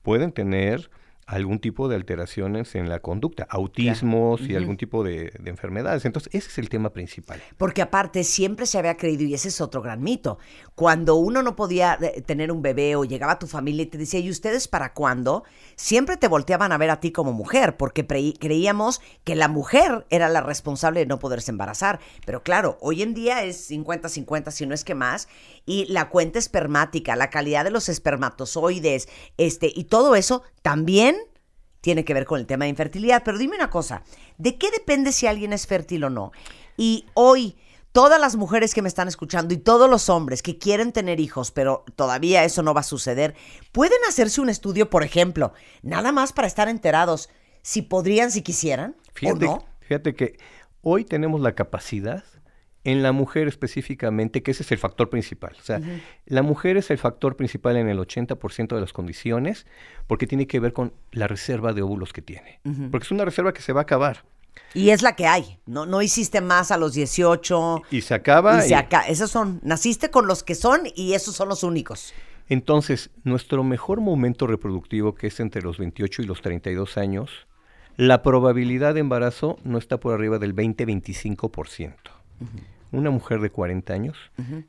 pueden 0.02 0.32
tener 0.32 0.90
algún 1.30 1.60
tipo 1.60 1.88
de 1.88 1.96
alteraciones 1.96 2.74
en 2.74 2.90
la 2.90 3.02
conducta, 3.02 3.46
autismos 3.50 4.42
y 4.42 4.56
algún 4.56 4.78
tipo 4.78 5.04
de, 5.04 5.32
de 5.40 5.50
enfermedades. 5.52 6.04
Entonces, 6.06 6.34
ese 6.34 6.50
es 6.50 6.58
el 6.58 6.70
tema 6.70 6.90
principal. 6.90 7.40
Porque 7.56 7.84
aparte 7.84 8.24
siempre 8.24 8.66
se 8.66 8.80
había 8.80 8.98
creído, 8.98 9.24
y 9.24 9.36
ese 9.36 9.50
es 9.50 9.62
otro 9.62 9.84
gran 9.84 10.02
mito, 10.02 10.40
cuando 10.74 11.16
uno 11.16 11.44
no 11.44 11.56
podía 11.56 12.00
eh, 12.02 12.22
tener 12.22 12.52
un 12.52 12.64
bebé 12.64 12.96
o 12.96 13.06
llegaba 13.06 13.34
a 13.34 13.40
tu 13.40 13.46
familia 13.46 13.84
y 13.84 13.86
te 13.86 14.00
decía, 14.00 14.20
¿y 14.20 14.32
ustedes 14.32 14.68
para 14.68 14.94
cuándo? 14.94 15.44
Siempre 15.76 16.18
te 16.18 16.28
volteaban 16.28 16.72
a 16.72 16.80
ver 16.80 16.90
a 16.90 17.00
ti 17.00 17.12
como 17.12 17.32
mujer, 17.32 17.78
porque 17.78 18.08
creíamos 18.08 19.00
que 19.24 19.36
la 19.36 19.48
mujer 19.48 20.08
era 20.10 20.30
la 20.30 20.42
responsable 20.42 21.02
de 21.02 21.06
no 21.06 21.20
poderse 21.20 21.52
embarazar. 21.52 22.00
Pero 22.26 22.42
claro, 22.42 22.80
hoy 22.82 23.04
en 23.04 23.14
día 23.14 23.44
es 23.44 23.70
50-50, 23.70 24.50
si 24.50 24.66
no 24.66 24.74
es 24.74 24.84
que 24.84 24.96
más, 24.96 25.28
y 25.68 25.86
la 25.86 26.10
cuenta 26.10 26.40
espermática, 26.40 27.16
la 27.16 27.30
calidad 27.30 27.66
de 27.66 27.72
los 27.72 27.88
espermatozoides, 27.88 29.08
este, 29.38 29.72
y 29.76 29.84
todo 29.84 30.16
eso 30.16 30.42
también 30.70 31.18
tiene 31.82 32.06
que 32.06 32.14
ver 32.14 32.26
con 32.26 32.40
el 32.40 32.46
tema 32.46 32.66
de 32.66 32.70
infertilidad. 32.70 33.24
Pero 33.26 33.40
dime 33.40 33.56
una 33.56 33.72
cosa, 33.72 34.04
¿de 34.38 34.60
qué 34.60 34.70
depende 34.70 35.12
si 35.12 35.26
alguien 35.26 35.52
es 35.52 35.66
fértil 35.66 36.04
o 36.04 36.12
no? 36.12 36.32
Y 36.78 37.08
hoy, 37.16 37.58
todas 37.92 38.22
las 38.22 38.36
mujeres 38.36 38.76
que 38.76 38.84
me 38.84 38.88
están 38.88 39.08
escuchando 39.08 39.52
y 39.52 39.58
todos 39.58 39.90
los 39.90 40.10
hombres 40.10 40.44
que 40.44 40.60
quieren 40.60 40.92
tener 40.92 41.20
hijos, 41.20 41.50
pero 41.50 41.86
todavía 41.96 42.44
eso 42.44 42.62
no 42.62 42.76
va 42.76 42.82
a 42.82 42.84
suceder, 42.84 43.34
pueden 43.72 43.98
hacerse 44.08 44.42
un 44.42 44.50
estudio, 44.50 44.92
por 44.92 45.02
ejemplo, 45.02 45.54
nada 45.82 46.12
más 46.12 46.34
para 46.34 46.48
estar 46.48 46.70
enterados 46.70 47.32
si 47.64 47.82
podrían, 47.82 48.30
si 48.30 48.44
quisieran, 48.44 48.96
Fíjate, 49.16 49.48
o 49.48 49.56
no. 49.56 49.66
fíjate 49.80 50.14
que 50.14 50.38
hoy 50.84 51.04
tenemos 51.04 51.42
la 51.42 51.56
capacidad 51.56 52.24
en 52.92 53.04
la 53.04 53.12
mujer 53.12 53.48
específicamente, 53.48 54.42
que 54.44 54.52
ese 54.52 54.64
es 54.64 54.72
el 54.72 54.78
factor 54.78 55.10
principal. 55.10 55.56
O 55.60 55.64
sea, 55.64 55.82
la 56.26 56.42
mujer 56.42 56.78
es 56.78 56.90
el 56.92 56.98
factor 56.98 57.36
principal 57.36 57.78
en 57.78 57.88
el 57.90 57.98
80% 58.00 58.76
de 58.76 58.82
las 58.82 58.94
condiciones 58.94 59.66
porque 60.08 60.28
tiene 60.28 60.48
que 60.48 60.60
ver 60.60 60.74
con 60.74 60.94
la 61.12 61.28
reserva 61.28 61.74
de 61.74 61.82
óvulos 61.82 62.14
que 62.14 62.22
tiene. 62.22 62.60
Porque 62.92 63.06
es 63.06 63.12
una 63.12 63.26
reserva 63.26 63.54
que 63.54 63.62
se 63.62 63.74
va 63.74 63.82
a 63.82 63.84
acabar. 63.84 64.24
Y 64.74 64.90
es 64.90 65.02
la 65.02 65.16
que 65.16 65.26
hay, 65.26 65.60
no, 65.66 65.86
no 65.86 66.02
hiciste 66.02 66.42
más 66.42 66.72
a 66.72 66.78
los 66.78 66.94
18. 66.94 67.84
Y 67.92 68.02
se 68.02 68.14
acaba. 68.14 68.60
y 68.60 68.68
se 68.68 68.70
y- 68.70 68.74
acá, 68.74 69.02
esos 69.02 69.32
son, 69.32 69.60
naciste 69.64 70.10
con 70.10 70.28
los 70.28 70.44
que 70.44 70.56
son 70.56 70.82
y 70.96 71.14
esos 71.14 71.36
son 71.36 71.50
los 71.50 71.64
únicos. 71.64 72.14
Entonces, 72.50 73.12
nuestro 73.24 73.64
mejor 73.64 74.02
momento 74.02 74.48
reproductivo, 74.48 75.14
que 75.14 75.28
es 75.28 75.40
entre 75.40 75.62
los 75.62 75.78
28 75.78 76.24
y 76.24 76.26
los 76.26 76.42
32 76.42 76.98
años, 76.98 77.48
la 77.96 78.24
probabilidad 78.24 78.94
de 78.96 79.02
embarazo 79.02 79.58
no 79.64 79.78
está 79.78 80.00
por 80.00 80.14
arriba 80.14 80.40
del 80.40 80.56
20-25%. 80.56 81.94
Una 82.92 83.12
mujer 83.12 83.40
de 83.40 83.50
40 83.52 83.94
años 83.94 84.18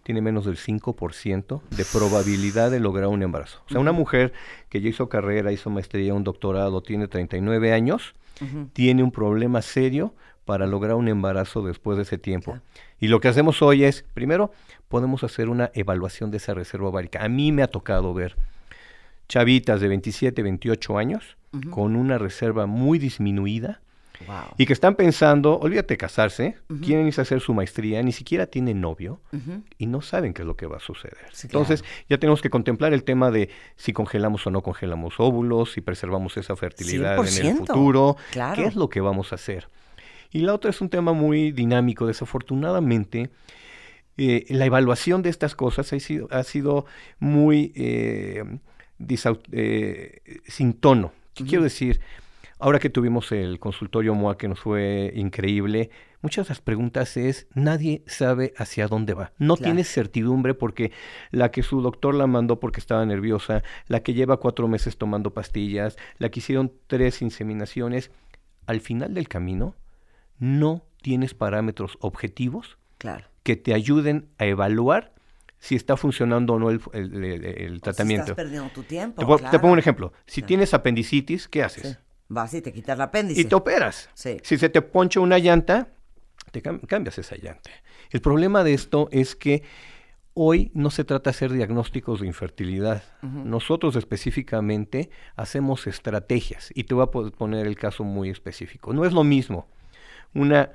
tiene 0.02 0.20
menos 0.20 0.44
del 0.44 0.56
5% 0.58 1.62
de 1.70 1.84
probabilidad 1.90 2.70
de 2.70 2.78
lograr 2.80 3.08
un 3.08 3.22
embarazo. 3.22 3.62
O 3.66 3.70
sea, 3.70 3.80
una 3.80 3.92
mujer 3.92 4.32
que 4.68 4.80
ya 4.80 4.88
hizo 4.90 5.08
carrera, 5.08 5.52
hizo 5.52 5.70
maestría, 5.70 6.12
un 6.14 6.24
doctorado, 6.24 6.82
tiene 6.82 7.08
39 7.08 7.72
años, 7.72 8.14
Ujú. 8.42 8.68
tiene 8.72 9.02
un 9.02 9.10
problema 9.10 9.62
serio 9.62 10.14
para 10.44 10.66
lograr 10.66 10.96
un 10.96 11.08
embarazo 11.08 11.62
después 11.62 11.96
de 11.96 12.02
ese 12.02 12.18
tiempo. 12.18 12.58
Y 12.98 13.08
lo 13.08 13.20
que 13.20 13.28
hacemos 13.28 13.62
hoy 13.62 13.84
es, 13.84 14.04
primero, 14.14 14.52
podemos 14.88 15.24
hacer 15.24 15.48
una 15.48 15.70
evaluación 15.74 16.30
de 16.30 16.38
esa 16.38 16.52
reserva 16.54 16.88
ovárica. 16.88 17.24
A 17.24 17.28
mí 17.28 17.52
me 17.52 17.62
ha 17.62 17.68
tocado 17.68 18.12
ver 18.12 18.36
chavitas 19.28 19.80
de 19.80 19.88
27, 19.88 20.42
28 20.42 20.98
años 20.98 21.36
con 21.70 21.96
una 21.96 22.18
reserva 22.18 22.66
muy 22.66 22.98
disminuida 22.98 23.80
Wow. 24.26 24.54
y 24.58 24.66
que 24.66 24.72
están 24.74 24.96
pensando, 24.96 25.58
olvídate 25.58 25.94
de 25.94 25.98
casarse, 25.98 26.56
quieren 26.82 27.06
irse 27.06 27.20
a 27.20 27.22
hacer 27.22 27.40
su 27.40 27.54
maestría, 27.54 28.02
ni 28.02 28.12
siquiera 28.12 28.46
tienen 28.46 28.80
novio 28.80 29.20
y 29.78 29.86
no 29.86 30.02
saben 30.02 30.34
qué 30.34 30.42
es 30.42 30.46
lo 30.46 30.56
que 30.56 30.66
va 30.66 30.76
a 30.76 30.80
suceder. 30.80 31.16
Sí, 31.32 31.46
Entonces, 31.46 31.84
ya 32.08 32.18
tenemos 32.18 32.42
que 32.42 32.50
contemplar 32.50 32.92
el 32.92 33.02
tema 33.04 33.30
de 33.30 33.48
si 33.76 33.92
congelamos 33.92 34.46
o 34.46 34.50
no 34.50 34.62
congelamos 34.62 35.18
óvulos, 35.18 35.72
si 35.72 35.80
preservamos 35.80 36.36
esa 36.36 36.54
fertilidad 36.54 37.14
en 37.14 37.20
el 37.20 37.56
100%, 37.56 37.56
futuro, 37.56 38.16
claro. 38.30 38.54
qué 38.56 38.68
es 38.68 38.76
lo 38.76 38.90
que 38.90 39.00
vamos 39.00 39.32
a 39.32 39.36
hacer. 39.36 39.68
Y 40.32 40.40
la 40.40 40.54
otra 40.54 40.70
es 40.70 40.80
un 40.80 40.88
tema 40.88 41.12
muy 41.12 41.50
dinámico. 41.50 42.06
Desafortunadamente, 42.06 43.30
eh, 44.16 44.46
la 44.48 44.66
evaluación 44.66 45.22
de 45.22 45.30
estas 45.30 45.54
cosas 45.54 45.92
ha 45.92 45.98
sido, 45.98 46.28
ha 46.30 46.42
sido 46.44 46.86
muy 47.18 47.72
eh, 47.74 48.44
eh, 49.52 50.40
sin 50.46 50.74
tono. 50.74 51.12
¿Qué 51.34 51.44
quiero 51.44 51.64
decir? 51.64 52.00
Ahora 52.60 52.78
que 52.78 52.90
tuvimos 52.90 53.32
el 53.32 53.58
consultorio 53.58 54.14
MOA 54.14 54.36
que 54.36 54.48
nos 54.48 54.60
fue 54.60 55.12
increíble, 55.14 55.90
muchas 56.22 56.46
de 56.46 56.50
las 56.50 56.60
preguntas 56.60 57.16
es, 57.16 57.46
nadie 57.54 58.02
sabe 58.06 58.52
hacia 58.58 58.86
dónde 58.86 59.14
va. 59.14 59.32
No 59.38 59.56
Claro. 59.56 59.68
tiene 59.70 59.84
certidumbre 59.84 60.54
porque 60.54 60.92
la 61.30 61.50
que 61.50 61.62
su 61.62 61.80
doctor 61.80 62.14
la 62.14 62.26
mandó 62.26 62.60
porque 62.60 62.80
estaba 62.80 63.04
nerviosa, 63.06 63.62
la 63.86 64.00
que 64.02 64.12
lleva 64.14 64.38
cuatro 64.38 64.68
meses 64.68 64.98
tomando 64.98 65.32
pastillas, 65.32 65.96
la 66.18 66.28
que 66.30 66.40
hicieron 66.40 66.72
tres 66.86 67.22
inseminaciones, 67.22 68.10
al 68.66 68.80
final 68.80 69.14
del 69.14 69.26
camino 69.28 69.74
no 70.38 70.84
tienes 71.02 71.34
parámetros 71.34 71.96
objetivos 72.00 72.76
Claro. 72.98 73.26
que 73.42 73.56
te 73.56 73.72
ayuden 73.74 74.28
a 74.38 74.44
evaluar 74.44 75.14
si 75.58 75.74
está 75.76 75.96
funcionando 75.96 76.54
o 76.54 76.58
no 76.58 76.70
el, 76.70 76.80
el- 76.92 77.24
el- 77.24 77.44
el 77.44 77.80
tratamiento. 77.80 78.32
Estás 78.32 78.36
perdiendo 78.44 78.70
tu 78.70 78.82
tiempo. 78.82 79.38
Te, 79.50 79.58
pongo 79.58 79.72
un 79.72 79.78
ejemplo. 79.78 80.12
Si 80.26 80.40
Claro. 80.40 80.46
tienes 80.48 80.74
apendicitis, 80.74 81.48
¿qué 81.48 81.62
haces? 81.62 81.92
Sí. 81.92 81.96
Vas 82.32 82.54
y 82.54 82.62
te 82.62 82.72
quitas 82.72 82.94
el 82.96 83.02
apéndice. 83.02 83.40
Y 83.40 83.44
te 83.44 83.54
operas. 83.56 84.08
Sí. 84.14 84.38
Si 84.42 84.56
se 84.56 84.68
te 84.68 84.80
poncha 84.82 85.18
una 85.20 85.38
llanta, 85.38 85.88
te 86.52 86.62
cam- 86.62 86.80
cambias 86.86 87.18
esa 87.18 87.36
llanta. 87.36 87.70
El 88.10 88.20
problema 88.20 88.62
de 88.64 88.72
esto 88.72 89.08
es 89.10 89.34
que 89.36 89.62
hoy 90.34 90.70
no 90.74 90.90
se 90.90 91.02
trata 91.04 91.30
de 91.30 91.36
hacer 91.36 91.52
diagnósticos 91.52 92.20
de 92.20 92.28
infertilidad. 92.28 93.02
Nosotros 93.20 93.96
específicamente 93.96 95.10
hacemos 95.34 95.86
estrategias. 95.88 96.70
Y 96.74 96.84
te 96.84 96.94
voy 96.94 97.02
a 97.02 97.06
po- 97.06 97.30
poner 97.32 97.66
el 97.66 97.74
caso 97.76 98.04
muy 98.04 98.30
específico. 98.30 98.92
No 98.92 99.04
es 99.04 99.12
lo 99.12 99.24
mismo 99.24 99.68
una 100.32 100.70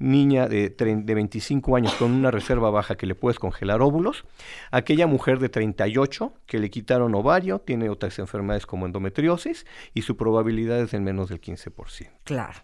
niña 0.00 0.48
de, 0.48 0.76
trein- 0.76 1.04
de 1.04 1.14
25 1.14 1.76
años 1.76 1.94
con 1.94 2.10
una 2.10 2.30
reserva 2.32 2.70
baja 2.70 2.96
que 2.96 3.06
le 3.06 3.14
puedes 3.14 3.38
congelar 3.38 3.82
óvulos, 3.82 4.24
aquella 4.72 5.06
mujer 5.06 5.38
de 5.38 5.48
38 5.50 6.32
que 6.46 6.58
le 6.58 6.70
quitaron 6.70 7.14
ovario, 7.14 7.60
tiene 7.60 7.88
otras 7.90 8.18
enfermedades 8.18 8.66
como 8.66 8.86
endometriosis 8.86 9.66
y 9.94 10.02
su 10.02 10.16
probabilidad 10.16 10.80
es 10.80 10.90
de 10.90 11.00
menos 11.00 11.28
del 11.28 11.40
15%. 11.40 12.08
Claro. 12.24 12.58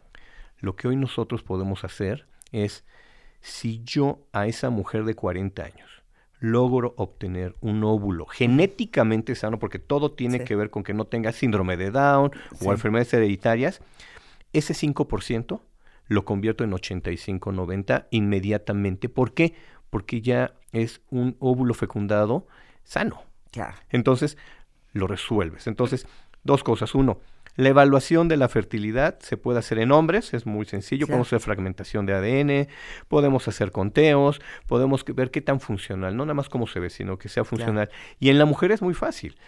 Lo 0.59 0.75
que 0.75 0.89
hoy 0.89 0.97
nosotros 0.97 1.43
podemos 1.43 1.85
hacer 1.85 2.27
es, 2.51 2.85
si 3.43 3.83
yo 3.85 4.27
a 4.33 4.47
esa 4.47 4.71
mujer 4.71 5.05
de 5.05 5.15
40 5.15 5.63
años 5.63 5.91
logro 6.39 6.95
obtener 6.97 7.55
un 7.61 7.83
óvulo 7.85 8.27
genéticamente 8.27 9.35
sano, 9.35 9.59
porque 9.59 9.79
todo 9.79 10.13
tiene 10.13 10.39
Sí. 10.39 10.45
que 10.45 10.57
ver 10.57 10.71
con 10.71 10.83
que 10.85 10.95
no 10.95 11.05
tenga 11.07 11.33
síndrome 11.33 11.77
de 11.77 11.91
Down 11.91 12.31
Sí. 12.59 12.67
o 12.67 12.73
enfermedades 12.73 13.13
hereditarias, 13.15 13.81
ese 14.53 14.75
5% 14.75 15.61
lo 16.09 16.25
convierto 16.25 16.65
en 16.65 16.73
85-90 16.73 18.07
inmediatamente. 18.11 19.09
¿Por 19.09 19.35
qué? 19.35 19.55
Porque 19.91 20.21
ya 20.21 20.55
es 20.73 21.01
un 21.11 21.37
óvulo 21.39 21.75
fecundado 21.75 22.47
sano. 22.85 23.23
Claro. 23.53 23.77
Entonces, 23.91 24.37
lo 24.93 25.07
resuelves. 25.07 25.67
Entonces, 25.67 26.07
dos 26.43 26.63
cosas. 26.63 26.95
Uno, 26.95 27.21
La 27.59 27.71
evaluación 27.71 28.29
de 28.29 28.37
la 28.37 28.51
fertilidad 28.51 29.19
se 29.21 29.39
puede 29.39 29.59
hacer 29.61 29.79
en 29.79 29.91
hombres, 29.91 30.35
es 30.35 30.45
muy 30.45 30.67
sencillo, 30.67 31.07
Claro. 31.07 31.15
podemos 31.17 31.29
hacer 31.29 31.41
fragmentación 31.41 32.05
de 32.05 32.13
ADN, 32.13 32.69
podemos 33.09 33.49
hacer 33.49 33.71
conteos, 33.73 34.43
podemos 34.67 35.07
ver 35.07 35.31
qué 35.31 35.41
tan 35.41 35.59
funcional, 35.61 36.15
no 36.19 36.27
nada 36.27 36.35
más 36.35 36.51
cómo 36.51 36.67
se 36.67 36.81
ve, 36.81 36.91
sino 36.91 37.17
que 37.17 37.31
sea 37.31 37.45
funcional. 37.45 37.89
Y 38.21 38.29
en 38.29 38.39
la 38.39 38.45
mujer 38.45 38.73
es 38.73 38.83
muy 38.83 38.93
fácil. 38.93 39.39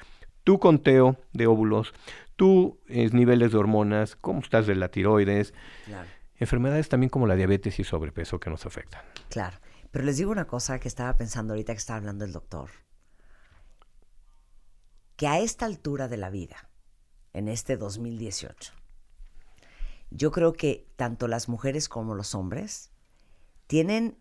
Tu 0.42 0.58
conteo 0.58 1.18
de 1.34 1.46
óvulos, 1.48 1.92
tus 2.36 2.72
niveles 2.88 3.52
de 3.52 3.58
hormonas, 3.58 4.16
cómo 4.16 4.40
estás 4.40 4.66
de 4.66 4.76
la 4.76 4.88
tiroides, 4.88 5.52
Claro. 5.84 6.08
Enfermedades 6.38 6.88
también 6.88 7.10
como 7.10 7.26
la 7.26 7.34
diabetes 7.34 7.78
y 7.78 7.84
sobrepeso 7.84 8.40
que 8.40 8.50
nos 8.50 8.66
afectan. 8.66 9.02
Claro. 9.28 9.58
Pero 9.90 10.04
les 10.04 10.18
digo 10.18 10.30
una 10.30 10.46
cosa 10.46 10.78
que 10.78 10.88
estaba 10.88 11.16
pensando 11.16 11.54
ahorita 11.54 11.72
que 11.72 11.78
estaba 11.78 11.98
hablando 11.98 12.24
el 12.24 12.32
doctor. 12.32 12.70
Que 15.16 15.26
a 15.26 15.40
esta 15.40 15.66
altura 15.66 16.08
de 16.08 16.16
la 16.16 16.30
vida, 16.30 16.70
en 17.32 17.48
este 17.48 17.76
2018, 17.76 18.72
yo 20.10 20.30
creo 20.30 20.52
que 20.52 20.90
tanto 20.96 21.26
las 21.28 21.48
mujeres 21.48 21.88
como 21.88 22.14
los 22.14 22.34
hombres 22.34 22.92
tienen 23.66 24.18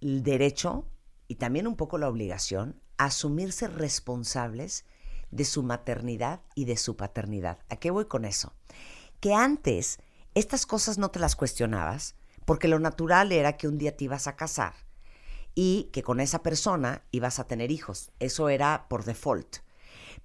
el 0.00 0.22
derecho 0.22 0.86
y 1.26 1.36
también 1.36 1.66
un 1.66 1.76
poco 1.76 1.98
la 1.98 2.08
obligación 2.08 2.80
a 2.96 3.06
asumirse 3.06 3.68
responsables 3.68 4.86
de 5.30 5.44
su 5.44 5.62
maternidad 5.62 6.40
y 6.54 6.64
de 6.64 6.76
su 6.76 6.96
paternidad. 6.96 7.58
¿A 7.68 7.76
qué 7.76 7.90
voy 7.90 8.06
con 8.06 8.24
eso? 8.24 8.54
Que 9.20 9.34
antes 9.34 10.00
estas 10.34 10.66
cosas 10.66 10.98
no 10.98 11.10
te 11.10 11.18
las 11.18 11.36
cuestionabas 11.36 12.14
porque 12.44 12.68
lo 12.68 12.78
natural 12.78 13.32
era 13.32 13.56
que 13.56 13.68
un 13.68 13.78
día 13.78 13.96
te 13.96 14.04
ibas 14.04 14.26
a 14.26 14.36
casar 14.36 14.74
y 15.54 15.90
que 15.92 16.02
con 16.02 16.20
esa 16.20 16.42
persona 16.42 17.02
ibas 17.10 17.38
a 17.38 17.46
tener 17.46 17.70
hijos. 17.70 18.10
Eso 18.20 18.48
era 18.48 18.86
por 18.88 19.04
default. 19.04 19.58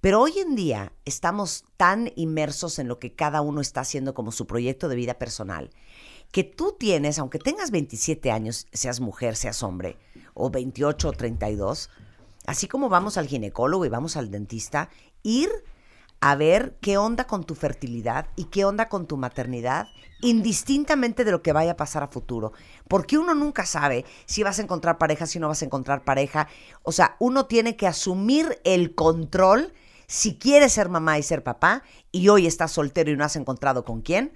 Pero 0.00 0.20
hoy 0.20 0.38
en 0.38 0.54
día 0.54 0.92
estamos 1.04 1.64
tan 1.76 2.12
inmersos 2.16 2.78
en 2.78 2.88
lo 2.88 2.98
que 2.98 3.14
cada 3.14 3.40
uno 3.40 3.60
está 3.60 3.80
haciendo 3.80 4.14
como 4.14 4.32
su 4.32 4.46
proyecto 4.46 4.88
de 4.88 4.96
vida 4.96 5.14
personal, 5.14 5.70
que 6.30 6.44
tú 6.44 6.76
tienes, 6.78 7.18
aunque 7.18 7.38
tengas 7.38 7.70
27 7.70 8.30
años, 8.30 8.66
seas 8.72 9.00
mujer, 9.00 9.36
seas 9.36 9.62
hombre, 9.62 9.96
o 10.34 10.50
28 10.50 11.08
o 11.08 11.12
32, 11.12 11.90
así 12.46 12.68
como 12.68 12.88
vamos 12.88 13.16
al 13.16 13.28
ginecólogo 13.28 13.86
y 13.86 13.88
vamos 13.88 14.16
al 14.16 14.30
dentista, 14.30 14.90
ir 15.22 15.50
a 16.26 16.36
ver 16.36 16.78
qué 16.80 16.96
onda 16.96 17.26
con 17.26 17.44
tu 17.44 17.54
fertilidad 17.54 18.28
y 18.34 18.44
qué 18.44 18.64
onda 18.64 18.88
con 18.88 19.06
tu 19.06 19.18
maternidad, 19.18 19.88
indistintamente 20.22 21.22
de 21.22 21.32
lo 21.32 21.42
que 21.42 21.52
vaya 21.52 21.72
a 21.72 21.76
pasar 21.76 22.02
a 22.02 22.08
futuro. 22.08 22.54
Porque 22.88 23.18
uno 23.18 23.34
nunca 23.34 23.66
sabe 23.66 24.06
si 24.24 24.42
vas 24.42 24.58
a 24.58 24.62
encontrar 24.62 24.96
pareja, 24.96 25.26
si 25.26 25.38
no 25.38 25.48
vas 25.48 25.60
a 25.60 25.66
encontrar 25.66 26.02
pareja. 26.02 26.48
O 26.82 26.92
sea, 26.92 27.16
uno 27.18 27.44
tiene 27.44 27.76
que 27.76 27.86
asumir 27.86 28.58
el 28.64 28.94
control 28.94 29.74
si 30.06 30.38
quieres 30.38 30.72
ser 30.72 30.88
mamá 30.88 31.18
y 31.18 31.22
ser 31.22 31.44
papá, 31.44 31.82
y 32.10 32.30
hoy 32.30 32.46
estás 32.46 32.72
soltero 32.72 33.10
y 33.10 33.16
no 33.18 33.24
has 33.24 33.36
encontrado 33.36 33.84
con 33.84 34.00
quién, 34.00 34.32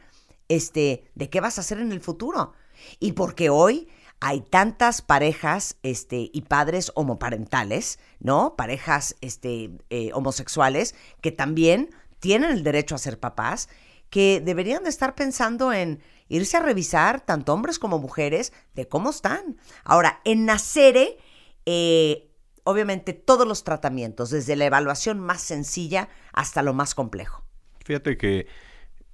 este, 0.48 1.10
¿de 1.14 1.30
qué 1.30 1.40
vas 1.40 1.56
a 1.56 1.62
hacer 1.62 1.78
en 1.78 1.92
el 1.92 2.00
futuro? 2.02 2.52
Y 3.00 3.12
porque 3.12 3.48
hoy 3.48 3.88
hay 4.20 4.40
tantas 4.40 5.00
parejas 5.02 5.76
este, 5.82 6.30
y 6.32 6.42
padres 6.42 6.90
homoparentales, 6.94 7.98
¿no? 8.18 8.56
Parejas 8.56 9.16
este, 9.20 9.70
eh, 9.90 10.10
homosexuales 10.12 10.94
que 11.20 11.30
también 11.30 11.90
tienen 12.18 12.50
el 12.50 12.64
derecho 12.64 12.94
a 12.94 12.98
ser 12.98 13.20
papás, 13.20 13.68
que 14.10 14.40
deberían 14.44 14.82
de 14.82 14.90
estar 14.90 15.14
pensando 15.14 15.72
en 15.72 16.02
irse 16.28 16.56
a 16.56 16.60
revisar, 16.60 17.20
tanto 17.20 17.54
hombres 17.54 17.78
como 17.78 17.98
mujeres, 17.98 18.52
de 18.74 18.88
cómo 18.88 19.10
están. 19.10 19.56
Ahora, 19.84 20.20
en 20.24 20.46
Nacere, 20.46 21.18
eh, 21.64 22.30
obviamente 22.64 23.12
todos 23.12 23.46
los 23.46 23.64
tratamientos, 23.64 24.30
desde 24.30 24.56
la 24.56 24.66
evaluación 24.66 25.20
más 25.20 25.42
sencilla 25.42 26.08
hasta 26.32 26.62
lo 26.62 26.74
más 26.74 26.94
complejo. 26.94 27.44
Fíjate 27.84 28.18
que 28.18 28.46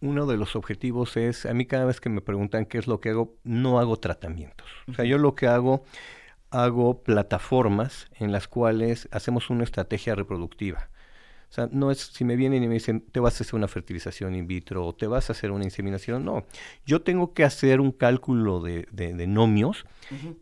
uno 0.04 0.26
de 0.26 0.36
los 0.36 0.54
objetivos 0.54 1.16
es, 1.16 1.46
a 1.46 1.54
mí 1.54 1.66
cada 1.66 1.86
vez 1.86 2.00
que 2.00 2.10
me 2.10 2.20
preguntan 2.20 2.66
qué 2.66 2.78
es 2.78 2.86
lo 2.86 3.00
que 3.00 3.10
hago, 3.10 3.36
no 3.42 3.78
hago 3.78 3.96
tratamientos. 3.96 4.68
O 4.88 4.92
sea, 4.94 5.04
yo 5.04 5.18
lo 5.18 5.34
que 5.34 5.46
hago, 5.46 5.84
hago 6.50 7.02
plataformas 7.02 8.08
en 8.18 8.30
las 8.30 8.46
cuales 8.46 9.08
hacemos 9.10 9.50
una 9.50 9.64
estrategia 9.64 10.14
reproductiva. 10.14 10.90
O 11.54 11.56
sea, 11.56 11.68
no 11.70 11.92
es 11.92 11.98
si 12.12 12.24
me 12.24 12.34
vienen 12.34 12.64
y 12.64 12.66
me 12.66 12.74
dicen, 12.74 13.00
te 13.12 13.20
vas 13.20 13.40
a 13.40 13.44
hacer 13.44 13.54
una 13.54 13.68
fertilización 13.68 14.34
in 14.34 14.48
vitro 14.48 14.84
o 14.84 14.92
te 14.92 15.06
vas 15.06 15.30
a 15.30 15.34
hacer 15.34 15.52
una 15.52 15.62
inseminación. 15.62 16.24
No, 16.24 16.44
yo 16.84 17.02
tengo 17.02 17.32
que 17.32 17.44
hacer 17.44 17.80
un 17.80 17.92
cálculo 17.92 18.60
de, 18.60 18.88
de- 18.90 19.14
de 19.14 19.26
nomios 19.28 19.86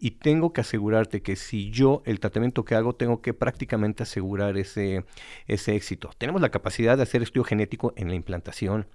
y 0.00 0.12
tengo 0.12 0.54
que 0.54 0.62
asegurarte 0.62 1.20
que 1.20 1.36
si 1.36 1.70
yo 1.70 2.02
el 2.06 2.18
tratamiento 2.18 2.64
que 2.64 2.76
hago 2.76 2.94
tengo 2.94 3.20
que 3.20 3.34
prácticamente 3.34 4.02
asegurar 4.04 4.56
ese, 4.56 5.04
ese 5.46 5.76
éxito. 5.76 6.10
Tenemos 6.16 6.40
la 6.40 6.48
capacidad 6.48 6.96
de 6.96 7.02
hacer 7.02 7.22
estudio 7.22 7.44
genético 7.44 7.92
en 7.96 8.08
la 8.08 8.14
implantación, 8.14 8.86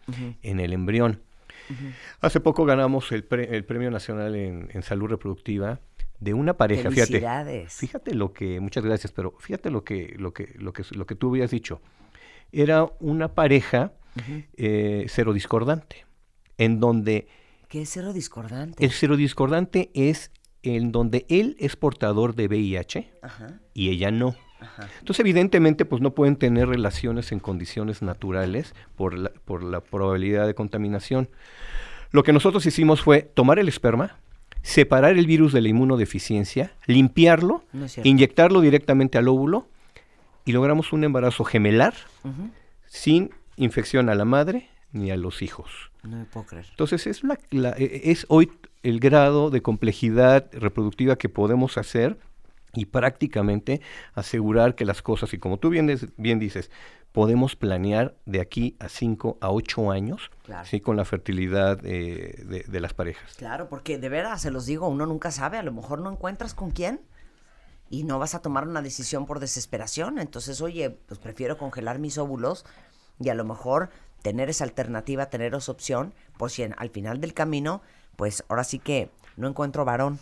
en 0.41 0.59
el 0.59 0.73
embrión. 0.73 1.21
Hace 2.21 2.39
poco 2.39 2.65
ganamos 2.65 3.11
el, 3.11 3.23
pre- 3.25 3.55
el 3.55 3.63
Premio 3.63 3.91
Nacional 3.91 4.35
en, 4.35 4.69
en 4.73 4.81
Salud 4.83 5.07
Reproductiva 5.07 5.79
de 6.19 6.33
una 6.33 6.55
pareja. 6.57 6.89
Fíjate, 6.95 7.19
fíjate 7.77 8.15
lo 8.15 8.33
que, 8.33 8.59
muchas 8.59 8.83
gracias, 8.83 9.11
pero 9.11 9.35
fíjate 9.39 9.69
lo 9.69 9.83
que, 9.83 10.15
lo 10.17 10.33
que, 10.33 10.55
lo 10.57 10.73
que, 10.73 10.83
lo 10.91 11.05
que 11.05 11.13
tú 11.15 11.29
habías 11.29 11.51
dicho. 11.51 11.79
Era 12.51 12.87
una 12.99 13.29
pareja 13.29 13.91
eh, 14.55 15.05
serodiscordante, 15.09 16.05
en 16.57 16.79
donde 16.79 17.27
¿Qué 17.67 17.81
es 17.81 17.89
cero 17.89 18.13
discordante? 18.13 18.83
el 18.83 18.91
serodiscordante 18.91 19.91
es 19.93 20.31
en 20.63 20.91
donde 20.91 21.25
él 21.29 21.55
es 21.59 21.75
portador 21.75 22.35
de 22.35 22.47
VIH 22.47 23.11
Ajá, 23.21 23.59
y 23.73 23.89
ella 23.89 24.09
no. 24.11 24.35
ajá. 24.59 24.89
Entonces, 24.99 25.19
evidentemente, 25.19 25.85
pues 25.85 26.01
no 26.01 26.11
pueden 26.15 26.35
tener 26.35 26.67
relaciones 26.67 27.31
en 27.31 27.39
condiciones 27.39 28.01
naturales 28.01 28.73
por 28.95 29.17
la, 29.17 29.29
por 29.29 29.63
la 29.63 29.81
probabilidad 29.81 30.47
de 30.47 30.55
contaminación. 30.55 31.29
Lo 32.11 32.23
que 32.23 32.33
nosotros 32.33 32.65
hicimos 32.65 33.01
fue 33.01 33.21
tomar 33.21 33.59
el 33.59 33.67
esperma, 33.67 34.17
separar 34.61 35.17
el 35.17 35.27
virus 35.27 35.53
de 35.53 35.61
la 35.61 35.69
inmunodeficiencia, 35.69 36.73
limpiarlo, 36.85 37.63
No 37.73 37.85
inyectarlo 38.03 38.61
directamente 38.61 39.17
al 39.17 39.27
óvulo 39.27 39.67
y 40.47 40.51
logramos 40.53 40.93
un 40.93 41.03
embarazo 41.03 41.43
gemelar 41.43 41.93
sin 42.87 43.31
infección 43.57 44.09
a 44.09 44.15
la 44.15 44.25
madre 44.25 44.69
ni 44.91 45.11
a 45.11 45.17
los 45.17 45.41
hijos. 45.41 45.91
No 46.03 46.17
me 46.17 46.25
puedo 46.25 46.45
creer. 46.45 46.65
Entonces 46.69 47.05
es, 47.07 47.23
la, 47.23 47.37
la- 47.51 47.75
e- 47.77 48.11
es 48.11 48.25
hoy 48.29 48.51
el 48.83 48.99
grado 48.99 49.49
de 49.49 49.61
complejidad 49.61 50.47
reproductiva 50.53 51.17
que 51.17 51.27
podemos 51.29 51.77
hacer 51.77 52.17
y 52.73 52.85
prácticamente 52.85 53.81
asegurar 54.13 54.75
que 54.75 54.85
las 54.85 55.01
cosas, 55.01 55.33
y 55.33 55.37
como 55.37 55.57
tú 55.57 55.69
bien, 55.69 55.87
des- 55.87 56.07
bien 56.17 56.39
dices, 56.39 56.71
podemos 57.11 57.55
planear 57.55 58.15
de 58.25 58.39
aquí 58.39 58.75
a 58.79 58.87
5 58.89 59.37
a 59.41 59.51
8 59.51 59.91
años 59.91 60.29
Claro. 60.43 60.65
¿sí? 60.65 60.79
con 60.79 60.95
la 60.95 61.03
fertilidad 61.03 61.79
eh, 61.83 62.43
de, 62.45 62.63
de 62.67 62.79
las 62.79 62.93
parejas. 62.93 63.35
Claro, 63.35 63.67
porque 63.67 63.97
de 63.97 64.07
veras, 64.09 64.41
se 64.41 64.51
los 64.51 64.65
digo, 64.65 64.87
uno 64.87 65.05
nunca 65.05 65.31
sabe, 65.31 65.57
a 65.57 65.63
lo 65.63 65.73
mejor 65.73 65.99
no 65.99 66.11
encuentras 66.11 66.53
con 66.53 66.71
quién 66.71 67.01
y 67.89 68.03
no 68.03 68.19
vas 68.19 68.35
a 68.35 68.41
tomar 68.41 68.67
una 68.67 68.81
decisión 68.81 69.25
por 69.25 69.39
desesperación. 69.39 70.19
Entonces, 70.19 70.61
oye, 70.61 70.89
pues 70.89 71.19
prefiero 71.19 71.57
congelar 71.57 71.99
mis 71.99 72.17
óvulos 72.17 72.65
y 73.19 73.29
a 73.29 73.33
lo 73.33 73.45
mejor 73.45 73.89
tener 74.21 74.49
esa 74.49 74.63
alternativa, 74.63 75.27
tener 75.29 75.53
esa 75.55 75.71
opción, 75.71 76.13
por 76.37 76.51
si 76.51 76.63
en- 76.63 76.75
al 76.77 76.89
final 76.89 77.21
del 77.21 77.33
camino, 77.33 77.81
pues 78.15 78.43
ahora 78.49 78.63
sí 78.63 78.79
que 78.79 79.09
no 79.37 79.47
encuentro 79.47 79.85
varón. 79.85 80.19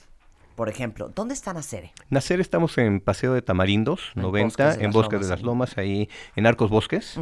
Por 0.56 0.70
ejemplo, 0.70 1.12
¿dónde 1.14 1.34
está 1.34 1.54
Nacere? 1.54 1.92
Nacer 2.10 2.40
estamos 2.40 2.78
en 2.78 3.02
Paseo 3.02 3.34
de 3.34 3.42
Tamarindos, 3.42 4.14
En 4.16 4.22
90, 4.22 4.46
Bosques 4.64 4.80
de 4.80 4.86
en 4.86 4.92
Bosques 4.92 5.14
Lomas, 5.20 5.28
de 5.28 5.36
las. 5.36 5.42
Lomas, 5.44 5.78
ahí 5.78 6.10
en 6.38 6.48
Arcos 6.48 6.70
Bosques. 6.70 7.20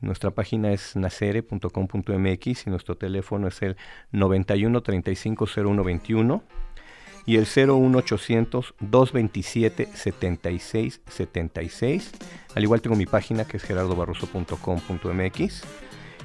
Nuestra 0.00 0.30
página 0.30 0.70
es 0.72 0.94
nacere.com.mx 0.94 2.66
y 2.66 2.70
nuestro 2.70 2.96
teléfono 2.96 3.48
es 3.48 3.60
el 3.62 3.76
91 4.12 4.82
35 4.82 5.46
01 5.56 5.82
21 5.84 6.42
y 7.28 7.36
el 7.36 7.44
01800 7.44 8.74
227 8.80 9.90
76 9.92 11.00
76. 11.06 12.10
Al 12.54 12.62
igual 12.62 12.80
tengo 12.80 12.96
mi 12.96 13.04
página 13.04 13.44
que 13.44 13.58
es 13.58 13.64
gerardobarroso.com.mx. 13.64 15.62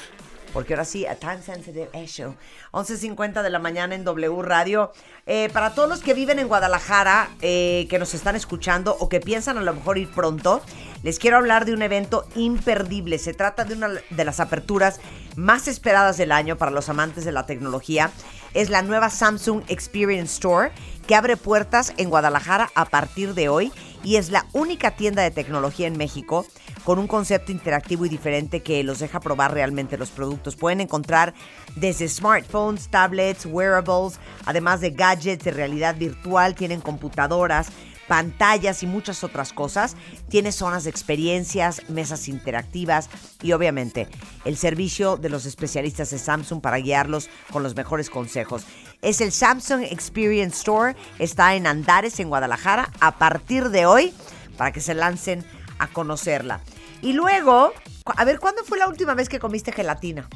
Porque 0.53 0.73
ahora 0.73 0.85
sí, 0.85 1.05
a 1.05 1.15
Time 1.15 1.41
Sensitive 1.41 1.89
Issue. 2.01 2.35
11.50 2.71 3.41
de 3.41 3.49
la 3.49 3.59
mañana 3.59 3.95
en 3.95 4.03
W 4.03 4.41
Radio. 4.43 4.93
Eh, 5.25 5.49
para 5.51 5.73
todos 5.73 5.89
los 5.89 6.01
que 6.01 6.13
viven 6.13 6.37
en 6.39 6.47
Guadalajara, 6.47 7.29
eh, 7.41 7.87
que 7.89 7.97
nos 7.99 8.13
están 8.13 8.35
escuchando 8.35 8.95
o 8.99 9.09
que 9.09 9.19
piensan 9.19 9.57
a 9.57 9.61
lo 9.61 9.73
mejor 9.73 9.97
ir 9.97 10.11
pronto, 10.11 10.61
les 11.01 11.19
quiero 11.19 11.37
hablar 11.37 11.65
de 11.65 11.73
un 11.73 11.81
evento 11.81 12.25
imperdible. 12.35 13.17
Se 13.17 13.33
trata 13.33 13.65
de 13.65 13.73
una 13.73 13.89
de 14.09 14.25
las 14.25 14.39
aperturas 14.39 14.99
más 15.35 15.67
esperadas 15.67 16.17
del 16.17 16.31
año 16.31 16.57
para 16.57 16.71
los 16.71 16.87
amantes 16.87 17.25
de 17.25 17.31
la 17.31 17.45
tecnología. 17.45 18.11
Es 18.53 18.69
la 18.69 18.83
nueva 18.83 19.09
Samsung 19.09 19.63
Experience 19.67 20.33
Store 20.33 20.71
que 21.07 21.15
abre 21.15 21.35
puertas 21.35 21.93
en 21.97 22.09
Guadalajara 22.09 22.69
a 22.75 22.85
partir 22.85 23.33
de 23.33 23.49
hoy 23.49 23.71
y 24.03 24.17
es 24.17 24.29
la 24.29 24.45
única 24.53 24.95
tienda 24.95 25.23
de 25.23 25.31
tecnología 25.31 25.87
en 25.87 25.97
México 25.97 26.45
con 26.83 26.99
un 26.99 27.07
concepto 27.07 27.51
interactivo 27.51 28.05
y 28.05 28.09
diferente 28.09 28.61
que 28.61 28.83
los 28.83 28.99
deja 28.99 29.19
probar 29.19 29.53
realmente 29.53 29.97
los 29.97 30.11
productos. 30.11 30.55
Pueden 30.55 30.81
encontrar 30.81 31.33
desde 31.75 32.07
smartphones, 32.07 32.89
tablets, 32.89 33.45
wearables, 33.45 34.19
además 34.45 34.81
de 34.81 34.91
gadgets 34.91 35.45
de 35.45 35.51
realidad 35.51 35.95
virtual, 35.95 36.55
tienen 36.55 36.81
computadoras, 36.81 37.69
pantallas 38.07 38.83
y 38.83 38.87
muchas 38.87 39.23
otras 39.23 39.53
cosas. 39.53 39.95
Tiene 40.29 40.51
zonas 40.51 40.83
de 40.83 40.89
experiencias, 40.89 41.89
mesas 41.89 42.27
interactivas 42.27 43.09
y 43.41 43.53
obviamente 43.53 44.07
el 44.45 44.57
servicio 44.57 45.17
de 45.17 45.29
los 45.29 45.45
especialistas 45.45 46.11
de 46.11 46.19
Samsung 46.19 46.61
para 46.61 46.77
guiarlos 46.77 47.29
con 47.51 47.63
los 47.63 47.75
mejores 47.75 48.09
consejos. 48.09 48.65
Es 49.03 49.21
el 49.21 49.31
Samsung 49.31 49.83
Experience 49.83 50.55
Store, 50.57 50.95
está 51.19 51.53
en 51.55 51.67
Andares, 51.67 52.19
en 52.19 52.29
Guadalajara, 52.29 52.89
a 53.01 53.17
partir 53.17 53.69
de 53.69 53.85
hoy, 53.85 54.13
para 54.57 54.71
que 54.71 54.79
se 54.79 54.93
lancen 54.95 55.45
a 55.77 55.87
conocerla. 55.87 56.61
Y 57.01 57.11
luego, 57.13 57.73
a 58.05 58.23
ver, 58.25 58.39
¿cuándo 58.39 58.63
fue 58.63 58.77
la 58.79 58.87
última 58.87 59.13
vez 59.13 59.27
que 59.27 59.39
comiste 59.39 59.73
gelatina? 59.73 60.27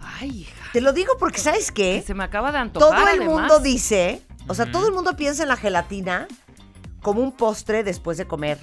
Ay, 0.00 0.40
hija. 0.40 0.62
Te 0.72 0.80
lo 0.80 0.92
digo 0.94 1.12
porque, 1.18 1.38
¿sabes 1.38 1.70
qué? 1.70 2.02
Se 2.04 2.14
me 2.14 2.24
acaba 2.24 2.50
de 2.50 2.58
antojar. 2.58 2.88
Todo 2.90 3.02
el 3.02 3.20
además. 3.20 3.28
mundo 3.28 3.58
dice, 3.60 4.22
o 4.48 4.54
sea, 4.54 4.70
todo 4.72 4.88
el 4.88 4.94
mundo 4.94 5.14
piensa 5.16 5.42
en 5.42 5.50
la 5.50 5.56
gelatina 5.56 6.26
como 7.02 7.20
un 7.20 7.32
postre 7.32 7.84
después 7.84 8.16
de 8.16 8.26
comer. 8.26 8.58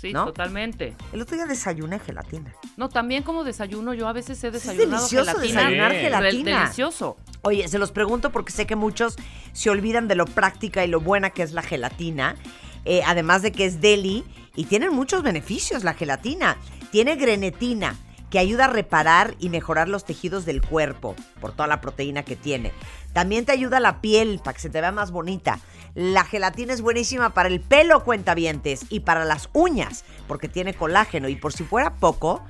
Sí, 0.00 0.14
¿no? 0.14 0.24
totalmente. 0.24 0.96
El 1.12 1.20
otro 1.20 1.36
día 1.36 1.44
desayuné 1.44 1.98
gelatina. 1.98 2.54
No, 2.78 2.88
también 2.88 3.22
como 3.22 3.44
desayuno, 3.44 3.92
yo 3.92 4.08
a 4.08 4.14
veces 4.14 4.42
he 4.42 4.50
desayunado 4.50 4.92
delicioso 5.02 5.32
gelatina. 5.32 5.60
desayunar 5.60 5.92
Sí. 5.92 5.98
gelatina. 5.98 6.60
Delicioso. 6.60 7.16
Oye, 7.42 7.66
se 7.68 7.78
los 7.78 7.92
pregunto 7.92 8.30
porque 8.30 8.52
sé 8.52 8.66
que 8.66 8.76
muchos 8.76 9.16
se 9.52 9.70
olvidan 9.70 10.08
de 10.08 10.14
lo 10.14 10.26
práctica 10.26 10.84
y 10.84 10.88
lo 10.88 11.00
buena 11.00 11.30
que 11.30 11.42
es 11.42 11.52
la 11.52 11.62
gelatina. 11.62 12.36
Eh, 12.84 13.02
además 13.06 13.42
de 13.42 13.52
que 13.52 13.66
es 13.66 13.80
deli 13.80 14.24
y 14.54 14.64
tienen 14.64 14.92
muchos 14.92 15.22
beneficios 15.22 15.84
la 15.84 15.94
gelatina. 15.94 16.56
Tiene 16.90 17.16
grenetina 17.16 17.96
que 18.30 18.38
ayuda 18.38 18.66
a 18.66 18.68
reparar 18.68 19.34
y 19.38 19.48
mejorar 19.48 19.88
los 19.88 20.04
tejidos 20.04 20.44
del 20.44 20.62
cuerpo 20.62 21.16
por 21.40 21.52
toda 21.52 21.66
la 21.66 21.80
proteína 21.80 22.24
que 22.24 22.36
tiene. 22.36 22.72
También 23.12 23.44
te 23.44 23.52
ayuda 23.52 23.80
la 23.80 24.00
piel 24.00 24.40
para 24.42 24.54
que 24.54 24.60
se 24.60 24.70
te 24.70 24.80
vea 24.80 24.92
más 24.92 25.10
bonita. 25.10 25.58
La 25.94 26.24
gelatina 26.24 26.72
es 26.72 26.80
buenísima 26.80 27.30
para 27.30 27.48
el 27.48 27.60
pelo, 27.60 28.04
cuentavientes, 28.04 28.86
y 28.88 29.00
para 29.00 29.24
las 29.24 29.48
uñas, 29.52 30.04
porque 30.28 30.48
tiene 30.48 30.74
colágeno. 30.74 31.28
Y 31.28 31.34
por 31.34 31.52
si 31.52 31.64
fuera 31.64 31.96
poco, 31.96 32.40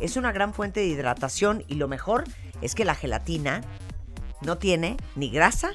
es 0.00 0.16
una 0.16 0.32
gran 0.32 0.54
fuente 0.54 0.80
de 0.80 0.86
hidratación 0.86 1.64
y 1.68 1.74
lo 1.74 1.86
mejor 1.86 2.24
es 2.62 2.74
que 2.74 2.86
la 2.86 2.94
gelatina 2.94 3.60
no 4.42 4.58
tiene 4.58 4.96
ni 5.16 5.30
grasa 5.30 5.72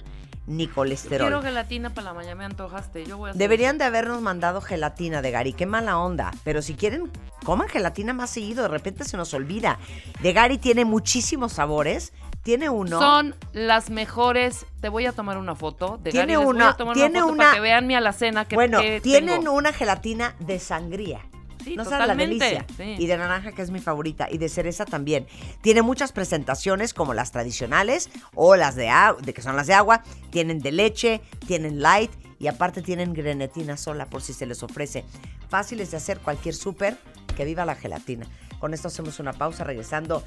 ni 0.48 0.68
colesterol. 0.68 1.28
Quiero 1.28 1.42
gelatina 1.42 1.90
para 1.96 2.06
la 2.10 2.14
mañana, 2.14 2.36
me 2.36 2.46
antojaste. 2.46 3.04
Yo 3.06 3.18
voy 3.18 3.30
a 3.30 3.32
hacer 3.32 3.40
Deberían 3.40 3.78
de 3.80 3.86
habernos 3.86 4.22
mandado 4.22 4.62
gelatina 4.62 5.24
de 5.24 5.32
Gary, 5.32 5.54
qué 5.54 5.66
mala 5.66 5.98
onda. 5.98 6.32
Pero 6.44 6.62
si 6.62 6.76
quieren, 6.76 7.12
coman 7.44 7.68
gelatina 7.68 8.14
más 8.14 8.30
seguido, 8.30 8.62
de 8.62 8.70
repente 8.70 9.06
se 9.06 9.18
nos 9.18 9.34
olvida. 9.34 9.80
De 10.22 10.34
Gary 10.34 10.60
tiene 10.60 10.86
muchísimos 10.86 11.54
sabores. 11.54 12.14
Tiene 12.44 12.70
uno. 12.70 13.00
Son 13.00 13.34
las 13.54 13.90
mejores. 13.90 14.68
Te 14.82 14.90
voy 14.90 15.08
a 15.08 15.14
tomar 15.14 15.40
una 15.40 15.56
foto. 15.56 15.98
De 16.04 16.12
Tiene 16.12 16.34
Gary, 16.34 16.38
les 16.38 16.46
voy 16.46 16.56
una- 16.58 16.70
a 16.70 16.78
tomar 16.78 16.94
tiene 16.94 17.10
una 17.10 17.22
foto 17.22 17.34
una- 17.34 17.44
para 17.46 17.56
que 17.56 17.62
vean 17.62 17.88
mi 17.88 17.96
alacena. 17.96 18.46
Que, 18.46 18.54
bueno, 18.56 18.80
que 18.82 19.02
tienen 19.02 19.40
tengo. 19.42 19.54
una 19.54 19.74
gelatina 19.74 20.36
de 20.42 20.60
sangría. 20.60 21.22
Sí, 21.66 21.76
no 21.76 21.84
sabes 21.84 22.00
la 22.08 22.14
totalmente, 22.14 22.46
delicia. 22.46 22.66
sí. 22.78 22.96
Y 23.04 23.08
de 23.08 23.18
naranja, 23.18 23.52
que 23.52 23.64
es 23.64 23.72
mi 23.72 23.80
favorita. 23.80 24.28
Y 24.32 24.38
de 24.38 24.50
cereza 24.50 24.86
también. 24.86 25.26
Tiene 25.62 25.82
muchas 25.82 26.12
presentaciones 26.12 26.94
como 26.94 27.16
las 27.16 27.32
tradicionales 27.32 28.12
o 28.36 28.56
las 28.56 28.76
de, 28.76 28.90
agua, 28.90 29.20
de 29.20 29.34
que 29.34 29.42
son 29.42 29.56
las 29.56 29.66
de 29.66 29.74
agua. 29.74 30.04
Tienen 30.30 30.60
de 30.60 30.72
leche, 30.72 31.22
tienen 31.48 31.82
light 31.82 32.12
y 32.38 32.46
aparte 32.46 32.84
tienen 32.84 33.14
grenetina 33.14 33.78
sola 33.78 34.06
por 34.06 34.22
si 34.22 34.34
se 34.34 34.46
les 34.46 34.62
ofrece. 34.62 35.06
Fáciles 35.50 35.90
de 35.90 35.98
hacer 35.98 36.20
cualquier 36.20 36.54
súper. 36.54 36.98
Que 37.36 37.46
viva 37.46 37.66
la 37.66 37.74
gelatina. 37.74 38.28
Con 38.60 38.76
esto 38.76 38.88
hacemos 38.88 39.20
una 39.20 39.34
pausa 39.34 39.64
regresando. 39.64 40.24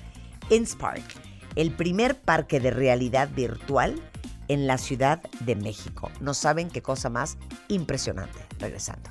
InSpark, 0.50 1.04
el 1.54 1.70
primer 1.70 2.18
parque 2.20 2.58
de 2.58 2.72
realidad 2.72 3.28
virtual 3.28 3.94
en 4.48 4.66
la 4.66 4.76
Ciudad 4.76 5.22
de 5.40 5.54
México. 5.54 6.10
No 6.20 6.34
saben 6.34 6.68
qué 6.68 6.82
cosa 6.82 7.10
más 7.10 7.38
impresionante. 7.68 8.40
Regresando. 8.58 9.10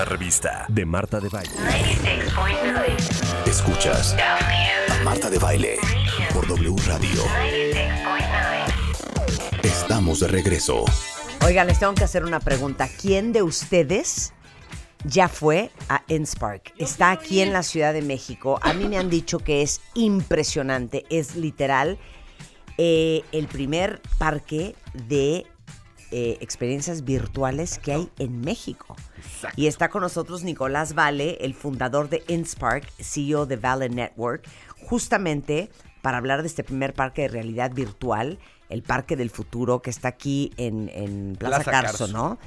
Una 0.00 0.08
revista 0.08 0.64
de 0.68 0.86
Marta 0.86 1.20
de 1.20 1.28
Baile. 1.28 1.52
Escuchas 3.44 4.16
a 4.18 5.04
Marta 5.04 5.28
de 5.28 5.38
Baile 5.38 5.76
por 6.32 6.48
W 6.48 6.74
Radio. 6.86 7.22
Estamos 9.62 10.20
de 10.20 10.28
regreso. 10.28 10.86
Oigan, 11.44 11.66
les 11.66 11.80
tengo 11.80 11.92
que 11.94 12.04
hacer 12.04 12.24
una 12.24 12.40
pregunta. 12.40 12.88
¿Quién 12.98 13.34
de 13.34 13.42
ustedes 13.42 14.32
ya 15.04 15.28
fue 15.28 15.70
a 15.90 16.02
InSpark? 16.08 16.72
Está 16.78 17.10
aquí 17.10 17.42
en 17.42 17.52
la 17.52 17.62
Ciudad 17.62 17.92
de 17.92 18.00
México. 18.00 18.58
A 18.62 18.72
mí 18.72 18.86
me 18.86 18.96
han 18.96 19.10
dicho 19.10 19.38
que 19.40 19.60
es 19.60 19.82
impresionante. 19.92 21.04
Es 21.10 21.36
literal 21.36 21.98
eh, 22.78 23.20
el 23.32 23.48
primer 23.48 24.00
parque 24.16 24.74
de 24.94 25.44
eh, 26.10 26.38
experiencias 26.40 27.04
virtuales 27.04 27.78
que 27.78 27.92
hay 27.92 28.10
en 28.18 28.40
México. 28.40 28.96
Y 29.56 29.66
está 29.66 29.88
con 29.90 30.02
nosotros 30.02 30.42
Nicolás 30.44 30.94
Vale, 30.94 31.38
el 31.40 31.54
fundador 31.54 32.08
de 32.08 32.22
InSpark, 32.28 32.84
CEO 33.00 33.46
de 33.46 33.56
Vale 33.56 33.88
Network, 33.88 34.46
justamente 34.86 35.70
para 36.02 36.18
hablar 36.18 36.42
de 36.42 36.48
este 36.48 36.64
primer 36.64 36.94
parque 36.94 37.22
de 37.22 37.28
realidad 37.28 37.72
virtual, 37.72 38.38
el 38.68 38.82
Parque 38.82 39.16
del 39.16 39.30
Futuro, 39.30 39.82
que 39.82 39.90
está 39.90 40.08
aquí 40.08 40.52
en, 40.56 40.90
en 40.94 41.36
Plaza, 41.38 41.56
Plaza 41.64 41.70
Carso, 41.70 41.98
Carso. 42.06 42.08
¿no? 42.08 42.38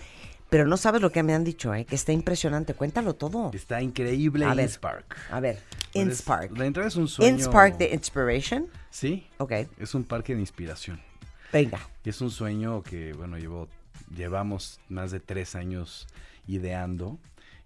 Pero 0.49 0.68
no 0.68 0.77
sabes 0.77 1.02
lo 1.02 1.11
que 1.11 1.23
me 1.23 1.34
han 1.34 1.44
dicho, 1.44 1.73
¿eh? 1.73 1.84
que 1.85 1.95
está 1.95 2.11
impresionante. 2.11 2.73
Cuéntalo 2.76 3.15
todo. 3.15 3.49
Está 3.53 3.81
increíble 3.81 4.45
A 4.45 4.53
ver, 4.53 4.65
InSpark. 4.65 5.18
A 5.31 5.40
ver, 5.40 5.56
Pues 5.56 5.80
es- 5.95 6.02
InSpark. 6.19 6.57
La 6.57 6.65
entrada 6.65 6.88
es 6.88 6.95
un 6.95 7.07
sueño. 7.07 7.31
InSpark 7.38 7.77
de 7.77 7.94
Inspiration. 7.94 8.68
Sí. 8.91 9.27
Ok. 9.38 9.52
Es 9.80 9.95
un 9.95 10.03
parque 10.03 10.35
de 10.35 10.41
inspiración. 10.41 11.02
Venga. 11.54 11.80
Y 12.04 12.10
es 12.10 12.20
un 12.22 12.32
sueño 12.32 12.84
que, 12.84 13.14
bueno, 13.14 13.38
llevo, 13.38 13.70
llevamos 14.14 14.80
más 14.90 15.12
de 15.12 15.20
tres 15.20 15.56
años 15.56 16.08
ideando 16.48 17.20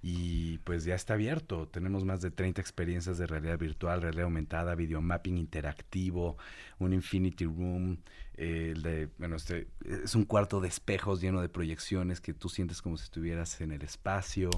y 0.03 0.59
pues 0.59 0.83
ya 0.83 0.93
está 0.95 1.15
abierto. 1.15 1.67
Tenemos 1.67 2.05
más 2.05 2.21
de 2.21 2.29
30 2.29 2.61
experiencias 2.61 3.17
de 3.17 3.25
realidad 3.25 3.57
virtual, 3.57 4.01
realidad 4.01 4.25
aumentada, 4.25 4.75
videomapping 4.75 5.37
interactivo, 5.37 6.37
un 6.79 6.93
infinity 6.93 7.45
room, 7.45 7.97
eh, 8.35 8.73
el 8.75 8.83
de, 8.83 9.09
bueno, 9.17 9.35
este, 9.37 9.67
es 10.03 10.13
un 10.13 10.25
cuarto 10.25 10.59
de 10.61 10.67
espejos 10.67 11.19
lleno 11.19 11.41
de 11.41 11.49
proyecciones 11.49 12.21
que 12.21 12.33
tú 12.33 12.49
sientes 12.49 12.81
como 12.81 12.97
si 12.97 13.05
estuvieras 13.05 13.59
en 13.61 13.71
el 13.71 13.81
espacio. 13.81 14.51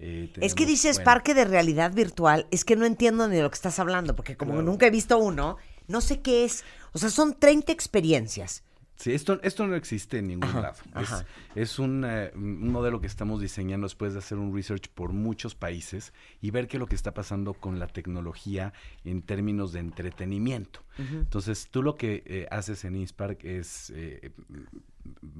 Eh, 0.00 0.32
Es 0.40 0.56
que 0.56 0.66
dices 0.66 0.96
bueno, 0.96 1.04
parque 1.04 1.34
de 1.34 1.44
realidad 1.44 1.92
virtual, 1.94 2.48
es 2.50 2.64
que 2.64 2.74
no 2.74 2.84
entiendo 2.84 3.28
ni 3.28 3.36
de 3.36 3.42
lo 3.42 3.50
que 3.50 3.54
estás 3.54 3.78
hablando, 3.78 4.16
porque 4.16 4.36
como 4.36 4.52
Claro. 4.54 4.66
nunca 4.66 4.86
he 4.86 4.90
visto 4.90 5.18
uno, 5.18 5.56
no 5.88 6.00
sé 6.00 6.20
qué 6.20 6.44
es. 6.44 6.64
O 6.92 6.98
sea, 6.98 7.10
son 7.10 7.34
30 7.38 7.72
experiencias. 7.72 8.62
Sí, 8.96 9.12
esto, 9.12 9.40
esto 9.42 9.66
no 9.66 9.74
existe 9.74 10.18
en 10.18 10.28
ningún 10.28 10.48
Ajá, 10.50 10.60
lado. 10.60 10.76
ajá. 10.92 11.26
Es, 11.56 11.70
es 11.72 11.78
un, 11.80 12.04
eh, 12.06 12.30
un 12.36 12.70
modelo 12.70 13.00
que 13.00 13.08
estamos 13.08 13.40
diseñando 13.40 13.86
después 13.86 14.12
de 14.12 14.20
hacer 14.20 14.38
un 14.38 14.54
research 14.54 14.88
por 14.88 15.12
muchos 15.12 15.56
países 15.56 16.12
y 16.40 16.52
ver 16.52 16.68
qué 16.68 16.76
es 16.76 16.78
lo 16.78 16.86
que 16.86 16.94
está 16.94 17.12
pasando 17.12 17.54
con 17.54 17.80
la 17.80 17.88
tecnología 17.88 18.72
en 19.04 19.22
términos 19.22 19.72
de 19.72 19.80
entretenimiento. 19.80 20.80
Entonces, 20.96 21.66
tú 21.72 21.82
lo 21.82 21.96
que 21.96 22.22
eh, 22.24 22.46
haces 22.52 22.84
en 22.84 22.94
Inspark 22.94 23.44
es, 23.44 23.90
eh, 23.96 24.30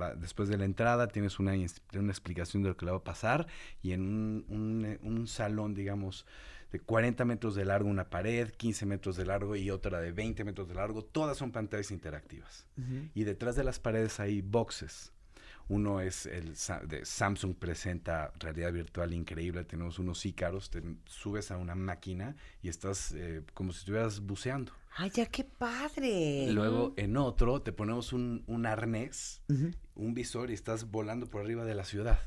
va- 0.00 0.16
después 0.16 0.48
de 0.48 0.58
la 0.58 0.64
entrada, 0.64 1.06
tienes 1.06 1.38
una, 1.38 1.52
una 1.52 2.10
explicación 2.10 2.64
de 2.64 2.70
lo 2.70 2.76
que 2.76 2.86
le 2.86 2.90
va 2.90 2.98
a 2.98 3.04
pasar 3.04 3.46
y 3.82 3.92
en 3.92 4.00
un, 4.02 4.44
un, 4.48 4.84
eh, 4.84 4.98
un 5.02 5.28
salón, 5.28 5.74
digamos, 5.74 6.26
de 6.74 6.80
40 6.80 7.24
metros 7.24 7.54
de 7.54 7.64
largo 7.64 7.88
una 7.88 8.10
pared, 8.10 8.50
15 8.50 8.84
metros 8.84 9.16
de 9.16 9.24
largo 9.24 9.54
y 9.54 9.70
otra 9.70 10.00
de 10.00 10.10
20 10.10 10.42
metros 10.42 10.66
de 10.66 10.74
largo, 10.74 11.04
todas 11.04 11.36
son 11.36 11.52
pantallas 11.52 11.92
interactivas. 11.92 12.66
Y 13.14 13.22
detrás 13.22 13.54
de 13.54 13.62
las 13.62 13.78
paredes 13.78 14.18
hay 14.18 14.42
boxes. 14.42 15.12
Uno 15.68 16.00
es 16.00 16.26
el 16.26 16.56
de 16.88 17.04
Samsung 17.04 17.54
presenta 17.54 18.32
realidad 18.40 18.72
virtual 18.72 19.12
increíble. 19.12 19.62
Tenemos 19.62 20.00
unos 20.00 20.26
ícaros, 20.26 20.68
te 20.68 20.82
subes 21.06 21.52
a 21.52 21.58
una 21.58 21.76
máquina 21.76 22.34
y 22.60 22.68
estás 22.68 23.12
eh, 23.12 23.42
como 23.54 23.70
si 23.70 23.78
estuvieras 23.78 24.18
buceando. 24.18 24.72
Ay, 24.96 25.12
ya 25.14 25.26
qué 25.26 25.44
padre. 25.44 26.50
Luego 26.50 26.92
en 26.96 27.16
otro 27.16 27.62
te 27.62 27.70
ponemos 27.70 28.12
un, 28.12 28.42
un 28.48 28.66
arnés, 28.66 29.42
un 29.94 30.12
visor 30.12 30.50
y 30.50 30.54
estás 30.54 30.90
volando 30.90 31.30
por 31.30 31.42
arriba 31.42 31.64
de 31.64 31.76
la 31.76 31.84
ciudad. 31.84 32.18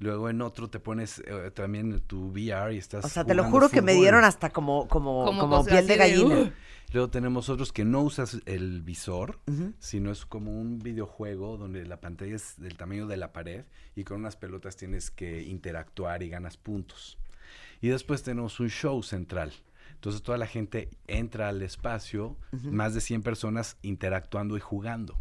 Luego 0.00 0.30
en 0.30 0.42
otro 0.42 0.70
te 0.70 0.78
pones 0.78 1.20
eh, 1.26 1.50
también 1.52 2.00
tu 2.00 2.28
VR 2.30 2.72
y 2.74 2.78
estás. 2.78 3.04
O 3.04 3.08
sea, 3.08 3.24
te 3.24 3.34
lo 3.34 3.44
juro 3.44 3.68
que 3.68 3.82
me 3.82 3.94
dieron 3.94 4.24
hasta 4.24 4.50
como, 4.50 4.86
como, 4.88 5.24
Como 5.38 5.64
piel 5.64 5.86
de 5.86 5.96
gallina. 5.96 6.34
"Uh". 6.36 6.52
Luego 6.92 7.10
tenemos 7.10 7.50
otros 7.50 7.70
que 7.72 7.84
no 7.84 8.00
usas 8.00 8.38
el 8.46 8.80
visor, 8.80 9.40
sino 9.78 10.10
es 10.10 10.24
como 10.24 10.58
un 10.58 10.78
videojuego 10.78 11.58
donde 11.58 11.84
la 11.84 12.00
pantalla 12.00 12.34
es 12.36 12.54
del 12.58 12.78
tamaño 12.78 13.06
de 13.06 13.18
la 13.18 13.32
pared 13.32 13.64
y 13.94 14.04
con 14.04 14.20
unas 14.20 14.36
pelotas 14.36 14.76
tienes 14.76 15.10
que 15.10 15.42
interactuar 15.42 16.22
y 16.22 16.30
ganas 16.30 16.56
puntos. 16.56 17.18
Y 17.82 17.88
después 17.88 18.22
tenemos 18.22 18.58
un 18.60 18.70
show 18.70 19.02
central. 19.02 19.52
Entonces 19.92 20.22
toda 20.22 20.38
la 20.38 20.46
gente 20.46 20.88
entra 21.08 21.48
al 21.48 21.60
espacio, 21.60 22.36
más 22.62 22.94
de 22.94 23.00
100 23.02 23.22
personas 23.22 23.76
interactuando 23.82 24.56
y 24.56 24.60
jugando. 24.60 25.18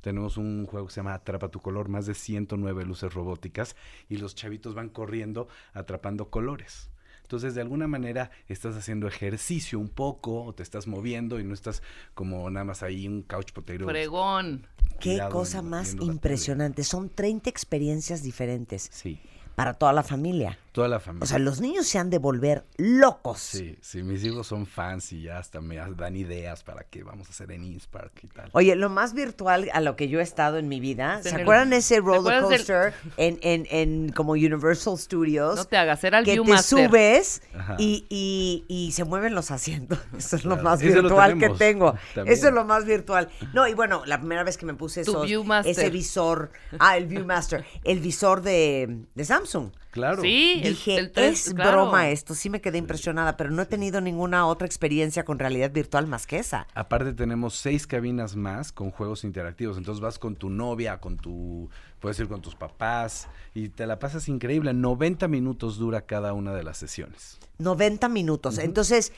Tenemos 0.00 0.36
un 0.36 0.66
juego 0.66 0.86
que 0.86 0.92
se 0.94 1.00
llama 1.00 1.14
Atrapa 1.14 1.48
tu 1.48 1.60
color, 1.60 1.88
más 1.88 2.06
de 2.06 2.14
109 2.14 2.84
luces 2.84 3.12
robóticas 3.14 3.76
y 4.08 4.16
los 4.16 4.34
chavitos 4.34 4.74
van 4.74 4.88
corriendo 4.88 5.48
atrapando 5.72 6.30
colores. 6.30 6.90
Entonces, 7.22 7.54
de 7.54 7.60
alguna 7.60 7.86
manera, 7.86 8.32
estás 8.48 8.76
haciendo 8.76 9.06
ejercicio 9.06 9.78
un 9.78 9.88
poco, 9.88 10.42
o 10.42 10.52
te 10.52 10.64
estás 10.64 10.88
moviendo 10.88 11.38
y 11.38 11.44
no 11.44 11.54
estás 11.54 11.80
como 12.12 12.50
nada 12.50 12.64
más 12.64 12.82
ahí 12.82 13.06
un 13.06 13.22
couch 13.22 13.52
potato. 13.52 13.84
Fregón. 13.86 14.66
Qué 14.98 15.20
cosa 15.30 15.60
en- 15.60 15.68
más 15.70 15.94
impresionante. 16.00 16.82
Son 16.82 17.08
30 17.08 17.48
experiencias 17.48 18.22
diferentes. 18.24 18.88
Sí. 18.92 19.20
Para 19.60 19.74
toda 19.74 19.92
la 19.92 20.02
familia. 20.02 20.56
Toda 20.72 20.86
la 20.88 21.00
familia. 21.00 21.24
O 21.24 21.26
sea, 21.26 21.38
los 21.40 21.60
niños 21.60 21.86
se 21.88 21.98
han 21.98 22.10
de 22.10 22.18
volver 22.18 22.64
locos. 22.76 23.40
Sí, 23.40 23.76
sí, 23.82 24.02
mis 24.04 24.22
hijos 24.24 24.46
son 24.46 24.66
fans 24.66 25.12
y 25.12 25.22
ya 25.22 25.36
hasta 25.38 25.60
me 25.60 25.76
dan 25.76 26.14
ideas 26.16 26.62
para 26.62 26.84
qué 26.84 27.02
vamos 27.02 27.26
a 27.26 27.30
hacer 27.32 27.50
en 27.50 27.64
Inspark 27.64 28.12
y 28.22 28.28
tal. 28.28 28.48
Oye, 28.52 28.76
lo 28.76 28.88
más 28.88 29.12
virtual 29.12 29.68
a 29.72 29.80
lo 29.80 29.96
que 29.96 30.08
yo 30.08 30.20
he 30.20 30.22
estado 30.22 30.58
en 30.58 30.68
mi 30.68 30.78
vida, 30.78 31.20
¿se 31.24 31.30
el- 31.30 31.40
acuerdan 31.42 31.72
ese 31.72 31.96
¿te 31.96 32.00
roller 32.02 32.34
del- 32.34 32.42
coaster 32.44 32.94
en, 33.16 33.38
en, 33.42 33.66
en 33.70 34.12
como 34.12 34.32
Universal 34.32 34.96
Studios? 34.96 35.56
No 35.56 35.64
te 35.64 35.76
hagas, 35.76 36.02
era 36.04 36.20
el 36.20 36.24
que 36.24 36.40
te 36.40 36.58
subes 36.62 37.42
y, 37.78 38.06
y, 38.08 38.64
y 38.68 38.92
se 38.92 39.02
mueven 39.04 39.34
los 39.34 39.50
asientos. 39.50 39.98
Eso 40.16 40.36
es 40.36 40.44
lo 40.44 40.56
más 40.56 40.80
lo 40.82 40.92
virtual 41.02 41.36
que 41.36 41.50
tengo. 41.50 41.94
también. 42.14 42.32
Eso 42.38 42.46
es 42.46 42.54
lo 42.54 42.64
más 42.64 42.84
virtual. 42.86 43.28
No, 43.52 43.66
y 43.66 43.74
bueno, 43.74 44.04
la 44.06 44.18
primera 44.18 44.44
vez 44.44 44.56
que 44.56 44.64
me 44.66 44.74
puse 44.74 45.04
Tu 45.04 45.10
esos- 45.10 45.26
Viewmaster. 45.26 45.72
ese 45.72 45.90
visor, 45.90 46.52
ah, 46.78 46.96
el 46.96 47.06
Viewmaster, 47.06 47.64
el 47.82 47.98
visor 47.98 48.40
de, 48.40 49.00
de 49.16 49.24
Samsung. 49.24 49.49
Claro. 49.90 50.22
Sí, 50.22 50.60
Dije, 50.62 50.98
el 50.98 51.12
es 51.16 51.52
claro. 51.52 51.72
broma 51.72 52.10
esto, 52.10 52.34
sí 52.34 52.48
me 52.48 52.60
quedé 52.60 52.78
impresionada, 52.78 53.36
pero 53.36 53.50
no 53.50 53.62
he 53.62 53.66
tenido 53.66 54.00
ninguna 54.00 54.46
otra 54.46 54.66
experiencia 54.66 55.24
con 55.24 55.38
realidad 55.38 55.72
virtual 55.72 56.06
más 56.06 56.26
que 56.26 56.38
esa. 56.38 56.66
Aparte 56.74 57.12
tenemos 57.12 57.54
seis 57.54 57.86
cabinas 57.86 58.36
más 58.36 58.70
con 58.70 58.90
juegos 58.90 59.24
interactivos. 59.24 59.76
Entonces 59.76 60.00
vas 60.00 60.18
con 60.18 60.36
tu 60.36 60.48
novia, 60.48 60.98
con 60.98 61.16
tu, 61.16 61.68
puedes 61.98 62.20
ir 62.20 62.28
con 62.28 62.40
tus 62.40 62.54
papás 62.54 63.28
y 63.52 63.70
te 63.70 63.86
la 63.86 63.98
pasas 63.98 64.28
increíble. 64.28 64.72
90 64.72 65.26
minutos 65.26 65.78
dura 65.78 66.02
cada 66.02 66.32
una 66.34 66.54
de 66.54 66.62
las 66.62 66.78
sesiones. 66.78 67.38
90 67.58 68.08
minutos. 68.08 68.58
Entonces, 68.58 69.12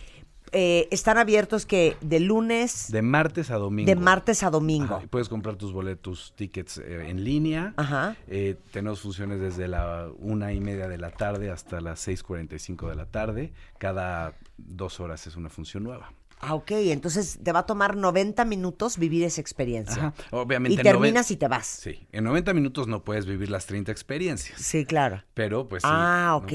eh, 0.53 0.89
están 0.91 1.19
abiertos 1.19 1.67
que 1.67 1.97
de 2.01 2.21
lunes, 2.21 2.91
De 2.91 3.03
martes 3.03 3.51
a 3.51 3.57
domingo. 3.57 3.87
de 3.87 3.97
martes 3.97 4.43
a 4.43 4.51
domingo. 4.51 4.97
Ajá, 4.97 5.05
y 5.05 5.07
puedes 5.09 5.29
comprar 5.29 5.57
tus 5.57 5.73
boletos, 5.73 6.35
tickets 6.37 6.79
eh, 6.79 7.09
en 7.09 7.25
línea. 7.25 7.75
Ajá. 7.77 8.17
Eh, 8.29 8.57
tenemos 8.71 9.01
funciones 9.01 9.41
desde 9.41 9.69
la 9.69 10.09
una 10.19 10.53
y 10.53 10.61
media 10.61 10.89
de 10.89 10.99
la 10.99 11.11
tarde 11.11 11.51
hasta 11.51 11.81
las 11.81 12.07
6.45 12.07 12.89
de 12.89 12.95
la 12.95 13.07
tarde. 13.07 13.53
Cada 13.79 14.35
dos 14.59 15.01
horas 15.01 15.27
es 15.27 15.37
una 15.37 15.49
función 15.49 15.85
nueva. 15.85 16.13
Ah, 16.45 16.55
ok, 16.55 16.73
entonces 16.73 17.39
te 17.41 17.53
va 17.53 17.61
a 17.61 17.67
tomar 17.67 17.97
90 17.97 18.45
minutos 18.45 18.99
vivir 18.99 19.23
esa 19.23 19.41
experiencia. 19.41 20.09
Ajá, 20.09 20.15
Obviamente 20.33 20.75
Y 20.75 20.83
terminas 20.83 21.31
y 21.31 21.37
te 21.37 21.47
vas. 21.47 21.67
Sí, 21.67 22.05
en 22.11 22.25
90 22.25 22.53
minutos 22.53 22.89
no 22.89 23.05
puedes 23.05 23.27
vivir 23.27 23.49
las 23.49 23.67
30 23.67 23.93
experiencias. 23.93 24.61
Sí, 24.61 24.85
claro. 24.85 25.23
Pero 25.35 25.69
pues 25.69 25.85
sí. 25.85 25.89
ah, 25.91 26.31
¿no? 26.31 26.37
ok. 26.39 26.53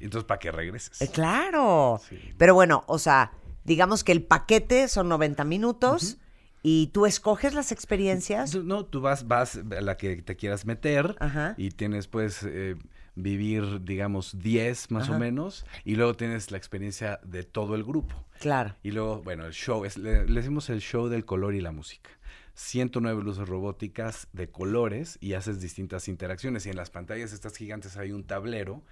Entonces, 0.00 0.24
¿para 0.24 0.38
qué 0.38 0.50
regreses? 0.50 1.02
Eh, 1.02 1.08
claro. 1.08 2.00
Pero 2.38 2.54
bueno, 2.54 2.82
o 2.86 2.98
sea, 2.98 3.32
digamos 3.64 4.04
que 4.04 4.12
el 4.12 4.22
paquete 4.22 4.88
son 4.88 5.10
90 5.10 5.44
minutos 5.44 6.16
y 6.62 6.86
tú 6.94 7.04
escoges 7.04 7.52
las 7.52 7.72
experiencias. 7.72 8.54
No, 8.54 8.86
tú 8.86 9.02
vas, 9.02 9.28
vas 9.28 9.56
a 9.56 9.80
la 9.82 9.98
que 9.98 10.22
te 10.22 10.34
quieras 10.34 10.64
meter 10.64 11.14
Ajá. 11.20 11.54
y 11.58 11.72
tienes 11.72 12.08
pues 12.08 12.40
eh, 12.42 12.76
vivir, 13.16 13.82
digamos, 13.84 14.38
10 14.38 14.90
más 14.90 15.04
Ajá. 15.04 15.16
o 15.16 15.18
menos 15.18 15.64
y 15.84 15.94
luego 15.96 16.14
tienes 16.14 16.50
la 16.50 16.58
experiencia 16.58 17.20
de 17.22 17.44
todo 17.44 17.74
el 17.74 17.84
grupo. 17.84 18.24
Claro. 18.40 18.74
Y 18.82 18.90
luego, 18.90 19.22
bueno, 19.22 19.46
el 19.46 19.52
show, 19.52 19.84
es, 19.84 19.96
le, 19.96 20.26
le 20.26 20.40
decimos 20.40 20.68
el 20.70 20.80
show 20.80 21.08
del 21.08 21.24
color 21.24 21.54
y 21.54 21.60
la 21.60 21.72
música. 21.72 22.10
109 22.54 23.22
luces 23.22 23.48
robóticas 23.48 24.28
de 24.32 24.48
colores 24.48 25.18
y 25.20 25.34
haces 25.34 25.60
distintas 25.60 26.08
interacciones. 26.08 26.66
Y 26.66 26.70
en 26.70 26.76
las 26.76 26.90
pantallas 26.90 27.32
estas 27.32 27.56
gigantes 27.56 27.96
hay 27.96 28.12
un 28.12 28.24
tablero. 28.24 28.82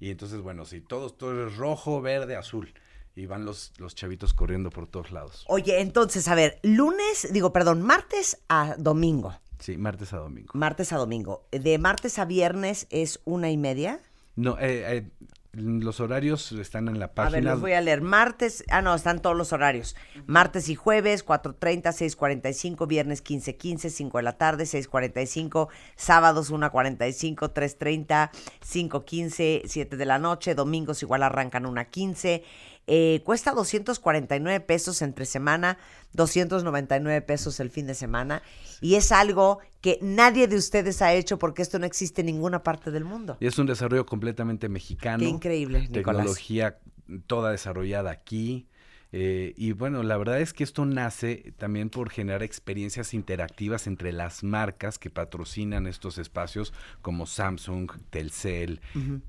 Y 0.00 0.10
entonces, 0.10 0.40
bueno, 0.40 0.64
si 0.64 0.80
todo, 0.80 1.10
todo 1.10 1.46
es 1.46 1.56
rojo, 1.56 2.00
verde, 2.00 2.36
azul. 2.36 2.72
Y 3.14 3.26
van 3.26 3.44
los, 3.44 3.72
los 3.78 3.94
chavitos 3.94 4.34
corriendo 4.34 4.70
por 4.70 4.86
todos 4.86 5.12
lados. 5.12 5.44
Oye, 5.48 5.80
entonces, 5.80 6.26
a 6.28 6.34
ver, 6.34 6.58
lunes, 6.62 7.28
digo, 7.30 7.52
perdón, 7.52 7.82
martes 7.82 8.38
a 8.48 8.74
domingo. 8.78 9.38
Sí, 9.62 9.78
martes 9.78 10.12
a 10.12 10.16
domingo. 10.18 10.50
Martes 10.54 10.92
a 10.92 10.96
domingo. 10.96 11.46
De 11.52 11.78
martes 11.78 12.18
a 12.18 12.24
viernes 12.24 12.88
es 12.90 13.20
una 13.24 13.50
y 13.50 13.56
media. 13.56 14.00
No, 14.34 14.58
eh, 14.58 14.96
eh, 14.96 15.10
los 15.52 16.00
horarios 16.00 16.50
están 16.52 16.88
en 16.88 16.98
la 16.98 17.04
A 17.04 17.08
ver, 17.08 17.14
página. 17.14 17.50
los 17.52 17.60
voy 17.60 17.74
a 17.74 17.80
leer. 17.80 18.00
Martes, 18.00 18.64
ah, 18.70 18.82
no, 18.82 18.94
están 18.94 19.20
todos 19.20 19.36
los 19.36 19.52
horarios. 19.52 19.94
Martes 20.26 20.68
y 20.68 20.74
jueves, 20.74 21.24
4.30, 21.24 21.82
6.45, 21.92 22.86
viernes 22.88 23.22
15.15, 23.22 23.90
5 23.90 24.16
de 24.18 24.22
la 24.24 24.32
tarde, 24.38 24.64
6.45, 24.64 25.68
sábados 25.94 26.50
1.45, 26.50 27.52
3.30, 27.52 28.30
5.15, 28.66 29.62
7 29.66 29.96
de 29.96 30.06
la 30.06 30.18
noche, 30.18 30.54
domingos 30.54 31.02
igual 31.02 31.22
arrancan 31.22 31.64
1.15. 31.64 32.42
Eh, 32.86 33.22
cuesta 33.24 33.52
249 33.52 34.60
pesos 34.60 35.02
entre 35.02 35.24
semana, 35.24 35.78
299 36.12 37.22
pesos 37.22 37.60
el 37.60 37.70
fin 37.70 37.86
de 37.86 37.94
semana. 37.94 38.42
Y 38.80 38.96
es 38.96 39.12
algo 39.12 39.60
que 39.80 39.98
nadie 40.02 40.48
de 40.48 40.56
ustedes 40.56 41.00
ha 41.02 41.12
hecho 41.12 41.38
porque 41.38 41.62
esto 41.62 41.78
no 41.78 41.86
existe 41.86 42.22
en 42.22 42.26
ninguna 42.26 42.62
parte 42.62 42.90
del 42.90 43.04
mundo. 43.04 43.36
Y 43.40 43.46
es 43.46 43.58
un 43.58 43.66
desarrollo 43.66 44.04
completamente 44.06 44.68
mexicano. 44.68 45.18
Qué 45.18 45.26
increíble, 45.26 45.80
Nicolás. 45.80 46.22
Tecnología 46.24 46.78
toda 47.26 47.50
desarrollada 47.50 48.10
aquí. 48.10 48.68
Eh, 49.12 49.52
y 49.56 49.72
bueno, 49.72 50.02
la 50.02 50.16
verdad 50.16 50.40
es 50.40 50.52
que 50.54 50.64
esto 50.64 50.86
nace 50.86 51.52
también 51.58 51.90
por 51.90 52.10
generar 52.10 52.42
experiencias 52.42 53.12
interactivas 53.12 53.86
entre 53.86 54.12
las 54.12 54.42
marcas 54.42 54.98
que 54.98 55.10
patrocinan 55.10 55.86
estos 55.86 56.16
espacios 56.16 56.72
como 57.02 57.26
Samsung, 57.26 57.90
Telcel, 58.10 58.80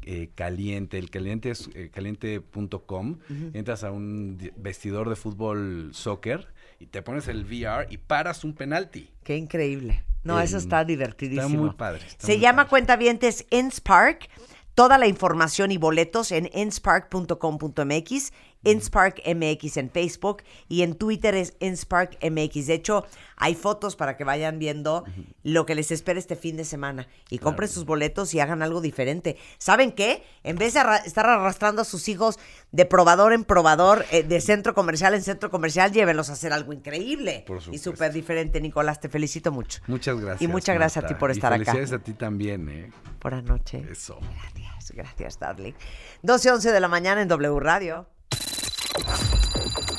eh, 0.03 0.29
Caliente. 0.35 0.97
El 0.97 1.09
Caliente 1.09 1.49
es 1.49 1.69
eh, 1.75 1.89
caliente.com. 1.93 3.19
Entras 3.53 3.83
a 3.83 3.91
un 3.91 4.37
vestidor 4.55 5.09
de 5.09 5.15
fútbol 5.17 5.89
soccer 5.93 6.47
y 6.79 6.87
te 6.87 7.01
pones 7.01 7.27
el 7.27 7.43
VR 7.43 7.87
y 7.89 7.97
paras 7.97 8.43
un 8.43 8.53
penalti. 8.53 9.09
Qué 9.23 9.35
increíble. 9.37 10.03
No, 10.23 10.39
eso 10.39 10.55
Em, 10.55 10.63
está 10.63 10.85
divertidísimo. 10.85 11.47
Está 11.47 11.57
muy 11.57 11.71
padre. 11.71 12.05
está 12.07 12.25
Se 12.25 12.33
muy 12.33 12.41
llama 12.41 12.67
Cuentavientes 12.67 13.45
Inspark. 13.49 14.29
Toda 14.75 14.97
la 14.97 15.05
información 15.07 15.71
y 15.71 15.77
boletos 15.77 16.31
en 16.31 16.49
inspark.com.mx 16.51 18.33
Inspark 18.63 19.21
MX 19.25 19.77
en 19.77 19.89
Facebook 19.89 20.43
y 20.69 20.83
en 20.83 20.95
Twitter 20.95 21.35
es 21.35 21.55
Inspark 21.59 22.17
MX. 22.23 22.67
De 22.67 22.73
hecho, 22.73 23.05
hay 23.35 23.55
fotos 23.55 23.95
para 23.95 24.15
que 24.17 24.23
vayan 24.23 24.59
viendo 24.59 25.03
lo 25.43 25.65
que 25.65 25.75
les 25.75 25.91
espera 25.91 26.17
este 26.19 26.35
fin 26.35 26.55
de 26.57 26.65
semana 26.65 27.07
y 27.29 27.39
compren 27.39 27.67
sus 27.69 27.85
boletos 27.85 28.33
y 28.33 28.39
hagan 28.39 28.61
algo 28.61 28.79
diferente. 28.81 29.37
¿Saben 29.57 29.91
qué? 29.91 30.23
En 30.43 30.57
vez 30.57 30.73
de 30.75 30.79
arra- 30.81 31.03
estar 31.05 31.25
arrastrando 31.25 31.81
a 31.81 31.85
sus 31.85 32.07
hijos 32.07 32.39
de 32.71 32.85
probador 32.85 33.33
en 33.33 33.43
probador, 33.43 34.05
eh, 34.11 34.23
de 34.23 34.39
centro 34.41 34.73
comercial 34.73 35.13
en 35.13 35.21
centro 35.23 35.49
comercial, 35.49 35.91
llévenlos 35.91 36.29
a 36.29 36.33
hacer 36.33 36.53
algo 36.53 36.73
increíble 36.73 37.43
Por 37.45 37.59
y 37.71 37.77
súper 37.77 38.13
diferente. 38.13 38.61
Nicolás, 38.61 38.99
te 38.99 39.09
felicito 39.09 39.51
mucho. 39.51 39.81
Muchas 39.87 40.19
gracias. 40.19 40.41
Y 40.41 40.47
muchas 40.47 40.75
gracias 40.75 41.03
a 41.03 41.07
ti 41.07 41.13
por 41.15 41.29
Y 41.29 41.33
estar 41.33 41.51
acá. 41.53 41.63
Felicidades 41.73 41.91
a 41.91 41.99
ti 42.03 42.13
también, 42.13 42.69
¿eh? 42.69 42.91
Buenas 43.21 43.43
noches. 43.43 43.85
Eso. 43.89 44.19
Gracias, 44.21 44.91
gracias, 44.91 45.39
darling. 45.39 45.73
12 46.21 46.51
11 46.51 46.71
de 46.71 46.79
la 46.79 46.87
mañana 46.87 47.21
en 47.21 47.27
W 47.27 47.59
Radio. 47.59 48.07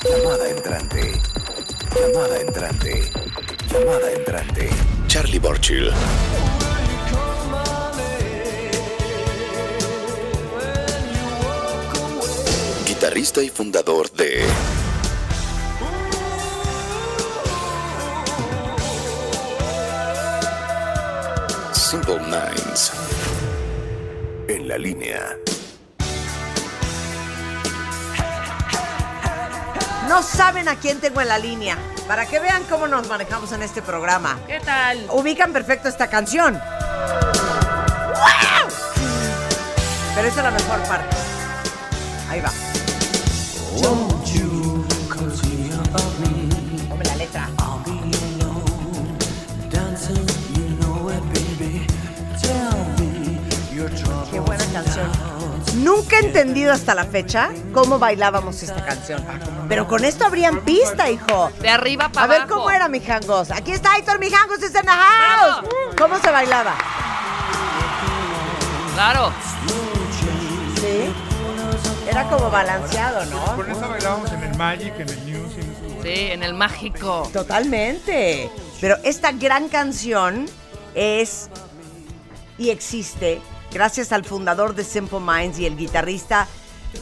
Llamada 0.03 0.49
entrante. 0.49 1.21
Llamada 1.95 2.39
entrante. 2.39 3.11
Llamada 3.71 4.11
entrante. 4.11 4.69
Charlie 5.07 5.39
Borchill. 5.39 5.91
Guitarrista 12.85 13.41
y 13.41 13.49
fundador 13.49 14.11
de 14.11 14.43
Simple 21.73 22.19
Minds. 22.19 22.91
En 24.47 24.67
la 24.67 24.77
línea. 24.77 25.37
No 30.15 30.23
saben 30.23 30.69
a 30.69 30.77
quién 30.77 31.01
tengo 31.01 31.19
en 31.19 31.27
la 31.27 31.37
línea. 31.37 31.77
Para 32.07 32.25
que 32.25 32.39
vean 32.39 32.63
cómo 32.69 32.87
nos 32.87 33.09
manejamos 33.09 33.51
en 33.51 33.61
este 33.61 33.81
programa. 33.81 34.39
¿Qué 34.47 34.61
tal? 34.61 35.05
Ubican 35.11 35.51
perfecto 35.51 35.89
esta 35.89 36.07
canción. 36.07 36.53
¡Wow! 36.53 36.61
Pero 40.15 40.25
esa 40.25 40.37
es 40.37 40.43
la 40.45 40.51
mejor 40.51 40.79
parte. 40.83 41.17
Ahí 42.29 42.39
va. 42.39 42.49
Ponme 46.87 47.03
la 47.03 47.15
letra. 47.17 47.49
Qué 54.31 54.39
buena 54.39 54.65
canción. 54.71 55.24
Nunca 55.75 56.17
he 56.17 56.25
entendido 56.25 56.71
hasta 56.71 56.95
la 56.95 57.05
fecha 57.05 57.49
cómo 57.73 57.99
bailábamos 57.99 58.63
esta 58.63 58.83
canción. 58.85 59.23
Pero 59.67 59.87
con 59.87 60.05
esto 60.05 60.25
habrían 60.25 60.61
pista, 60.61 61.09
hijo. 61.09 61.51
De 61.59 61.69
arriba 61.69 62.09
para 62.09 62.23
A 62.25 62.27
ver 62.27 62.41
abajo. 62.41 62.55
cómo 62.59 62.71
era 62.71 62.87
Mijangos. 62.87 63.51
Aquí 63.51 63.71
está 63.71 63.97
Héctor 63.97 64.19
Mijangos, 64.19 64.59
is 64.59 64.65
in 64.75 64.81
the 64.81 64.87
house. 64.87 65.67
¿Cómo 65.97 66.17
se 66.19 66.31
bailaba? 66.31 66.75
Claro. 68.93 69.33
Sí. 70.79 71.11
Era 72.09 72.23
como 72.29 72.49
balanceado, 72.49 73.25
¿no? 73.25 73.43
Con 73.55 73.69
eso 73.69 73.87
bailábamos 73.89 74.31
en 74.31 74.43
el 74.43 74.57
Magic, 74.57 74.93
en 74.99 75.09
el 75.09 75.25
News 75.25 75.51
en 75.57 75.67
lugares. 75.67 76.03
Sí, 76.03 76.31
en 76.31 76.43
el 76.43 76.53
mágico. 76.53 77.29
Totalmente. 77.33 78.49
Pero 78.79 78.95
esta 79.03 79.31
gran 79.33 79.67
canción 79.67 80.45
es 80.93 81.49
y 82.57 82.69
existe 82.69 83.41
gracias 83.75 84.13
al 84.13 84.23
fundador 84.23 84.73
de 84.73 84.85
Simple 84.85 85.19
Minds 85.19 85.59
y 85.59 85.65
el 85.65 85.75
guitarrista 85.75 86.47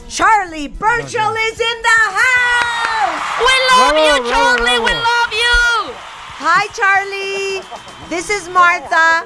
Charlie 0.08 0.66
Burchill 0.66 1.36
is 1.52 1.60
in 1.60 1.82
the 1.82 2.00
house. 2.10 3.22
We 3.38 3.54
love 3.70 3.92
Bravo, 3.92 4.16
you, 4.16 4.22
bravo, 4.22 4.56
Charlie. 4.56 4.78
We 4.80 4.90
love 4.90 5.32
you. 5.32 5.94
Hi 6.40 6.66
Charlie. 6.72 7.62
This 8.10 8.28
is 8.28 8.48
Martha 8.48 9.24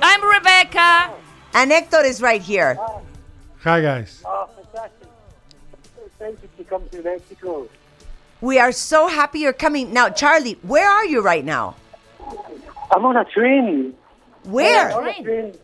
I'm 0.00 0.22
Rebecca. 0.22 1.10
and 1.52 1.72
Hector 1.72 2.04
is 2.04 2.22
right 2.22 2.40
here. 2.40 2.78
Hi, 3.64 3.80
guys. 3.80 4.22
Oh, 4.24 4.48
fantastic. 4.54 5.08
Thank 6.20 6.38
you 6.42 6.48
to 6.58 6.64
come 6.70 6.88
to 6.92 7.02
Mexico. 7.02 7.66
We 8.40 8.60
are 8.60 8.70
so 8.70 9.08
happy 9.08 9.40
you're 9.40 9.52
coming. 9.52 9.92
Now 9.92 10.10
Charlie, 10.10 10.58
where 10.62 10.88
are 10.88 11.06
you 11.06 11.22
right 11.22 11.44
now? 11.44 11.74
I'm 12.92 13.04
on 13.04 13.16
a 13.16 13.24
train. 13.24 13.94
Where? 14.44 14.92
I'm 14.92 14.98
on 14.98 15.08
a 15.08 15.22
train. 15.24 15.58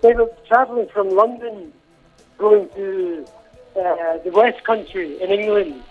They 0.00 0.12
were 0.14 0.30
traveling 0.46 0.88
from 0.88 1.10
London, 1.10 1.72
going 2.38 2.68
to 2.76 3.26
uh, 3.76 4.18
the 4.24 4.30
West 4.30 4.62
Country 4.64 5.20
in 5.20 5.30
England. 5.30 5.82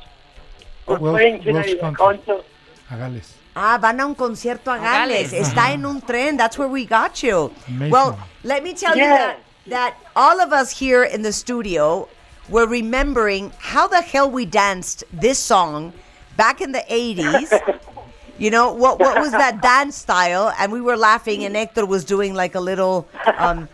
We're 0.87 0.99
Wel- 0.99 1.13
playing 1.13 1.43
Welsh 1.43 1.71
tonight 1.71 1.93
a 1.93 1.95
concert. 1.95 2.45
A 2.89 2.95
Gales. 2.95 3.33
Ah, 3.55 3.77
van 3.81 3.99
a 3.99 4.05
un 4.05 4.15
concierto 4.15 4.71
a 4.71 4.79
Gales. 4.79 5.31
Gales. 5.31 5.47
Está 5.49 5.71
en 5.73 5.85
un 5.85 5.99
tren. 6.01 6.37
That's 6.37 6.57
where 6.57 6.69
we 6.69 6.85
got 6.85 7.21
you. 7.21 7.51
Amazing. 7.67 7.91
Well, 7.91 8.17
let 8.43 8.63
me 8.63 8.73
tell 8.73 8.95
you 8.95 9.03
that, 9.03 9.39
that 9.67 9.95
all 10.15 10.39
of 10.39 10.53
us 10.53 10.71
here 10.71 11.03
in 11.03 11.21
the 11.21 11.33
studio 11.33 12.07
were 12.49 12.65
remembering 12.67 13.51
how 13.59 13.87
the 13.87 14.01
hell 14.01 14.29
we 14.31 14.45
danced 14.45 15.03
this 15.11 15.37
song 15.37 15.91
back 16.37 16.61
in 16.61 16.71
the 16.71 16.85
80s. 16.89 17.51
You 18.39 18.51
know, 18.51 18.71
what, 18.71 18.99
what 18.99 19.19
was 19.19 19.31
that 19.31 19.63
dance 19.63 19.95
style? 19.95 20.53
And 20.59 20.71
we 20.71 20.79
were 20.79 20.95
laughing, 20.95 21.43
and 21.43 21.55
Hector 21.55 21.87
was 21.87 22.05
doing 22.05 22.35
like 22.35 22.53
a 22.53 22.59
little, 22.59 23.07
um, 23.35 23.67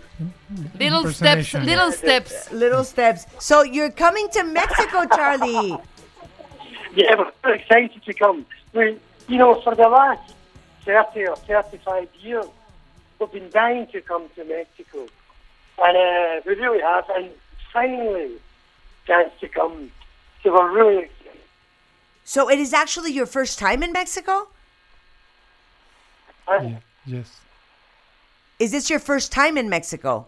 Little 0.79 1.11
steps, 1.11 1.53
little 1.53 1.91
steps. 1.91 2.51
little 2.63 2.83
steps. 2.83 3.25
So 3.39 3.63
you're 3.63 3.91
coming 3.91 4.27
to 4.29 4.43
Mexico, 4.43 5.05
Charlie. 5.15 5.77
Yeah, 6.95 7.15
we're 7.17 7.31
very 7.43 7.59
excited 7.59 8.03
to 8.03 8.13
come. 8.13 8.45
We, 8.73 8.99
you 9.27 9.37
know, 9.37 9.59
for 9.61 9.75
the 9.75 9.87
last 9.87 10.33
30 10.85 11.27
or 11.27 11.35
35 11.35 12.07
years, 12.21 12.45
we've 13.19 13.31
been 13.31 13.49
dying 13.49 13.87
to 13.87 14.01
come 14.01 14.29
to 14.35 14.43
Mexico. 14.45 15.07
And 15.79 15.97
uh, 15.97 16.41
we 16.45 16.55
really 16.55 16.81
have. 16.81 17.09
And 17.09 17.31
finally, 17.71 18.33
chance 19.07 19.31
to 19.39 19.47
come. 19.47 19.91
So 20.43 20.53
we're 20.53 20.71
really 20.71 21.03
excited. 21.03 21.41
So 22.25 22.49
it 22.49 22.59
is 22.59 22.73
actually 22.73 23.11
your 23.11 23.25
first 23.25 23.59
time 23.59 23.81
in 23.83 23.91
Mexico? 23.91 24.47
Uh, 26.47 26.59
Yeah, 26.61 26.79
yes. 27.05 27.39
Is 28.59 28.71
this 28.71 28.87
your 28.89 28.99
first 28.99 29.33
time 29.33 29.59
in 29.59 29.67
Mexico? 29.69 30.27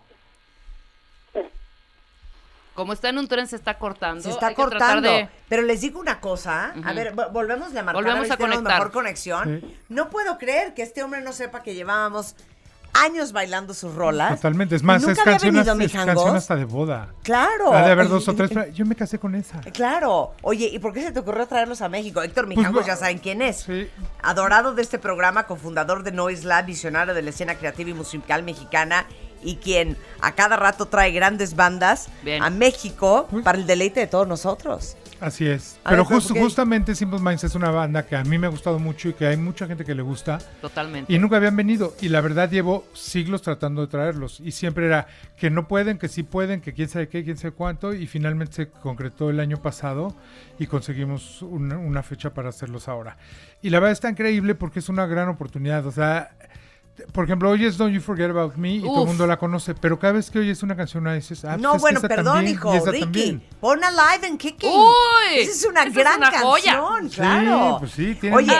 Como 2.74 2.92
está 2.92 3.08
en 3.10 3.18
un 3.20 3.28
tren, 3.30 3.48
se 3.48 3.56
está 3.56 3.78
cortando. 3.78 4.22
Se 4.22 4.30
está 4.32 4.48
Hay 4.48 4.56
que 4.56 4.62
tratar 4.64 4.96
cortando. 4.96 5.10
de- 5.10 5.30
Pero 5.48 5.62
les 5.62 5.80
digo 5.80 5.98
una 6.00 6.20
cosa. 6.20 6.74
A 6.84 6.92
ver, 6.92 7.14
vo- 7.16 7.32
volvemos 7.32 7.70
a 7.70 7.84
marcar. 7.84 7.94
Volvemos 7.94 8.20
ver 8.22 8.28
si 8.28 8.34
a 8.34 8.38
tenemos 8.38 8.56
conectar. 8.58 8.78
mejor 8.80 8.92
conexión. 8.92 9.62
Sí. 9.62 9.80
No 9.88 10.10
puedo 10.10 10.38
creer 10.38 10.74
que 10.74 10.82
este 10.84 11.02
hombre 11.02 11.22
no 11.22 11.32
sepa 11.32 11.64
que 11.64 11.74
llevábamos 11.74 12.36
años 13.04 13.32
bailando 13.32 13.74
sus 13.74 13.94
rolas. 13.94 14.36
Totalmente. 14.36 14.76
Es 14.76 14.84
más, 14.84 15.02
¿Nunca 15.02 15.14
es 15.14 15.20
había 15.20 15.34
canción, 15.34 15.54
venido 15.56 15.72
hasta- 15.74 15.84
es 15.84 15.92
Mijangos? 15.94 16.16
canción 16.16 16.36
hasta 16.36 16.56
de 16.56 16.66
boda. 16.66 17.14
Claro. 17.24 17.74
Ha 17.74 17.82
de 17.86 17.92
haber 17.92 18.08
dos 18.10 18.28
o 18.28 18.34
tres. 18.36 18.52
Yo 18.74 18.86
me 18.86 18.96
casé 18.96 19.20
con 19.20 19.36
esa. 19.36 19.60
Claro. 19.74 20.34
Oye, 20.42 20.68
¿y 20.72 20.80
por 20.80 20.94
qué 20.94 21.02
se 21.02 21.12
te 21.12 21.20
ocurrió 21.20 21.46
traerlos 21.48 21.82
a 21.82 21.90
México? 21.90 22.22
Héctor 22.22 22.48
Mijangos 22.48 22.74
Pues, 22.84 22.88
ya 22.88 22.96
saben 22.96 23.18
quién 23.20 23.42
es. 23.42 23.58
Sí. 23.58 23.88
Adorado 24.22 24.74
de 24.74 24.82
este 24.82 24.98
programa, 25.00 25.46
cofundador 25.46 26.04
de 26.04 26.12
Noise 26.12 26.46
Lab, 26.46 26.66
visionario 26.66 27.14
de 27.14 27.22
la 27.22 27.30
escena 27.30 27.56
creativa 27.56 27.90
y 27.90 27.94
musical 27.94 28.44
mexicana 28.44 29.06
y 29.44 29.58
quien 29.58 29.96
a 30.22 30.32
cada 30.34 30.56
rato 30.56 30.88
trae 30.88 31.12
grandes 31.12 31.56
bandas 31.56 32.08
Bien. 32.24 32.42
a 32.42 32.50
México 32.50 33.28
Pues- 33.30 33.44
para 33.44 33.58
el 33.58 33.68
deleite 33.68 34.00
de 34.00 34.08
todos 34.08 34.28
nosotros. 34.28 34.98
Así 35.20 35.48
es. 35.48 35.80
A 35.84 35.92
Pero 35.92 36.06
justamente 36.06 36.96
Simple 36.96 37.20
Minds 37.20 37.44
es 37.44 37.56
una 37.56 37.72
banda 37.72 38.06
que 38.06 38.16
a 38.16 38.24
mí 38.24 38.38
me 38.38 38.48
ha 38.48 38.50
gustado 38.50 38.80
mucho 38.80 39.10
y 39.10 39.14
que 39.14 39.26
hay 39.26 39.38
mucha 39.38 39.68
gente 39.68 39.86
que 39.86 39.96
le 39.96 40.02
gusta. 40.02 40.40
Totalmente. 40.62 41.12
Y 41.14 41.20
nunca 41.20 41.38
habían 41.38 41.56
venido. 41.56 41.96
Y 42.02 42.10
la 42.10 42.22
verdad 42.22 42.50
llevo 42.50 42.86
siglos 42.94 43.42
tratando 43.42 43.82
de 43.82 43.88
traerlos. 43.88 44.40
Y 44.40 44.52
siempre 44.52 44.86
era 44.86 45.08
que 45.38 45.50
no 45.50 45.68
pueden, 45.68 45.98
que 45.98 46.08
sí 46.08 46.24
pueden, 46.24 46.62
que 46.62 46.74
quién 46.74 46.90
sabe 46.90 47.08
qué, 47.08 47.24
quién 47.24 47.38
sabe 47.38 47.54
cuánto. 47.54 47.94
Y 47.94 48.08
finalmente 48.08 48.54
se 48.54 48.70
concretó 48.70 49.30
el 49.30 49.40
año 49.40 49.62
pasado 49.62 50.16
y 50.60 50.68
conseguimos 50.68 51.42
una, 51.42 51.78
una 51.78 52.04
fecha 52.04 52.34
para 52.34 52.50
hacerlos 52.50 52.88
ahora. 52.88 53.18
Y 53.62 53.70
la 53.70 53.80
verdad 53.80 53.94
está 53.94 54.10
increíble 54.10 54.56
porque 54.56 54.80
es 54.80 54.90
una 54.90 55.06
gran 55.06 55.30
oportunidad. 55.30 55.86
O 55.86 55.92
sea, 55.92 56.32
por 57.12 57.26
ejemplo, 57.26 57.50
oyes 57.50 57.78
Don't 57.78 57.94
You 57.94 58.00
Forget 58.02 58.30
About 58.30 58.56
Me 58.56 58.76
y 58.76 58.82
todo 58.82 59.02
el 59.02 59.08
mundo 59.08 59.28
la 59.28 59.38
conoce. 59.38 59.76
Pero 59.76 60.00
cada 60.00 60.14
vez 60.14 60.30
que 60.32 60.40
oyes 60.40 60.64
una 60.64 60.76
canción, 60.78 61.04
una 61.04 61.14
dices, 61.14 61.44
ah, 61.44 61.58
No, 61.58 61.72
pues 61.72 61.82
bueno, 61.82 62.00
esa 62.00 62.08
perdón, 62.08 62.36
también, 62.36 62.54
hijo, 62.56 62.72
Ricky. 62.86 63.00
también. 63.02 63.44
Pon 63.60 63.84
Alive 63.84 64.28
and 64.28 64.38
Kicking. 64.40 64.70
¡Uy! 64.72 65.40
Esa 65.40 65.52
es 65.52 65.66
una 65.66 65.82
Esa 65.82 65.90
es 65.90 65.96
gran 65.96 66.18
una 66.18 66.32
canción, 66.32 67.10
Sí, 67.10 67.16
claro. 67.18 67.78
pues 67.80 67.92
sí, 67.92 68.16
tiene 68.16 68.36
Oye, 68.38 68.54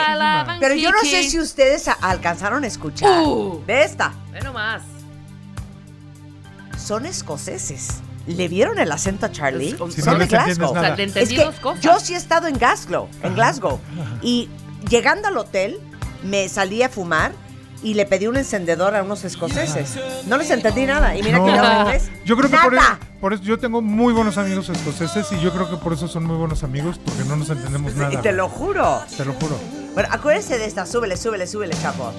pero 0.60 0.74
yo 0.74 0.92
no 0.92 1.00
sé 1.00 1.22
si 1.22 1.38
ustedes 1.40 1.88
alcanzaron 2.02 2.64
a 2.64 2.66
escuchar. 2.66 3.22
Uh. 3.26 3.62
Ve 3.66 3.84
esta. 3.84 4.12
Ve 4.32 4.40
nomás. 4.40 4.82
Son 6.78 7.06
escoceses. 7.06 8.00
¿Le 8.26 8.48
vieron 8.48 8.78
el 8.78 8.90
acento 8.90 9.26
a 9.26 9.32
Charlie? 9.32 9.76
Si 9.90 10.02
Son 10.02 10.14
no 10.14 10.18
de 10.18 10.26
Glasgow. 10.26 10.74
nada. 10.74 10.92
O 10.92 10.96
sea, 10.96 11.06
le 11.06 11.22
Es 11.22 11.28
que 11.28 11.44
dos 11.44 11.54
cosas. 11.60 11.80
yo 11.80 11.98
sí 12.00 12.14
he 12.14 12.16
estado 12.16 12.48
en 12.48 12.58
Glasgow, 12.58 13.08
en 13.22 13.34
Glasgow. 13.34 13.78
Y 14.20 14.48
llegando 14.88 15.28
al 15.28 15.38
hotel, 15.38 15.78
me 16.24 16.48
salí 16.48 16.82
a 16.82 16.88
fumar 16.88 17.32
y 17.82 17.94
le 17.94 18.06
pedí 18.06 18.26
un 18.26 18.36
encendedor 18.36 18.94
a 18.96 19.02
unos 19.02 19.24
escoceses. 19.24 19.96
No 20.26 20.36
les 20.38 20.50
entendí 20.50 20.86
nada. 20.86 21.16
Y 21.16 21.22
mira 21.22 21.38
que 21.38 21.44
No. 21.50 21.56
yo 21.56 21.62
hablo 21.62 21.80
inglés. 21.82 22.10
Yo 22.24 22.36
creo 22.36 22.50
que 22.50 22.56
por 22.56 22.72
Nada. 22.74 22.98
por 23.20 23.32
eso 23.32 23.42
yo 23.44 23.58
tengo 23.58 23.80
muy 23.82 24.12
buenos 24.12 24.38
amigos 24.38 24.68
escoceses 24.68 25.30
y 25.32 25.40
yo 25.40 25.52
creo 25.52 25.70
que 25.70 25.76
por 25.76 25.92
eso 25.92 26.08
son 26.08 26.24
muy 26.24 26.36
buenos 26.36 26.62
amigos 26.64 26.98
porque 27.04 27.24
no 27.24 27.36
nos 27.36 27.50
entendemos 27.50 27.94
nada. 27.94 28.12
Y 28.12 28.16
te 28.18 28.32
lo 28.32 28.48
juro. 28.48 29.00
Te 29.16 29.24
lo 29.24 29.32
juro. 29.34 29.56
Bueno, 29.94 30.08
acuérdense 30.12 30.58
de 30.58 30.66
esta. 30.66 30.84
Súbele, 30.86 31.16
súbele, 31.16 31.46
súbele, 31.46 31.74
chapo. 31.80 32.12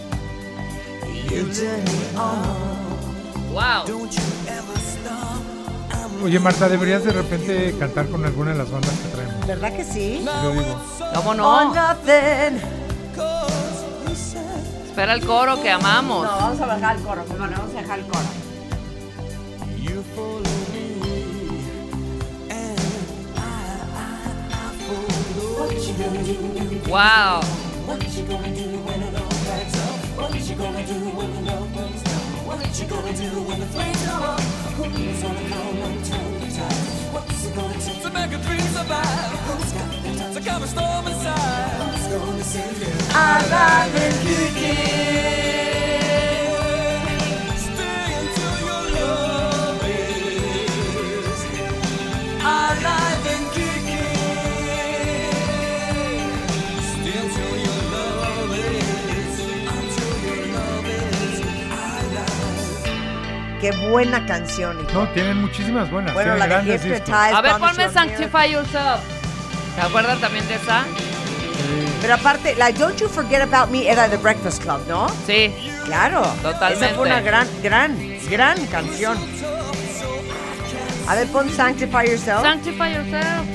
Wow. 3.52 4.08
Oye, 6.24 6.40
Marta, 6.40 6.68
deberías 6.68 7.04
de 7.04 7.12
repente 7.12 7.76
cantar 7.80 8.08
con 8.08 8.26
alguna 8.26 8.52
de 8.52 8.58
las 8.58 8.72
bandas 8.72 8.92
que 8.92 9.08
traemos. 9.10 9.48
¿Verdad 9.48 9.74
que 9.76 9.84
sí? 9.84 10.24
Yo 10.44 10.52
digo. 10.52 10.82
¿Cómo 11.14 11.30
Oh, 11.32 11.34
no? 11.34 11.74
nothing. 11.76 12.60
Espera 14.98 15.14
el 15.14 15.24
coro 15.24 15.62
que 15.62 15.70
amamos. 15.70 16.24
No, 16.24 16.38
vamos 16.38 16.60
a 16.60 16.66
bajar 16.66 16.96
el 16.96 17.04
coro. 17.04 17.24
Bueno, 17.28 17.54
vamos 17.56 17.76
a 17.76 17.82
dejar 17.82 18.00
el 18.00 18.06
coro. 18.08 18.24
Wow. 26.88 27.42
What 32.48 32.64
are 32.66 32.82
you 32.82 32.88
gonna 32.88 33.12
do 33.12 33.28
when 33.44 33.60
the 33.60 33.66
flames 33.66 34.06
come 34.06 34.24
up? 34.24 34.40
Who's 34.40 35.22
gonna 35.22 35.50
come 35.50 35.78
and 35.84 36.06
turn 36.06 36.40
the 36.40 36.48
tide? 36.56 36.74
What's 37.12 37.46
it 37.46 37.54
gonna 37.54 37.74
take 37.74 38.02
to 38.04 38.10
make 38.10 38.32
a 38.32 38.38
dream 38.42 38.62
survive? 38.72 39.32
Who's 39.48 39.74
got 39.74 39.92
the 39.92 40.18
time 40.18 40.34
to 40.34 40.50
calm 40.50 40.64
a 40.64 40.68
storm 40.68 41.08
inside? 41.08 41.70
Who's 41.76 42.08
gonna 42.08 42.44
save 42.44 42.80
you? 42.80 42.94
I 43.12 43.42
love 43.52 43.96
and 43.96 44.56
kid. 44.56 45.67
Qué 63.70 63.90
buena 63.90 64.26
canción, 64.26 64.80
hijo. 64.80 64.94
No, 64.94 65.10
tienen 65.10 65.42
muchísimas 65.42 65.92
buenas. 65.92 66.14
Bueno, 66.14 66.36
la 66.36 66.48
de 66.48 66.76
Hypnotize. 66.76 67.12
A 67.12 67.42
ver, 67.42 67.58
ponme 67.58 67.90
Sanctify 67.90 68.50
Yourself. 68.52 69.02
¿Te 69.76 69.82
acuerdan 69.82 70.20
también 70.22 70.48
de 70.48 70.56
esa? 70.56 70.86
Pero 72.02 72.14
aparte, 72.14 72.56
la 72.56 72.72
Don't 72.72 72.96
You 72.98 73.10
Forget 73.10 73.42
About 73.42 73.70
Me 73.70 73.90
era 73.90 74.08
de 74.08 74.16
Breakfast 74.16 74.64
Club, 74.64 74.80
¿no? 74.88 75.10
Sí. 75.26 75.54
Claro. 75.84 76.22
Totalmente. 76.42 76.86
Esa 76.86 76.96
fue 76.96 77.08
una 77.08 77.20
gran, 77.20 77.46
gran, 77.62 77.98
gran 78.30 78.66
canción. 78.68 79.18
A 81.10 81.16
ver, 81.16 81.28
pon 81.28 81.50
Sanctify 81.50 82.10
Yourself. 82.10 82.44
Sanctify 82.44 82.94
Yourself. 82.94 83.46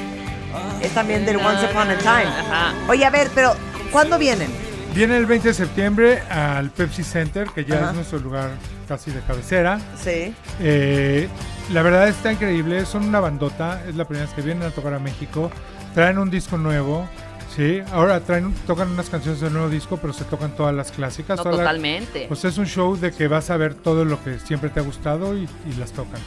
es 0.83 0.91
también 0.93 1.25
del 1.25 1.37
Once 1.37 1.65
Upon 1.65 1.91
a 1.91 1.97
Time. 1.97 2.27
Ajá. 2.27 2.75
Oye, 2.89 3.07
a 3.07 3.11
ver, 3.11 3.31
pero 3.35 3.55
¿cuándo 3.91 4.19
vienen? 4.19 4.51
Viene 4.95 5.17
el 5.17 5.25
20 5.25 5.49
de 5.49 5.55
septiembre 5.55 6.23
al 6.29 6.69
Pepsi 6.71 7.03
Center, 7.03 7.49
que 7.55 7.65
ya 7.65 7.77
Ajá. 7.77 7.89
es 7.91 7.95
nuestro 7.95 8.19
lugar 8.19 8.51
casi 8.93 9.11
de 9.11 9.21
cabecera. 9.21 9.79
Sí. 10.03 10.35
Eh, 10.61 11.29
la 11.73 11.81
verdad 11.83 12.09
está 12.09 12.31
increíble, 12.33 12.85
son 12.85 13.05
una 13.09 13.21
bandota, 13.21 13.83
es 13.89 13.97
la 13.97 14.05
primera 14.05 14.27
vez 14.27 14.35
que 14.35 14.43
vienen 14.43 14.65
a 14.69 14.71
tocar 14.71 14.93
a 14.93 14.99
México, 14.99 15.51
traen 15.95 16.19
un 16.19 16.29
disco 16.31 16.59
nuevo, 16.59 17.09
sí, 17.57 17.81
ahora 17.93 18.21
traen, 18.21 18.53
tocan 18.67 18.91
unas 18.91 19.09
canciones 19.09 19.41
del 19.41 19.55
nuevo 19.55 19.71
disco, 19.71 19.97
pero 19.97 20.13
se 20.13 20.25
tocan 20.25 20.51
todas 20.55 20.75
las 20.75 20.93
clásicas. 20.93 21.39
No, 21.39 21.43
todas 21.45 21.57
las- 21.59 21.67
totalmente. 21.67 22.27
pues 22.29 22.45
es 22.45 22.59
un 22.59 22.67
show 22.67 22.97
de 22.99 23.13
que 23.13 23.29
vas 23.29 23.49
a 23.49 23.57
ver 23.57 23.75
todo 23.75 24.05
lo 24.05 24.23
que 24.23 24.39
siempre 24.39 24.69
te 24.69 24.81
ha 24.81 24.83
gustado 24.83 25.35
y, 25.37 25.49
y 25.67 25.73
las 25.79 25.93
tocan. 25.93 26.21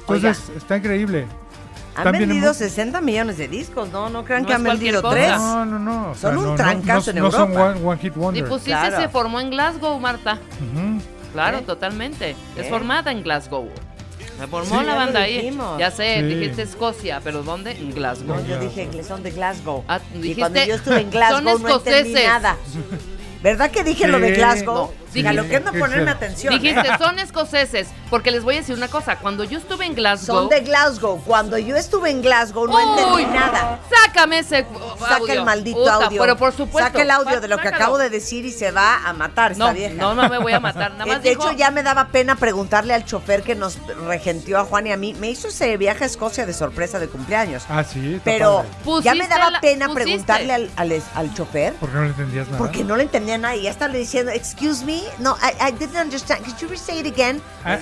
Entonces, 0.00 0.50
está 0.54 0.76
increíble. 0.76 1.26
Han 1.96 2.12
vendido 2.12 2.46
hemos- 2.46 2.56
60 2.56 3.00
millones 3.00 3.36
de 3.36 3.48
discos, 3.48 3.90
¿no? 3.90 4.08
No 4.10 4.24
crean 4.24 4.42
No 4.42 4.48
que 4.48 4.54
han 4.54 4.62
vendido 4.62 5.02
tres. 5.10 5.32
No, 5.36 5.64
no, 5.66 5.78
no. 5.78 6.10
o 6.10 6.14
sea, 6.14 6.30
Son 6.30 6.38
un 6.38 6.44
no, 6.50 6.54
trancazo 6.54 7.12
no, 7.12 7.18
en 7.18 7.24
no 7.24 7.30
son 7.30 7.50
Europa. 7.52 7.70
one, 7.76 7.80
one 7.84 8.00
hit 8.00 8.12
Y 8.14 8.18
wonder. 8.18 8.48
pues 8.48 8.62
sí 8.62 8.70
Claro. 8.70 8.96
se 9.00 9.08
formó 9.08 9.40
en 9.40 9.50
Glasgow, 9.50 9.98
Marta. 9.98 10.34
Ujú. 10.34 11.00
Claro, 11.32 11.58
¿Eh? 11.58 11.62
totalmente. 11.66 12.34
Es 12.56 12.68
formada 12.68 13.12
en 13.12 13.22
Glasgow. 13.22 13.68
Se 14.38 14.46
formó 14.46 14.80
Sí, 14.80 14.86
la 14.86 14.92
ya 14.92 14.94
banda 14.98 15.20
ahí. 15.20 15.58
Ya 15.78 15.90
sé, 15.90 16.16
Sí. 16.20 16.22
dijiste 16.22 16.62
Escocia, 16.62 17.20
pero 17.22 17.42
¿dónde? 17.42 17.72
En 17.72 17.92
Glasgow. 17.94 18.36
No, 18.36 18.46
yo 18.46 18.58
dije 18.58 18.88
que 18.88 19.04
son 19.04 19.22
de 19.22 19.30
Glasgow. 19.32 19.84
Ah, 19.86 20.00
y 20.14 20.18
dijiste, 20.18 20.40
cuando 20.40 20.64
yo 20.64 20.74
estuve 20.76 21.00
en 21.00 21.10
Glasgow 21.10 21.36
son 21.36 21.44
no 21.44 21.50
entendí 21.76 22.00
escoceses. 22.00 22.26
nada. 22.26 22.56
¿Verdad 23.42 23.70
que 23.70 23.84
dije 23.84 24.06
lo 24.06 24.18
de. 24.18 24.32
Glasgow? 24.32 24.74
No, 24.74 24.90
lo 25.14 25.42
que 25.48 25.58
Sí, 25.58 25.78
ponerme 25.78 26.10
atención. 26.10 26.54
¿eh? 26.54 26.58
Dijiste, 26.58 26.88
son 26.98 27.18
escoceses. 27.18 27.88
Porque 28.10 28.30
les 28.30 28.42
voy 28.42 28.56
a 28.56 28.58
decir 28.58 28.74
una 28.74 28.88
cosa. 28.88 29.16
Cuando 29.16 29.44
yo 29.44 29.58
estuve 29.58 29.86
en 29.86 29.94
Glasgow. 29.94 30.36
Son 30.36 30.48
de 30.48 30.60
Glasgow. 30.60 31.22
Cuando 31.24 31.58
yo 31.58 31.76
estuve 31.76 32.10
en 32.10 32.22
Glasgow 32.22 32.66
no 32.66 32.76
Uy, 32.76 32.82
entendí 33.22 33.38
nada. 33.38 33.78
Sácame 34.04 34.40
ese 34.40 34.66
Saca 34.98 35.16
audio. 35.16 35.32
el 35.34 35.44
maldito 35.44 35.88
audio. 35.90 36.20
Pero 36.20 36.36
por 36.36 36.52
supuesto. 36.52 36.88
Saca 36.90 37.02
el 37.02 37.10
audio 37.10 37.40
de 37.40 37.48
lo 37.48 37.58
que 37.58 37.68
acabo 37.68 37.98
de 37.98 38.10
decir 38.10 38.44
y 38.46 38.50
se 38.52 38.70
va 38.72 39.06
a 39.06 39.12
matar 39.12 39.52
esta 39.52 39.66
No, 39.68 39.72
vieja. 39.74 39.94
no, 39.94 40.14
no 40.14 40.28
me 40.28 40.38
voy 40.38 40.52
a 40.52 40.60
matar. 40.60 40.92
Nada 40.92 41.04
Eh, 41.10 41.14
más 41.14 41.22
de 41.22 41.30
dijo- 41.30 41.48
hecho, 41.48 41.56
ya 41.56 41.70
me 41.70 41.82
daba 41.82 42.08
pena 42.08 42.34
preguntarle 42.36 42.94
al 42.94 43.04
chofer 43.04 43.42
que 43.42 43.54
nos 43.54 43.78
regentió 44.06 44.58
a 44.58 44.64
Juan 44.64 44.86
y 44.88 44.92
a 44.92 44.96
mí. 44.96 45.14
Me 45.14 45.30
hizo 45.30 45.48
ese 45.48 45.76
viaje 45.76 46.04
a 46.04 46.06
Escocia 46.06 46.46
de 46.46 46.52
sorpresa 46.52 46.98
de 46.98 47.08
cumpleaños. 47.08 47.64
Ah, 47.68 47.84
sí. 47.84 48.20
Pero 48.24 48.64
ya 49.02 49.14
me 49.14 49.28
daba 49.28 49.50
la- 49.50 49.60
pena 49.60 49.86
pusiste. 49.86 50.04
preguntarle 50.04 50.52
al, 50.52 50.70
al, 50.76 51.02
al 51.14 51.34
chofer 51.34 51.74
¿Por 51.74 51.88
qué 51.90 51.94
no 51.96 52.02
le 52.04 52.08
entendías 52.10 52.46
nada? 52.46 52.58
porque 52.58 52.84
no 52.84 52.96
le 52.96 53.02
entendía 53.04 53.38
nada 53.38 53.54
y 53.56 53.62
ya 53.62 53.70
estaba 53.70 53.92
diciendo, 53.92 54.32
excuse 54.32 54.84
me, 54.84 54.99
no, 55.18 55.36
I, 55.42 55.68
I 55.68 55.72
didn't 55.72 55.96
understand. 55.96 56.44
Could 56.44 56.58
you 56.60 56.76
say 56.76 57.00
it 57.00 57.06
again? 57.06 57.40
Ah. 57.64 57.78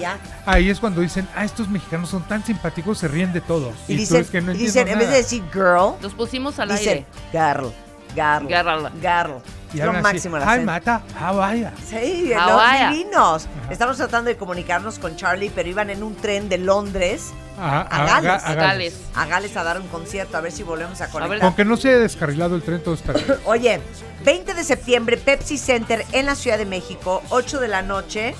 Ahí 0.46 0.70
es 0.70 0.80
cuando 0.80 1.00
dicen, 1.00 1.28
ah, 1.36 1.44
estos 1.44 1.68
mexicanos 1.68 2.08
son 2.10 2.22
tan 2.26 2.44
simpáticos, 2.44 2.98
se 2.98 3.08
ríen 3.08 3.32
de 3.32 3.40
todos. 3.40 3.74
Y, 3.88 3.96
dicen, 3.96 4.20
es 4.22 4.30
que 4.30 4.40
no 4.40 4.52
y 4.52 4.64
entiendo 4.66 4.72
dicen, 4.72 4.88
en 4.88 4.98
vez 4.98 5.10
de 5.10 5.16
decir 5.16 5.42
girl, 5.52 5.94
Los 6.00 6.14
pusimos 6.14 6.58
al 6.58 6.68
dicen 6.70 6.88
aire. 6.88 7.06
girl, 7.32 7.72
girl, 8.14 8.48
Girl. 8.48 8.90
girl. 9.00 9.42
Y 9.74 9.78
lo 9.78 9.84
hablan 9.84 9.96
así, 10.06 10.14
máximo 10.14 10.36
el 10.38 10.42
Ay, 10.42 10.48
acento. 10.48 10.66
mata, 10.66 11.02
Hawaii. 11.20 11.66
Sí, 11.88 12.32
Hawaii. 12.32 12.82
los 12.84 12.90
divinos. 12.92 13.46
Estamos 13.70 13.96
tratando 13.98 14.28
de 14.28 14.36
comunicarnos 14.36 14.98
con 14.98 15.16
Charlie, 15.16 15.50
pero 15.54 15.68
iban 15.68 15.90
en 15.90 16.02
un 16.02 16.14
tren 16.16 16.48
de 16.48 16.58
Londres 16.58 17.26
A, 17.60 17.80
a 17.82 18.06
Gales. 18.06 18.30
Ga- 18.30 18.40
A 18.44 18.54
Gales. 18.54 18.94
a 19.14 19.26
Gales 19.26 19.56
a 19.56 19.64
dar 19.64 19.80
un 19.80 19.88
concierto, 19.88 20.36
a 20.36 20.40
ver 20.40 20.52
si 20.52 20.62
volvemos 20.62 21.00
a 21.00 21.08
conectar. 21.10 21.42
Aunque 21.42 21.64
no 21.64 21.76
se 21.76 21.88
haya 21.88 21.98
descarrilado 21.98 22.56
el 22.56 22.62
tren, 22.62 22.82
todo 22.82 22.94
está 22.94 23.12
bien. 23.12 23.26
Oye, 23.44 23.80
20 24.24 24.54
de 24.54 24.64
septiembre, 24.64 25.16
Pepsi 25.16 25.58
Center 25.58 26.04
en 26.12 26.26
la 26.26 26.34
Ciudad 26.34 26.56
de 26.56 26.64
México, 26.66 27.22
8 27.30 27.60
de 27.60 27.68
la 27.68 27.82
noche. 27.82 28.34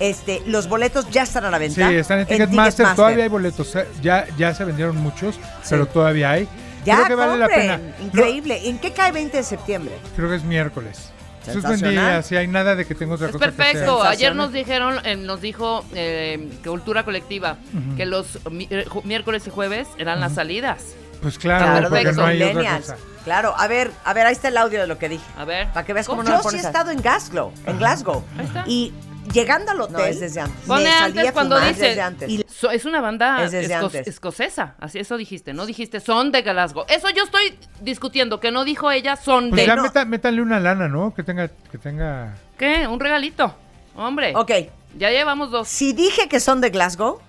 Este, 0.00 0.42
los 0.46 0.68
boletos 0.68 1.08
ya 1.10 1.22
están 1.22 1.44
a 1.44 1.50
la 1.50 1.58
Sí, 1.58 1.64
venta. 1.64 1.90
están 1.92 2.18
en 2.20 2.26
Ticketmaster. 2.26 2.94
Todavía 2.96 3.24
hay 3.24 3.28
boletos. 3.30 3.76
Ya, 4.00 4.26
ya 4.36 4.52
se 4.54 4.64
vendieron 4.64 4.96
muchos, 4.96 5.38
pero 5.68 5.86
todavía 5.86 6.30
hay. 6.30 6.48
Ya 6.84 6.96
Creo 6.96 7.08
que 7.08 7.14
vale 7.14 7.36
la 7.38 7.48
pena. 7.48 7.80
Increíble. 8.02 8.68
¿En 8.68 8.78
qué 8.78 8.92
cae 8.92 9.12
20 9.12 9.36
de 9.36 9.42
septiembre? 9.42 9.94
Creo 10.16 10.28
que 10.28 10.36
es 10.36 10.44
miércoles. 10.44 11.10
Eso 11.42 11.58
es 11.58 11.64
buen 11.64 11.78
Sensacional. 11.78 12.12
día, 12.12 12.22
si 12.22 12.36
hay 12.36 12.46
nada 12.46 12.76
de 12.76 12.84
que 12.86 12.94
tengo 12.94 13.14
otra 13.14 13.26
Es 13.26 13.32
cosa 13.32 13.44
perfecto. 13.44 14.02
Ayer 14.04 14.34
nos 14.34 14.52
dijeron, 14.52 15.04
eh, 15.04 15.16
nos 15.16 15.40
dijo 15.40 15.84
eh, 15.94 16.48
Cultura 16.64 17.04
Colectiva 17.04 17.56
que 17.96 18.06
los 18.06 18.38
mi- 18.50 18.68
eh, 18.70 18.84
miércoles 19.04 19.44
y 19.46 19.50
jueves 19.50 19.88
eran 19.98 20.20
las 20.20 20.34
salidas. 20.34 20.94
Pues 21.20 21.38
claro, 21.38 21.64
Claro, 21.66 21.88
porque 21.88 22.04
no 22.04 22.14
son 22.14 22.24
hay 22.26 22.42
otra 22.42 22.48
millennials. 22.54 22.86
cosa. 22.86 22.96
Claro, 23.24 23.54
a 23.56 23.68
ver, 23.68 23.90
a 24.04 24.12
ver, 24.12 24.26
ahí 24.26 24.32
está 24.32 24.48
el 24.48 24.56
audio 24.56 24.80
de 24.80 24.86
lo 24.88 24.98
que 24.98 25.08
dije. 25.08 25.24
A 25.36 25.44
ver. 25.44 25.68
Para 25.72 25.84
que 25.86 25.92
veas 25.92 26.06
cómo 26.06 26.22
¿Cómo? 26.22 26.34
no 26.36 26.42
Yo 26.42 26.50
sí 26.50 26.56
he 26.56 26.60
estado 26.60 26.90
en 26.90 27.00
Glasgow, 27.00 27.52
en 27.66 27.78
Glasgow. 27.78 28.24
Y 28.66 28.92
llegando 29.32 29.70
al 29.72 29.80
hotel. 29.80 29.96
No, 29.96 30.04
es 30.04 30.20
desde 30.20 30.40
antes. 30.40 30.66
Pone 30.66 30.84
Me 30.84 30.90
salí 30.90 31.04
antes 31.18 31.28
a 31.28 31.32
cuando 31.32 31.56
fumar 31.56 31.72
dice. 31.74 31.86
desde 31.88 32.00
antes. 32.02 32.30
y 32.30 32.44
so- 32.48 32.70
es 32.70 32.84
una 32.84 33.00
banda 33.00 33.44
Es 33.44 33.52
desde 33.52 33.74
esco- 33.74 33.84
antes. 33.86 34.06
escocesa. 34.08 34.74
Así 34.80 34.98
eso 34.98 35.16
dijiste. 35.16 35.52
No 35.52 35.66
dijiste 35.66 36.00
son 36.00 36.32
de 36.32 36.42
Glasgow. 36.42 36.84
Eso 36.88 37.08
yo 37.10 37.24
estoy 37.24 37.58
discutiendo. 37.80 38.40
Que 38.40 38.50
no 38.50 38.64
dijo 38.64 38.90
ella 38.90 39.16
son 39.16 39.50
Pues 39.50 39.60
de. 39.62 39.66
ya 39.66 39.76
meta- 39.76 40.04
métanle 40.04 40.42
una 40.42 40.60
lana, 40.60 40.88
¿no? 40.88 41.14
Que 41.14 41.22
tenga, 41.22 41.48
que 41.48 41.78
tenga. 41.78 42.34
¿Qué? 42.58 42.86
Un 42.86 43.00
regalito. 43.00 43.54
Hombre. 43.96 44.32
Ok. 44.36 44.50
Ya 44.98 45.10
llevamos 45.10 45.50
dos. 45.50 45.68
Si 45.68 45.92
dije 45.92 46.28
que 46.28 46.40
son 46.40 46.60
de 46.60 46.70
Glasgow, 46.70 47.20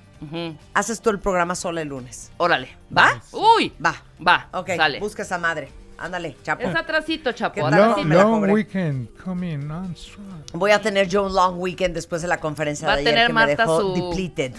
haces 0.74 1.02
tú 1.02 1.10
el 1.10 1.20
programa 1.20 1.56
solo 1.56 1.82
el 1.82 1.90
lunes. 1.90 2.32
Órale. 2.38 2.70
¿Va? 2.96 3.22
Uy. 3.32 3.74
Va. 3.86 3.96
Va. 4.26 4.48
Ok, 4.54 4.70
Sale. 4.78 5.00
busca 5.00 5.22
esa 5.24 5.38
madre. 5.38 5.70
Ándale, 5.98 6.36
chapo. 6.44 6.64
Es 6.68 6.76
atrasito, 6.76 7.32
chapo. 7.32 7.70
Long, 7.70 7.96
sí 7.96 8.04
me 8.06 8.16
la 8.16 8.24
long 8.24 8.50
weekend 8.52 9.10
coming 9.24 9.70
on 9.72 9.96
strong. 9.96 10.44
Voy 10.54 10.72
a 10.72 10.82
tener 10.82 11.08
yo 11.08 11.24
un 11.26 11.34
long 11.34 11.60
weekend 11.60 11.94
después 11.96 12.22
de 12.22 12.28
la 12.28 12.38
conferencia 12.40 12.88
Va 12.88 12.96
de 12.96 13.00
a 13.00 13.02
ayer 13.02 13.14
tener 13.14 13.28
que 13.28 13.34
Marta 13.34 13.66
me 13.66 13.72
dejó 13.72 13.82
su- 13.82 13.94
depleted. 14.10 14.54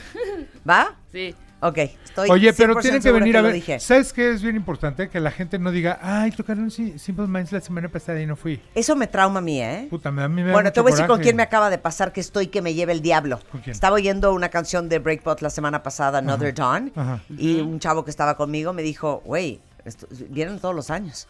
¿Va? 0.68 0.94
Sí. 1.12 1.34
Ok, 1.60 1.78
estoy 1.78 2.28
Oye, 2.30 2.52
pero 2.52 2.74
100% 2.74 2.82
tienen 2.82 3.00
que 3.02 3.10
venir 3.12 3.36
a 3.38 3.40
lo 3.40 3.46
ver. 3.46 3.54
dije. 3.54 3.80
¿Sabes 3.80 4.12
qué 4.12 4.32
es 4.32 4.42
bien 4.42 4.54
importante? 4.54 5.08
Que 5.08 5.18
la 5.18 5.30
gente 5.30 5.58
no 5.58 5.70
diga, 5.70 5.98
ay, 6.02 6.30
tocaron 6.32 6.70
Si- 6.70 6.98
Simple 6.98 7.26
Minds 7.26 7.52
la 7.52 7.60
semana 7.62 7.88
pasada 7.88 8.20
y 8.20 8.26
no 8.26 8.36
fui. 8.36 8.60
Eso 8.74 8.94
me 8.96 9.06
trauma 9.06 9.38
a 9.38 9.42
mí, 9.42 9.62
¿eh? 9.62 9.86
Puta, 9.88 10.10
a 10.10 10.12
mí 10.12 10.42
me 10.42 10.48
da 10.48 10.52
Bueno, 10.52 10.72
te 10.72 10.80
voy 10.80 10.90
a 10.92 10.94
decir 10.94 11.06
con 11.06 11.20
quién 11.20 11.36
me 11.36 11.42
acaba 11.42 11.70
de 11.70 11.78
pasar 11.78 12.12
que 12.12 12.20
estoy 12.20 12.48
que 12.48 12.60
me 12.60 12.74
lleve 12.74 12.92
el 12.92 13.00
diablo. 13.00 13.40
¿Con 13.50 13.62
quién? 13.62 13.72
Estaba 13.72 13.96
oyendo 13.96 14.34
una 14.34 14.50
canción 14.50 14.90
de 14.90 14.98
Breakbot 14.98 15.40
la 15.40 15.48
semana 15.48 15.82
pasada, 15.82 16.18
Another 16.18 16.52
Dawn, 16.52 16.92
Ajá. 16.96 17.20
y 17.30 17.60
un 17.60 17.78
chavo 17.80 18.04
que 18.04 18.10
estaba 18.10 18.36
conmigo 18.36 18.74
me 18.74 18.82
dijo, 18.82 19.22
güey, 19.24 19.60
esto- 19.84 20.06
vienen 20.28 20.58
todos 20.60 20.74
los 20.74 20.90
años. 20.90 21.28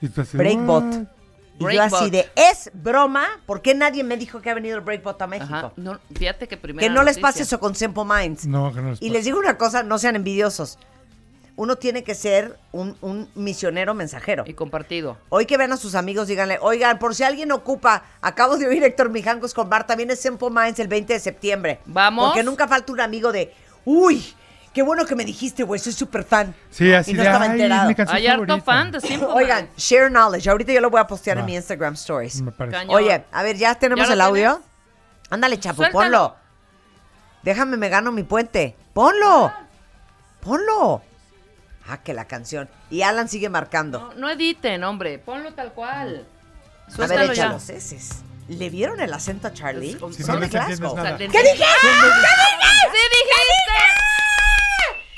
Y 0.00 0.08
Breakbot. 0.08 0.84
Y 1.58 1.72
yo 1.74 1.82
así 1.82 2.10
de, 2.10 2.28
¿es 2.36 2.70
broma? 2.74 3.26
¿Por 3.46 3.62
qué 3.62 3.74
nadie 3.74 4.04
me 4.04 4.18
dijo 4.18 4.42
que 4.42 4.50
ha 4.50 4.54
venido 4.54 4.76
el 4.76 4.82
Breakbot 4.84 5.20
a 5.22 5.26
México? 5.26 5.54
Ajá. 5.54 5.72
No, 5.76 5.98
fíjate 6.14 6.46
que 6.48 6.58
primero. 6.58 6.86
Que 6.86 6.92
no 6.92 7.02
les 7.02 7.18
pase 7.18 7.44
eso 7.44 7.58
con 7.58 7.74
Simple 7.74 8.04
Minds. 8.04 8.46
No, 8.46 8.72
que 8.74 8.82
no 8.82 8.90
les 8.90 9.00
Y 9.00 9.08
les 9.08 9.24
digo 9.24 9.38
una 9.38 9.56
cosa, 9.56 9.82
no 9.82 9.96
sean 9.98 10.16
envidiosos. 10.16 10.78
Uno 11.58 11.76
tiene 11.76 12.04
que 12.04 12.14
ser 12.14 12.58
un, 12.72 12.98
un 13.00 13.30
misionero 13.34 13.94
mensajero. 13.94 14.44
Y 14.46 14.52
compartido. 14.52 15.16
Hoy 15.30 15.46
que 15.46 15.56
ven 15.56 15.72
a 15.72 15.78
sus 15.78 15.94
amigos, 15.94 16.28
díganle, 16.28 16.58
oigan, 16.60 16.98
por 16.98 17.14
si 17.14 17.22
alguien 17.22 17.50
ocupa, 17.50 18.04
acabo 18.20 18.58
de 18.58 18.66
oír 18.68 18.84
Héctor 18.84 19.08
Mijangos 19.08 19.54
con 19.54 19.66
Marta, 19.70 19.96
viene 19.96 20.14
Simple 20.16 20.50
Minds 20.50 20.78
el 20.80 20.88
20 20.88 21.14
de 21.14 21.20
septiembre. 21.20 21.80
Vamos. 21.86 22.26
Porque 22.26 22.42
nunca 22.42 22.68
falta 22.68 22.92
un 22.92 23.00
amigo 23.00 23.32
de, 23.32 23.54
uy, 23.86 24.22
qué 24.76 24.82
bueno 24.82 25.06
que 25.06 25.14
me 25.16 25.24
dijiste, 25.24 25.62
güey, 25.62 25.80
soy 25.80 25.94
súper 25.94 26.22
fan. 26.22 26.54
Sí, 26.70 26.92
así 26.92 27.12
y 27.12 27.14
no 27.14 27.22
de, 27.22 27.28
estaba 27.28 27.46
"Ay, 27.46 27.50
enterado. 27.52 27.94
canción 27.96 28.16
Hay 28.18 28.26
harto 28.26 28.46
favorita". 28.58 28.64
fan 28.64 28.90
de 28.92 29.26
Oigan, 29.26 29.70
share 29.74 30.10
knowledge. 30.10 30.50
Ahorita 30.50 30.70
yo 30.70 30.82
lo 30.82 30.90
voy 30.90 31.00
a 31.00 31.06
postear 31.06 31.38
en 31.38 31.46
mi 31.46 31.54
Instagram 31.54 31.94
Stories. 31.94 32.42
Me 32.42 32.52
parece. 32.52 32.76
Cañón. 32.76 32.94
Oye, 32.94 33.24
a 33.32 33.42
ver, 33.42 33.56
¿ya 33.56 33.74
tenemos 33.76 34.06
¿Ya 34.06 34.12
el 34.12 34.20
audio? 34.20 34.60
Ándale, 35.30 35.58
chapo, 35.58 35.76
Suéltalo. 35.76 36.02
ponlo. 36.02 36.36
Déjame, 37.42 37.78
me 37.78 37.88
gano 37.88 38.12
mi 38.12 38.22
puente. 38.22 38.76
Ponlo. 38.92 39.50
Ponlo. 40.40 41.00
Ah, 41.88 42.02
que 42.02 42.12
la 42.12 42.26
canción. 42.26 42.68
Y 42.90 43.00
Alan 43.00 43.28
sigue 43.30 43.48
marcando. 43.48 43.98
No, 43.98 44.14
no 44.14 44.28
editen, 44.30 44.84
hombre. 44.84 45.18
Ponlo 45.18 45.54
tal 45.54 45.72
cual. 45.72 45.96
a 45.96 46.10
ver, 46.12 46.94
Suéltalo 46.94 47.32
ya. 47.32 47.44
échalos. 47.44 47.70
Ese 47.70 47.98
¿Le 48.48 48.68
vieron 48.70 49.00
el 49.00 49.12
acento 49.12 49.48
a 49.48 49.52
Charlie? 49.54 49.92
Es 49.92 50.16
Sí, 50.16 50.22
no 50.24 50.34
entiendes 50.34 50.78
Glasgow. 50.80 50.96
nada. 50.96 51.16
¿Qué 51.16 51.26
dije? 51.26 51.38
¡Sí 51.40 51.48
dijiste! 51.48 51.64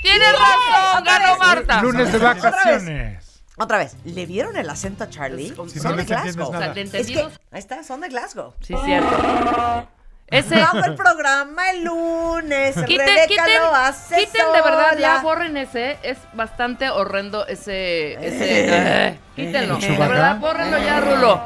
¡Tienes 0.02 0.32
razón! 0.32 1.04
¡Ganó 1.04 1.38
Marta! 1.38 1.82
Lunes 1.82 2.12
de 2.12 2.18
vacaciones. 2.18 3.42
Otra 3.56 3.78
vez, 3.78 3.96
¿le 4.04 4.24
vieron 4.24 4.56
el 4.56 4.70
acento 4.70 5.04
a 5.04 5.10
Charlie? 5.10 5.48
Si 5.68 5.80
son 5.80 5.92
no 5.92 5.96
de 5.96 6.04
Glasgow. 6.04 6.52
nada. 6.52 6.70
O 6.70 6.74
sea, 6.74 6.74
de 6.74 6.82
Es 6.82 7.06
que, 7.08 7.20
ahí 7.50 7.58
está, 7.58 7.82
son 7.82 8.00
de 8.00 8.08
Glasgow. 8.08 8.54
Sí, 8.60 8.74
cierto. 8.84 9.88
Ese. 10.28 10.60
Hago 10.60 10.84
el 10.84 10.94
programa 10.94 11.70
el 11.70 11.84
lunes. 11.84 12.76
Quiten, 12.86 13.06
Rebeca 13.06 13.26
quiten, 13.26 13.60
lo 13.60 13.74
hace 13.74 14.16
quiten 14.26 14.52
de 14.52 14.62
verdad, 14.62 14.98
ya 14.98 15.22
borren 15.22 15.56
ese. 15.56 15.98
Es 16.02 16.18
bastante 16.34 16.90
horrendo 16.90 17.46
ese. 17.46 18.12
ese 18.24 19.08
eh, 19.08 19.18
quítenlo. 19.34 19.76
De 19.76 19.80
Chewbacca. 19.80 20.08
verdad, 20.08 20.36
bórrenlo 20.38 20.78
ya, 20.78 21.00
Rulo. 21.00 21.42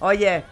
Oye, 0.00 0.42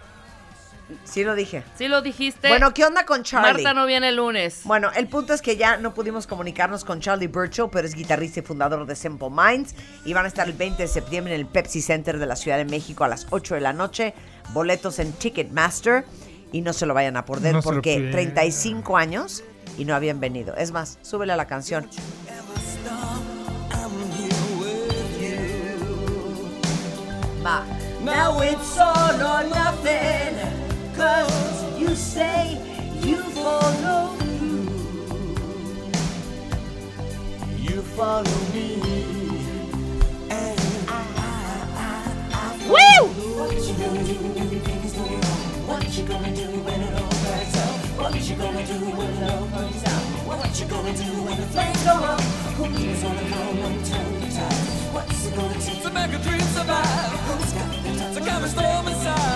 sí 1.05 1.25
lo 1.25 1.35
dije. 1.35 1.63
Sí 1.77 1.89
lo 1.89 2.03
dijiste. 2.03 2.49
Bueno, 2.49 2.75
¿qué 2.75 2.85
onda 2.85 3.05
con 3.07 3.23
Charlie? 3.23 3.63
Marta 3.63 3.75
no 3.75 3.87
viene 3.87 4.09
el 4.11 4.17
lunes. 4.17 4.61
Bueno, 4.65 4.91
el 4.95 5.09
punto 5.09 5.33
es 5.35 5.43
que 5.43 5.57
ya 5.57 5.77
no 5.77 5.95
pudimos 5.95 6.27
comunicarnos 6.27 6.85
con 6.85 7.01
Charlie 7.01 7.27
Burchill, 7.27 7.69
pero 7.71 7.87
es 7.87 7.95
guitarrista 7.95 8.41
y 8.41 8.43
fundador 8.43 8.87
de 8.87 8.97
Simple 8.97 9.29
Minds. 9.31 9.75
Y 10.05 10.13
van 10.13 10.25
a 10.25 10.29
estar 10.29 10.47
el 10.47 10.55
20 10.55 10.83
de 10.83 10.89
septiembre 10.89 11.35
en 11.35 11.41
el 11.41 11.47
Pepsi 11.47 11.83
Center 11.83 12.19
de 12.19 12.27
la 12.27 12.37
Ciudad 12.37 12.59
de 12.59 12.65
México 12.65 13.05
a 13.05 13.09
las 13.09 13.27
8 13.31 13.55
de 13.55 13.61
la 13.61 13.73
noche. 13.73 14.15
Boletos 14.53 14.99
en 14.99 15.13
Ticketmaster. 15.13 16.05
Y 16.53 16.61
no 16.61 16.73
se 16.73 16.87
lo 16.87 16.95
vayan 16.95 17.17
a 17.17 17.25
perder 17.25 17.53
No 17.55 17.63
porque 17.63 17.97
pierdan. 17.97 18.13
35 18.13 18.97
años 18.97 19.43
y 19.77 19.85
no 19.85 19.95
habían 19.95 20.21
venido. 20.21 20.55
Es 20.57 20.71
más, 20.71 20.99
súbele 21.03 21.33
a 21.33 21.37
la 21.37 21.47
canción. 21.47 21.89
Va. 27.45 27.65
Now 28.05 28.41
it's 28.43 28.79
all 28.79 29.21
or 29.21 29.45
nothing. 29.49 30.64
Cause 30.97 31.79
you 31.81 31.95
say 31.97 32.57
you 33.03 33.17
follow 33.17 34.15
through. 34.15 34.69
You 37.59 37.83
follow 37.99 38.39
me. 38.55 38.81
And 40.31 40.61
I, 40.89 41.03
I, 41.17 41.33
I, 41.75 41.99
I 42.33 42.69
Woo! 42.69 43.09
What 43.41 43.55
you 43.55 43.75
gonna 43.75 44.05
do 44.05 44.15
when 44.23 44.39
everything's 44.39 44.93
going 44.93 45.21
wrong? 45.21 45.67
What 45.67 45.99
you 45.99 46.05
gonna 46.07 46.37
do 46.37 46.47
when 46.63 46.81
it 46.81 46.95
all 46.95 47.11
burns 47.11 47.57
out? 47.57 47.75
What 47.99 48.15
you 48.31 48.37
gonna 48.37 48.65
do 48.65 48.79
when 48.95 49.11
it 49.11 49.31
all 49.33 49.47
burns 49.49 49.85
out? 49.85 50.05
What 50.31 50.61
you 50.61 50.67
gonna 50.67 50.95
do 50.97 51.11
when 51.27 51.41
the 51.41 51.47
flames 51.47 51.83
go 51.83 51.91
up? 51.91 52.21
Who's 52.21 53.03
gonna 53.03 53.31
come 53.31 53.59
and 53.59 53.85
turn 53.85 54.21
the 54.21 54.29
tide? 54.31 54.95
What's 54.95 55.27
it 55.27 55.35
gonna 55.35 55.61
take 55.61 55.83
to 55.83 55.91
make 55.91 56.13
a 56.13 56.19
dream 56.23 56.41
survive? 56.55 57.11
Who's 57.27 57.53
got 57.53 57.83
the 57.83 57.99
time 57.99 58.15
to 58.15 58.21
come 58.21 58.43
and 58.45 58.53
storm 58.53 58.87
inside? 58.87 59.34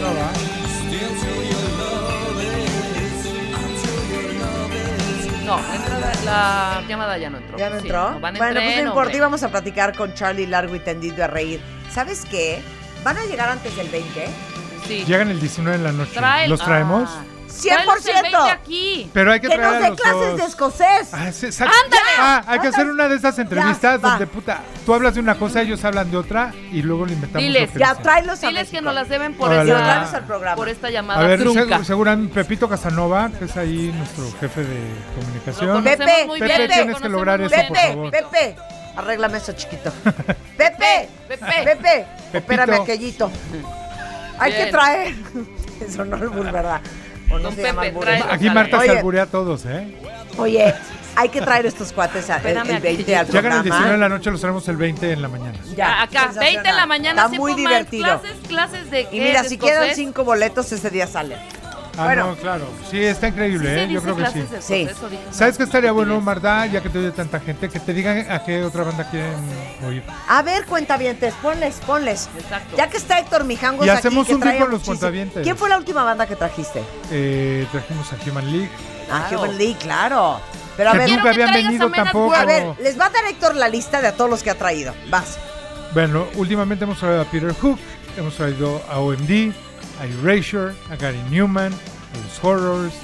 No 0.00 0.14
va. 0.14 0.32
No, 5.44 5.58
entra 5.74 5.98
la, 5.98 6.12
la 6.24 6.82
llamada 6.88 7.18
ya 7.18 7.30
no 7.30 7.38
entró. 7.38 7.58
¿Ya 7.58 7.70
no 7.70 7.76
Sí, 7.80 7.86
entró? 7.86 8.18
bueno, 8.20 8.38
pues 8.38 8.54
no 8.54 8.60
importa, 8.60 8.92
hombre. 9.00 9.16
íbamos 9.16 9.42
a 9.42 9.48
platicar 9.50 9.96
con 9.96 10.14
Charlie 10.14 10.46
largo 10.46 10.76
y 10.76 10.80
tendido 10.80 11.16
y 11.18 11.20
a 11.22 11.26
reír. 11.26 11.60
¿Sabes 11.92 12.24
qué? 12.30 12.62
¿Van 13.02 13.16
a 13.18 13.24
llegar 13.24 13.48
antes 13.48 13.74
del 13.76 13.88
20? 13.88 14.28
Sí. 14.86 15.04
Llegan 15.06 15.28
el 15.28 15.40
19 15.40 15.78
de 15.78 15.84
la 15.84 15.92
noche. 15.92 16.12
Trae- 16.14 16.46
¿Los 16.48 16.60
traemos? 16.60 17.08
Ah. 17.12 17.22
Tráelos 17.62 18.06
el 18.06 18.22
20 18.22 18.38
¡100%! 18.38 18.50
aquí. 18.52 19.10
Pero 19.12 19.32
hay 19.32 19.40
que 19.40 19.48
Que 19.48 19.54
traer 19.56 19.72
nos 19.72 19.82
a 19.82 19.90
dé 19.90 19.96
clases 19.96 20.28
dos. 20.30 20.36
de 20.38 20.44
escocés. 20.44 21.08
Ah. 21.14 21.18
¡Ándale! 21.84 22.10
Ah, 22.18 22.44
hay 22.46 22.58
que 22.60 22.68
hacer 22.68 22.86
una 22.86 23.08
de 23.08 23.16
esas 23.16 23.38
entrevistas 23.38 23.82
Ya, 23.82 23.96
va. 23.98 24.10
donde 24.10 24.26
puta, 24.26 24.60
tú 24.86 24.94
hablas 24.94 25.14
de 25.14 25.20
una 25.20 25.34
cosa, 25.36 25.62
ellos 25.62 25.84
hablan 25.84 26.10
de 26.10 26.16
otra 26.16 26.52
y 26.72 26.82
luego 26.82 27.06
le 27.06 27.14
inventamos 27.14 27.42
Diles, 27.46 27.68
lo 27.68 27.72
que 27.74 27.78
Ya, 27.80 27.94
tráelos 27.96 28.42
a 28.42 28.46
Diles 28.48 28.68
que 28.68 28.72
México. 28.74 28.82
nos 28.84 28.94
las 28.94 29.08
deben 29.08 29.34
por 29.34 29.50
Órale, 29.50 29.72
esta, 29.72 30.16
al 30.18 30.24
programa. 30.26 30.56
por 30.56 30.68
esta 30.68 30.86
A 30.86 30.90
llamada 30.90 31.26
ver, 31.26 31.40
trunca. 31.40 31.62
seg- 31.78 31.84
seguramente 31.84 32.34
Pepito 32.34 32.68
Casanova, 32.68 33.30
que 33.38 33.44
es 33.46 33.56
ahí 33.56 33.92
nuestro 33.96 34.24
jefe 34.40 34.62
de 34.64 34.94
comunicación. 35.18 35.70
Conocemos 35.70 36.06
Pepe, 36.06 36.26
muy 36.26 36.38
Pepe, 36.40 36.48
bien, 36.56 36.60
lo 36.62 36.66
tienes 36.74 36.76
que 36.86 36.92
conocemos 36.92 37.12
lograr 37.12 37.38
muy 37.40 37.46
eso, 37.46 37.56
bien. 37.56 37.66
por 37.68 37.76
Pepe, 37.76 37.88
favor. 37.92 38.10
Pepe, 38.10 38.56
arréglame 38.96 39.38
eso, 39.38 39.52
chiquito. 39.52 39.92
Pepe, 40.56 41.08
Pepe. 41.28 41.46
Pepe, 41.64 41.66
Pepito. 42.32 42.38
espérame 42.38 42.72
aquellito. 42.82 43.30
Hay 44.38 44.52
que 44.52 44.58
Bien. 44.58 44.70
traer. 44.70 45.14
Eso 45.80 46.04
no 46.04 46.16
es 46.16 46.22
albur, 46.22 46.50
¿verdad? 46.52 46.80
O 47.32 47.38
no 47.38 47.50
se 47.52 47.62
llama. 47.62 47.82
Aquí 48.30 48.50
Marta 48.50 48.78
Oye. 48.78 48.90
se 48.90 48.96
alburea 48.98 49.22
a 49.24 49.26
todos, 49.26 49.64
¿eh? 49.66 49.96
Oye, 50.38 50.74
hay 51.16 51.28
que 51.28 51.40
traer 51.40 51.66
estos 51.66 51.92
cuates 51.92 52.28
a- 52.30 52.34
el, 52.36 52.38
Espérame 52.38 52.70
el 52.76 52.80
20 52.82 53.16
al 53.16 53.26
Llegan 53.26 53.52
el 53.52 53.62
19 53.62 53.62
de 53.62 53.70
programa. 53.70 53.96
la 53.96 54.08
noche, 54.08 54.30
los 54.30 54.40
traemos 54.40 54.68
el 54.68 54.76
20 54.76 55.12
en 55.12 55.22
la 55.22 55.28
mañana. 55.28 55.58
Ya, 55.76 56.02
Acá, 56.02 56.30
20 56.38 56.68
en 56.68 56.76
la 56.76 56.86
mañana. 56.86 57.24
Está 57.26 57.36
muy 57.36 57.54
divertido. 57.54 58.04
Clases, 58.20 58.36
clases 58.48 58.90
de 58.90 59.08
Y 59.12 59.20
mira, 59.20 59.44
si 59.44 59.58
quedan 59.58 59.74
escocés. 59.84 59.96
cinco 59.96 60.24
boletos, 60.24 60.70
ese 60.72 60.90
día 60.90 61.06
salen. 61.06 61.38
Ah, 61.98 62.04
Bueno. 62.04 62.26
no, 62.28 62.36
claro. 62.36 62.66
Sí, 62.90 63.02
está 63.02 63.28
increíble, 63.28 63.68
Sí 63.68 63.80
¿eh? 63.80 63.88
Yo 63.92 64.02
creo 64.02 64.16
que 64.16 64.26
sí. 64.28 64.44
Sí. 64.60 64.88
¿Sabes 65.30 65.56
qué 65.56 65.64
estaría 65.64 65.92
bueno. 65.92 66.20
Marta? 66.20 66.66
Ya 66.66 66.80
que 66.80 66.88
te 66.88 66.98
oye 66.98 67.10
tanta 67.10 67.40
gente, 67.40 67.68
que 67.68 67.80
te 67.80 67.92
digan 67.92 68.30
a 68.30 68.42
qué 68.44 68.62
otra 68.62 68.84
banda 68.84 69.08
quieren 69.10 69.34
oír. 69.86 70.02
A 70.28 70.42
ver, 70.42 70.64
cuentavientes, 70.66 71.34
ponles, 71.42 71.76
ponles. 71.86 72.28
Exacto. 72.38 72.76
Ya 72.76 72.88
que 72.88 72.96
está 72.96 73.18
Héctor 73.18 73.44
Mijangos 73.44 73.86
Y 73.86 73.90
aquí, 73.90 73.98
hacemos 73.98 74.26
que 74.26 74.34
un 74.34 74.40
día 74.40 74.58
con 74.58 74.70
los 74.70 74.82
cuentavientes. 74.82 75.42
¿Quién 75.42 75.56
fue 75.56 75.68
la 75.68 75.78
última 75.78 76.04
banda 76.04 76.26
que 76.26 76.36
trajiste? 76.36 76.82
Eh, 77.10 77.66
trajimos 77.72 78.06
a 78.12 78.16
Human 78.30 78.50
League. 78.50 78.70
Ah, 79.10 79.26
Claro. 79.28 79.42
Human 79.44 79.58
League, 79.58 79.76
claro. 79.78 80.40
Pero 80.76 80.90
a 80.90 80.92
que 80.92 80.98
ver, 81.00 81.10
nunca 81.10 81.22
que 81.24 81.28
habían 81.30 81.52
venido 81.52 81.86
a 81.88 81.92
tampoco. 81.92 82.34
a 82.34 82.44
ver, 82.44 82.64
les 82.80 82.98
va 82.98 83.06
a 83.06 83.10
dar 83.10 83.24
Héctor 83.26 83.56
la 83.56 83.68
lista 83.68 84.00
de 84.00 84.06
a 84.08 84.12
todos 84.12 84.30
los 84.30 84.42
que 84.42 84.50
ha 84.50 84.54
traído. 84.54 84.94
Vas. 85.10 85.36
Bueno, 85.92 86.26
últimamente 86.36 86.84
hemos 86.84 86.98
traído 86.98 87.20
a 87.20 87.24
Peter 87.24 87.52
Hook, 87.52 87.78
hemos 88.16 88.34
traído 88.36 88.80
a 88.88 88.98
OMD, 89.00 89.52
a 90.00 90.06
Erasure, 90.06 90.74
a 90.90 90.96
Gary 90.96 91.20
Newman, 91.30 91.72
a 91.72 92.16
los 92.26 92.42
Horrors, 92.44 92.94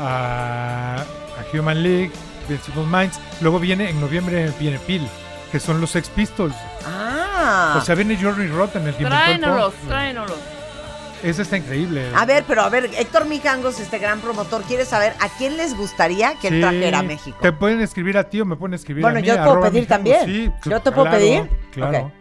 a, 0.00 0.96
a 1.02 1.56
Human 1.58 1.82
League, 1.82 2.10
Invincible 2.42 2.84
Minds. 2.86 3.18
Luego 3.40 3.58
viene, 3.60 3.88
en 3.90 4.00
noviembre 4.00 4.52
viene 4.58 4.78
Peel, 4.80 5.06
que 5.52 5.60
son 5.60 5.80
los 5.80 5.90
Sex 5.90 6.08
Pistols. 6.10 6.54
Ah. 6.86 7.76
O 7.78 7.80
sea, 7.84 7.94
viene 7.94 8.18
Johnny 8.20 8.46
Rotten, 8.48 8.86
el 8.86 8.94
que 8.94 9.04
Tráenolos, 9.04 9.74
tráenolos. 9.86 10.36
Ese 11.22 11.42
está 11.42 11.58
increíble. 11.58 12.08
a 12.16 12.24
ver, 12.24 12.44
pero 12.48 12.62
a 12.62 12.70
ver, 12.70 12.86
Héctor 12.96 13.26
Mijangos, 13.26 13.78
este 13.78 13.98
gran 13.98 14.20
promotor, 14.20 14.62
quiere 14.62 14.86
saber 14.86 15.12
a 15.20 15.28
quién 15.28 15.58
les 15.58 15.76
gustaría 15.76 16.34
que 16.36 16.48
él 16.48 16.54
Sí, 16.54 16.60
trajera 16.62 17.00
a 17.00 17.02
México. 17.02 17.36
Te 17.42 17.52
pueden 17.52 17.82
escribir 17.82 18.16
a 18.16 18.24
ti 18.24 18.40
o 18.40 18.46
me 18.46 18.56
pueden 18.56 18.72
escribir 18.72 19.02
Bueno, 19.02 19.18
a 19.18 19.20
mí. 19.20 19.26
yo 19.28 19.34
te 19.36 19.42
puedo 19.42 19.60
pedir 19.60 19.82
Mijangos. 19.82 19.88
también. 19.88 20.24
Sí, 20.24 20.70
¿Yo 20.70 20.80
te 20.80 20.90
puedo 20.90 21.04
claro, 21.10 21.18
pedir? 21.18 21.50
Claro. 21.72 22.12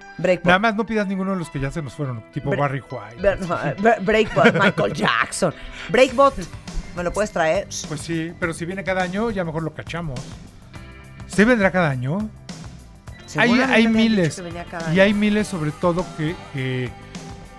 Nada 0.44 0.60
más 0.60 0.76
no 0.76 0.86
pidas 0.86 1.08
ninguno 1.08 1.32
de 1.32 1.38
los 1.38 1.50
que 1.50 1.60
ya 1.60 1.72
se 1.72 1.82
nos 1.82 1.94
fueron, 1.94 2.24
tipo 2.32 2.52
Bre- 2.52 2.60
Barry 2.60 2.82
White. 2.90 3.38
No, 3.48 3.48
Bre- 3.78 4.04
Breakbot, 4.04 4.54
Michael 4.54 4.94
Jackson. 4.94 5.54
Breakbot, 5.90 6.34
¿me 6.96 7.04
lo 7.04 7.12
puedes 7.14 7.32
traer? 7.32 7.68
Pues 7.88 8.02
sí, 8.02 8.34
pero 8.40 8.54
si 8.54 8.66
viene 8.66 8.84
cada 8.84 9.02
año, 9.04 9.32
ya 9.32 9.44
mejor 9.44 9.64
lo 9.64 9.74
cachamos. 9.74 10.20
¿Sí 11.28 11.44
vendrá 11.44 11.72
cada 11.72 11.90
año? 11.90 12.30
Hay, 13.38 13.52
hay 13.62 13.88
miles. 13.88 14.42
cada 14.72 14.88
Y 14.90 14.94
año. 14.94 15.04
hay 15.04 15.14
miles 15.14 15.48
sobre 15.48 15.72
todo 15.72 16.04
que, 16.18 16.36
que 16.54 16.90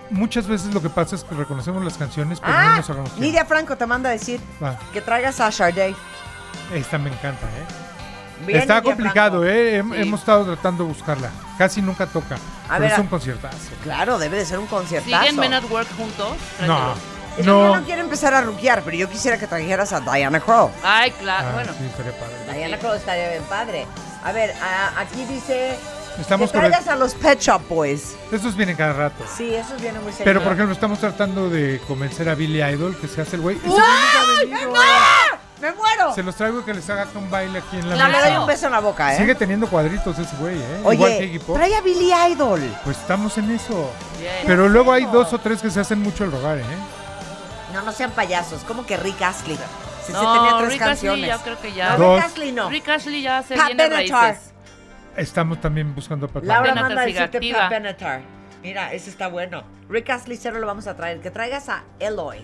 muchas 0.09 0.45
veces 0.47 0.73
lo 0.73 0.81
que 0.81 0.89
pasa 0.89 1.15
es 1.15 1.23
que 1.23 1.33
reconocemos 1.33 1.83
las 1.83 1.97
canciones, 1.97 2.39
pero 2.41 2.51
no 2.51 2.57
Ah, 2.59 2.75
nos 2.77 2.85
tiempo. 2.85 3.09
Nidia 3.17 3.45
Franco 3.45 3.77
te 3.77 3.85
manda 3.85 4.09
a 4.09 4.11
decir 4.11 4.39
que 4.91 4.99
traigas 5.01 5.39
a 5.39 5.49
Sade. 5.51 5.95
esta 6.73 6.97
me 6.97 7.09
encanta, 7.09 7.45
¿eh? 7.47 7.80
Bien, 8.45 8.59
Está 8.61 8.81
complicado. 8.81 9.45
¿eh? 9.45 9.81
Hem- 9.83 9.93
Sí. 9.95 10.01
Hemos 10.01 10.19
estado 10.19 10.45
tratando 10.45 10.83
de 10.83 10.89
buscarla. 10.89 11.29
Casi 11.57 11.81
nunca 11.81 12.05
toca. 12.07 12.35
A 12.35 12.39
Pero 12.69 12.79
ver, 12.81 12.91
es 12.91 12.97
a- 12.97 13.01
un 13.01 13.07
conciertazo. 13.07 13.57
Claro, 13.83 14.17
debe 14.19 14.37
de 14.37 14.45
ser 14.45 14.59
un 14.59 14.67
conciertazo. 14.67 15.17
¿Siguen 15.17 15.39
Men 15.39 15.53
at 15.53 15.63
Work 15.69 15.87
juntos? 15.97 16.37
No. 16.65 16.75
Tráetelo. 16.77 16.93
Es 17.31 17.37
que 17.37 17.43
yo 17.43 17.75
no 17.77 17.83
quiero 17.85 18.01
empezar 18.01 18.33
a 18.33 18.41
ruquear, 18.41 18.81
pero 18.83 18.97
yo 18.97 19.09
quisiera 19.09 19.37
que 19.37 19.47
trajeras 19.47 19.93
a 19.93 20.01
Diana 20.01 20.39
Crow. 20.41 20.69
Ay, 20.83 21.11
claro, 21.11 21.47
Ah, 21.49 21.53
bueno. 21.53 21.71
sí, 21.77 21.85
estaría 21.85 22.11
padre. 22.19 22.57
Diana 22.57 22.77
Crow 22.77 22.93
estaría 22.93 23.29
bien 23.29 23.43
padre. 23.43 23.85
A 24.23 24.31
ver, 24.33 24.53
a- 24.61 24.99
aquí 24.99 25.23
dice 25.25 25.77
Estamos 26.19 26.51
que 26.51 26.57
traigas 26.57 26.81
corre- 26.81 26.91
a 26.91 26.95
los 26.97 27.13
Pet 27.15 27.39
Shop 27.39 27.61
Boys. 27.69 28.15
Esos 28.33 28.55
vienen 28.57 28.75
cada 28.75 28.91
rato. 28.93 29.23
Sí, 29.37 29.55
esos 29.55 29.79
vienen 29.81 30.03
muy 30.03 30.11
seguido. 30.11 30.25
Pero, 30.25 30.43
por 30.43 30.51
ejemplo, 30.53 30.73
estamos 30.73 30.99
tratando 30.99 31.49
de 31.49 31.79
convencer 31.87 32.27
a 32.27 32.35
Billy 32.35 32.61
Idol 32.61 32.97
que 32.99 33.07
se 33.07 33.21
hace 33.21 33.37
el 33.37 33.41
güey. 33.43 33.55
Ese 33.57 33.67
güey 33.69 33.81
¡Ay, 33.81 34.47
nunca 34.47 34.59
ha 34.59 34.65
¡No! 34.65 34.71
venido. 34.71 34.81
¡Me 35.61 35.71
muero! 35.73 36.13
Se 36.15 36.23
los 36.23 36.35
traigo 36.35 36.65
que 36.65 36.73
les 36.73 36.89
haga 36.89 37.07
un 37.15 37.29
baile 37.29 37.59
aquí 37.59 37.77
en 37.77 37.87
la 37.89 37.95
No, 37.95 38.07
le 38.07 38.13
mesa. 38.17 38.29
doy 38.29 38.37
un 38.37 38.47
beso 38.47 38.65
en 38.65 38.71
la 38.71 38.79
boca, 38.79 39.13
¿eh? 39.13 39.17
Sigue 39.17 39.35
teniendo 39.35 39.67
cuadritos 39.67 40.17
ese 40.17 40.35
güey, 40.37 40.57
¿eh? 40.57 40.77
Igual 40.79 40.97
que 40.97 41.03
Oye, 41.03 41.23
Iggy 41.25 41.39
Pop. 41.39 41.55
trae 41.55 41.75
a 41.75 41.81
Billy 41.81 42.11
Idol. 42.31 42.61
Pues 42.83 42.97
estamos 42.97 43.37
en 43.37 43.51
eso. 43.51 43.91
Bien. 44.19 44.33
Pero 44.47 44.67
luego 44.67 44.91
hay 44.91 45.05
dos 45.05 45.31
o 45.33 45.37
tres 45.39 45.61
que 45.61 45.69
se 45.69 45.79
hacen 45.79 46.01
mucho 46.01 46.23
el 46.23 46.31
rogar, 46.31 46.57
¿eh? 46.57 46.63
No, 47.73 47.81
no 47.83 47.91
sean 47.91 48.11
payasos. 48.11 48.63
como 48.63 48.85
que 48.85 48.97
Rick 48.97 49.21
Astley? 49.21 49.57
Si 50.05 50.07
se 50.07 50.13
No, 50.13 50.33
tenía 50.33 50.57
tres 50.57 50.71
Rick 50.73 50.81
Astley 50.81 51.11
canciones. 51.11 51.27
ya 51.27 51.37
creo 51.43 51.61
que 51.61 51.73
ya. 51.73 51.97
No. 51.97 52.15
Rick 52.15 52.25
Astley 52.25 52.51
no. 52.51 52.69
Rick 52.69 52.89
Ashley 52.89 53.21
ya 53.21 53.43
se 53.43 53.55
Pat 53.55 53.67
viene 53.67 53.83
Benatar. 53.89 54.23
raíces. 54.31 54.53
Estamos 55.15 55.61
también 55.61 55.93
buscando 55.93 56.27
para 56.27 56.45
Laura 56.45 56.61
Benatar 56.69 56.83
manda 56.95 57.01
decirte. 57.05 57.51
Pat 57.53 57.69
Benatar. 57.69 58.21
Mira, 58.63 58.93
ese 58.93 59.09
está 59.09 59.27
bueno. 59.27 59.63
Rick 59.89 60.09
Astley 60.09 60.37
cero 60.37 60.59
lo 60.59 60.65
vamos 60.67 60.87
a 60.87 60.95
traer. 60.95 61.19
Que 61.21 61.29
traigas 61.31 61.69
a 61.69 61.83
Eloy 61.99 62.43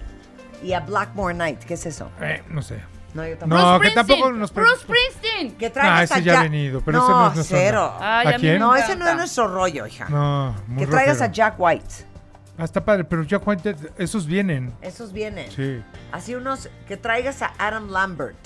y 0.63 0.73
a 0.73 0.81
Blackmore 0.81 1.33
Night. 1.33 1.63
¿Qué 1.63 1.73
es 1.73 1.85
eso? 1.87 2.09
Eh, 2.21 2.43
no 2.49 2.61
sé. 2.61 2.79
No, 3.13 3.25
yo 3.27 3.37
tampoco. 3.37 3.61
No, 3.61 3.79
Bruce 3.79 3.89
que 3.89 3.95
tampoco 3.95 4.31
nos... 4.33 4.51
pre- 4.51 4.63
Bruce 4.63 4.81
Springsteen. 4.81 5.51
Que 5.57 5.67
Ah, 5.67 5.71
traigas 5.71 6.03
ese 6.03 6.13
a 6.13 6.19
ya 6.19 6.31
ha 6.31 6.35
Jack- 6.35 6.43
venido, 6.43 6.81
pero 6.81 6.97
no, 6.99 7.03
ese 7.05 7.13
no 7.13 7.27
es 7.29 7.35
nuestro 7.35 7.57
cero. 7.57 7.93
Ay, 7.99 8.27
¿A 8.27 8.29
a 8.29 8.33
quién? 8.35 8.59
No, 8.59 8.75
ese 8.75 8.95
no 8.95 9.07
es 9.07 9.15
nuestro 9.15 9.47
rollo, 9.47 9.87
hija. 9.87 10.09
No, 10.09 10.55
muy 10.67 10.79
que 10.85 10.87
traigas 10.91 11.17
rockero. 11.19 11.29
a 11.31 11.33
Jack 11.33 11.55
White. 11.57 11.95
Ah, 12.59 12.63
está 12.63 12.83
padre, 12.83 13.03
pero 13.03 13.23
Jack 13.23 13.47
White, 13.47 13.75
esos 13.97 14.25
vienen. 14.25 14.73
Esos 14.81 15.13
vienen. 15.13 15.51
Sí. 15.51 15.81
Así 16.11 16.35
unos 16.35 16.69
que 16.87 16.97
traigas 16.97 17.41
a 17.41 17.53
Adam 17.57 17.89
Lambert. 17.91 18.37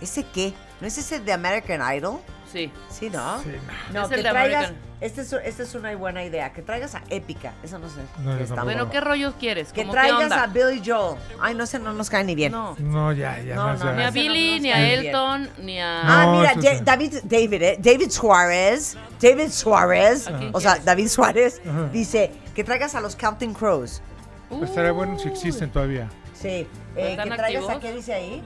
¿Ese 0.00 0.24
qué? 0.32 0.54
¿No 0.80 0.86
es 0.86 0.96
ese 0.98 1.18
de 1.20 1.32
American 1.32 1.80
Idol? 1.96 2.20
Sí. 2.52 2.70
Sí, 2.90 3.10
¿no? 3.10 3.42
Sí, 3.42 3.50
No, 3.92 4.02
Es 4.04 4.08
que 4.08 4.22
traigas. 4.22 4.72
Esta 5.00 5.20
es, 5.22 5.32
esta 5.32 5.62
es 5.62 5.74
una 5.76 5.94
buena 5.94 6.24
idea. 6.24 6.52
Que 6.52 6.60
traigas 6.60 6.96
a 6.96 7.02
Épica. 7.08 7.52
Eso 7.62 7.78
no 7.78 7.88
sé. 7.88 8.00
No, 8.24 8.36
está. 8.36 8.64
Bueno. 8.64 8.90
¿qué 8.90 9.00
rollos 9.00 9.34
quieres? 9.38 9.72
Que 9.72 9.82
¿Cómo 9.82 9.92
qué 9.92 10.00
traigas 10.00 10.22
onda? 10.24 10.42
a 10.42 10.46
Billy 10.48 10.82
Joel. 10.84 11.16
Ay, 11.40 11.54
no 11.54 11.66
sé, 11.66 11.78
no 11.78 11.92
nos 11.92 12.10
cae 12.10 12.24
ni 12.24 12.34
bien. 12.34 12.50
No. 12.50 12.74
No, 12.80 13.12
ya, 13.12 13.40
ya. 13.40 13.54
No, 13.54 13.74
no. 13.76 13.92
Ni 13.94 14.02
a 14.02 14.06
no 14.06 14.12
Billy, 14.12 14.58
ni 14.60 14.72
a 14.72 14.76
bien. 14.78 15.06
Elton, 15.06 15.50
ni 15.58 15.80
a... 15.80 16.00
Ah, 16.02 16.24
No, 16.24 16.38
mira. 16.40 16.80
David, 16.82 17.14
David, 17.22 17.62
eh, 17.62 17.76
David 17.78 18.10
Suárez, 18.10 18.96
David 19.20 19.50
Suárez, 19.50 20.26
¿A 20.26 20.36
quién 20.36 20.50
o 20.52 20.60
sea, 20.60 20.70
quieres? 20.72 20.84
David 20.86 21.08
Suárez 21.08 21.62
Ajá. 21.68 21.88
dice 21.92 22.32
que 22.54 22.64
traigas 22.64 22.96
a 22.96 23.00
los 23.00 23.14
Counting 23.14 23.54
Crows. 23.54 24.02
Estaría 24.62 24.90
bueno 24.92 25.16
si 25.18 25.28
existen 25.28 25.70
todavía. 25.70 26.08
Sí, 26.40 26.48
eh, 26.96 27.10
¿Están 27.10 27.28
que 27.30 27.36
traigas 27.36 27.68
a? 27.68 27.80
¿qué 27.80 27.92
dice 27.92 28.14
ahí? 28.14 28.44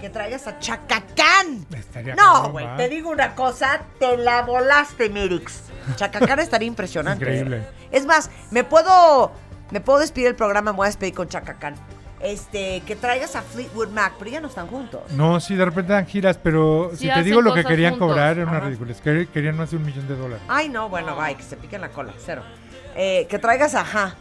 Que 0.00 0.10
traigas 0.10 0.46
a 0.46 0.58
Chacacán. 0.58 1.66
Estaría 1.74 2.14
No, 2.14 2.50
güey, 2.50 2.66
te 2.76 2.88
digo 2.88 3.10
una 3.10 3.34
cosa, 3.34 3.82
te 3.98 4.16
la 4.16 4.42
volaste, 4.42 5.08
Mirix. 5.08 5.62
Chacacán 5.96 6.38
estaría 6.40 6.68
impresionante. 6.68 7.24
Increíble. 7.24 7.58
¿eh? 7.58 7.66
Es 7.92 8.04
más, 8.06 8.30
me 8.50 8.64
puedo, 8.64 9.32
me 9.70 9.80
puedo 9.80 9.98
despedir 10.00 10.26
el 10.28 10.36
programa, 10.36 10.72
me 10.72 10.76
voy 10.76 10.84
a 10.86 10.88
despedir 10.88 11.14
con 11.14 11.28
Chacacán. 11.28 11.74
Este, 12.20 12.82
que 12.82 12.96
traigas 12.96 13.34
a 13.34 13.40
Fleetwood 13.40 13.88
Mac, 13.88 14.12
pero 14.18 14.30
ya 14.30 14.40
no 14.40 14.48
están 14.48 14.66
juntos. 14.66 15.00
No, 15.12 15.40
sí, 15.40 15.54
de 15.56 15.64
repente 15.64 15.94
dan 15.94 16.06
giras, 16.06 16.36
pero 16.36 16.90
Sí 16.92 16.98
si 16.98 17.04
te 17.06 17.12
hacen 17.12 17.24
digo 17.24 17.40
lo 17.40 17.54
que 17.54 17.60
cosas 17.62 17.70
querían 17.70 17.92
juntos. 17.92 18.08
cobrar 18.08 18.36
era 18.36 18.46
una 18.46 18.58
Ajá. 18.58 18.66
ridícula. 18.66 18.92
Querían 19.32 19.56
más 19.56 19.70
de 19.70 19.78
un 19.78 19.86
millón 19.86 20.06
de 20.06 20.16
dólares. 20.16 20.42
Ay, 20.46 20.68
no, 20.68 20.90
bueno, 20.90 21.16
bye, 21.16 21.34
que 21.34 21.42
se 21.42 21.56
piquen 21.56 21.80
la 21.80 21.88
cola, 21.88 22.12
cero. 22.18 22.42
Eh, 22.94 23.26
que 23.30 23.38
traigas 23.38 23.74
a 23.74 23.84
Ja. 23.84 24.14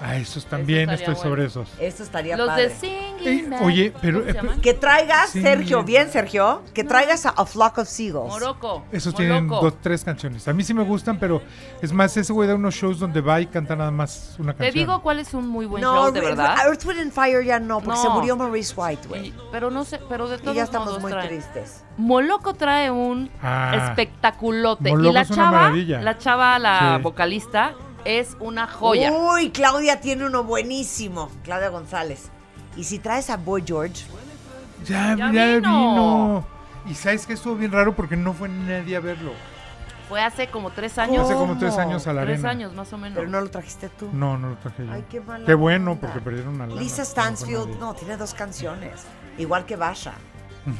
Ah, 0.00 0.16
esos 0.16 0.44
también 0.46 0.90
estoy 0.90 1.14
bueno. 1.14 1.30
sobre 1.30 1.44
esos. 1.46 1.68
Esto 1.80 2.02
estaría 2.02 2.36
Los 2.36 2.48
padre. 2.48 2.68
de 2.68 2.74
Singing 2.74 3.50
Back. 3.50 3.62
oye, 3.62 3.92
pero- 4.02 4.20
¿Cómo 4.38 4.52
se 4.52 4.58
eh? 4.58 4.60
Que 4.60 4.74
traigas, 4.74 5.30
Sí. 5.30 5.40
Sergio, 5.40 5.82
bien, 5.84 6.10
Sergio, 6.10 6.62
que 6.74 6.84
traigas 6.84 7.24
a 7.24 7.30
A 7.30 7.46
Flock 7.46 7.78
of 7.78 7.88
Seagulls. 7.88 8.28
Moroco. 8.28 8.84
Esos 8.92 9.14
Moloco. 9.14 9.16
tienen 9.22 9.48
dos, 9.48 9.74
tres 9.80 10.04
canciones. 10.04 10.46
A 10.48 10.52
mí 10.52 10.62
sí 10.64 10.74
me 10.74 10.82
gustan, 10.84 11.18
pero 11.18 11.40
es 11.80 11.92
más, 11.92 12.14
ese 12.16 12.32
güey 12.32 12.46
da 12.48 12.54
unos 12.54 12.74
shows 12.74 12.98
donde 12.98 13.20
va 13.22 13.40
y 13.40 13.46
canta 13.46 13.74
nada 13.74 13.90
más 13.90 14.36
una 14.38 14.52
Te 14.52 14.64
canción. 14.64 14.74
digo 14.86 15.02
cuál 15.02 15.18
es 15.18 15.32
un 15.32 15.48
muy 15.48 15.64
buen 15.66 15.82
no, 15.82 15.94
show, 15.94 16.12
de 16.12 16.20
verdad. 16.20 16.56
Earth, 16.66 16.84
Wind 16.84 17.00
and 17.00 17.12
Fire 17.12 17.42
ya 17.44 17.58
no, 17.58 17.80
porque 17.80 17.98
No. 17.98 18.02
se 18.02 18.08
murió 18.10 18.36
Maurice 18.36 18.74
White, 18.76 19.08
güey. 19.08 19.28
Y- 19.28 19.34
pero 19.50 19.70
no 19.70 19.84
sé, 19.84 19.98
pero 20.08 20.28
de 20.28 20.36
Y 20.36 20.40
todos 20.40 20.56
ya 20.56 20.64
estamos 20.64 20.88
modos 20.88 21.02
muy 21.02 21.12
traen. 21.12 21.28
tristes. 21.28 21.84
Moloco 21.96 22.52
trae 22.52 22.90
un 22.90 23.30
Ah. 23.42 23.88
espectaculote. 23.88 24.90
Moloco 24.90 25.10
y 25.10 25.12
la 25.14 25.20
es 25.22 25.30
una 25.30 25.36
chava, 25.44 25.50
maravilla. 25.52 26.00
la 26.02 26.18
chava, 26.18 26.58
la 26.58 26.96
Sí. 26.96 27.02
vocalista, 27.02 27.72
es 28.06 28.36
una 28.40 28.66
joya. 28.66 29.12
Uy, 29.12 29.50
Claudia 29.50 30.00
tiene 30.00 30.24
uno 30.26 30.44
buenísimo. 30.44 31.30
Claudia 31.44 31.68
González. 31.68 32.28
Y 32.76 32.84
si 32.84 32.98
traes 32.98 33.30
a 33.30 33.36
Boy 33.36 33.62
George, 33.66 34.04
Ya, 34.84 35.16
Ya 35.16 35.32
ya, 35.32 35.46
vino. 35.56 35.58
vino. 35.60 36.46
Y 36.88 36.94
sabes 36.94 37.26
que 37.26 37.32
estuvo 37.32 37.56
bien 37.56 37.72
raro 37.72 37.96
porque 37.96 38.16
no 38.16 38.32
fue 38.32 38.48
nadie 38.48 38.94
a 38.96 39.00
verlo. 39.00 39.32
Fue 40.08 40.22
hace 40.22 40.48
como 40.48 40.70
tres 40.70 40.96
años. 40.98 41.24
Hace 41.24 41.34
como 41.34 41.58
tres 41.58 41.76
años 41.78 42.06
a 42.06 42.12
la 42.12 42.22
Tres 42.22 42.34
arena. 42.38 42.50
años 42.50 42.74
más 42.74 42.92
o 42.92 42.98
menos. 42.98 43.16
pero 43.16 43.28
no 43.28 43.40
lo 43.40 43.50
trajiste 43.50 43.88
tú. 43.88 44.08
No, 44.12 44.38
no 44.38 44.50
lo 44.50 44.56
traje 44.58 44.86
yo. 44.86 44.92
Ay, 44.92 45.04
qué 45.10 45.20
mala 45.20 45.44
Qué 45.44 45.54
bueno, 45.54 45.92
onda. 45.92 46.00
porque 46.06 46.20
perdieron 46.20 46.60
a 46.60 46.66
Lisa 46.68 47.04
Stansfield, 47.04 47.80
no, 47.80 47.94
tiene 47.94 48.16
dos 48.16 48.32
canciones. 48.32 49.02
Igual 49.38 49.66
que 49.66 49.74
Basha. 49.74 50.12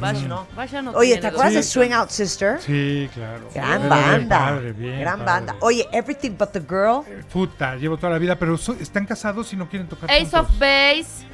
Vaya, 0.00 0.26
no. 0.26 0.46
vaya 0.56 0.82
no 0.82 0.90
Oye, 0.92 1.16
¿te 1.18 1.28
acuerdas 1.28 1.54
de. 1.54 1.62
Swing 1.62 1.92
Out 1.92 2.10
Sister? 2.10 2.60
Sí, 2.60 3.08
claro. 3.14 3.48
Gran 3.54 3.80
Era 3.82 3.88
banda. 3.88 4.38
padre, 4.38 4.72
bien 4.72 5.00
gran 5.00 5.18
padre. 5.20 5.24
banda. 5.46 5.56
Oye, 5.60 5.88
Everything 5.92 6.32
But 6.36 6.50
the 6.50 6.60
Girl. 6.60 7.02
Puta, 7.32 7.76
llevo 7.76 7.96
toda 7.96 8.12
la 8.12 8.18
vida, 8.18 8.36
pero 8.36 8.58
so- 8.58 8.74
están 8.80 9.06
casados 9.06 9.52
y 9.52 9.56
no 9.56 9.68
quieren 9.68 9.88
tocar 9.88 10.10
Ace 10.10 10.22
juntos. 10.22 10.40
of 10.40 10.58
Base. 10.58 11.26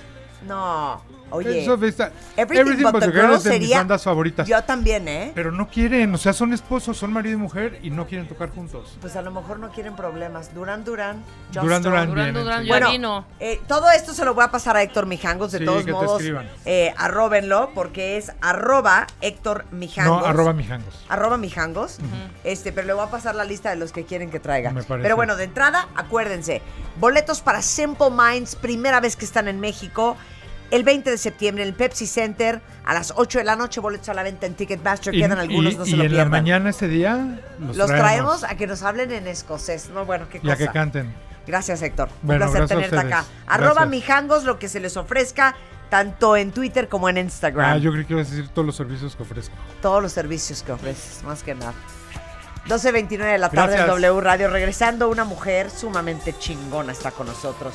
No. 0.47 1.03
Oye, 1.33 1.63
Eso, 1.63 1.75
está- 1.85 2.13
Everything, 2.37 2.83
But, 2.83 3.01
the 3.01 3.11
Girl 3.13 3.33
es 3.35 3.43
de 3.45 3.51
mis 3.51 3.59
sería. 3.61 3.79
bandas 3.79 4.03
favoritas. 4.05 4.47
Yo 4.47 4.63
también, 4.65 5.09
¿eh? 5.09 5.33
Pero 5.35 5.51
no 5.51 5.69
quieren, 5.69 6.15
o 6.15 6.19
sea, 6.19 6.33
son 6.33 6.53
esposos, 6.53 6.97
son 6.97 7.13
marido 7.13 7.35
y 7.37 7.41
mujer 7.41 7.79
y 7.83 7.91
no 7.91 8.07
quieren 8.07 8.29
tocar 8.29 8.51
juntos. 8.51 8.97
Pues 9.01 9.17
a 9.17 9.23
lo 9.23 9.31
mejor 9.31 9.59
no 9.59 9.71
quieren 9.71 9.97
problemas. 9.97 10.55
Duran 10.55 10.85
Duran. 10.85 11.23
Duran. 11.53 11.65
Duran 11.67 11.83
Durán, 11.83 12.15
vienen, 12.15 12.35
Durán, 12.35 12.63
sí. 12.63 12.69
ya 12.69 12.79
Bueno, 12.79 13.25
eh, 13.41 13.61
todo 13.67 13.91
esto 13.91 14.13
se 14.15 14.25
lo 14.25 14.35
voy 14.35 14.45
a 14.45 14.51
pasar 14.51 14.77
a 14.77 14.83
Héctor 14.83 15.07
Mijangos. 15.07 15.53
De 15.53 15.59
Sí, 15.59 15.65
todos 15.65 15.81
que 15.81 15.87
te 15.87 15.93
modos, 15.93 16.21
escriban. 16.21 16.49
eh, 16.65 16.93
arróbenlo 16.97 17.71
porque 17.75 18.17
es 18.17 18.33
arroba 18.41 19.07
Héctor 19.21 19.65
Mijangos. 19.73 20.23
No, 20.23 20.27
arroba 20.27 20.53
mijangos. 20.53 21.05
Arroba 21.09 21.39
Mijangos. 21.39 21.99
Este, 22.45 22.73
pero 22.73 22.87
le 22.87 22.93
voy 22.93 23.05
a 23.05 23.11
pasar 23.11 23.35
la 23.35 23.45
lista 23.45 23.71
de 23.71 23.77
los 23.77 23.93
que 23.93 24.05
quieren 24.05 24.31
que 24.31 24.41
traiga. 24.41 24.71
Me 24.71 24.83
parece. 24.83 25.03
Pero 25.05 25.17
bueno, 25.17 25.37
de 25.37 25.45
entrada, 25.45 25.89
acuérdense. 25.95 26.61
Boletos 26.99 27.41
para 27.41 27.63
Simple 27.63 28.11
Minds, 28.11 28.55
primera 28.57 29.01
vez 29.01 29.17
que 29.17 29.25
están 29.25 29.49
en 29.49 29.61
México. 29.61 30.17
El 30.73 30.85
20 30.85 31.11
de 31.11 31.19
septiembre 31.19 31.63
en 31.63 31.69
el 31.69 31.75
Pepsi 31.75 32.07
Center 32.07 32.61
a 32.85 32.95
las 32.95 33.13
8 33.15 33.39
de 33.39 33.45
la 33.45 33.57
noche, 33.57 33.79
boletos 33.81 34.09
a 34.09 34.15
la 34.15 34.23
venta 34.23 34.47
en 34.47 34.55
Ticketmaster. 34.55 35.15
Y, 35.15 35.21
Quedan 35.21 35.39
algunos, 35.39 35.75
y- 35.75 35.77
no 35.77 35.85
y 35.87 35.91
se 35.91 35.97
lo 35.99 36.05
en 36.05 36.17
la 36.17 36.25
mañana 36.25 36.71
ese 36.71 36.89
día 36.89 37.39
los, 37.61 37.77
Los 37.77 37.89
traemos 37.89 38.43
a 38.43 38.57
que 38.57 38.67
nos 38.67 38.83
hablen 38.83 39.13
en 39.13 39.27
escocés. 39.27 39.91
No, 39.91 40.05
bueno, 40.07 40.27
qué 40.31 40.39
y 40.43 40.49
a 40.49 40.55
cosa. 40.55 40.57
que 40.57 40.73
canten. 40.73 41.15
Gracias, 41.47 41.83
Héctor. 41.83 42.09
Bueno, 42.23 42.47
Un 42.47 42.53
placer 42.53 42.69
tenerte 42.69 42.99
acá. 42.99 43.25
Arroba 43.47 43.73
Gracias. 43.73 43.91
mijangos 43.91 44.45
lo 44.45 44.59
que 44.59 44.69
se 44.69 44.81
les 44.81 44.97
ofrezca, 44.97 45.55
tanto 45.91 46.37
en 46.39 46.53
Twitter 46.53 46.89
como 46.89 47.09
en 47.11 47.19
Instagram. 47.19 47.71
Ah, 47.73 47.77
yo 47.77 47.93
creí 47.93 48.07
que 48.07 48.15
ibas 48.15 48.29
a 48.29 48.31
decir 48.31 48.49
todos 48.49 48.65
los 48.65 48.75
servicios 48.77 49.15
que 49.15 49.25
ofrezco. 49.25 49.55
Todos 49.83 50.03
los 50.03 50.13
servicios 50.13 50.63
que 50.63 50.73
ofreces, 50.73 51.23
más 51.25 51.43
que 51.43 51.55
nada. 51.55 51.75
12.29 52.67 53.33
de 53.33 53.39
la 53.39 53.51
tarde 53.51 53.79
en. 53.81 53.87
W 53.87 54.21
Radio. 54.21 54.49
Regresando, 54.49 55.09
una 55.09 55.25
mujer 55.25 55.71
sumamente 55.71 56.35
chingona 56.39 56.93
está 56.93 57.11
con 57.11 57.27
nosotros. 57.27 57.75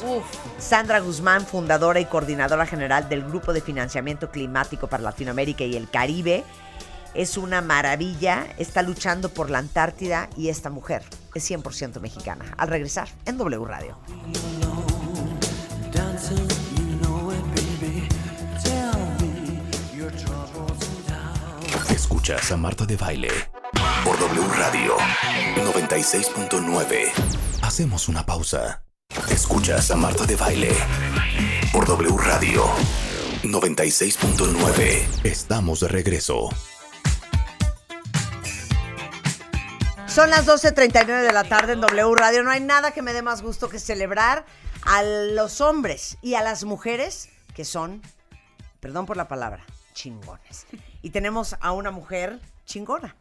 Sandra 0.58 1.00
Guzmán, 1.00 1.46
fundadora 1.46 2.00
y 2.00 2.06
coordinadora 2.06 2.66
general 2.66 3.10
del 3.10 3.24
Grupo 3.24 3.54
de 3.54 3.62
Financiamiento 3.62 4.32
Climático 4.32 4.88
para 4.88 5.04
Latinoamérica 5.04 5.64
y 5.64 5.76
el 5.76 5.90
Caribe. 5.90 6.44
Es 7.14 7.36
una 7.38 7.62
maravilla, 7.62 8.48
está 8.58 8.82
luchando 8.82 9.30
por 9.30 9.50
la 9.50 9.58
Antártida 9.58 10.30
y 10.38 10.50
esta 10.50 10.70
mujer 10.70 11.04
es 11.34 11.50
100% 11.50 12.00
mexicana. 12.00 12.46
Al 12.58 12.68
regresar 12.70 13.10
en 13.26 13.38
W 13.38 13.66
Radio. 13.66 13.98
Escuchas 22.08 22.54
a 22.54 22.58
Marta 22.58 22.86
de 22.86 22.96
Baile 22.96 23.28
por 24.06 24.18
W 24.18 24.48
Radio 24.56 24.96
96.9. 25.58 27.12
Hacemos 27.62 28.08
una 28.08 28.26
pausa. 28.26 28.82
Escuchas 29.30 29.92
a 29.92 29.98
Marta 29.98 30.26
de 30.26 30.38
Baile 30.38 30.74
por 31.74 31.86
W 31.86 32.16
Radio 32.18 32.64
96.9. 33.44 35.06
Estamos 35.26 35.82
de 35.82 35.90
regreso. 35.90 36.48
Son 40.08 40.30
las 40.30 40.48
12.39 40.48 41.24
de 41.24 41.34
la 41.34 41.44
tarde 41.44 41.74
en 41.74 41.82
W 41.82 42.16
Radio. 42.16 42.42
No 42.42 42.52
hay 42.52 42.62
nada 42.62 42.92
que 42.92 43.02
me 43.02 43.12
dé 43.12 43.22
más 43.22 43.42
gusto 43.42 43.68
que 43.68 43.80
celebrar 43.80 44.46
a 44.84 45.04
los 45.04 45.60
hombres 45.60 46.18
y 46.22 46.36
a 46.36 46.42
las 46.42 46.64
mujeres 46.64 47.28
que 47.54 47.66
son, 47.66 48.02
perdón 48.80 49.06
por 49.06 49.18
la 49.18 49.28
palabra, 49.28 49.66
chingones. 49.98 50.68
Y 51.02 51.10
tenemos 51.10 51.56
a 51.60 51.72
una 51.72 51.90
mujer 51.90 52.40
chingona. 52.66 53.16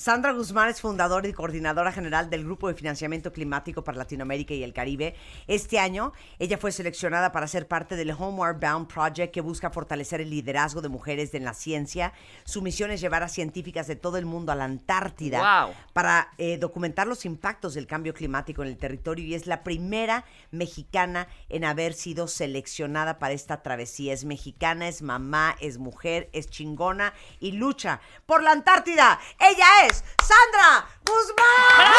Sandra 0.00 0.32
Guzmán 0.32 0.70
es 0.70 0.80
fundadora 0.80 1.28
y 1.28 1.34
coordinadora 1.34 1.92
general 1.92 2.30
del 2.30 2.44
Grupo 2.44 2.68
de 2.68 2.74
Financiamiento 2.74 3.34
Climático 3.34 3.84
para 3.84 3.98
Latinoamérica 3.98 4.54
y 4.54 4.62
el 4.64 4.72
Caribe. 4.72 5.14
Este 5.46 5.78
año, 5.78 6.14
ella 6.38 6.56
fue 6.56 6.72
seleccionada 6.72 7.32
para 7.32 7.46
ser 7.46 7.68
parte 7.68 7.96
del 7.96 8.12
Homeward 8.12 8.58
Bound 8.58 8.86
Project 8.90 9.30
que 9.30 9.42
busca 9.42 9.68
fortalecer 9.68 10.22
el 10.22 10.30
liderazgo 10.30 10.80
de 10.80 10.88
mujeres 10.88 11.34
en 11.34 11.44
la 11.44 11.52
ciencia. 11.52 12.14
Su 12.44 12.62
misión 12.62 12.90
es 12.90 13.02
llevar 13.02 13.22
a 13.22 13.28
científicas 13.28 13.88
de 13.88 13.94
todo 13.94 14.16
el 14.16 14.24
mundo 14.24 14.52
a 14.52 14.54
la 14.54 14.64
Antártida 14.64 15.66
Wow. 15.66 15.74
para 15.92 16.30
eh, 16.38 16.56
documentar 16.56 17.06
los 17.06 17.26
impactos 17.26 17.74
del 17.74 17.86
cambio 17.86 18.14
climático 18.14 18.62
en 18.62 18.68
el 18.68 18.78
territorio 18.78 19.26
y 19.26 19.34
es 19.34 19.46
la 19.46 19.62
primera 19.62 20.24
mexicana 20.50 21.28
en 21.50 21.66
haber 21.66 21.92
sido 21.92 22.26
seleccionada 22.26 23.18
para 23.18 23.34
esta 23.34 23.62
travesía. 23.62 24.14
Es 24.14 24.24
mexicana, 24.24 24.88
es 24.88 25.02
mamá, 25.02 25.56
es 25.60 25.76
mujer, 25.76 26.30
es 26.32 26.48
chingona 26.48 27.12
y 27.38 27.52
lucha 27.52 28.00
por 28.24 28.42
la 28.42 28.52
Antártida. 28.52 29.20
Ella 29.38 29.66
es 29.84 29.89
Sandra 29.96 30.86
Guzmán. 31.04 31.90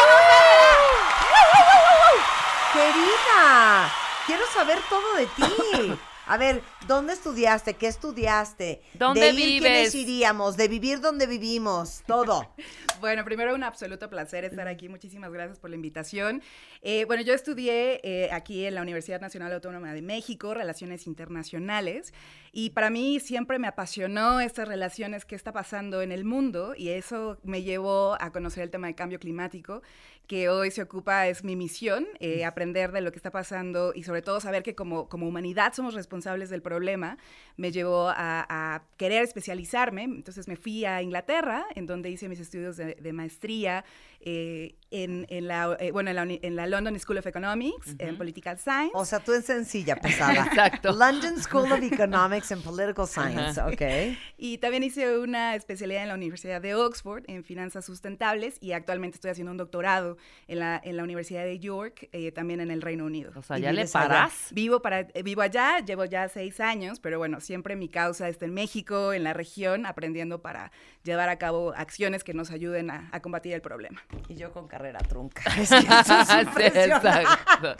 Querida, 2.72 3.90
quiero 4.26 4.46
saber 4.52 4.80
todo 4.88 5.14
de 5.14 5.26
ti. 5.26 5.98
A 6.26 6.38
ver, 6.38 6.62
¿dónde 6.86 7.14
estudiaste? 7.14 7.74
¿Qué 7.74 7.88
estudiaste? 7.88 8.80
¿Dónde 8.94 9.20
¿De 9.20 9.30
ir 9.32 9.60
quiénes 9.60 9.92
vives? 9.92 9.94
iríamos? 9.94 10.56
¿De 10.56 10.68
vivir 10.68 11.00
donde 11.00 11.26
vivimos? 11.26 12.02
Todo. 12.06 12.54
Bueno, 13.02 13.24
primero 13.24 13.52
un 13.52 13.64
absoluto 13.64 14.08
placer 14.08 14.44
estar 14.44 14.68
aquí. 14.68 14.88
Muchísimas 14.88 15.32
gracias 15.32 15.58
por 15.58 15.70
la 15.70 15.74
invitación. 15.74 16.40
Eh, 16.82 17.04
bueno, 17.06 17.24
yo 17.24 17.34
estudié 17.34 18.00
eh, 18.04 18.28
aquí 18.30 18.64
en 18.64 18.76
la 18.76 18.82
Universidad 18.82 19.20
Nacional 19.20 19.52
Autónoma 19.52 19.92
de 19.92 20.02
México, 20.02 20.54
Relaciones 20.54 21.08
Internacionales, 21.08 22.14
y 22.52 22.70
para 22.70 22.90
mí 22.90 23.18
siempre 23.18 23.58
me 23.58 23.66
apasionó 23.66 24.38
estas 24.38 24.68
relaciones 24.68 25.24
que 25.24 25.34
está 25.34 25.50
pasando 25.50 26.00
en 26.00 26.12
el 26.12 26.24
mundo, 26.24 26.74
y 26.76 26.90
eso 26.90 27.38
me 27.42 27.64
llevó 27.64 28.16
a 28.20 28.30
conocer 28.30 28.62
el 28.62 28.70
tema 28.70 28.86
de 28.86 28.94
cambio 28.94 29.18
climático, 29.18 29.82
que 30.26 30.48
hoy 30.48 30.70
se 30.70 30.82
ocupa, 30.82 31.26
es 31.26 31.44
mi 31.44 31.56
misión, 31.56 32.06
eh, 32.20 32.44
aprender 32.44 32.92
de 32.92 33.00
lo 33.00 33.10
que 33.12 33.18
está 33.18 33.30
pasando 33.30 33.92
y 33.94 34.04
sobre 34.04 34.22
todo 34.22 34.40
saber 34.40 34.62
que 34.62 34.74
como, 34.74 35.08
como 35.08 35.28
humanidad 35.28 35.72
somos 35.74 35.94
responsables 35.94 36.48
del 36.48 36.62
problema, 36.62 37.18
me 37.56 37.70
llevó 37.72 38.08
a, 38.08 38.46
a 38.48 38.82
querer 38.96 39.22
especializarme. 39.24 40.04
Entonces 40.04 40.48
me 40.48 40.56
fui 40.56 40.84
a 40.84 41.02
Inglaterra, 41.02 41.66
en 41.74 41.86
donde 41.86 42.10
hice 42.10 42.28
mis 42.28 42.40
estudios 42.40 42.76
de, 42.76 42.94
de 42.94 43.12
maestría 43.12 43.84
eh, 44.20 44.76
en, 44.90 45.26
en 45.28 45.48
la, 45.48 45.76
eh, 45.80 45.90
bueno, 45.90 46.10
en, 46.10 46.16
la, 46.16 46.22
en 46.22 46.56
la 46.56 46.66
London 46.66 46.98
School 46.98 47.18
of 47.18 47.26
Economics, 47.26 47.96
en 47.98 48.16
Political 48.16 48.58
Science. 48.58 48.92
O 48.94 49.04
sea, 49.04 49.18
tú 49.20 49.32
en 49.32 49.42
sencilla, 49.42 49.96
pesada. 50.00 50.46
Exacto. 50.46 50.92
London 50.92 51.40
School 51.42 51.72
of 51.72 51.82
Economics 51.82 52.52
and 52.52 52.62
Political 52.62 53.06
Science, 53.06 53.60
Ajá. 53.60 53.68
ok. 53.68 54.16
Y 54.38 54.58
también 54.58 54.82
hice 54.84 55.18
una 55.18 55.56
especialidad 55.56 56.02
en 56.02 56.08
la 56.08 56.14
Universidad 56.14 56.60
de 56.60 56.74
Oxford 56.74 57.24
en 57.26 57.42
finanzas 57.42 57.84
sustentables 57.84 58.58
y 58.60 58.72
actualmente 58.72 59.16
estoy 59.16 59.30
haciendo 59.32 59.50
un 59.50 59.58
doctorado 59.58 60.11
en 60.48 60.58
la, 60.58 60.80
en 60.82 60.96
la 60.96 61.02
Universidad 61.04 61.44
de 61.44 61.58
York, 61.58 62.08
eh, 62.12 62.32
también 62.32 62.60
en 62.60 62.70
el 62.70 62.82
Reino 62.82 63.04
Unido. 63.04 63.32
O 63.36 63.42
sea, 63.42 63.58
¿ya 63.58 63.72
le 63.72 63.86
paras? 63.86 64.48
Vivo, 64.52 64.80
para, 64.82 65.00
eh, 65.00 65.22
vivo 65.22 65.42
allá, 65.42 65.78
llevo 65.80 66.04
ya 66.04 66.28
seis 66.28 66.60
años, 66.60 67.00
pero 67.00 67.18
bueno, 67.18 67.40
siempre 67.40 67.76
mi 67.76 67.88
causa 67.88 68.28
está 68.28 68.44
en 68.44 68.54
México, 68.54 69.12
en 69.12 69.24
la 69.24 69.32
región, 69.32 69.86
aprendiendo 69.86 70.42
para 70.42 70.72
llevar 71.02 71.28
a 71.28 71.38
cabo 71.38 71.72
acciones 71.76 72.24
que 72.24 72.34
nos 72.34 72.50
ayuden 72.50 72.90
a, 72.90 73.08
a 73.12 73.20
combatir 73.20 73.52
el 73.54 73.62
problema. 73.62 74.02
Y 74.28 74.34
yo 74.36 74.52
con 74.52 74.68
carrera 74.68 74.98
trunca. 75.00 75.42
Es 75.58 75.70
que 75.70 75.76
eso 75.78 76.20
es 76.20 76.28
Sí, 76.28 76.40
impresionante. 76.40 77.08
exacto. 77.08 77.76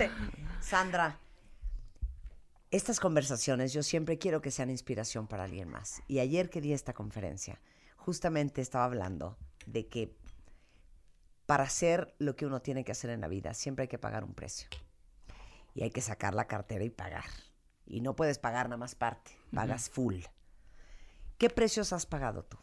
Sandra, 0.61 1.19
estas 2.71 3.01
conversaciones 3.01 3.73
yo 3.73 3.83
siempre 3.83 4.19
quiero 4.19 4.41
que 4.41 4.51
sean 4.51 4.71
inspiración 4.71 5.27
para 5.27 5.45
alguien 5.45 5.69
más. 5.69 6.03
Y 6.09 6.21
ayer 6.21 6.49
que 6.49 6.61
di 6.61 6.73
esta 6.73 6.93
conferencia, 6.95 7.61
justamente 7.97 8.61
estaba 8.63 8.85
hablando 8.85 9.37
de 9.67 9.87
que 9.89 10.15
para 11.47 11.65
hacer 11.65 12.15
lo 12.19 12.37
que 12.37 12.47
uno 12.47 12.63
tiene 12.63 12.85
que 12.85 12.93
hacer 12.93 13.11
en 13.11 13.21
la 13.21 13.29
vida, 13.29 13.55
siempre 13.55 13.83
hay 13.83 13.89
que 13.89 13.99
pagar 13.99 14.25
un 14.25 14.35
precio. 14.35 14.69
Y 15.75 15.83
hay 15.83 15.91
que 15.91 16.01
sacar 16.01 16.35
la 16.35 16.47
cartera 16.47 16.85
y 16.85 16.91
pagar. 16.91 17.25
Y 17.87 18.01
no 18.01 18.15
puedes 18.15 18.39
pagar 18.39 18.67
nada 18.67 18.77
más 18.77 18.95
parte, 18.95 19.33
pagas 19.55 19.91
full. 19.91 20.21
¿Qué 21.39 21.51
precios 21.51 21.93
has 21.93 22.07
pagado 22.07 22.45
tú? 22.45 22.59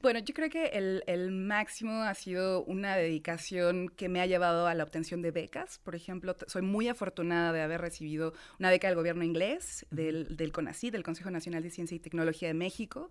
Bueno, 0.00 0.20
yo 0.20 0.32
creo 0.32 0.48
que 0.48 0.66
el, 0.66 1.02
el 1.08 1.32
máximo 1.32 2.02
ha 2.02 2.14
sido 2.14 2.62
una 2.64 2.96
dedicación 2.96 3.88
que 3.88 4.08
me 4.08 4.20
ha 4.20 4.26
llevado 4.26 4.68
a 4.68 4.74
la 4.74 4.84
obtención 4.84 5.22
de 5.22 5.32
becas. 5.32 5.78
Por 5.78 5.96
ejemplo, 5.96 6.36
soy 6.46 6.62
muy 6.62 6.86
afortunada 6.86 7.52
de 7.52 7.62
haber 7.62 7.80
recibido 7.80 8.32
una 8.60 8.70
beca 8.70 8.86
del 8.86 8.94
gobierno 8.94 9.24
inglés, 9.24 9.86
del, 9.90 10.36
del 10.36 10.52
CONACYT, 10.52 10.92
del 10.92 11.02
Consejo 11.02 11.32
Nacional 11.32 11.64
de 11.64 11.70
Ciencia 11.70 11.96
y 11.96 11.98
Tecnología 11.98 12.46
de 12.46 12.54
México. 12.54 13.10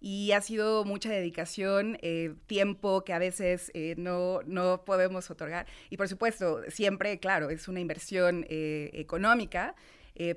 Y 0.00 0.32
ha 0.32 0.40
sido 0.40 0.84
mucha 0.84 1.10
dedicación, 1.10 1.98
eh, 2.02 2.34
tiempo 2.46 3.04
que 3.04 3.12
a 3.12 3.18
veces 3.18 3.70
eh, 3.74 3.94
no, 3.96 4.40
no 4.46 4.84
podemos 4.84 5.30
otorgar. 5.30 5.66
Y 5.90 5.96
por 5.96 6.08
supuesto, 6.08 6.62
siempre, 6.68 7.18
claro, 7.18 7.50
es 7.50 7.68
una 7.68 7.80
inversión 7.80 8.44
eh, 8.48 8.90
económica, 8.94 9.74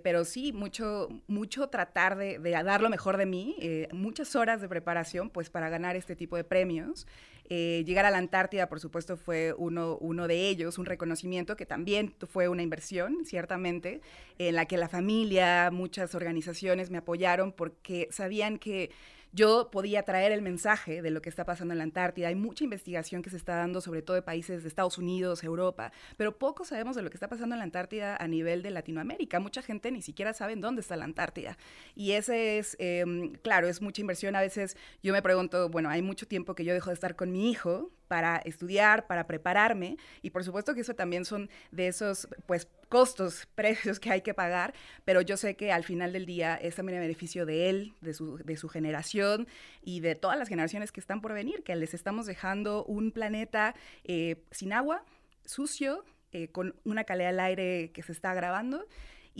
pero 0.03 0.25
sí, 0.25 0.51
mucho, 0.51 1.07
mucho 1.27 1.69
tratar 1.69 2.17
de, 2.17 2.37
de 2.37 2.51
dar 2.51 2.81
lo 2.81 2.89
mejor 2.89 3.15
de 3.15 3.25
mí, 3.25 3.55
muchas 3.93 4.35
horas 4.35 4.59
de 4.59 4.67
preparación, 4.67 5.29
pues 5.29 5.49
para 5.49 5.69
ganar 5.69 5.95
este 5.95 6.17
tipo 6.17 6.35
de 6.35 6.43
premios. 6.43 7.07
Llegar 7.47 8.05
a 8.05 8.11
la 8.11 8.17
Antártida, 8.17 8.67
por 8.67 8.81
supuesto, 8.81 9.15
fue 9.15 9.55
uno, 9.57 9.97
uno 10.01 10.27
de 10.27 10.49
ellos, 10.49 10.77
un 10.79 10.85
reconocimiento 10.85 11.55
que 11.55 11.65
también 11.65 12.13
fue 12.27 12.49
una 12.49 12.61
inversión, 12.61 13.23
ciertamente, 13.23 14.01
en 14.37 14.55
la 14.55 14.65
que 14.65 14.75
la 14.75 14.89
familia, 14.89 15.69
muchas 15.71 16.13
organizaciones 16.13 16.89
me 16.89 16.97
apoyaron 16.97 17.53
porque 17.53 18.09
sabían 18.11 18.59
que 18.59 18.91
yo 19.31 19.69
podía 19.71 20.03
traer 20.03 20.31
el 20.31 20.41
mensaje 20.41 21.01
de 21.01 21.11
lo 21.11 21.21
que 21.21 21.29
está 21.29 21.45
pasando 21.45 21.73
en 21.73 21.77
la 21.77 21.83
Antártida. 21.83 22.27
Hay 22.27 22.35
mucha 22.35 22.63
investigación 22.63 23.21
que 23.21 23.29
se 23.29 23.37
está 23.37 23.55
dando, 23.55 23.81
sobre 23.81 24.01
todo 24.01 24.15
de 24.15 24.21
países 24.21 24.63
de 24.63 24.69
Estados 24.69 24.97
Unidos, 24.97 25.43
Europa, 25.43 25.91
pero 26.17 26.37
poco 26.37 26.65
sabemos 26.65 26.95
de 26.95 27.03
lo 27.03 27.09
que 27.09 27.17
está 27.17 27.27
pasando 27.27 27.55
en 27.55 27.59
la 27.59 27.65
Antártida 27.65 28.15
a 28.15 28.27
nivel 28.27 28.61
de 28.63 28.71
Latinoamérica. 28.71 29.39
Mucha 29.39 29.61
gente 29.61 29.91
ni 29.91 30.01
siquiera 30.01 30.33
sabe 30.33 30.53
en 30.53 30.61
dónde 30.61 30.81
está 30.81 30.95
la 30.95 31.05
Antártida. 31.05 31.57
Y 31.95 32.13
ese 32.13 32.57
es, 32.57 32.75
em, 32.79 33.33
claro, 33.41 33.67
es 33.67 33.81
mucha 33.81 34.01
inversión. 34.01 34.35
A 34.35 34.41
veces 34.41 34.77
yo 35.03 35.13
me 35.13 35.21
pregunto, 35.21 35.69
bueno, 35.69 35.89
hay 35.89 36.01
mucho 36.01 36.27
tiempo 36.27 36.55
que 36.55 36.65
yo 36.65 36.73
dejo 36.73 36.89
de 36.89 36.95
estar 36.95 37.15
con 37.15 37.31
mi 37.31 37.51
hijo 37.51 37.91
para 38.09 38.37
estudiar, 38.37 39.07
para 39.07 39.27
prepararme, 39.27 39.95
y 40.21 40.31
por 40.31 40.43
supuesto 40.43 40.73
que 40.73 40.81
eso 40.81 40.95
también 40.95 41.23
son 41.23 41.49
de 41.71 41.87
esos, 41.87 42.27
pues, 42.45 42.67
costos, 42.89 43.47
precios 43.55 43.99
que 44.01 44.11
hay 44.11 44.21
que 44.21 44.33
pagar, 44.33 44.73
pero 45.05 45.21
yo 45.21 45.37
sé 45.37 45.55
que 45.55 45.71
al 45.71 45.85
final 45.85 46.11
del 46.11 46.25
día 46.25 46.55
es 46.55 46.75
también 46.75 46.97
el 46.97 47.03
beneficio 47.03 47.45
de 47.45 47.69
él, 47.69 47.93
de 48.01 48.13
su, 48.13 48.37
de 48.39 48.57
su 48.57 48.67
generación 48.67 49.47
y 49.81 50.01
de 50.01 50.15
todas 50.15 50.37
las 50.37 50.49
generaciones 50.49 50.91
que 50.91 50.99
están 50.99 51.21
por 51.21 51.33
venir, 51.33 51.63
que 51.63 51.75
les 51.77 51.93
estamos 51.93 52.25
dejando 52.25 52.83
un 52.83 53.11
planeta 53.11 53.75
eh, 54.03 54.43
sin 54.51 54.73
agua, 54.73 55.05
sucio, 55.45 56.03
eh, 56.31 56.49
con 56.49 56.75
una 56.83 57.03
calidad 57.05 57.29
del 57.29 57.39
aire 57.39 57.91
que 57.91 58.03
se 58.03 58.11
está 58.11 58.31
agravando 58.31 58.85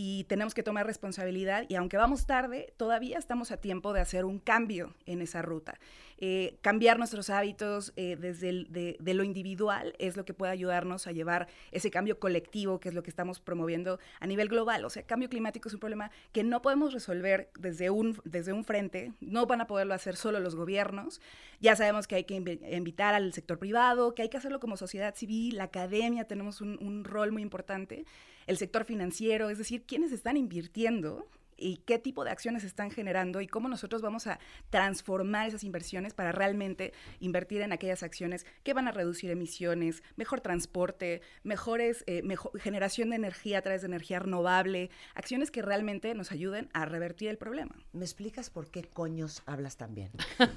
y 0.02 0.24
tenemos 0.30 0.54
que 0.54 0.64
tomar 0.64 0.86
responsabilidad 0.88 1.66
y 1.68 1.76
aunque 1.76 1.98
vamos 1.98 2.26
tarde, 2.26 2.72
todavía 2.78 3.18
estamos 3.18 3.52
a 3.52 3.58
tiempo 3.58 3.92
de 3.92 4.00
hacer 4.00 4.24
un 4.24 4.40
cambio 4.40 4.94
en 5.06 5.22
esa 5.22 5.42
ruta. 5.42 5.78
Eh, 6.22 6.58
cambiar 6.62 6.98
nuestros 6.98 7.30
hábitos 7.30 7.92
eh, 7.98 8.16
desde 8.18 8.66
de, 8.70 9.14
lo 9.14 9.26
individual 9.26 9.94
es 10.00 10.16
lo 10.16 10.24
que 10.24 10.34
puede 10.34 10.54
ayudarnos 10.54 11.06
a 11.06 11.12
llevar 11.12 11.50
ese 11.74 11.92
cambio 11.92 12.18
colectivo, 12.18 12.80
que 12.80 12.88
es 12.88 12.96
lo 12.96 13.04
que 13.04 13.10
estamos 13.10 13.42
promoviendo 13.42 14.00
a 14.22 14.28
nivel 14.28 14.48
global. 14.48 14.86
O 14.86 14.90
sea, 14.90 15.04
cambio 15.04 15.28
climático 15.28 15.68
es 15.68 15.74
un 15.74 15.82
problema 15.82 16.12
que 16.32 16.46
no 16.46 16.62
podemos 16.62 16.94
resolver 16.94 17.50
desde 17.60 17.90
un, 17.90 18.22
desde 18.24 18.54
un 18.54 18.64
frente, 18.64 19.12
no 19.20 19.48
van 19.48 19.60
a 19.60 19.68
poderlo 19.68 19.94
hacer 19.94 20.16
solo 20.16 20.40
los 20.40 20.56
gobiernos. 20.56 21.20
Ya 21.60 21.76
sabemos 21.76 22.08
que 22.08 22.16
hay 22.16 22.24
que 22.24 22.38
invi- 22.38 22.62
invitar 22.74 23.16
al 23.16 23.34
sector 23.34 23.60
privado, 23.60 24.16
que 24.16 24.22
hay 24.22 24.30
que 24.30 24.38
hacerlo 24.38 24.62
como 24.62 24.78
sociedad 24.78 25.14
civil, 25.14 25.58
la 25.58 25.66
academia, 25.66 26.24
tenemos 26.24 26.62
un 26.62 27.04
rol 27.04 27.34
muy 27.34 27.42
importante, 27.42 28.06
el 28.50 28.58
sector 28.58 28.84
financiero, 28.84 29.52
es 29.52 29.60
decir, 29.60 29.84
quiénes 29.86 30.12
están 30.12 30.36
invirtiendo 30.36 31.28
y 31.60 31.78
qué 31.86 32.00
tipo 32.00 32.24
de 32.24 32.32
acciones 32.32 32.64
están 32.64 32.92
generando 32.92 33.42
y 33.42 33.48
cómo 33.48 33.68
nosotros 33.68 34.02
vamos 34.02 34.28
a 34.28 34.40
transformar 34.70 35.48
esas 35.48 35.64
inversiones 35.64 36.14
para 36.14 36.32
realmente 36.32 36.94
invertir 37.20 37.62
en 37.62 37.72
aquellas 37.72 38.04
acciones 38.04 38.46
que 38.64 38.74
van 38.74 38.88
a 38.88 38.92
reducir 38.92 39.32
emisiones, 39.32 40.04
mejor 40.16 40.42
transporte, 40.42 41.22
mejores 41.44 42.04
eh, 42.08 42.24
generación 42.60 43.10
de 43.10 43.18
energía 43.18 43.60
a 43.60 43.62
través 43.62 43.82
de 43.82 43.88
energía 43.88 44.20
renovable, 44.20 44.90
acciones 45.16 45.52
que 45.52 45.62
realmente 45.62 46.14
nos 46.16 46.32
ayuden 46.32 46.70
a 46.74 46.86
revertir 46.86 47.30
el 47.30 47.38
problema. 47.38 47.76
¿Me 47.92 48.06
explicas 48.06 48.50
por 48.50 48.70
qué 48.72 48.84
coños 48.84 49.44
hablas 49.46 49.78
tan 49.78 49.94
bien? 49.96 50.12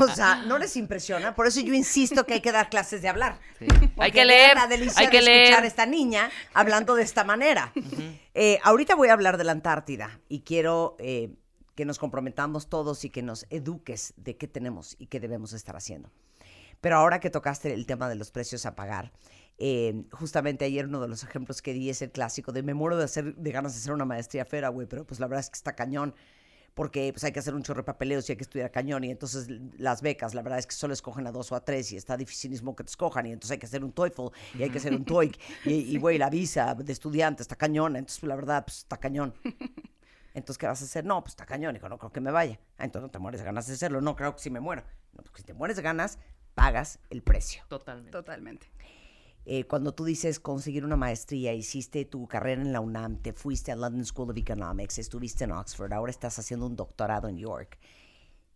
O 0.00 0.08
sea, 0.08 0.42
¿no 0.46 0.58
les 0.58 0.76
impresiona? 0.76 1.34
Por 1.34 1.46
eso 1.46 1.60
yo 1.60 1.74
insisto 1.74 2.24
que 2.24 2.34
hay 2.34 2.40
que 2.40 2.52
dar 2.52 2.68
clases 2.70 3.02
de 3.02 3.08
hablar. 3.08 3.38
Hay 3.98 4.12
que 4.12 4.24
leer, 4.24 4.54
La 4.54 4.66
delicia 4.66 5.00
hay 5.00 5.08
que 5.08 5.20
de 5.20 5.24
escuchar 5.24 5.34
leer. 5.34 5.64
a 5.64 5.66
esta 5.66 5.86
niña 5.86 6.30
hablando 6.54 6.94
de 6.94 7.02
esta 7.02 7.24
manera. 7.24 7.72
Eh, 8.34 8.58
ahorita 8.62 8.94
voy 8.94 9.08
a 9.08 9.12
hablar 9.12 9.36
de 9.36 9.44
la 9.44 9.52
Antártida 9.52 10.20
y 10.28 10.40
quiero 10.40 10.96
eh, 10.98 11.34
que 11.74 11.84
nos 11.84 11.98
comprometamos 11.98 12.68
todos 12.68 13.04
y 13.04 13.10
que 13.10 13.22
nos 13.22 13.46
eduques 13.50 14.14
de 14.16 14.36
qué 14.36 14.48
tenemos 14.48 14.96
y 14.98 15.06
qué 15.06 15.20
debemos 15.20 15.52
estar 15.52 15.76
haciendo. 15.76 16.10
Pero 16.80 16.96
ahora 16.96 17.20
que 17.20 17.30
tocaste 17.30 17.72
el 17.72 17.86
tema 17.86 18.08
de 18.08 18.16
los 18.16 18.30
precios 18.30 18.66
a 18.66 18.74
pagar, 18.74 19.12
eh, 19.58 20.04
justamente 20.12 20.64
ayer 20.64 20.86
uno 20.86 21.00
de 21.00 21.08
los 21.08 21.22
ejemplos 21.22 21.62
que 21.62 21.74
di 21.74 21.90
es 21.90 22.02
el 22.02 22.10
clásico 22.10 22.52
de 22.52 22.62
me 22.62 22.74
muero 22.74 22.96
de, 22.96 23.04
hacer, 23.04 23.36
de 23.36 23.52
ganas 23.52 23.74
de 23.74 23.78
hacer 23.78 23.92
una 23.92 24.04
maestría 24.04 24.44
fera, 24.44 24.68
güey, 24.68 24.86
pero 24.86 25.06
pues 25.06 25.20
la 25.20 25.26
verdad 25.26 25.40
es 25.40 25.50
que 25.50 25.56
está 25.56 25.76
cañón. 25.76 26.14
Porque 26.74 27.12
pues 27.12 27.24
hay 27.24 27.32
que 27.32 27.38
hacer 27.38 27.54
un 27.54 27.62
chorro 27.62 27.82
de 27.82 27.84
papeleos 27.84 28.28
y 28.28 28.32
hay 28.32 28.36
que 28.36 28.42
estudiar 28.42 28.70
cañón 28.70 29.04
y 29.04 29.10
entonces 29.10 29.48
las 29.76 30.02
becas, 30.02 30.34
la 30.34 30.42
verdad 30.42 30.58
es 30.58 30.66
que 30.66 30.74
solo 30.74 30.94
escogen 30.94 31.26
a 31.26 31.32
dos 31.32 31.52
o 31.52 31.56
a 31.56 31.64
tres 31.64 31.92
y 31.92 31.96
está 31.96 32.16
dificilísimo 32.16 32.74
que 32.74 32.84
te 32.84 32.90
escojan 32.90 33.26
y 33.26 33.32
entonces 33.32 33.52
hay 33.52 33.58
que 33.58 33.66
hacer 33.66 33.84
un 33.84 33.92
TOEFL 33.92 34.28
y 34.58 34.62
hay 34.62 34.70
que 34.70 34.78
hacer 34.78 34.94
un 34.94 35.04
TOEIC 35.04 35.38
y, 35.64 35.98
güey, 35.98 36.18
la 36.18 36.30
visa 36.30 36.74
de 36.74 36.92
estudiante 36.92 37.42
está 37.42 37.56
cañón, 37.56 37.96
entonces 37.96 38.22
la 38.24 38.36
verdad 38.36 38.64
pues 38.64 38.78
está 38.78 38.96
cañón. 38.96 39.34
Entonces, 40.34 40.56
¿qué 40.56 40.66
vas 40.66 40.80
a 40.80 40.86
hacer? 40.86 41.04
No, 41.04 41.20
pues 41.22 41.32
está 41.32 41.44
cañón, 41.44 41.76
hijo, 41.76 41.90
no 41.90 41.98
creo 41.98 42.10
que 42.10 42.20
me 42.22 42.30
vaya. 42.30 42.58
Ah, 42.78 42.84
entonces 42.84 43.02
no 43.02 43.10
te 43.10 43.18
mueres 43.18 43.40
de 43.42 43.44
ganas 43.44 43.66
de 43.66 43.74
hacerlo. 43.74 44.00
No, 44.00 44.16
creo 44.16 44.34
que 44.34 44.40
si 44.40 44.48
me 44.48 44.60
muero. 44.60 44.82
No, 45.12 45.22
porque 45.22 45.40
si 45.40 45.44
te 45.44 45.52
mueres 45.52 45.76
de 45.76 45.82
ganas, 45.82 46.18
pagas 46.54 47.00
el 47.10 47.22
precio. 47.22 47.62
Totalmente. 47.68 48.12
Totalmente. 48.12 48.70
Eh, 49.44 49.64
cuando 49.64 49.92
tú 49.92 50.04
dices 50.04 50.38
conseguir 50.38 50.84
una 50.84 50.96
maestría, 50.96 51.52
hiciste 51.52 52.04
tu 52.04 52.28
carrera 52.28 52.62
en 52.62 52.72
la 52.72 52.80
UNAM, 52.80 53.16
te 53.16 53.32
fuiste 53.32 53.72
a 53.72 53.76
London 53.76 54.04
School 54.04 54.30
of 54.30 54.36
Economics, 54.36 54.98
estuviste 54.98 55.44
en 55.44 55.52
Oxford, 55.52 55.92
ahora 55.92 56.10
estás 56.10 56.38
haciendo 56.38 56.66
un 56.66 56.76
doctorado 56.76 57.28
en 57.28 57.38
York, 57.38 57.78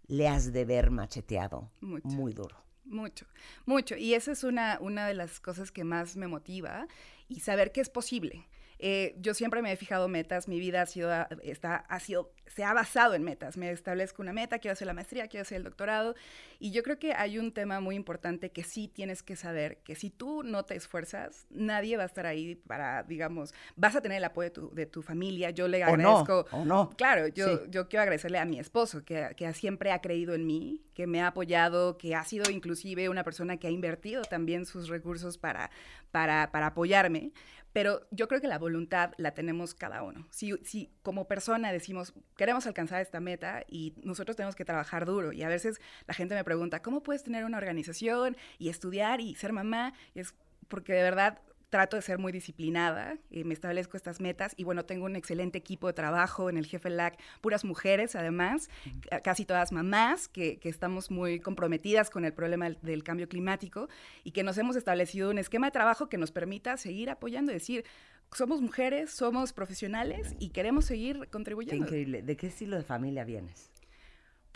le 0.07 0.29
has 0.29 0.53
de 0.53 0.65
ver 0.65 0.91
macheteado 0.91 1.71
Mucho. 1.81 2.07
muy 2.07 2.33
duro. 2.33 2.57
Mucho, 2.85 3.27
mucho. 3.65 3.97
Y 3.97 4.15
esa 4.15 4.31
es 4.31 4.45
una, 4.45 4.79
una 4.81 5.09
de 5.09 5.15
las 5.15 5.41
cosas 5.41 5.73
que 5.73 5.83
más 5.83 6.17
me 6.17 6.29
motiva 6.29 6.87
y 7.29 7.41
saber 7.41 7.73
que 7.73 7.81
es 7.81 7.91
posible. 7.91 8.47
Eh, 8.79 9.15
yo 9.19 9.33
siempre 9.35 9.63
me 9.63 9.73
he 9.73 9.77
fijado 9.77 10.07
metas, 10.09 10.49
mi 10.49 10.59
vida 10.61 10.83
ha 10.83 10.87
sido, 10.87 11.11
está, 11.43 11.77
ha 11.77 11.99
sido, 12.01 12.33
se 12.47 12.63
ha 12.63 12.73
basado 12.75 13.15
en 13.15 13.23
metas. 13.23 13.57
Me 13.57 13.71
establezco 13.71 14.21
una 14.23 14.33
meta, 14.33 14.59
quiero 14.59 14.73
hacer 14.75 14.87
la 14.87 14.93
maestría, 14.93 15.29
quiero 15.29 15.43
hacer 15.43 15.57
el 15.59 15.65
doctorado. 15.65 16.15
Y 16.59 16.73
yo 16.73 16.83
creo 16.83 16.99
que 16.99 17.13
hay 17.15 17.39
un 17.39 17.53
tema 17.53 17.81
muy 17.81 17.95
importante 17.97 18.51
que 18.51 18.63
sí 18.65 18.89
tienes 18.89 19.23
que 19.23 19.35
saber, 19.37 19.79
que 19.79 19.95
si 19.95 20.11
tú 20.11 20.43
no 20.43 20.65
te 20.65 20.75
esfuerzas, 20.77 21.47
nadie 21.51 21.97
va 21.97 22.03
a 22.03 22.07
estar 22.07 22.27
ahí 22.27 22.55
para, 22.67 23.03
digamos, 23.03 23.55
vas 23.77 23.97
a 23.97 24.01
tener 24.01 24.19
el 24.19 24.25
apoyo 24.25 24.45
de 24.49 24.51
tu, 24.51 24.75
de 24.75 24.87
tu 24.87 25.03
familia. 25.03 25.51
Yo 25.51 25.69
le 25.69 25.83
O 25.85 25.97
no, 25.97 26.19
agradezco. 26.19 26.47
o 26.57 26.65
no. 26.65 26.91
Claro, 26.97 27.29
yo, 27.29 27.47
Sí. 27.47 27.63
yo 27.71 27.89
quiero 27.89 28.03
agradecerle 28.03 28.39
a 28.39 28.45
mi 28.45 28.59
esposo, 28.59 29.05
que, 29.05 29.31
que 29.37 29.53
siempre 29.55 29.93
ha 29.93 30.01
creído 30.01 30.35
en 30.35 30.47
mí, 30.47 30.83
que 30.95 31.07
me 31.07 31.21
ha 31.23 31.29
apoyado, 31.29 31.97
que 31.99 32.15
ha 32.15 32.25
sido 32.25 32.51
inclusive 32.51 33.09
una 33.09 33.25
persona 33.25 33.57
que 33.57 33.67
ha 33.67 33.71
invertido 33.71 34.23
también 34.23 34.65
sus 34.67 34.89
recursos 34.89 35.39
para, 35.39 35.71
para, 36.11 36.51
para 36.53 36.67
apoyarme. 36.69 37.33
Pero 37.77 38.09
yo 38.11 38.27
creo 38.27 38.41
que 38.41 38.49
la 38.49 38.59
voluntad 38.59 39.13
la 39.19 39.33
tenemos 39.33 39.75
cada 39.75 40.03
uno. 40.03 40.27
Si, 40.31 40.55
si 40.65 40.91
como 41.03 41.29
persona 41.29 41.71
decimos, 41.73 42.15
queremos 42.35 42.67
alcanzar 42.67 43.03
esta 43.03 43.21
meta 43.21 43.65
y 43.69 43.93
nosotros 44.03 44.35
tenemos 44.35 44.57
que 44.57 44.65
trabajar 44.65 45.05
duro. 45.05 45.31
Y 45.35 45.43
a 45.43 45.49
veces 45.49 45.79
la 46.07 46.15
gente 46.15 46.35
me 46.35 46.43
pregunta, 46.43 46.81
¿cómo 46.81 47.03
puedes 47.03 47.23
tener 47.23 47.45
una 47.45 47.59
organización 47.59 48.35
y 48.59 48.71
estudiar 48.71 49.21
y 49.21 49.35
ser 49.35 49.53
mamá? 49.53 49.93
Es 50.15 50.33
porque 50.69 50.95
de 50.95 51.03
verdad 51.03 51.39
trato 51.77 51.97
de 51.97 52.03
ser 52.03 52.19
muy 52.19 52.33
disciplinada, 52.33 53.19
eh, 53.31 53.45
me 53.45 53.53
establezco 53.53 53.99
estas 53.99 54.19
metas 54.19 54.55
y 54.57 54.65
bueno, 54.65 54.87
tengo 54.87 55.05
un 55.05 55.15
excelente 55.15 55.59
equipo 55.59 55.87
de 55.89 55.93
trabajo 55.93 56.49
en 56.49 56.57
el 56.57 56.65
jefe 56.67 56.89
LAC, 56.89 57.19
puras 57.43 57.65
mujeres 57.67 58.17
además, 58.17 58.71
ca- 59.11 59.21
casi 59.21 59.45
todas 59.45 59.73
mamás, 59.73 60.27
que, 60.29 60.57
que 60.59 60.71
estamos 60.71 61.11
muy 61.11 61.39
comprometidas 61.39 62.09
con 62.09 62.25
el 62.25 62.33
problema 62.33 62.65
del, 62.65 62.79
del 62.81 63.03
cambio 63.05 63.29
climático 63.29 63.89
y 64.25 64.31
que 64.31 64.43
nos 64.43 64.57
hemos 64.57 64.75
establecido 64.77 65.31
un 65.31 65.39
esquema 65.39 65.67
de 65.67 65.73
trabajo 65.73 66.09
que 66.09 66.17
nos 66.17 66.33
permita 66.33 66.79
seguir 66.79 67.11
apoyando 67.11 67.53
y 67.53 67.57
decir, 67.57 67.85
somos 68.33 68.63
mujeres, 68.63 69.11
somos 69.11 69.53
profesionales 69.53 70.35
y 70.39 70.49
queremos 70.49 70.87
seguir 70.87 71.21
Qué 71.21 71.27
contribuyendo. 71.29 71.85
increíble. 71.85 72.23
¿De 72.23 72.37
qué 72.39 72.47
estilo 72.47 72.77
de 72.77 72.85
familia 72.85 73.25
vienes? 73.25 73.71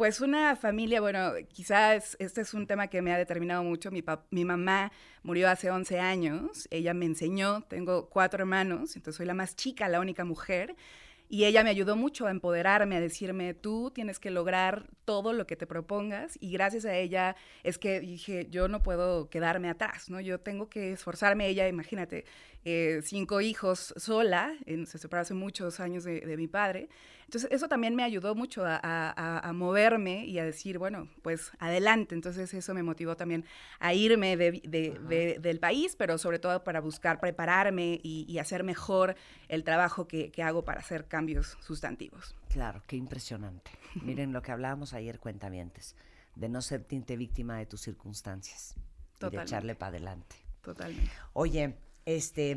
Pues 0.01 0.23
una 0.23 0.57
familia, 0.57 1.03
bueno, 1.03 1.33
quizás 1.53 2.17
este 2.21 2.41
es 2.41 2.55
un 2.55 2.67
tema 2.67 2.87
que 2.87 3.03
me 3.03 3.13
ha 3.13 3.19
determinado 3.19 3.63
mucho. 3.63 3.91
Mi, 3.91 4.03
mi 4.31 4.47
mamá 4.47 4.91
murió 5.23 5.51
hace 5.51 5.71
11 5.71 6.01
años, 6.01 6.67
ella 6.71 6.95
me 6.95 7.05
enseñó, 7.05 7.65
tengo 7.69 8.09
cuatro 8.09 8.41
hermanos, 8.41 8.97
entonces 8.97 9.19
soy 9.19 9.27
la 9.27 9.35
más 9.35 9.57
chica, 9.57 9.91
la 9.91 10.01
única 10.01 10.25
mujer, 10.25 10.75
y 11.29 11.45
ella 11.45 11.63
me 11.63 11.69
ayudó 11.69 11.97
mucho 11.97 12.27
a 12.27 12.31
empoderarme, 12.31 12.97
a 12.97 13.01
decirme, 13.01 13.53
tú 13.53 13.91
tienes 13.95 14.19
que 14.19 14.31
lograr 14.31 14.87
todo 15.05 15.35
lo 15.35 15.47
que 15.47 15.55
te 15.55 15.67
propongas, 15.67 16.39
y 16.41 16.51
gracias 16.51 16.87
a 16.87 16.97
ella 16.97 17.37
es 17.63 17.77
que 17.77 18.01
dije, 18.01 18.47
yo 18.51 18.69
no 18.69 18.83
puedo 18.83 19.29
quedarme 19.29 19.69
atrás, 19.69 20.09
¿no? 20.09 20.19
Yo 20.19 20.41
tengo 20.41 20.71
que 20.71 20.93
esforzarme, 20.93 21.47
ella, 21.47 21.69
imagínate, 21.69 22.25
eh, 22.65 23.01
cinco 23.05 23.43
hijos 23.43 23.93
sola, 23.99 24.55
en- 24.65 24.87
se 24.87 24.97
separó 24.97 25.21
hace 25.21 25.35
muchos 25.35 25.79
años 25.79 26.05
de 26.05 26.37
mi 26.39 26.49
padre, 26.49 26.89
entonces, 27.31 27.49
eso 27.53 27.69
también 27.69 27.95
me 27.95 28.03
ayudó 28.03 28.35
mucho 28.35 28.65
a, 28.65 28.75
a- 28.75 29.11
a- 29.17 29.49
a 29.49 29.53
moverme 29.53 30.25
y 30.27 30.41
a 30.41 30.45
decir, 30.45 30.79
bueno, 30.79 31.09
pues 31.23 31.53
adelante. 31.61 32.17
Entonces, 32.17 32.53
eso 32.53 32.75
me 32.75 32.83
motivó 32.83 33.17
también 33.17 33.45
a 33.79 33.95
irme 33.95 34.37
de- 34.37 34.61
de- 34.65 34.99
de- 35.09 35.39
del 35.41 35.61
país, 35.61 35.95
pero 35.97 36.19
sobre 36.19 36.41
todo 36.41 36.65
para 36.65 36.81
buscar 36.81 37.21
prepararme 37.21 38.01
y, 38.03 38.27
y 38.29 38.39
hacer 38.41 38.65
mejor 38.65 39.15
el 39.47 39.63
trabajo 39.63 40.09
que, 40.09 40.33
que 40.33 40.43
hago 40.43 40.65
para 40.65 40.81
hacer 40.81 41.07
cambios 41.07 41.57
sustantivos. 41.61 42.35
Claro, 42.49 42.83
qué 42.89 42.97
impresionante. 42.97 43.71
Miren 44.03 44.33
lo 44.33 44.43
que 44.43 44.51
hablábamos 44.51 44.93
ayer, 44.93 45.21
cuentavientes, 45.21 45.95
de 46.35 46.49
no 46.49 46.61
sentirte 46.63 47.17
víctima 47.17 47.59
de 47.59 47.67
tus 47.67 47.81
circunstancias 47.81 48.75
y 48.75 49.21
de 49.31 49.37
echarle 49.45 49.77
para 49.77 49.91
adelante. 49.91 50.35
Totalmente. 50.63 51.11
Oye, 51.35 51.77
este, 52.07 52.57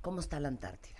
¿cómo 0.00 0.20
está 0.20 0.38
la 0.38 0.46
Antártida? 0.46 0.98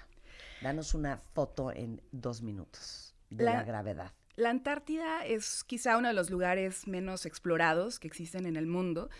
Danos 0.62 0.94
una 0.94 1.18
foto 1.18 1.72
en 1.72 2.00
dos 2.12 2.42
minutos 2.42 3.14
de 3.30 3.44
la, 3.44 3.52
La- 3.54 3.62
gravedad. 3.64 4.12
La 4.36 4.50
Antártida 4.50 5.24
es 5.26 5.64
quizá 5.64 5.96
uno 5.98 6.08
de 6.08 6.14
los 6.14 6.30
lugares 6.30 6.86
menos 6.86 7.26
explorados 7.26 7.98
que 7.98 8.06
existen 8.06 8.46
en 8.46 8.56
el 8.56 8.66
mundo. 8.66 9.10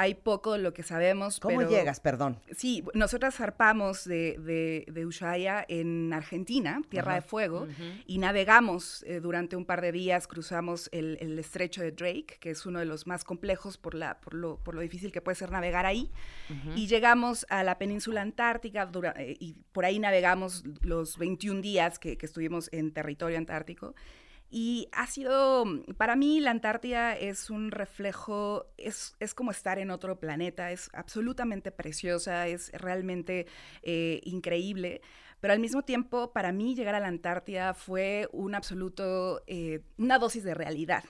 Hay 0.00 0.14
poco 0.14 0.52
de 0.52 0.60
lo 0.60 0.72
que 0.72 0.84
sabemos. 0.84 1.40
¿Cómo 1.40 1.58
pero- 1.58 1.70
llegas, 1.70 1.98
perdón? 1.98 2.38
Sí, 2.56 2.84
nosotras 2.94 3.34
zarpamos 3.34 4.04
de, 4.04 4.38
de, 4.38 4.84
de 4.92 5.04
Ushuaia 5.06 5.64
en 5.68 6.12
Argentina, 6.12 6.80
Tierra 6.88 7.14
Ajá. 7.14 7.20
de 7.22 7.26
Fuego, 7.26 7.62
Ujú. 7.62 7.82
y 8.06 8.18
navegamos 8.18 9.02
eh, 9.08 9.18
durante 9.18 9.56
un 9.56 9.64
par 9.64 9.80
de 9.80 9.90
días, 9.90 10.28
cruzamos 10.28 10.88
el, 10.92 11.18
el 11.20 11.36
estrecho 11.38 11.82
de 11.82 11.90
Drake, 11.90 12.36
que 12.38 12.50
es 12.50 12.64
uno 12.64 12.78
de 12.78 12.84
los 12.84 13.08
más 13.08 13.24
complejos 13.24 13.76
por, 13.76 13.94
la, 13.94 14.20
por, 14.20 14.34
lo, 14.34 14.58
por 14.62 14.76
lo 14.76 14.80
difícil 14.82 15.10
que 15.10 15.20
puede 15.20 15.34
ser 15.34 15.50
navegar 15.50 15.84
ahí, 15.84 16.12
y 16.76 16.86
llegamos 16.86 17.44
a 17.50 17.64
la 17.64 17.76
península 17.78 18.22
antártica, 18.22 18.86
dura- 18.86 19.14
eh, 19.18 19.36
y 19.40 19.54
por 19.72 19.84
ahí 19.84 19.98
navegamos 19.98 20.62
los 20.80 21.18
21 21.18 21.60
días 21.60 21.98
que, 21.98 22.16
que 22.16 22.26
estuvimos 22.26 22.68
en 22.72 22.92
territorio 22.92 23.36
antártico. 23.36 23.94
Y 24.50 24.88
ha 24.92 25.06
sido, 25.06 25.64
para 25.98 26.16
mí 26.16 26.40
la 26.40 26.50
Antártida 26.50 27.14
es 27.16 27.50
un 27.50 27.70
reflejo, 27.70 28.66
es, 28.78 29.14
es 29.20 29.34
como 29.34 29.50
estar 29.50 29.78
en 29.78 29.90
otro 29.90 30.18
planeta, 30.18 30.72
es 30.72 30.88
absolutamente 30.94 31.70
preciosa, 31.70 32.48
es 32.48 32.72
realmente 32.72 33.46
eh, 33.82 34.20
increíble, 34.24 35.02
pero 35.40 35.52
al 35.52 35.60
mismo 35.60 35.82
tiempo 35.82 36.32
para 36.32 36.50
mí 36.52 36.74
llegar 36.74 36.94
a 36.94 37.00
la 37.00 37.08
Antártida 37.08 37.74
fue 37.74 38.28
un 38.32 38.54
absoluto, 38.54 39.42
eh, 39.46 39.82
una 39.98 40.18
dosis 40.18 40.44
de 40.44 40.54
realidad 40.54 41.04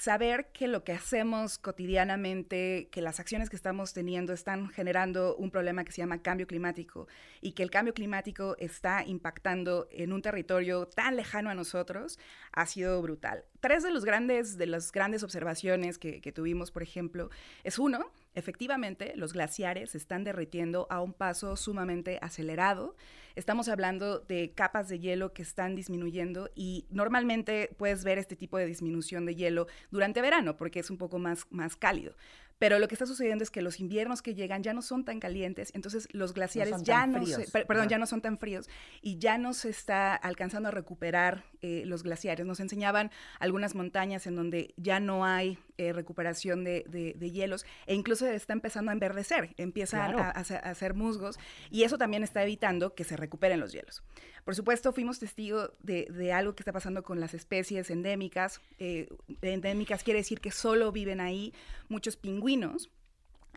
saber 0.00 0.50
que 0.52 0.68
lo 0.68 0.84
que 0.84 0.92
hacemos 0.92 1.58
cotidianamente, 1.58 2.88
que 2.90 3.02
las 3.02 3.20
acciones 3.20 3.50
que 3.50 3.56
estamos 3.56 3.92
teniendo 3.92 4.32
están 4.32 4.68
generando 4.68 5.36
un 5.36 5.50
problema 5.50 5.84
que 5.84 5.92
se 5.92 6.02
llama 6.02 6.22
cambio 6.22 6.46
climático 6.46 7.08
y 7.40 7.52
que 7.52 7.62
el 7.62 7.70
cambio 7.70 7.94
climático 7.94 8.56
está 8.58 9.04
impactando 9.04 9.88
en 9.90 10.12
un 10.12 10.22
territorio 10.22 10.86
tan 10.86 11.16
lejano 11.16 11.50
a 11.50 11.54
nosotros, 11.54 12.18
ha 12.52 12.66
sido 12.66 13.00
brutal. 13.02 13.44
Tres 13.60 13.82
de 13.82 13.90
los 13.90 14.04
grandes, 14.04 14.56
de 14.56 14.66
las 14.66 14.92
grandes 14.92 15.22
observaciones 15.22 15.98
que, 15.98 16.20
que 16.20 16.32
tuvimos, 16.32 16.70
por 16.70 16.82
ejemplo, 16.82 17.30
es 17.64 17.78
uno, 17.78 18.10
efectivamente, 18.34 19.14
los 19.16 19.32
glaciares 19.32 19.90
se 19.90 19.98
están 19.98 20.24
derritiendo 20.24 20.86
a 20.90 21.00
un 21.00 21.12
paso 21.12 21.56
sumamente 21.56 22.18
acelerado. 22.22 22.94
Estamos 23.34 23.68
hablando 23.68 24.20
de 24.20 24.52
capas 24.52 24.88
de 24.88 24.98
hielo 25.00 25.32
que 25.32 25.42
están 25.42 25.74
disminuyendo 25.74 26.50
y 26.54 26.86
normalmente 26.90 27.70
puedes 27.76 28.04
ver 28.04 28.18
este 28.18 28.36
tipo 28.36 28.58
de 28.58 28.66
disminución 28.66 29.26
de 29.26 29.34
hielo 29.34 29.66
durante 29.90 30.20
verano 30.20 30.56
porque 30.56 30.80
es 30.80 30.90
un 30.90 30.98
poco 30.98 31.18
más, 31.18 31.46
más 31.50 31.76
cálido. 31.76 32.14
Pero 32.58 32.80
lo 32.80 32.88
que 32.88 32.96
está 32.96 33.06
sucediendo 33.06 33.44
es 33.44 33.50
que 33.50 33.62
los 33.62 33.78
inviernos 33.78 34.20
que 34.20 34.34
llegan 34.34 34.64
ya 34.64 34.72
no 34.72 34.82
son 34.82 35.04
tan 35.04 35.20
calientes, 35.20 35.70
entonces 35.74 36.08
los 36.10 36.34
glaciares 36.34 36.82
ya 36.82 37.06
no 37.06 37.24
se, 37.24 37.46
perdón, 37.64 37.88
ya 37.88 37.98
no 37.98 38.06
son 38.06 38.20
tan 38.20 38.36
fríos 38.36 38.68
y 39.00 39.18
ya 39.18 39.38
no 39.38 39.54
se 39.54 39.68
está 39.68 40.16
alcanzando 40.16 40.68
a 40.68 40.72
recuperar 40.72 41.44
eh, 41.62 41.82
los 41.86 42.02
glaciares. 42.02 42.46
Nos 42.46 42.60
enseñaban 42.60 43.10
algunas 43.40 43.74
montañas 43.74 44.26
en 44.26 44.36
donde 44.36 44.74
ya 44.76 45.00
no 45.00 45.24
hay 45.24 45.58
eh, 45.76 45.92
recuperación 45.92 46.64
de, 46.64 46.84
de- 46.88 47.14
de 47.16 47.30
hielos 47.30 47.64
e 47.86 47.94
incluso 47.94 48.26
está 48.26 48.52
empezando 48.52 48.90
a 48.90 48.94
enverdecer, 48.94 49.54
empiezan 49.56 50.12
Claro. 50.12 50.18
a, 50.20 50.28
a 50.28 50.40
hacer- 50.40 50.60
a 50.64 50.70
hacer 50.70 50.94
musgos 50.94 51.38
y 51.70 51.82
eso 51.84 51.98
también 51.98 52.22
está 52.22 52.42
evitando 52.42 52.94
que 52.94 53.04
se 53.04 53.16
recuperen 53.16 53.60
los 53.60 53.72
hielos. 53.72 54.02
Por 54.44 54.54
supuesto, 54.54 54.92
fuimos 54.92 55.18
testigos 55.18 55.70
de, 55.82 56.06
de 56.10 56.32
algo 56.32 56.54
que 56.54 56.62
está 56.62 56.72
pasando 56.72 57.02
con 57.02 57.20
las 57.20 57.34
especies 57.34 57.90
endémicas. 57.90 58.60
Eh, 58.78 59.08
endémicas 59.42 60.02
quiere 60.02 60.20
decir 60.20 60.40
que 60.40 60.50
solo 60.50 60.90
viven 60.92 61.20
ahí 61.20 61.52
muchos 61.88 62.16
pingüinos. 62.16 62.90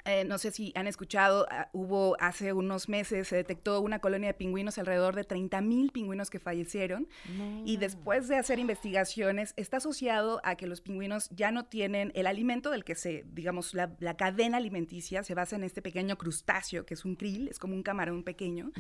Eh, 0.06 0.24
no 0.26 0.38
sé 0.38 0.52
si 0.52 0.72
han 0.76 0.88
escuchado, 0.88 1.48
ah, 1.50 1.70
hubo 1.74 2.16
hace 2.20 2.54
unos 2.54 2.90
meses, 2.90 3.28
se 3.28 3.36
detectó 3.36 3.82
una 3.82 4.00
colonia 4.00 4.30
de 4.30 4.34
pingüinos, 4.34 4.78
alrededor 4.78 5.16
de 5.16 5.24
30 5.24 5.62
mil 5.62 5.92
pingüinos 5.92 6.30
que 6.30 6.40
fallecieron. 6.40 7.08
Y 7.66 7.78
después 7.78 8.28
de 8.28 8.38
hacer 8.38 8.60
investigaciones, 8.60 9.54
está 9.58 9.78
asociado 9.78 10.42
a 10.44 10.56
que 10.56 10.68
los 10.68 10.82
pingüinos 10.82 11.30
ya 11.30 11.52
no 11.52 11.66
tienen 11.66 12.12
el 12.16 12.28
alimento 12.28 12.72
del 12.72 12.84
que 12.84 12.96
se, 12.96 13.26
digamos, 13.32 13.74
la, 13.74 13.96
la 14.00 14.18
cadena 14.18 14.58
alimenticia 14.58 15.24
se 15.24 15.34
basa 15.34 15.56
en 15.56 15.64
este 15.64 15.82
pequeño 15.82 16.18
crustáceo, 16.18 16.86
que 16.86 16.94
es 16.94 17.06
un 17.06 17.16
krill, 17.16 17.48
es 17.48 17.60
como 17.60 17.74
un 17.74 17.84
camarón 17.84 18.24
pequeño, 18.24 18.72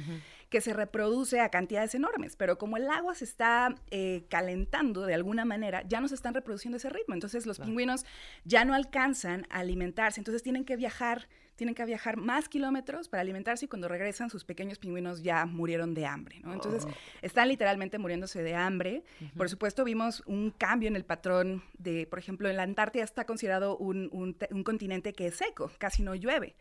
que 0.49 0.61
se 0.61 0.73
reproduce 0.73 1.39
a 1.39 1.49
cantidades 1.49 1.95
enormes. 1.95 2.35
Pero 2.35 2.57
como 2.57 2.77
el 2.77 2.89
agua 2.89 3.15
se 3.15 3.26
está 3.26 3.76
eh, 3.89 4.26
calentando 4.30 5.06
de 5.06 5.14
alguna 5.14 5.45
manera, 5.45 5.84
ya 5.88 6.02
no 6.02 6.07
se 6.07 6.15
están 6.15 6.34
reproduciendo 6.34 6.77
ese 6.77 6.89
ritmo. 6.89 7.14
Entonces 7.14 7.45
los 7.45 7.60
pingüinos 7.60 8.06
ya 8.43 8.65
no 8.65 8.73
alcanzan 8.73 9.48
a 9.49 9.60
alimentarse, 9.60 10.19
entonces 10.19 10.43
tienen 10.43 10.65
que 10.65 10.76
viajar 10.76 11.10
tienen 11.55 11.75
que 11.75 11.85
viajar 11.85 12.17
más 12.17 12.49
kilómetros 12.49 13.07
para 13.07 13.21
alimentarse 13.21 13.65
y 13.65 13.67
cuando 13.67 13.88
regresan 13.88 14.31
sus 14.31 14.43
pequeños 14.45 14.79
pingüinos 14.79 15.21
ya 15.21 15.45
murieron 15.45 15.93
de 15.93 16.07
hambre, 16.07 16.39
¿no? 16.39 16.53
Entonces 16.53 16.85
Oh. 16.85 16.91
están 17.21 17.49
literalmente 17.49 17.99
muriéndose 17.99 18.41
de 18.41 18.55
hambre. 18.55 19.03
Por 19.38 19.47
supuesto 19.47 19.83
vimos 19.83 20.23
un 20.25 20.49
cambio 20.51 20.88
en 20.88 20.95
el 20.95 21.05
patrón 21.05 21.61
de, 21.77 22.07
por 22.07 22.17
ejemplo, 22.17 22.49
en 22.49 22.57
la 22.57 22.63
Antártida 22.63 23.03
está 23.03 23.25
considerado 23.25 23.77
un, 23.77 24.09
un 24.11 24.35
un 24.49 24.63
continente 24.63 25.13
que 25.13 25.27
es 25.27 25.35
seco, 25.35 25.69
casi 25.77 26.01
no 26.01 26.15
llueve. 26.15 26.55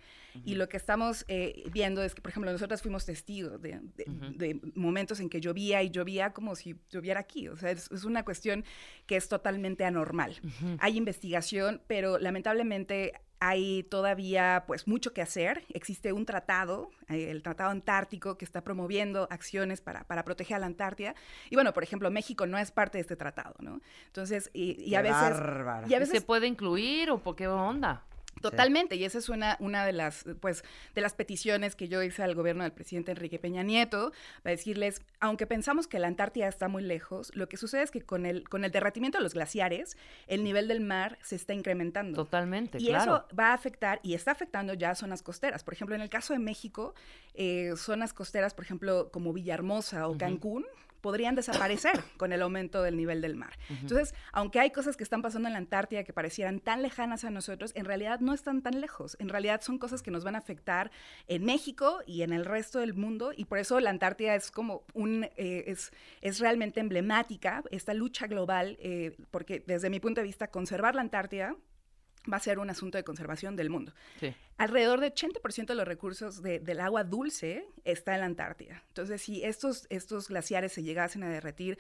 Y 0.44 0.54
lo 0.56 0.68
que 0.68 0.76
estamos 0.76 1.24
eh, 1.28 1.64
viendo 1.72 2.02
es 2.02 2.14
que, 2.14 2.20
por 2.22 2.30
ejemplo, 2.30 2.52
nosotros 2.52 2.82
fuimos 2.82 3.04
testigos 3.06 3.60
de, 3.62 3.80
de- 3.96 4.04
de 4.36 4.60
momentos 4.74 5.18
en 5.20 5.28
que 5.30 5.40
llovía 5.40 5.82
y 5.82 5.90
llovía 5.90 6.32
como 6.32 6.54
si 6.56 6.76
lloviera 6.90 7.20
aquí. 7.20 7.48
O 7.48 7.56
sea, 7.56 7.70
es, 7.70 7.90
es 7.90 8.04
una 8.04 8.22
cuestión 8.24 8.64
que 9.06 9.16
es 9.16 9.28
totalmente 9.28 9.84
anormal. 9.84 10.40
Hay 10.78 10.96
investigación, 10.96 11.80
pero 11.86 12.18
lamentablemente 12.18 13.14
hay 13.40 13.82
todavía 13.84 14.64
pues 14.66 14.86
mucho 14.86 15.12
que 15.12 15.22
hacer. 15.22 15.64
Existe 15.72 16.12
un 16.12 16.26
tratado, 16.26 16.90
eh, 17.08 17.30
el 17.30 17.42
Tratado 17.42 17.70
Antártico, 17.70 18.36
que 18.36 18.44
está 18.44 18.62
promoviendo 18.62 19.26
acciones 19.30 19.80
para, 19.80 20.04
para 20.04 20.24
proteger 20.24 20.56
a 20.56 20.60
la 20.60 20.66
Antártida. 20.66 21.14
Y 21.48 21.56
bueno, 21.56 21.72
por 21.72 21.82
ejemplo, 21.82 22.10
México 22.10 22.46
no 22.46 22.58
es 22.58 22.70
parte 22.70 22.98
de 22.98 23.02
este 23.02 23.16
tratado, 23.16 23.54
¿no? 23.60 23.80
Entonces, 24.06 24.50
y, 24.52 24.80
y 24.82 24.94
a 24.94 25.02
veces... 25.02 25.38
Y 25.88 25.94
a 25.94 25.96
¿Y 25.96 26.00
veces 26.00 26.20
¿Se 26.20 26.20
puede 26.20 26.46
incluir 26.46 27.10
o 27.10 27.18
por 27.18 27.34
qué 27.34 27.48
onda? 27.48 28.04
Totalmente, 28.40 28.96
y 28.96 29.04
esa 29.04 29.18
es 29.18 29.28
una, 29.28 29.56
una 29.60 29.84
de 29.84 29.92
las 29.92 30.24
pues 30.40 30.64
de 30.94 31.00
las 31.00 31.14
peticiones 31.14 31.76
que 31.76 31.88
yo 31.88 32.02
hice 32.02 32.22
al 32.22 32.34
gobierno 32.34 32.62
del 32.62 32.72
presidente 32.72 33.10
Enrique 33.12 33.38
Peña 33.38 33.62
Nieto, 33.62 34.12
para 34.42 34.56
decirles, 34.56 35.02
aunque 35.20 35.46
pensamos 35.46 35.86
que 35.86 35.98
la 35.98 36.08
Antártida 36.08 36.48
está 36.48 36.68
muy 36.68 36.82
lejos, 36.82 37.30
lo 37.34 37.48
que 37.48 37.56
sucede 37.56 37.82
es 37.82 37.90
que 37.90 38.00
con 38.00 38.24
el, 38.24 38.48
con 38.48 38.64
el 38.64 38.70
derretimiento 38.70 39.18
de 39.18 39.24
los 39.24 39.34
glaciares, 39.34 39.96
el 40.26 40.42
nivel 40.42 40.68
del 40.68 40.80
mar 40.80 41.18
se 41.22 41.36
está 41.36 41.52
incrementando. 41.52 42.16
Totalmente, 42.16 42.78
Y 42.78 42.86
claro. 42.86 43.26
eso 43.26 43.36
va 43.38 43.48
a 43.48 43.52
afectar 43.54 44.00
y 44.02 44.14
está 44.14 44.32
afectando 44.32 44.72
ya 44.74 44.94
zonas 44.94 45.22
costeras. 45.22 45.62
Por 45.62 45.74
ejemplo, 45.74 45.94
en 45.94 46.00
el 46.00 46.08
caso 46.08 46.32
de 46.32 46.38
México, 46.38 46.94
eh, 47.34 47.74
zonas 47.76 48.14
costeras, 48.14 48.54
por 48.54 48.64
ejemplo, 48.64 49.10
como 49.12 49.32
Villahermosa 49.32 50.08
o 50.08 50.16
Cancún, 50.16 50.64
podrían 51.00 51.34
desaparecer 51.34 52.00
con 52.16 52.32
el 52.32 52.42
aumento 52.42 52.82
del 52.82 52.96
nivel 52.96 53.20
del 53.20 53.36
mar. 53.36 53.58
Entonces, 53.68 54.14
aunque 54.32 54.60
hay 54.60 54.70
cosas 54.70 54.96
que 54.96 55.04
están 55.04 55.22
pasando 55.22 55.48
en 55.48 55.54
la 55.54 55.58
Antártida 55.58 56.04
que 56.04 56.12
parecieran 56.12 56.60
tan 56.60 56.82
lejanas 56.82 57.24
a 57.24 57.30
nosotros, 57.30 57.72
en 57.74 57.84
realidad 57.84 58.20
no 58.20 58.32
están 58.32 58.62
tan 58.62 58.80
lejos. 58.80 59.16
En 59.20 59.28
realidad 59.28 59.60
son 59.62 59.78
cosas 59.78 60.02
que 60.02 60.10
nos 60.10 60.24
van 60.24 60.34
a 60.34 60.38
afectar 60.38 60.90
en 61.26 61.44
México 61.44 62.00
y 62.06 62.22
en 62.22 62.32
el 62.32 62.44
resto 62.44 62.80
del 62.80 62.94
mundo 62.94 63.32
y 63.36 63.44
por 63.44 63.58
eso 63.58 63.80
la 63.80 63.90
Antártida 63.90 64.34
es 64.34 64.50
como 64.50 64.84
un 64.94 65.24
eh, 65.36 65.64
es, 65.66 65.92
es 66.20 66.38
realmente 66.38 66.80
emblemática 66.80 67.62
esta 67.70 67.94
lucha 67.94 68.26
global 68.26 68.76
eh, 68.80 69.16
porque 69.30 69.62
desde 69.66 69.90
mi 69.90 70.00
punto 70.00 70.20
de 70.20 70.26
vista 70.26 70.48
conservar 70.48 70.94
la 70.94 71.02
Antártida 71.02 71.56
va 72.30 72.36
a 72.36 72.40
ser 72.40 72.58
un 72.58 72.68
asunto 72.70 72.98
de 72.98 73.04
conservación 73.04 73.56
del 73.56 73.70
mundo. 73.70 73.92
Sí. 74.18 74.34
Alrededor 74.58 75.00
de 75.00 75.08
80% 75.14 75.66
de 75.72 75.74
los 75.74 75.86
recursos 75.88 76.42
de- 76.42 76.58
del 76.58 76.80
agua 76.80 77.04
dulce 77.04 77.66
está 77.84 78.14
en 78.14 78.20
la 78.20 78.26
Antártida. 78.26 78.82
Entonces, 78.88 79.22
si 79.22 79.42
estos, 79.44 79.86
estos 79.90 80.28
glaciares 80.28 80.72
se 80.72 80.82
llegasen 80.82 81.22
a 81.22 81.28
derretir, 81.30 81.78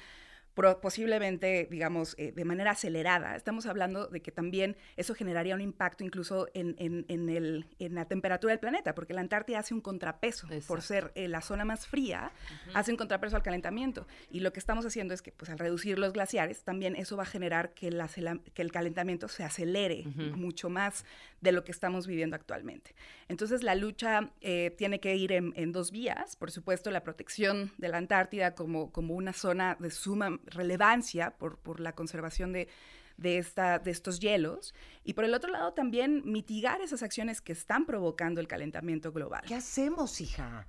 posiblemente, 0.80 1.68
digamos, 1.70 2.14
eh, 2.18 2.32
de 2.32 2.44
manera 2.44 2.72
acelerada, 2.72 3.36
estamos 3.36 3.66
hablando 3.66 4.08
de 4.08 4.20
que 4.20 4.32
también 4.32 4.76
eso 4.96 5.14
generaría 5.14 5.54
un 5.54 5.60
impacto 5.60 6.04
incluso 6.04 6.48
en, 6.54 6.74
en- 6.78 7.04
en 7.08 7.28
el, 7.28 7.66
en 7.78 7.94
la 7.94 8.04
temperatura 8.06 8.52
del 8.52 8.60
planeta, 8.60 8.94
porque 8.94 9.14
la 9.14 9.20
Antártida 9.20 9.58
hace 9.60 9.74
un 9.74 9.80
contrapeso, 9.80 10.48
por 10.66 10.82
ser 10.82 11.12
eh, 11.14 11.28
la 11.28 11.40
zona 11.40 11.64
más 11.64 11.86
fría, 11.86 12.32
hace 12.74 12.90
un 12.90 12.96
contrapeso 12.96 13.36
al 13.36 13.42
calentamiento. 13.42 14.06
Y 14.30 14.40
lo 14.40 14.52
que 14.52 14.58
estamos 14.58 14.84
haciendo 14.84 15.14
es 15.14 15.22
que, 15.22 15.32
pues, 15.32 15.50
al 15.50 15.58
reducir 15.58 15.98
los 15.98 16.12
glaciares, 16.12 16.62
también 16.64 16.96
eso 16.96 17.16
va 17.16 17.22
a 17.22 17.26
generar 17.26 17.72
que, 17.74 17.90
la 17.90 18.08
que 18.54 18.62
el 18.62 18.72
calentamiento 18.72 19.28
se 19.28 19.44
acelere 19.44 20.04
Ujú. 20.06 20.36
mucho 20.36 20.68
más 20.68 21.04
de 21.40 21.52
lo 21.52 21.64
que 21.64 21.72
estamos 21.72 22.06
viviendo 22.06 22.36
actualmente. 22.36 22.94
Entonces, 23.28 23.62
la 23.62 23.74
lucha 23.74 24.30
eh, 24.40 24.74
tiene 24.76 25.00
que 25.00 25.14
ir 25.16 25.32
en, 25.32 25.52
en 25.56 25.72
dos 25.72 25.90
vías. 25.90 26.36
Por 26.36 26.50
supuesto, 26.50 26.90
la 26.90 27.02
protección 27.02 27.72
de 27.78 27.88
la 27.88 27.98
Antártida 27.98 28.54
como, 28.54 28.90
como 28.90 29.14
una 29.14 29.32
zona 29.32 29.76
de 29.78 29.90
suma 29.90 30.39
relevancia 30.46 31.32
por, 31.38 31.58
por 31.58 31.80
la 31.80 31.92
conservación 31.94 32.52
de, 32.52 32.68
de, 33.16 33.38
esta, 33.38 33.78
de 33.78 33.90
estos 33.90 34.20
hielos. 34.20 34.74
Y 35.04 35.14
por 35.14 35.24
el 35.24 35.34
otro 35.34 35.50
lado, 35.50 35.72
también 35.72 36.22
mitigar 36.24 36.80
esas 36.80 37.02
acciones 37.02 37.40
que 37.40 37.52
están 37.52 37.86
provocando 37.86 38.40
el 38.40 38.48
calentamiento 38.48 39.12
global. 39.12 39.42
¿Qué 39.46 39.54
hacemos, 39.54 40.20
hija? 40.20 40.66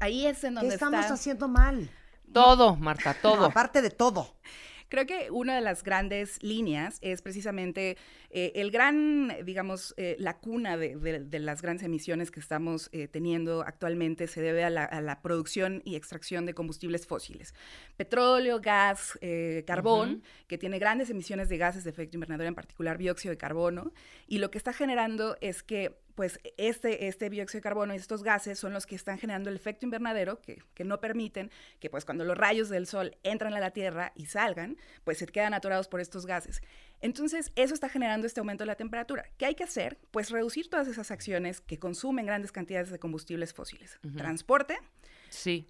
Ahí 0.00 0.26
es 0.26 0.44
en 0.44 0.54
¿Qué 0.54 0.60
donde 0.60 0.74
estamos 0.74 1.00
está- 1.00 1.14
haciendo 1.14 1.48
mal? 1.48 1.90
Todo, 2.32 2.76
Marta, 2.76 3.14
todo. 3.14 3.46
aparte 3.46 3.80
de 3.82 3.90
todo. 3.90 4.36
Creo 4.88 5.06
que 5.06 5.30
una 5.30 5.54
de 5.56 5.60
las 5.60 5.82
grandes 5.82 6.42
líneas 6.42 6.98
es 7.00 7.20
precisamente 7.22 7.96
eh, 8.30 8.52
el 8.54 8.70
gran, 8.70 9.32
digamos, 9.44 9.94
eh, 9.96 10.16
la 10.18 10.38
cuna 10.38 10.76
de, 10.76 10.96
de- 10.96 11.20
de 11.24 11.38
las 11.40 11.62
grandes 11.62 11.84
emisiones 11.84 12.30
que 12.30 12.40
estamos 12.40 12.88
eh, 12.92 13.08
teniendo 13.08 13.62
actualmente 13.62 14.26
se 14.28 14.40
debe 14.40 14.64
a 14.64 14.70
la, 14.70 14.84
a 14.84 15.00
la 15.00 15.20
producción 15.22 15.82
y 15.84 15.96
extracción 15.96 16.46
de 16.46 16.54
combustibles 16.54 17.06
fósiles. 17.06 17.54
Petróleo, 17.96 18.60
gas, 18.60 19.18
carbón, 19.66 20.22
que 20.46 20.58
tiene 20.58 20.78
grandes 20.78 21.10
emisiones 21.10 21.48
de 21.48 21.56
gases 21.58 21.84
de 21.84 21.90
efecto 21.90 22.16
invernadero, 22.16 22.48
en 22.48 22.54
particular 22.54 22.98
dióxido 22.98 23.30
de 23.32 23.38
carbono, 23.38 23.92
y 24.26 24.38
lo 24.38 24.50
que 24.50 24.58
está 24.58 24.72
generando 24.72 25.36
es 25.40 25.62
que 25.62 25.96
pues 26.16 26.40
este, 26.56 27.06
este 27.06 27.30
dióxido 27.30 27.58
de 27.58 27.62
carbono 27.62 27.94
y 27.94 27.98
estos 27.98 28.24
gases 28.24 28.58
son 28.58 28.72
los 28.72 28.86
que 28.86 28.96
están 28.96 29.18
generando 29.18 29.50
el 29.50 29.56
efecto 29.56 29.86
invernadero 29.86 30.40
que, 30.40 30.62
que 30.74 30.82
no 30.82 31.00
permiten 31.00 31.50
que 31.78 31.88
pues 31.88 32.04
cuando 32.04 32.24
los 32.24 32.36
rayos 32.36 32.68
del 32.68 32.88
sol 32.88 33.16
entran 33.22 33.54
a 33.54 33.60
la 33.60 33.70
Tierra 33.70 34.12
y 34.16 34.26
salgan, 34.26 34.76
pues 35.04 35.18
se 35.18 35.26
quedan 35.26 35.54
atorados 35.54 35.86
por 35.86 36.00
estos 36.00 36.26
gases. 36.26 36.62
Entonces, 37.00 37.52
eso 37.54 37.74
está 37.74 37.88
generando 37.88 38.26
este 38.26 38.40
aumento 38.40 38.64
de 38.64 38.68
la 38.68 38.76
temperatura. 38.76 39.26
¿Qué 39.36 39.46
hay 39.46 39.54
que 39.54 39.64
hacer? 39.64 39.98
Pues 40.10 40.30
reducir 40.30 40.68
todas 40.68 40.88
esas 40.88 41.10
acciones 41.12 41.60
que 41.60 41.78
consumen 41.78 42.26
grandes 42.26 42.50
cantidades 42.50 42.90
de 42.90 42.98
combustibles 42.98 43.52
fósiles. 43.52 44.00
Transporte, 44.16 44.78
Sí. 45.28 45.68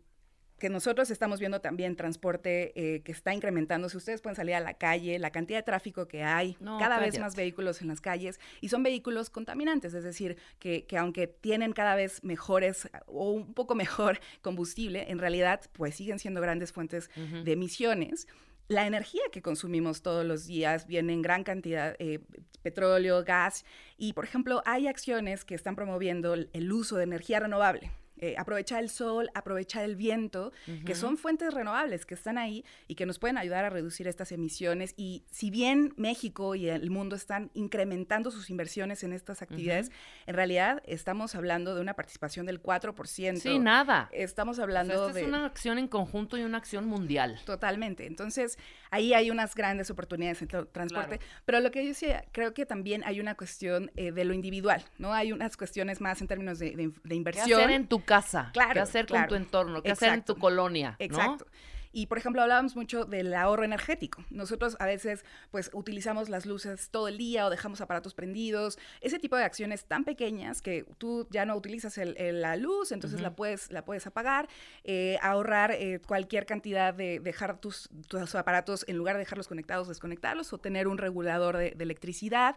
Que 0.58 0.70
nosotros 0.70 1.10
estamos 1.10 1.38
viendo 1.38 1.60
también 1.60 1.96
transporte 1.96 2.72
eh, 2.74 3.02
que 3.02 3.12
está 3.12 3.34
incrementando. 3.34 3.88
Si 3.88 3.96
ustedes 3.96 4.20
pueden 4.22 4.36
salir 4.36 4.54
a 4.54 4.60
la 4.60 4.74
calle, 4.74 5.18
la 5.18 5.30
cantidad 5.30 5.58
de 5.58 5.62
tráfico 5.62 6.08
que 6.08 6.22
hay, 6.22 6.56
No, 6.60 6.78
cada 6.78 6.98
vez 6.98 7.18
más 7.18 7.36
vehículos 7.36 7.82
en 7.82 7.88
las 7.88 8.00
calles 8.00 8.40
y 8.60 8.68
son 8.68 8.82
vehículos 8.82 9.30
contaminantes, 9.30 9.92
es 9.94 10.04
decir, 10.04 10.36
que, 10.58 10.86
que 10.86 10.96
aunque 10.96 11.26
tienen 11.26 11.72
cada 11.72 11.94
vez 11.94 12.24
mejores 12.24 12.88
o 13.06 13.30
un 13.32 13.52
poco 13.52 13.74
mejor 13.74 14.18
combustible, 14.40 15.10
en 15.10 15.18
realidad 15.18 15.60
pues 15.72 15.94
siguen 15.94 16.18
siendo 16.18 16.40
grandes 16.40 16.72
fuentes 16.72 17.10
de 17.16 17.52
emisiones. 17.52 18.26
La 18.68 18.86
energía 18.86 19.22
que 19.30 19.42
consumimos 19.42 20.02
todos 20.02 20.24
los 20.24 20.46
días 20.46 20.86
viene 20.86 21.12
en 21.12 21.22
gran 21.22 21.44
cantidad, 21.44 21.94
eh, 22.00 22.18
petróleo, 22.62 23.22
gas, 23.24 23.64
y 23.96 24.12
por 24.12 24.24
ejemplo 24.24 24.62
hay 24.64 24.88
acciones 24.88 25.44
que 25.44 25.54
están 25.54 25.76
promoviendo 25.76 26.34
el 26.34 26.72
uso 26.72 26.96
de 26.96 27.04
energía 27.04 27.38
renovable. 27.38 27.92
Eh, 28.18 28.34
aprovechar 28.38 28.82
el 28.82 28.88
sol, 28.90 29.30
aprovechar 29.34 29.84
el 29.84 29.96
viento, 29.96 30.52
que 30.84 30.94
son 30.94 31.16
fuentes 31.16 31.52
renovables 31.52 32.06
que 32.06 32.14
están 32.14 32.38
ahí 32.38 32.64
y 32.88 32.94
que 32.94 33.06
nos 33.06 33.18
pueden 33.18 33.38
ayudar 33.38 33.64
a 33.64 33.70
reducir 33.70 34.08
estas 34.08 34.32
emisiones. 34.32 34.94
Y 34.96 35.24
si 35.30 35.50
bien 35.50 35.92
México 35.96 36.54
y 36.54 36.68
el 36.68 36.90
mundo 36.90 37.16
están 37.16 37.50
incrementando 37.54 38.30
sus 38.30 38.50
inversiones 38.50 39.02
en 39.04 39.12
estas 39.12 39.42
actividades, 39.42 39.90
en 40.26 40.34
realidad 40.34 40.82
estamos 40.86 41.34
hablando 41.34 41.74
de 41.74 41.80
una 41.80 41.94
participación 41.94 42.46
del 42.46 42.62
4%. 42.62 43.36
Sí, 43.40 43.58
nada. 43.58 44.08
Estamos 44.12 44.54
O 44.54 44.56
sea, 44.56 44.64
hablando 44.64 44.94
esta 44.94 45.12
de... 45.12 45.20
es 45.22 45.26
una 45.28 45.44
acción 45.46 45.78
en 45.78 45.88
conjunto 45.88 46.36
y 46.38 46.42
una 46.42 46.58
acción 46.58 46.86
mundial. 46.86 47.38
Totalmente. 47.44 48.06
Entonces, 48.06 48.58
ahí 48.90 49.12
hay 49.14 49.30
unas 49.30 49.54
grandes 49.54 49.90
oportunidades 49.90 50.42
en 50.42 50.48
el 50.54 50.66
transporte. 50.68 51.18
Claro. 51.18 51.32
Pero 51.44 51.60
lo 51.60 51.70
que 51.70 51.82
yo 51.82 51.88
decía, 51.88 52.24
creo 52.32 52.54
que 52.54 52.64
también 52.66 53.04
hay 53.04 53.20
una 53.20 53.34
cuestión 53.36 53.90
eh, 53.96 54.12
de 54.12 54.24
lo 54.24 54.32
individual, 54.34 54.84
¿no? 54.98 55.12
Hay 55.12 55.32
unas 55.32 55.56
cuestiones 55.56 56.00
más 56.00 56.20
en 56.20 56.28
términos 56.28 56.58
de, 56.58 56.70
de- 56.76 56.88
de 56.88 56.92
¿Qué 57.08 57.14
inversión. 57.14 57.60
hacer 57.60 57.70
en 57.72 57.86
tu 57.86 58.04
casa? 58.06 58.50
Claro, 58.54 58.72
¿Qué 58.72 58.80
hacer 58.80 59.04
claro. 59.06 59.28
con 59.28 59.28
tu 59.28 59.34
entorno? 59.44 59.82
¿Qué 59.82 59.90
hacer 59.92 60.08
en 60.08 60.22
tu 60.24 60.32
Exacto. 60.32 60.40
colonia? 60.40 60.96
¿no? 60.98 61.04
Exacto. 61.04 61.46
Y 61.92 62.08
por 62.08 62.18
ejemplo, 62.18 62.42
hablábamos 62.42 62.76
mucho 62.76 63.06
del 63.06 63.32
ahorro 63.32 63.64
energético. 63.64 64.22
Nosotros 64.28 64.76
a 64.80 64.84
veces 64.84 65.24
pues 65.50 65.70
utilizamos 65.72 66.28
las 66.28 66.44
luces 66.44 66.90
todo 66.90 67.08
el 67.08 67.16
día 67.16 67.46
o 67.46 67.50
dejamos 67.50 67.80
aparatos 67.80 68.12
prendidos. 68.12 68.78
Ese 69.00 69.18
tipo 69.18 69.34
de 69.34 69.44
acciones 69.44 69.86
tan 69.86 70.04
pequeñas 70.04 70.60
que 70.60 70.84
tú 70.98 71.26
ya 71.30 71.46
no 71.46 71.56
utilizas 71.56 71.96
el- 71.96 72.14
el- 72.18 72.42
la 72.42 72.56
luz, 72.56 72.92
entonces 72.92 73.22
la, 73.22 73.34
puedes, 73.34 73.72
la 73.72 73.82
puedes 73.86 74.06
apagar. 74.06 74.46
eh, 74.84 75.18
ahorrar 75.22 75.70
eh, 75.72 76.00
cualquier 76.06 76.44
cantidad 76.44 76.92
de 76.92 77.18
dejar 77.18 77.58
tus, 77.60 77.88
tus 78.08 78.34
aparatos, 78.34 78.84
en 78.88 78.96
lugar 78.98 79.16
de 79.16 79.20
dejarlos 79.20 79.48
conectados, 79.48 79.88
desconectarlos 79.88 80.52
o 80.52 80.58
tener 80.58 80.86
un 80.88 80.98
regulador 80.98 81.56
de, 81.56 81.70
de 81.70 81.82
electricidad. 81.84 82.56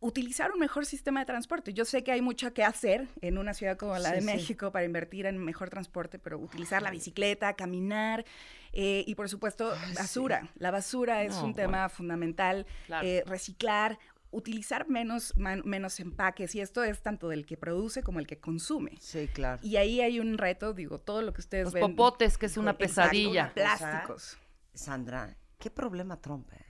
Utilizar 0.00 0.50
un 0.52 0.58
mejor 0.58 0.86
sistema 0.86 1.20
de 1.20 1.26
transporte. 1.26 1.74
Yo 1.74 1.84
sé 1.84 2.02
que 2.02 2.10
hay 2.12 2.22
mucho 2.22 2.52
que 2.54 2.64
hacer 2.64 3.06
en 3.20 3.36
una 3.38 3.52
ciudad 3.54 3.76
como 3.76 3.96
la 3.98 4.08
Sí, 4.08 4.14
de 4.16 4.20
sí. 4.20 4.26
México 4.26 4.72
para 4.72 4.84
invertir 4.86 5.26
en 5.26 5.36
mejor 5.38 5.68
transporte, 5.70 6.18
pero 6.18 6.38
utilizar 6.38 6.80
la 6.82 6.90
bicicleta, 6.90 7.54
caminar 7.54 8.24
eh, 8.72 9.04
y 9.06 9.14
por 9.14 9.28
supuesto 9.28 9.72
basura. 9.94 10.48
La 10.56 10.70
basura 10.70 11.22
es 11.24 11.34
No, 11.36 11.44
un 11.44 11.54
tema 11.54 11.88
fundamental. 11.90 12.66
Claro. 12.86 13.06
Eh, 13.06 13.24
reciclar, 13.26 13.98
utilizar 14.30 14.88
menos, 14.88 15.36
man- 15.36 15.62
menos 15.66 16.00
empaques 16.00 16.54
y 16.54 16.60
esto 16.60 16.82
es 16.84 17.02
tanto 17.02 17.28
del 17.28 17.44
que 17.44 17.56
produce 17.58 18.02
como 18.02 18.20
el 18.20 18.26
que 18.26 18.38
consume. 18.38 18.96
Sí, 19.00 19.28
claro. 19.28 19.60
Y 19.62 19.76
ahí 19.76 20.00
hay 20.00 20.18
un 20.20 20.38
reto, 20.38 20.72
digo, 20.72 20.98
todo 21.00 21.20
lo 21.20 21.34
que 21.34 21.40
ustedes 21.40 21.64
Los 21.64 21.74
ven. 21.74 21.82
popotes, 21.82 22.38
que 22.38 22.46
es 22.46 22.56
una 22.56 22.70
Exacto, 22.70 23.10
pesadilla. 23.10 23.52
plásticos. 23.52 24.38
Sandra, 24.72 25.36
¿qué 25.58 25.68
problema 25.70 26.20
Trump? 26.20 26.50
eh? 26.52 26.64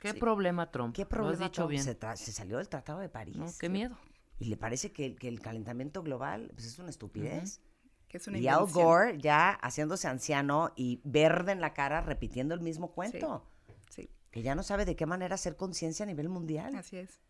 ¿Qué 0.00 0.14
problema 0.14 0.70
Trump? 0.70 0.94
¿Qué 0.94 1.06
problema 1.06 1.46
dicho 1.46 1.62
Trump? 1.62 1.70
bien. 1.70 1.82
Se, 1.84 1.98
tra- 1.98 2.16
se 2.16 2.32
salió 2.32 2.58
del 2.58 2.68
Tratado 2.68 3.00
de 3.00 3.08
París. 3.08 3.36
No, 3.36 3.46
qué 3.58 3.68
miedo. 3.68 3.96
Y 4.38 4.46
le 4.46 4.56
parece 4.56 4.92
que, 4.92 5.16
que 5.16 5.28
el 5.28 5.40
calentamiento 5.40 6.02
global 6.02 6.50
pues, 6.54 6.66
es 6.66 6.78
una 6.78 6.90
estupidez. 6.90 7.60
Que 8.06 8.16
es 8.18 8.26
una 8.28 8.38
y 8.38 8.46
Al. 8.48 8.66
Gore 8.72 9.18
ya 9.18 9.50
haciéndose 9.50 10.08
anciano 10.08 10.72
y 10.76 11.00
verde 11.04 11.52
en 11.52 11.60
la 11.60 11.74
cara 11.74 12.00
repitiendo 12.00 12.54
el 12.54 12.60
mismo 12.60 12.92
cuento. 12.92 13.44
Sí. 13.90 14.08
Que 14.30 14.42
ya 14.42 14.54
no 14.54 14.62
sabe 14.62 14.84
de 14.84 14.96
qué 14.96 15.04
manera 15.06 15.34
hacer 15.34 15.56
conciencia 15.56 16.04
a 16.04 16.06
nivel 16.06 16.28
mundial. 16.28 16.74
Así 16.76 16.96
es. 16.96 17.20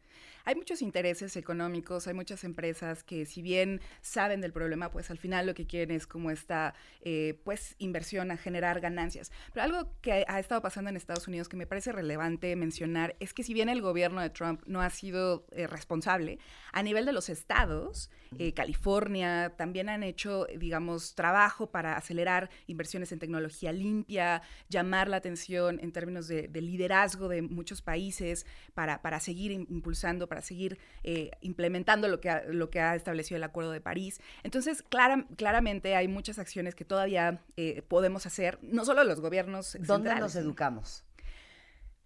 Hay 0.49 0.55
muchos 0.55 0.81
intereses 0.81 1.37
económicos, 1.37 2.07
hay 2.07 2.15
muchas 2.15 2.43
empresas 2.43 3.05
que 3.05 3.27
si 3.27 3.43
bien 3.43 3.83
saben 4.01 4.41
del 4.41 4.51
problema, 4.55 4.91
pues 4.91 5.11
al 5.11 5.19
final 5.19 5.45
lo 5.45 5.53
que 5.53 5.67
quieren 5.67 5.95
es 5.95 6.07
como 6.07 6.31
esta 6.31 6.73
eh, 7.03 7.39
pues 7.45 7.75
inversión 7.77 8.31
a 8.31 8.39
generar 8.39 8.81
ganancias. 8.81 9.31
Pero 9.53 9.65
algo 9.65 9.93
que 10.01 10.25
ha 10.27 10.41
estado 10.41 10.63
pasando 10.63 10.89
en 10.89 10.97
Estados 10.97 11.29
Unidos 11.29 11.51
que 11.51 11.59
me 11.59 11.67
parece 11.67 11.93
relevante 11.93 12.57
mencionar 12.57 13.15
es 13.21 13.35
que 13.35 13.43
si 13.43 13.53
bien 13.53 13.69
el 13.69 13.83
gobierno 13.83 14.23
de 14.23 14.31
Trump 14.31 14.63
no 14.65 14.81
ha 14.81 14.89
sido 14.89 15.45
eh, 15.51 15.67
responsable, 15.67 16.39
a 16.73 16.83
nivel 16.83 17.05
de 17.05 17.13
los 17.13 17.29
estados, 17.29 18.11
eh, 18.39 18.55
California 18.55 19.53
también 19.55 19.91
han 19.91 20.03
hecho, 20.03 20.47
digamos, 20.57 21.15
trabajo 21.15 21.71
para 21.71 21.95
acelerar 21.95 22.49
inversiones 22.67 23.13
en 23.13 23.19
tecnología 23.19 23.71
limpia, 23.71 24.41
llamar 24.71 25.09
la 25.09 25.19
atención 25.19 25.79
en 25.83 25.93
términos 25.93 26.27
de, 26.27 26.49
de 26.49 26.63
liderazgo 26.63 27.29
de 27.29 27.43
muchos 27.43 27.83
países 27.83 28.47
para, 28.73 29.03
para 29.03 29.21
seguir 29.21 29.53
im- 29.53 29.67
impulsando, 29.69 30.27
para 30.27 30.38
seguir 30.43 30.79
eh, 31.05 31.31
implementando 31.41 32.09
lo 32.09 32.21
que, 32.21 32.31
ha, 32.31 32.43
lo 32.45 32.71
que 32.71 32.81
ha 32.81 32.95
establecido 32.95 33.37
el 33.37 33.45
Acuerdo 33.45 33.73
de 33.73 33.81
París. 33.81 34.21
Entonces, 34.43 34.83
clara- 34.83 35.27
claramente 35.37 35.95
hay 35.97 36.09
muchas 36.09 36.39
acciones 36.39 36.75
que 36.75 36.85
todavía 36.85 37.41
eh, 37.57 37.83
podemos 37.89 38.27
hacer, 38.27 38.59
no 38.63 38.85
solo 38.85 39.05
los 39.05 39.21
gobiernos 39.21 39.73
¿Dónde 39.73 39.87
centrales, 39.87 40.21
nos 40.21 40.37
educamos? 40.37 41.05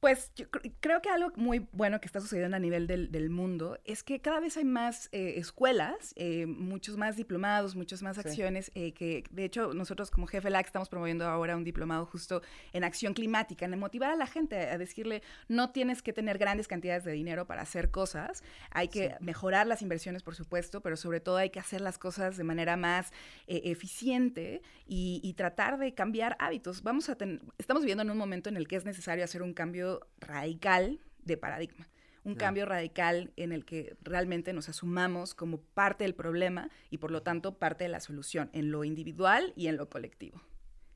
Pues 0.02 0.32
yo 0.34 0.50
cre- 0.50 0.72
creo 0.80 1.00
que 1.00 1.10
algo 1.10 1.30
muy 1.36 1.68
bueno 1.70 2.00
que 2.00 2.06
está 2.06 2.20
sucediendo 2.20 2.56
a 2.56 2.58
nivel 2.58 2.88
del, 2.88 3.12
del 3.12 3.30
mundo 3.30 3.78
es 3.84 4.02
que 4.02 4.18
cada 4.20 4.40
vez 4.40 4.56
hay 4.56 4.64
más 4.64 5.08
eh, 5.12 5.34
escuelas, 5.36 6.12
eh, 6.16 6.44
muchos 6.46 6.96
más 6.96 7.14
diplomados, 7.16 7.76
muchas 7.76 8.02
más 8.02 8.16
Sí. 8.16 8.22
acciones, 8.22 8.72
eh, 8.74 8.94
que 8.94 9.22
de 9.30 9.44
hecho 9.44 9.72
nosotros 9.74 10.10
como 10.10 10.26
Jefe 10.26 10.50
LAC 10.50 10.66
estamos 10.66 10.88
promoviendo 10.88 11.24
ahora 11.28 11.56
un 11.56 11.62
diplomado 11.62 12.04
justo 12.04 12.42
en 12.72 12.82
acción 12.82 13.14
climática, 13.14 13.64
en 13.64 13.78
motivar 13.78 14.10
a 14.10 14.16
la 14.16 14.26
gente 14.26 14.56
a 14.58 14.76
decirle 14.76 15.22
no 15.46 15.70
tienes 15.70 16.02
que 16.02 16.12
tener 16.12 16.36
grandes 16.36 16.66
cantidades 16.66 17.04
de 17.04 17.12
dinero 17.12 17.46
para 17.46 17.62
hacer 17.62 17.92
cosas, 17.92 18.42
hay 18.70 18.88
que 18.88 19.10
Sí. 19.10 19.14
mejorar 19.20 19.68
las 19.68 19.82
inversiones 19.82 20.24
por 20.24 20.34
supuesto, 20.34 20.80
pero 20.80 20.96
sobre 20.96 21.20
todo 21.20 21.36
hay 21.36 21.50
que 21.50 21.60
hacer 21.60 21.80
las 21.80 21.98
cosas 21.98 22.36
de 22.36 22.42
manera 22.42 22.76
más 22.76 23.12
eh, 23.46 23.60
eficiente 23.66 24.62
y, 24.84 25.20
y 25.22 25.34
tratar 25.34 25.78
de 25.78 25.94
cambiar 25.94 26.36
hábitos. 26.40 26.82
Vamos 26.82 27.08
a 27.08 27.16
estamos 27.56 27.82
viviendo 27.84 28.02
en 28.02 28.10
un 28.10 28.18
momento 28.18 28.48
en 28.48 28.56
el 28.56 28.66
que 28.66 28.74
es 28.74 28.84
necesario 28.84 29.22
hacer 29.22 29.42
un 29.42 29.54
cambio 29.54 29.91
radical 30.18 31.00
de 31.24 31.36
paradigma. 31.36 31.88
Un 32.24 32.36
cambio 32.36 32.66
radical 32.66 33.32
en 33.36 33.50
el 33.50 33.64
que 33.64 33.96
realmente 34.02 34.52
nos 34.52 34.68
asumamos 34.68 35.34
como 35.34 35.60
parte 35.60 36.04
del 36.04 36.14
problema 36.14 36.70
y 36.88 36.98
por 36.98 37.10
lo 37.10 37.22
tanto 37.24 37.58
parte 37.58 37.82
de 37.84 37.88
la 37.90 37.98
solución 37.98 38.48
en 38.52 38.70
lo 38.70 38.84
individual 38.84 39.52
y 39.56 39.66
en 39.66 39.76
lo 39.76 39.88
colectivo. 39.90 40.40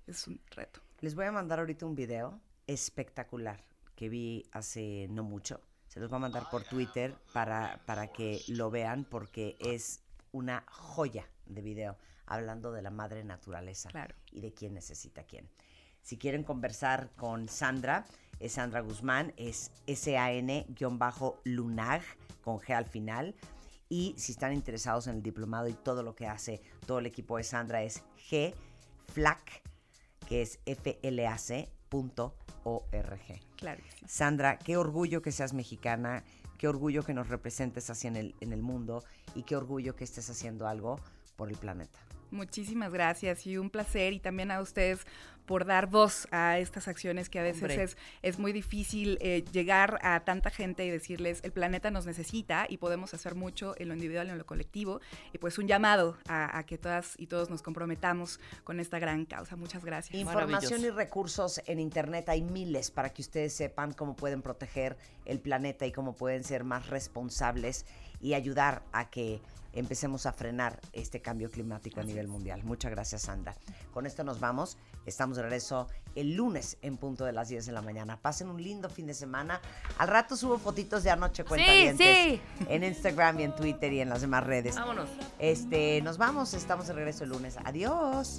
Es 0.06 0.28
un 0.28 0.40
reto. 0.52 0.80
Les 1.00 1.16
voy 1.16 1.24
a 1.24 1.32
mandar 1.32 1.58
ahorita 1.58 1.84
un 1.84 1.96
video 1.96 2.40
espectacular 2.68 3.64
que 3.96 4.08
vi 4.08 4.44
hace 4.52 5.08
no 5.10 5.24
mucho. 5.24 5.60
Se 5.88 5.98
los 5.98 6.08
voy 6.10 6.18
a 6.18 6.20
mandar 6.20 6.48
por 6.48 6.62
Twitter 6.62 7.14
para, 7.32 7.80
para 7.86 8.12
que 8.12 8.40
lo 8.48 8.70
vean 8.70 9.04
porque 9.04 9.56
es 9.58 10.02
una 10.30 10.64
joya 10.68 11.28
de 11.46 11.62
video 11.62 11.96
hablando 12.26 12.70
de 12.70 12.82
la 12.82 12.90
madre 12.90 13.24
naturaleza 13.24 13.88
Claro. 13.90 14.14
y 14.30 14.40
de 14.40 14.52
quién 14.52 14.74
necesita 14.74 15.24
quién. 15.24 15.48
Si 16.02 16.18
quieren 16.18 16.44
conversar 16.44 17.10
con 17.16 17.48
Sandra, 17.48 18.04
Sandra 18.48 18.80
Guzmán, 18.80 19.32
es 19.36 19.70
SAN-Lunag 19.86 21.32
con 22.42 22.58
G 22.58 22.74
al 22.74 22.86
final. 22.86 23.34
Y 23.88 24.14
si 24.16 24.32
están 24.32 24.52
interesados 24.52 25.06
en 25.06 25.16
el 25.16 25.22
diplomado 25.22 25.68
y 25.68 25.72
todo 25.72 26.02
lo 26.02 26.14
que 26.14 26.26
hace 26.26 26.60
todo 26.86 26.98
el 26.98 27.06
equipo 27.06 27.36
de 27.36 27.44
Sandra 27.44 27.82
es 27.82 28.02
GFLAC, 28.30 29.62
que 30.28 30.42
es 30.42 30.58
flac.org. 30.64 31.60
Claro 33.56 33.82
que 33.82 33.90
sí. 33.92 34.04
Sandra, 34.08 34.58
qué 34.58 34.76
orgullo 34.76 35.22
que 35.22 35.30
seas 35.30 35.52
mexicana, 35.52 36.24
qué 36.58 36.66
orgullo 36.68 37.04
que 37.04 37.14
nos 37.14 37.28
representes 37.28 37.90
así 37.90 38.08
en 38.08 38.16
el, 38.16 38.34
en 38.40 38.52
el 38.52 38.62
mundo 38.62 39.04
y 39.34 39.44
qué 39.44 39.56
orgullo 39.56 39.94
que 39.94 40.04
estés 40.04 40.28
haciendo 40.28 40.66
algo 40.66 41.00
por 41.36 41.48
el 41.48 41.56
planeta. 41.56 42.00
Muchísimas 42.30 42.92
gracias 42.92 43.46
y 43.46 43.56
un 43.56 43.70
placer 43.70 44.12
y 44.12 44.18
también 44.18 44.50
a 44.50 44.60
ustedes 44.60 45.06
por 45.46 45.64
dar 45.64 45.86
voz 45.86 46.28
a 46.30 46.58
estas 46.58 46.88
acciones 46.88 47.28
que 47.28 47.38
a 47.38 47.42
veces 47.42 47.62
Hombre. 47.62 47.82
es, 47.82 47.96
es 48.22 48.38
muy 48.38 48.52
difícil 48.52 49.18
eh, 49.20 49.44
llegar 49.52 49.98
a 50.02 50.20
tanta 50.20 50.50
gente 50.50 50.84
y 50.84 50.90
decirles 50.90 51.40
el 51.42 51.52
planeta 51.52 51.90
nos 51.90 52.06
necesita 52.06 52.66
y 52.68 52.78
podemos 52.78 53.14
hacer 53.14 53.34
mucho 53.34 53.74
en 53.78 53.88
lo 53.88 53.94
individual 53.94 54.26
y 54.28 54.30
en 54.30 54.38
lo 54.38 54.46
colectivo 54.46 55.00
y 55.32 55.38
pues 55.38 55.58
un 55.58 55.66
llamado 55.66 56.16
a, 56.28 56.58
a 56.58 56.66
que 56.66 56.78
todas 56.78 57.14
y 57.18 57.26
todos 57.26 57.50
nos 57.50 57.62
comprometamos 57.62 58.40
con 58.64 58.80
esta 58.80 58.98
gran 58.98 59.24
causa. 59.24 59.56
Muchas 59.56 59.84
gracias. 59.84 60.18
Información 60.18 60.82
y 60.82 60.90
recursos 60.90 61.60
en 61.66 61.80
internet 61.80 62.28
hay 62.28 62.42
miles 62.42 62.90
para 62.90 63.10
que 63.10 63.22
ustedes 63.22 63.54
sepan 63.54 63.92
cómo 63.92 64.16
pueden 64.16 64.42
proteger 64.42 64.96
el 65.24 65.40
planeta 65.40 65.86
y 65.86 65.92
cómo 65.92 66.14
pueden 66.14 66.44
ser 66.44 66.64
más 66.64 66.88
responsables 66.88 67.86
y 68.20 68.34
ayudar 68.34 68.82
a 68.92 69.10
que 69.10 69.40
empecemos 69.72 70.26
a 70.26 70.32
frenar 70.32 70.80
este 70.92 71.20
cambio 71.20 71.50
climático 71.50 72.00
a 72.00 72.04
nivel 72.04 72.28
mundial. 72.28 72.62
Muchas 72.64 72.90
gracias, 72.90 73.22
Sandra. 73.22 73.54
Con 73.92 74.06
esto 74.06 74.24
nos 74.24 74.40
vamos. 74.40 74.78
Estamos 75.06 75.36
de 75.36 75.44
regreso 75.44 75.88
el 76.14 76.34
lunes 76.34 76.76
en 76.82 76.96
punto 76.96 77.24
de 77.24 77.32
las 77.32 77.48
10 77.48 77.66
de 77.66 77.72
la 77.72 77.82
mañana. 77.82 78.18
Pasen 78.20 78.48
un 78.48 78.62
lindo 78.62 78.90
fin 78.90 79.06
de 79.06 79.14
semana. 79.14 79.60
Al 79.98 80.08
rato 80.08 80.36
subo 80.36 80.58
fotitos 80.58 81.02
de 81.04 81.10
anoche 81.10 81.44
cuentavientes 81.44 82.06
sí. 82.06 82.40
en 82.68 82.84
Instagram 82.84 83.40
y 83.40 83.42
en 83.44 83.54
Twitter 83.54 83.92
y 83.92 84.00
en 84.00 84.08
las 84.08 84.20
demás 84.20 84.44
redes. 84.44 84.74
Vámonos. 84.74 85.08
Este, 85.38 86.00
nos 86.02 86.18
vamos, 86.18 86.54
estamos 86.54 86.88
de 86.88 86.94
regreso 86.94 87.24
el 87.24 87.30
lunes. 87.30 87.56
Adiós. 87.64 88.38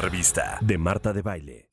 revista 0.00 0.58
de 0.62 0.78
Marta 0.78 1.12
de 1.12 1.22
Baile. 1.22 1.69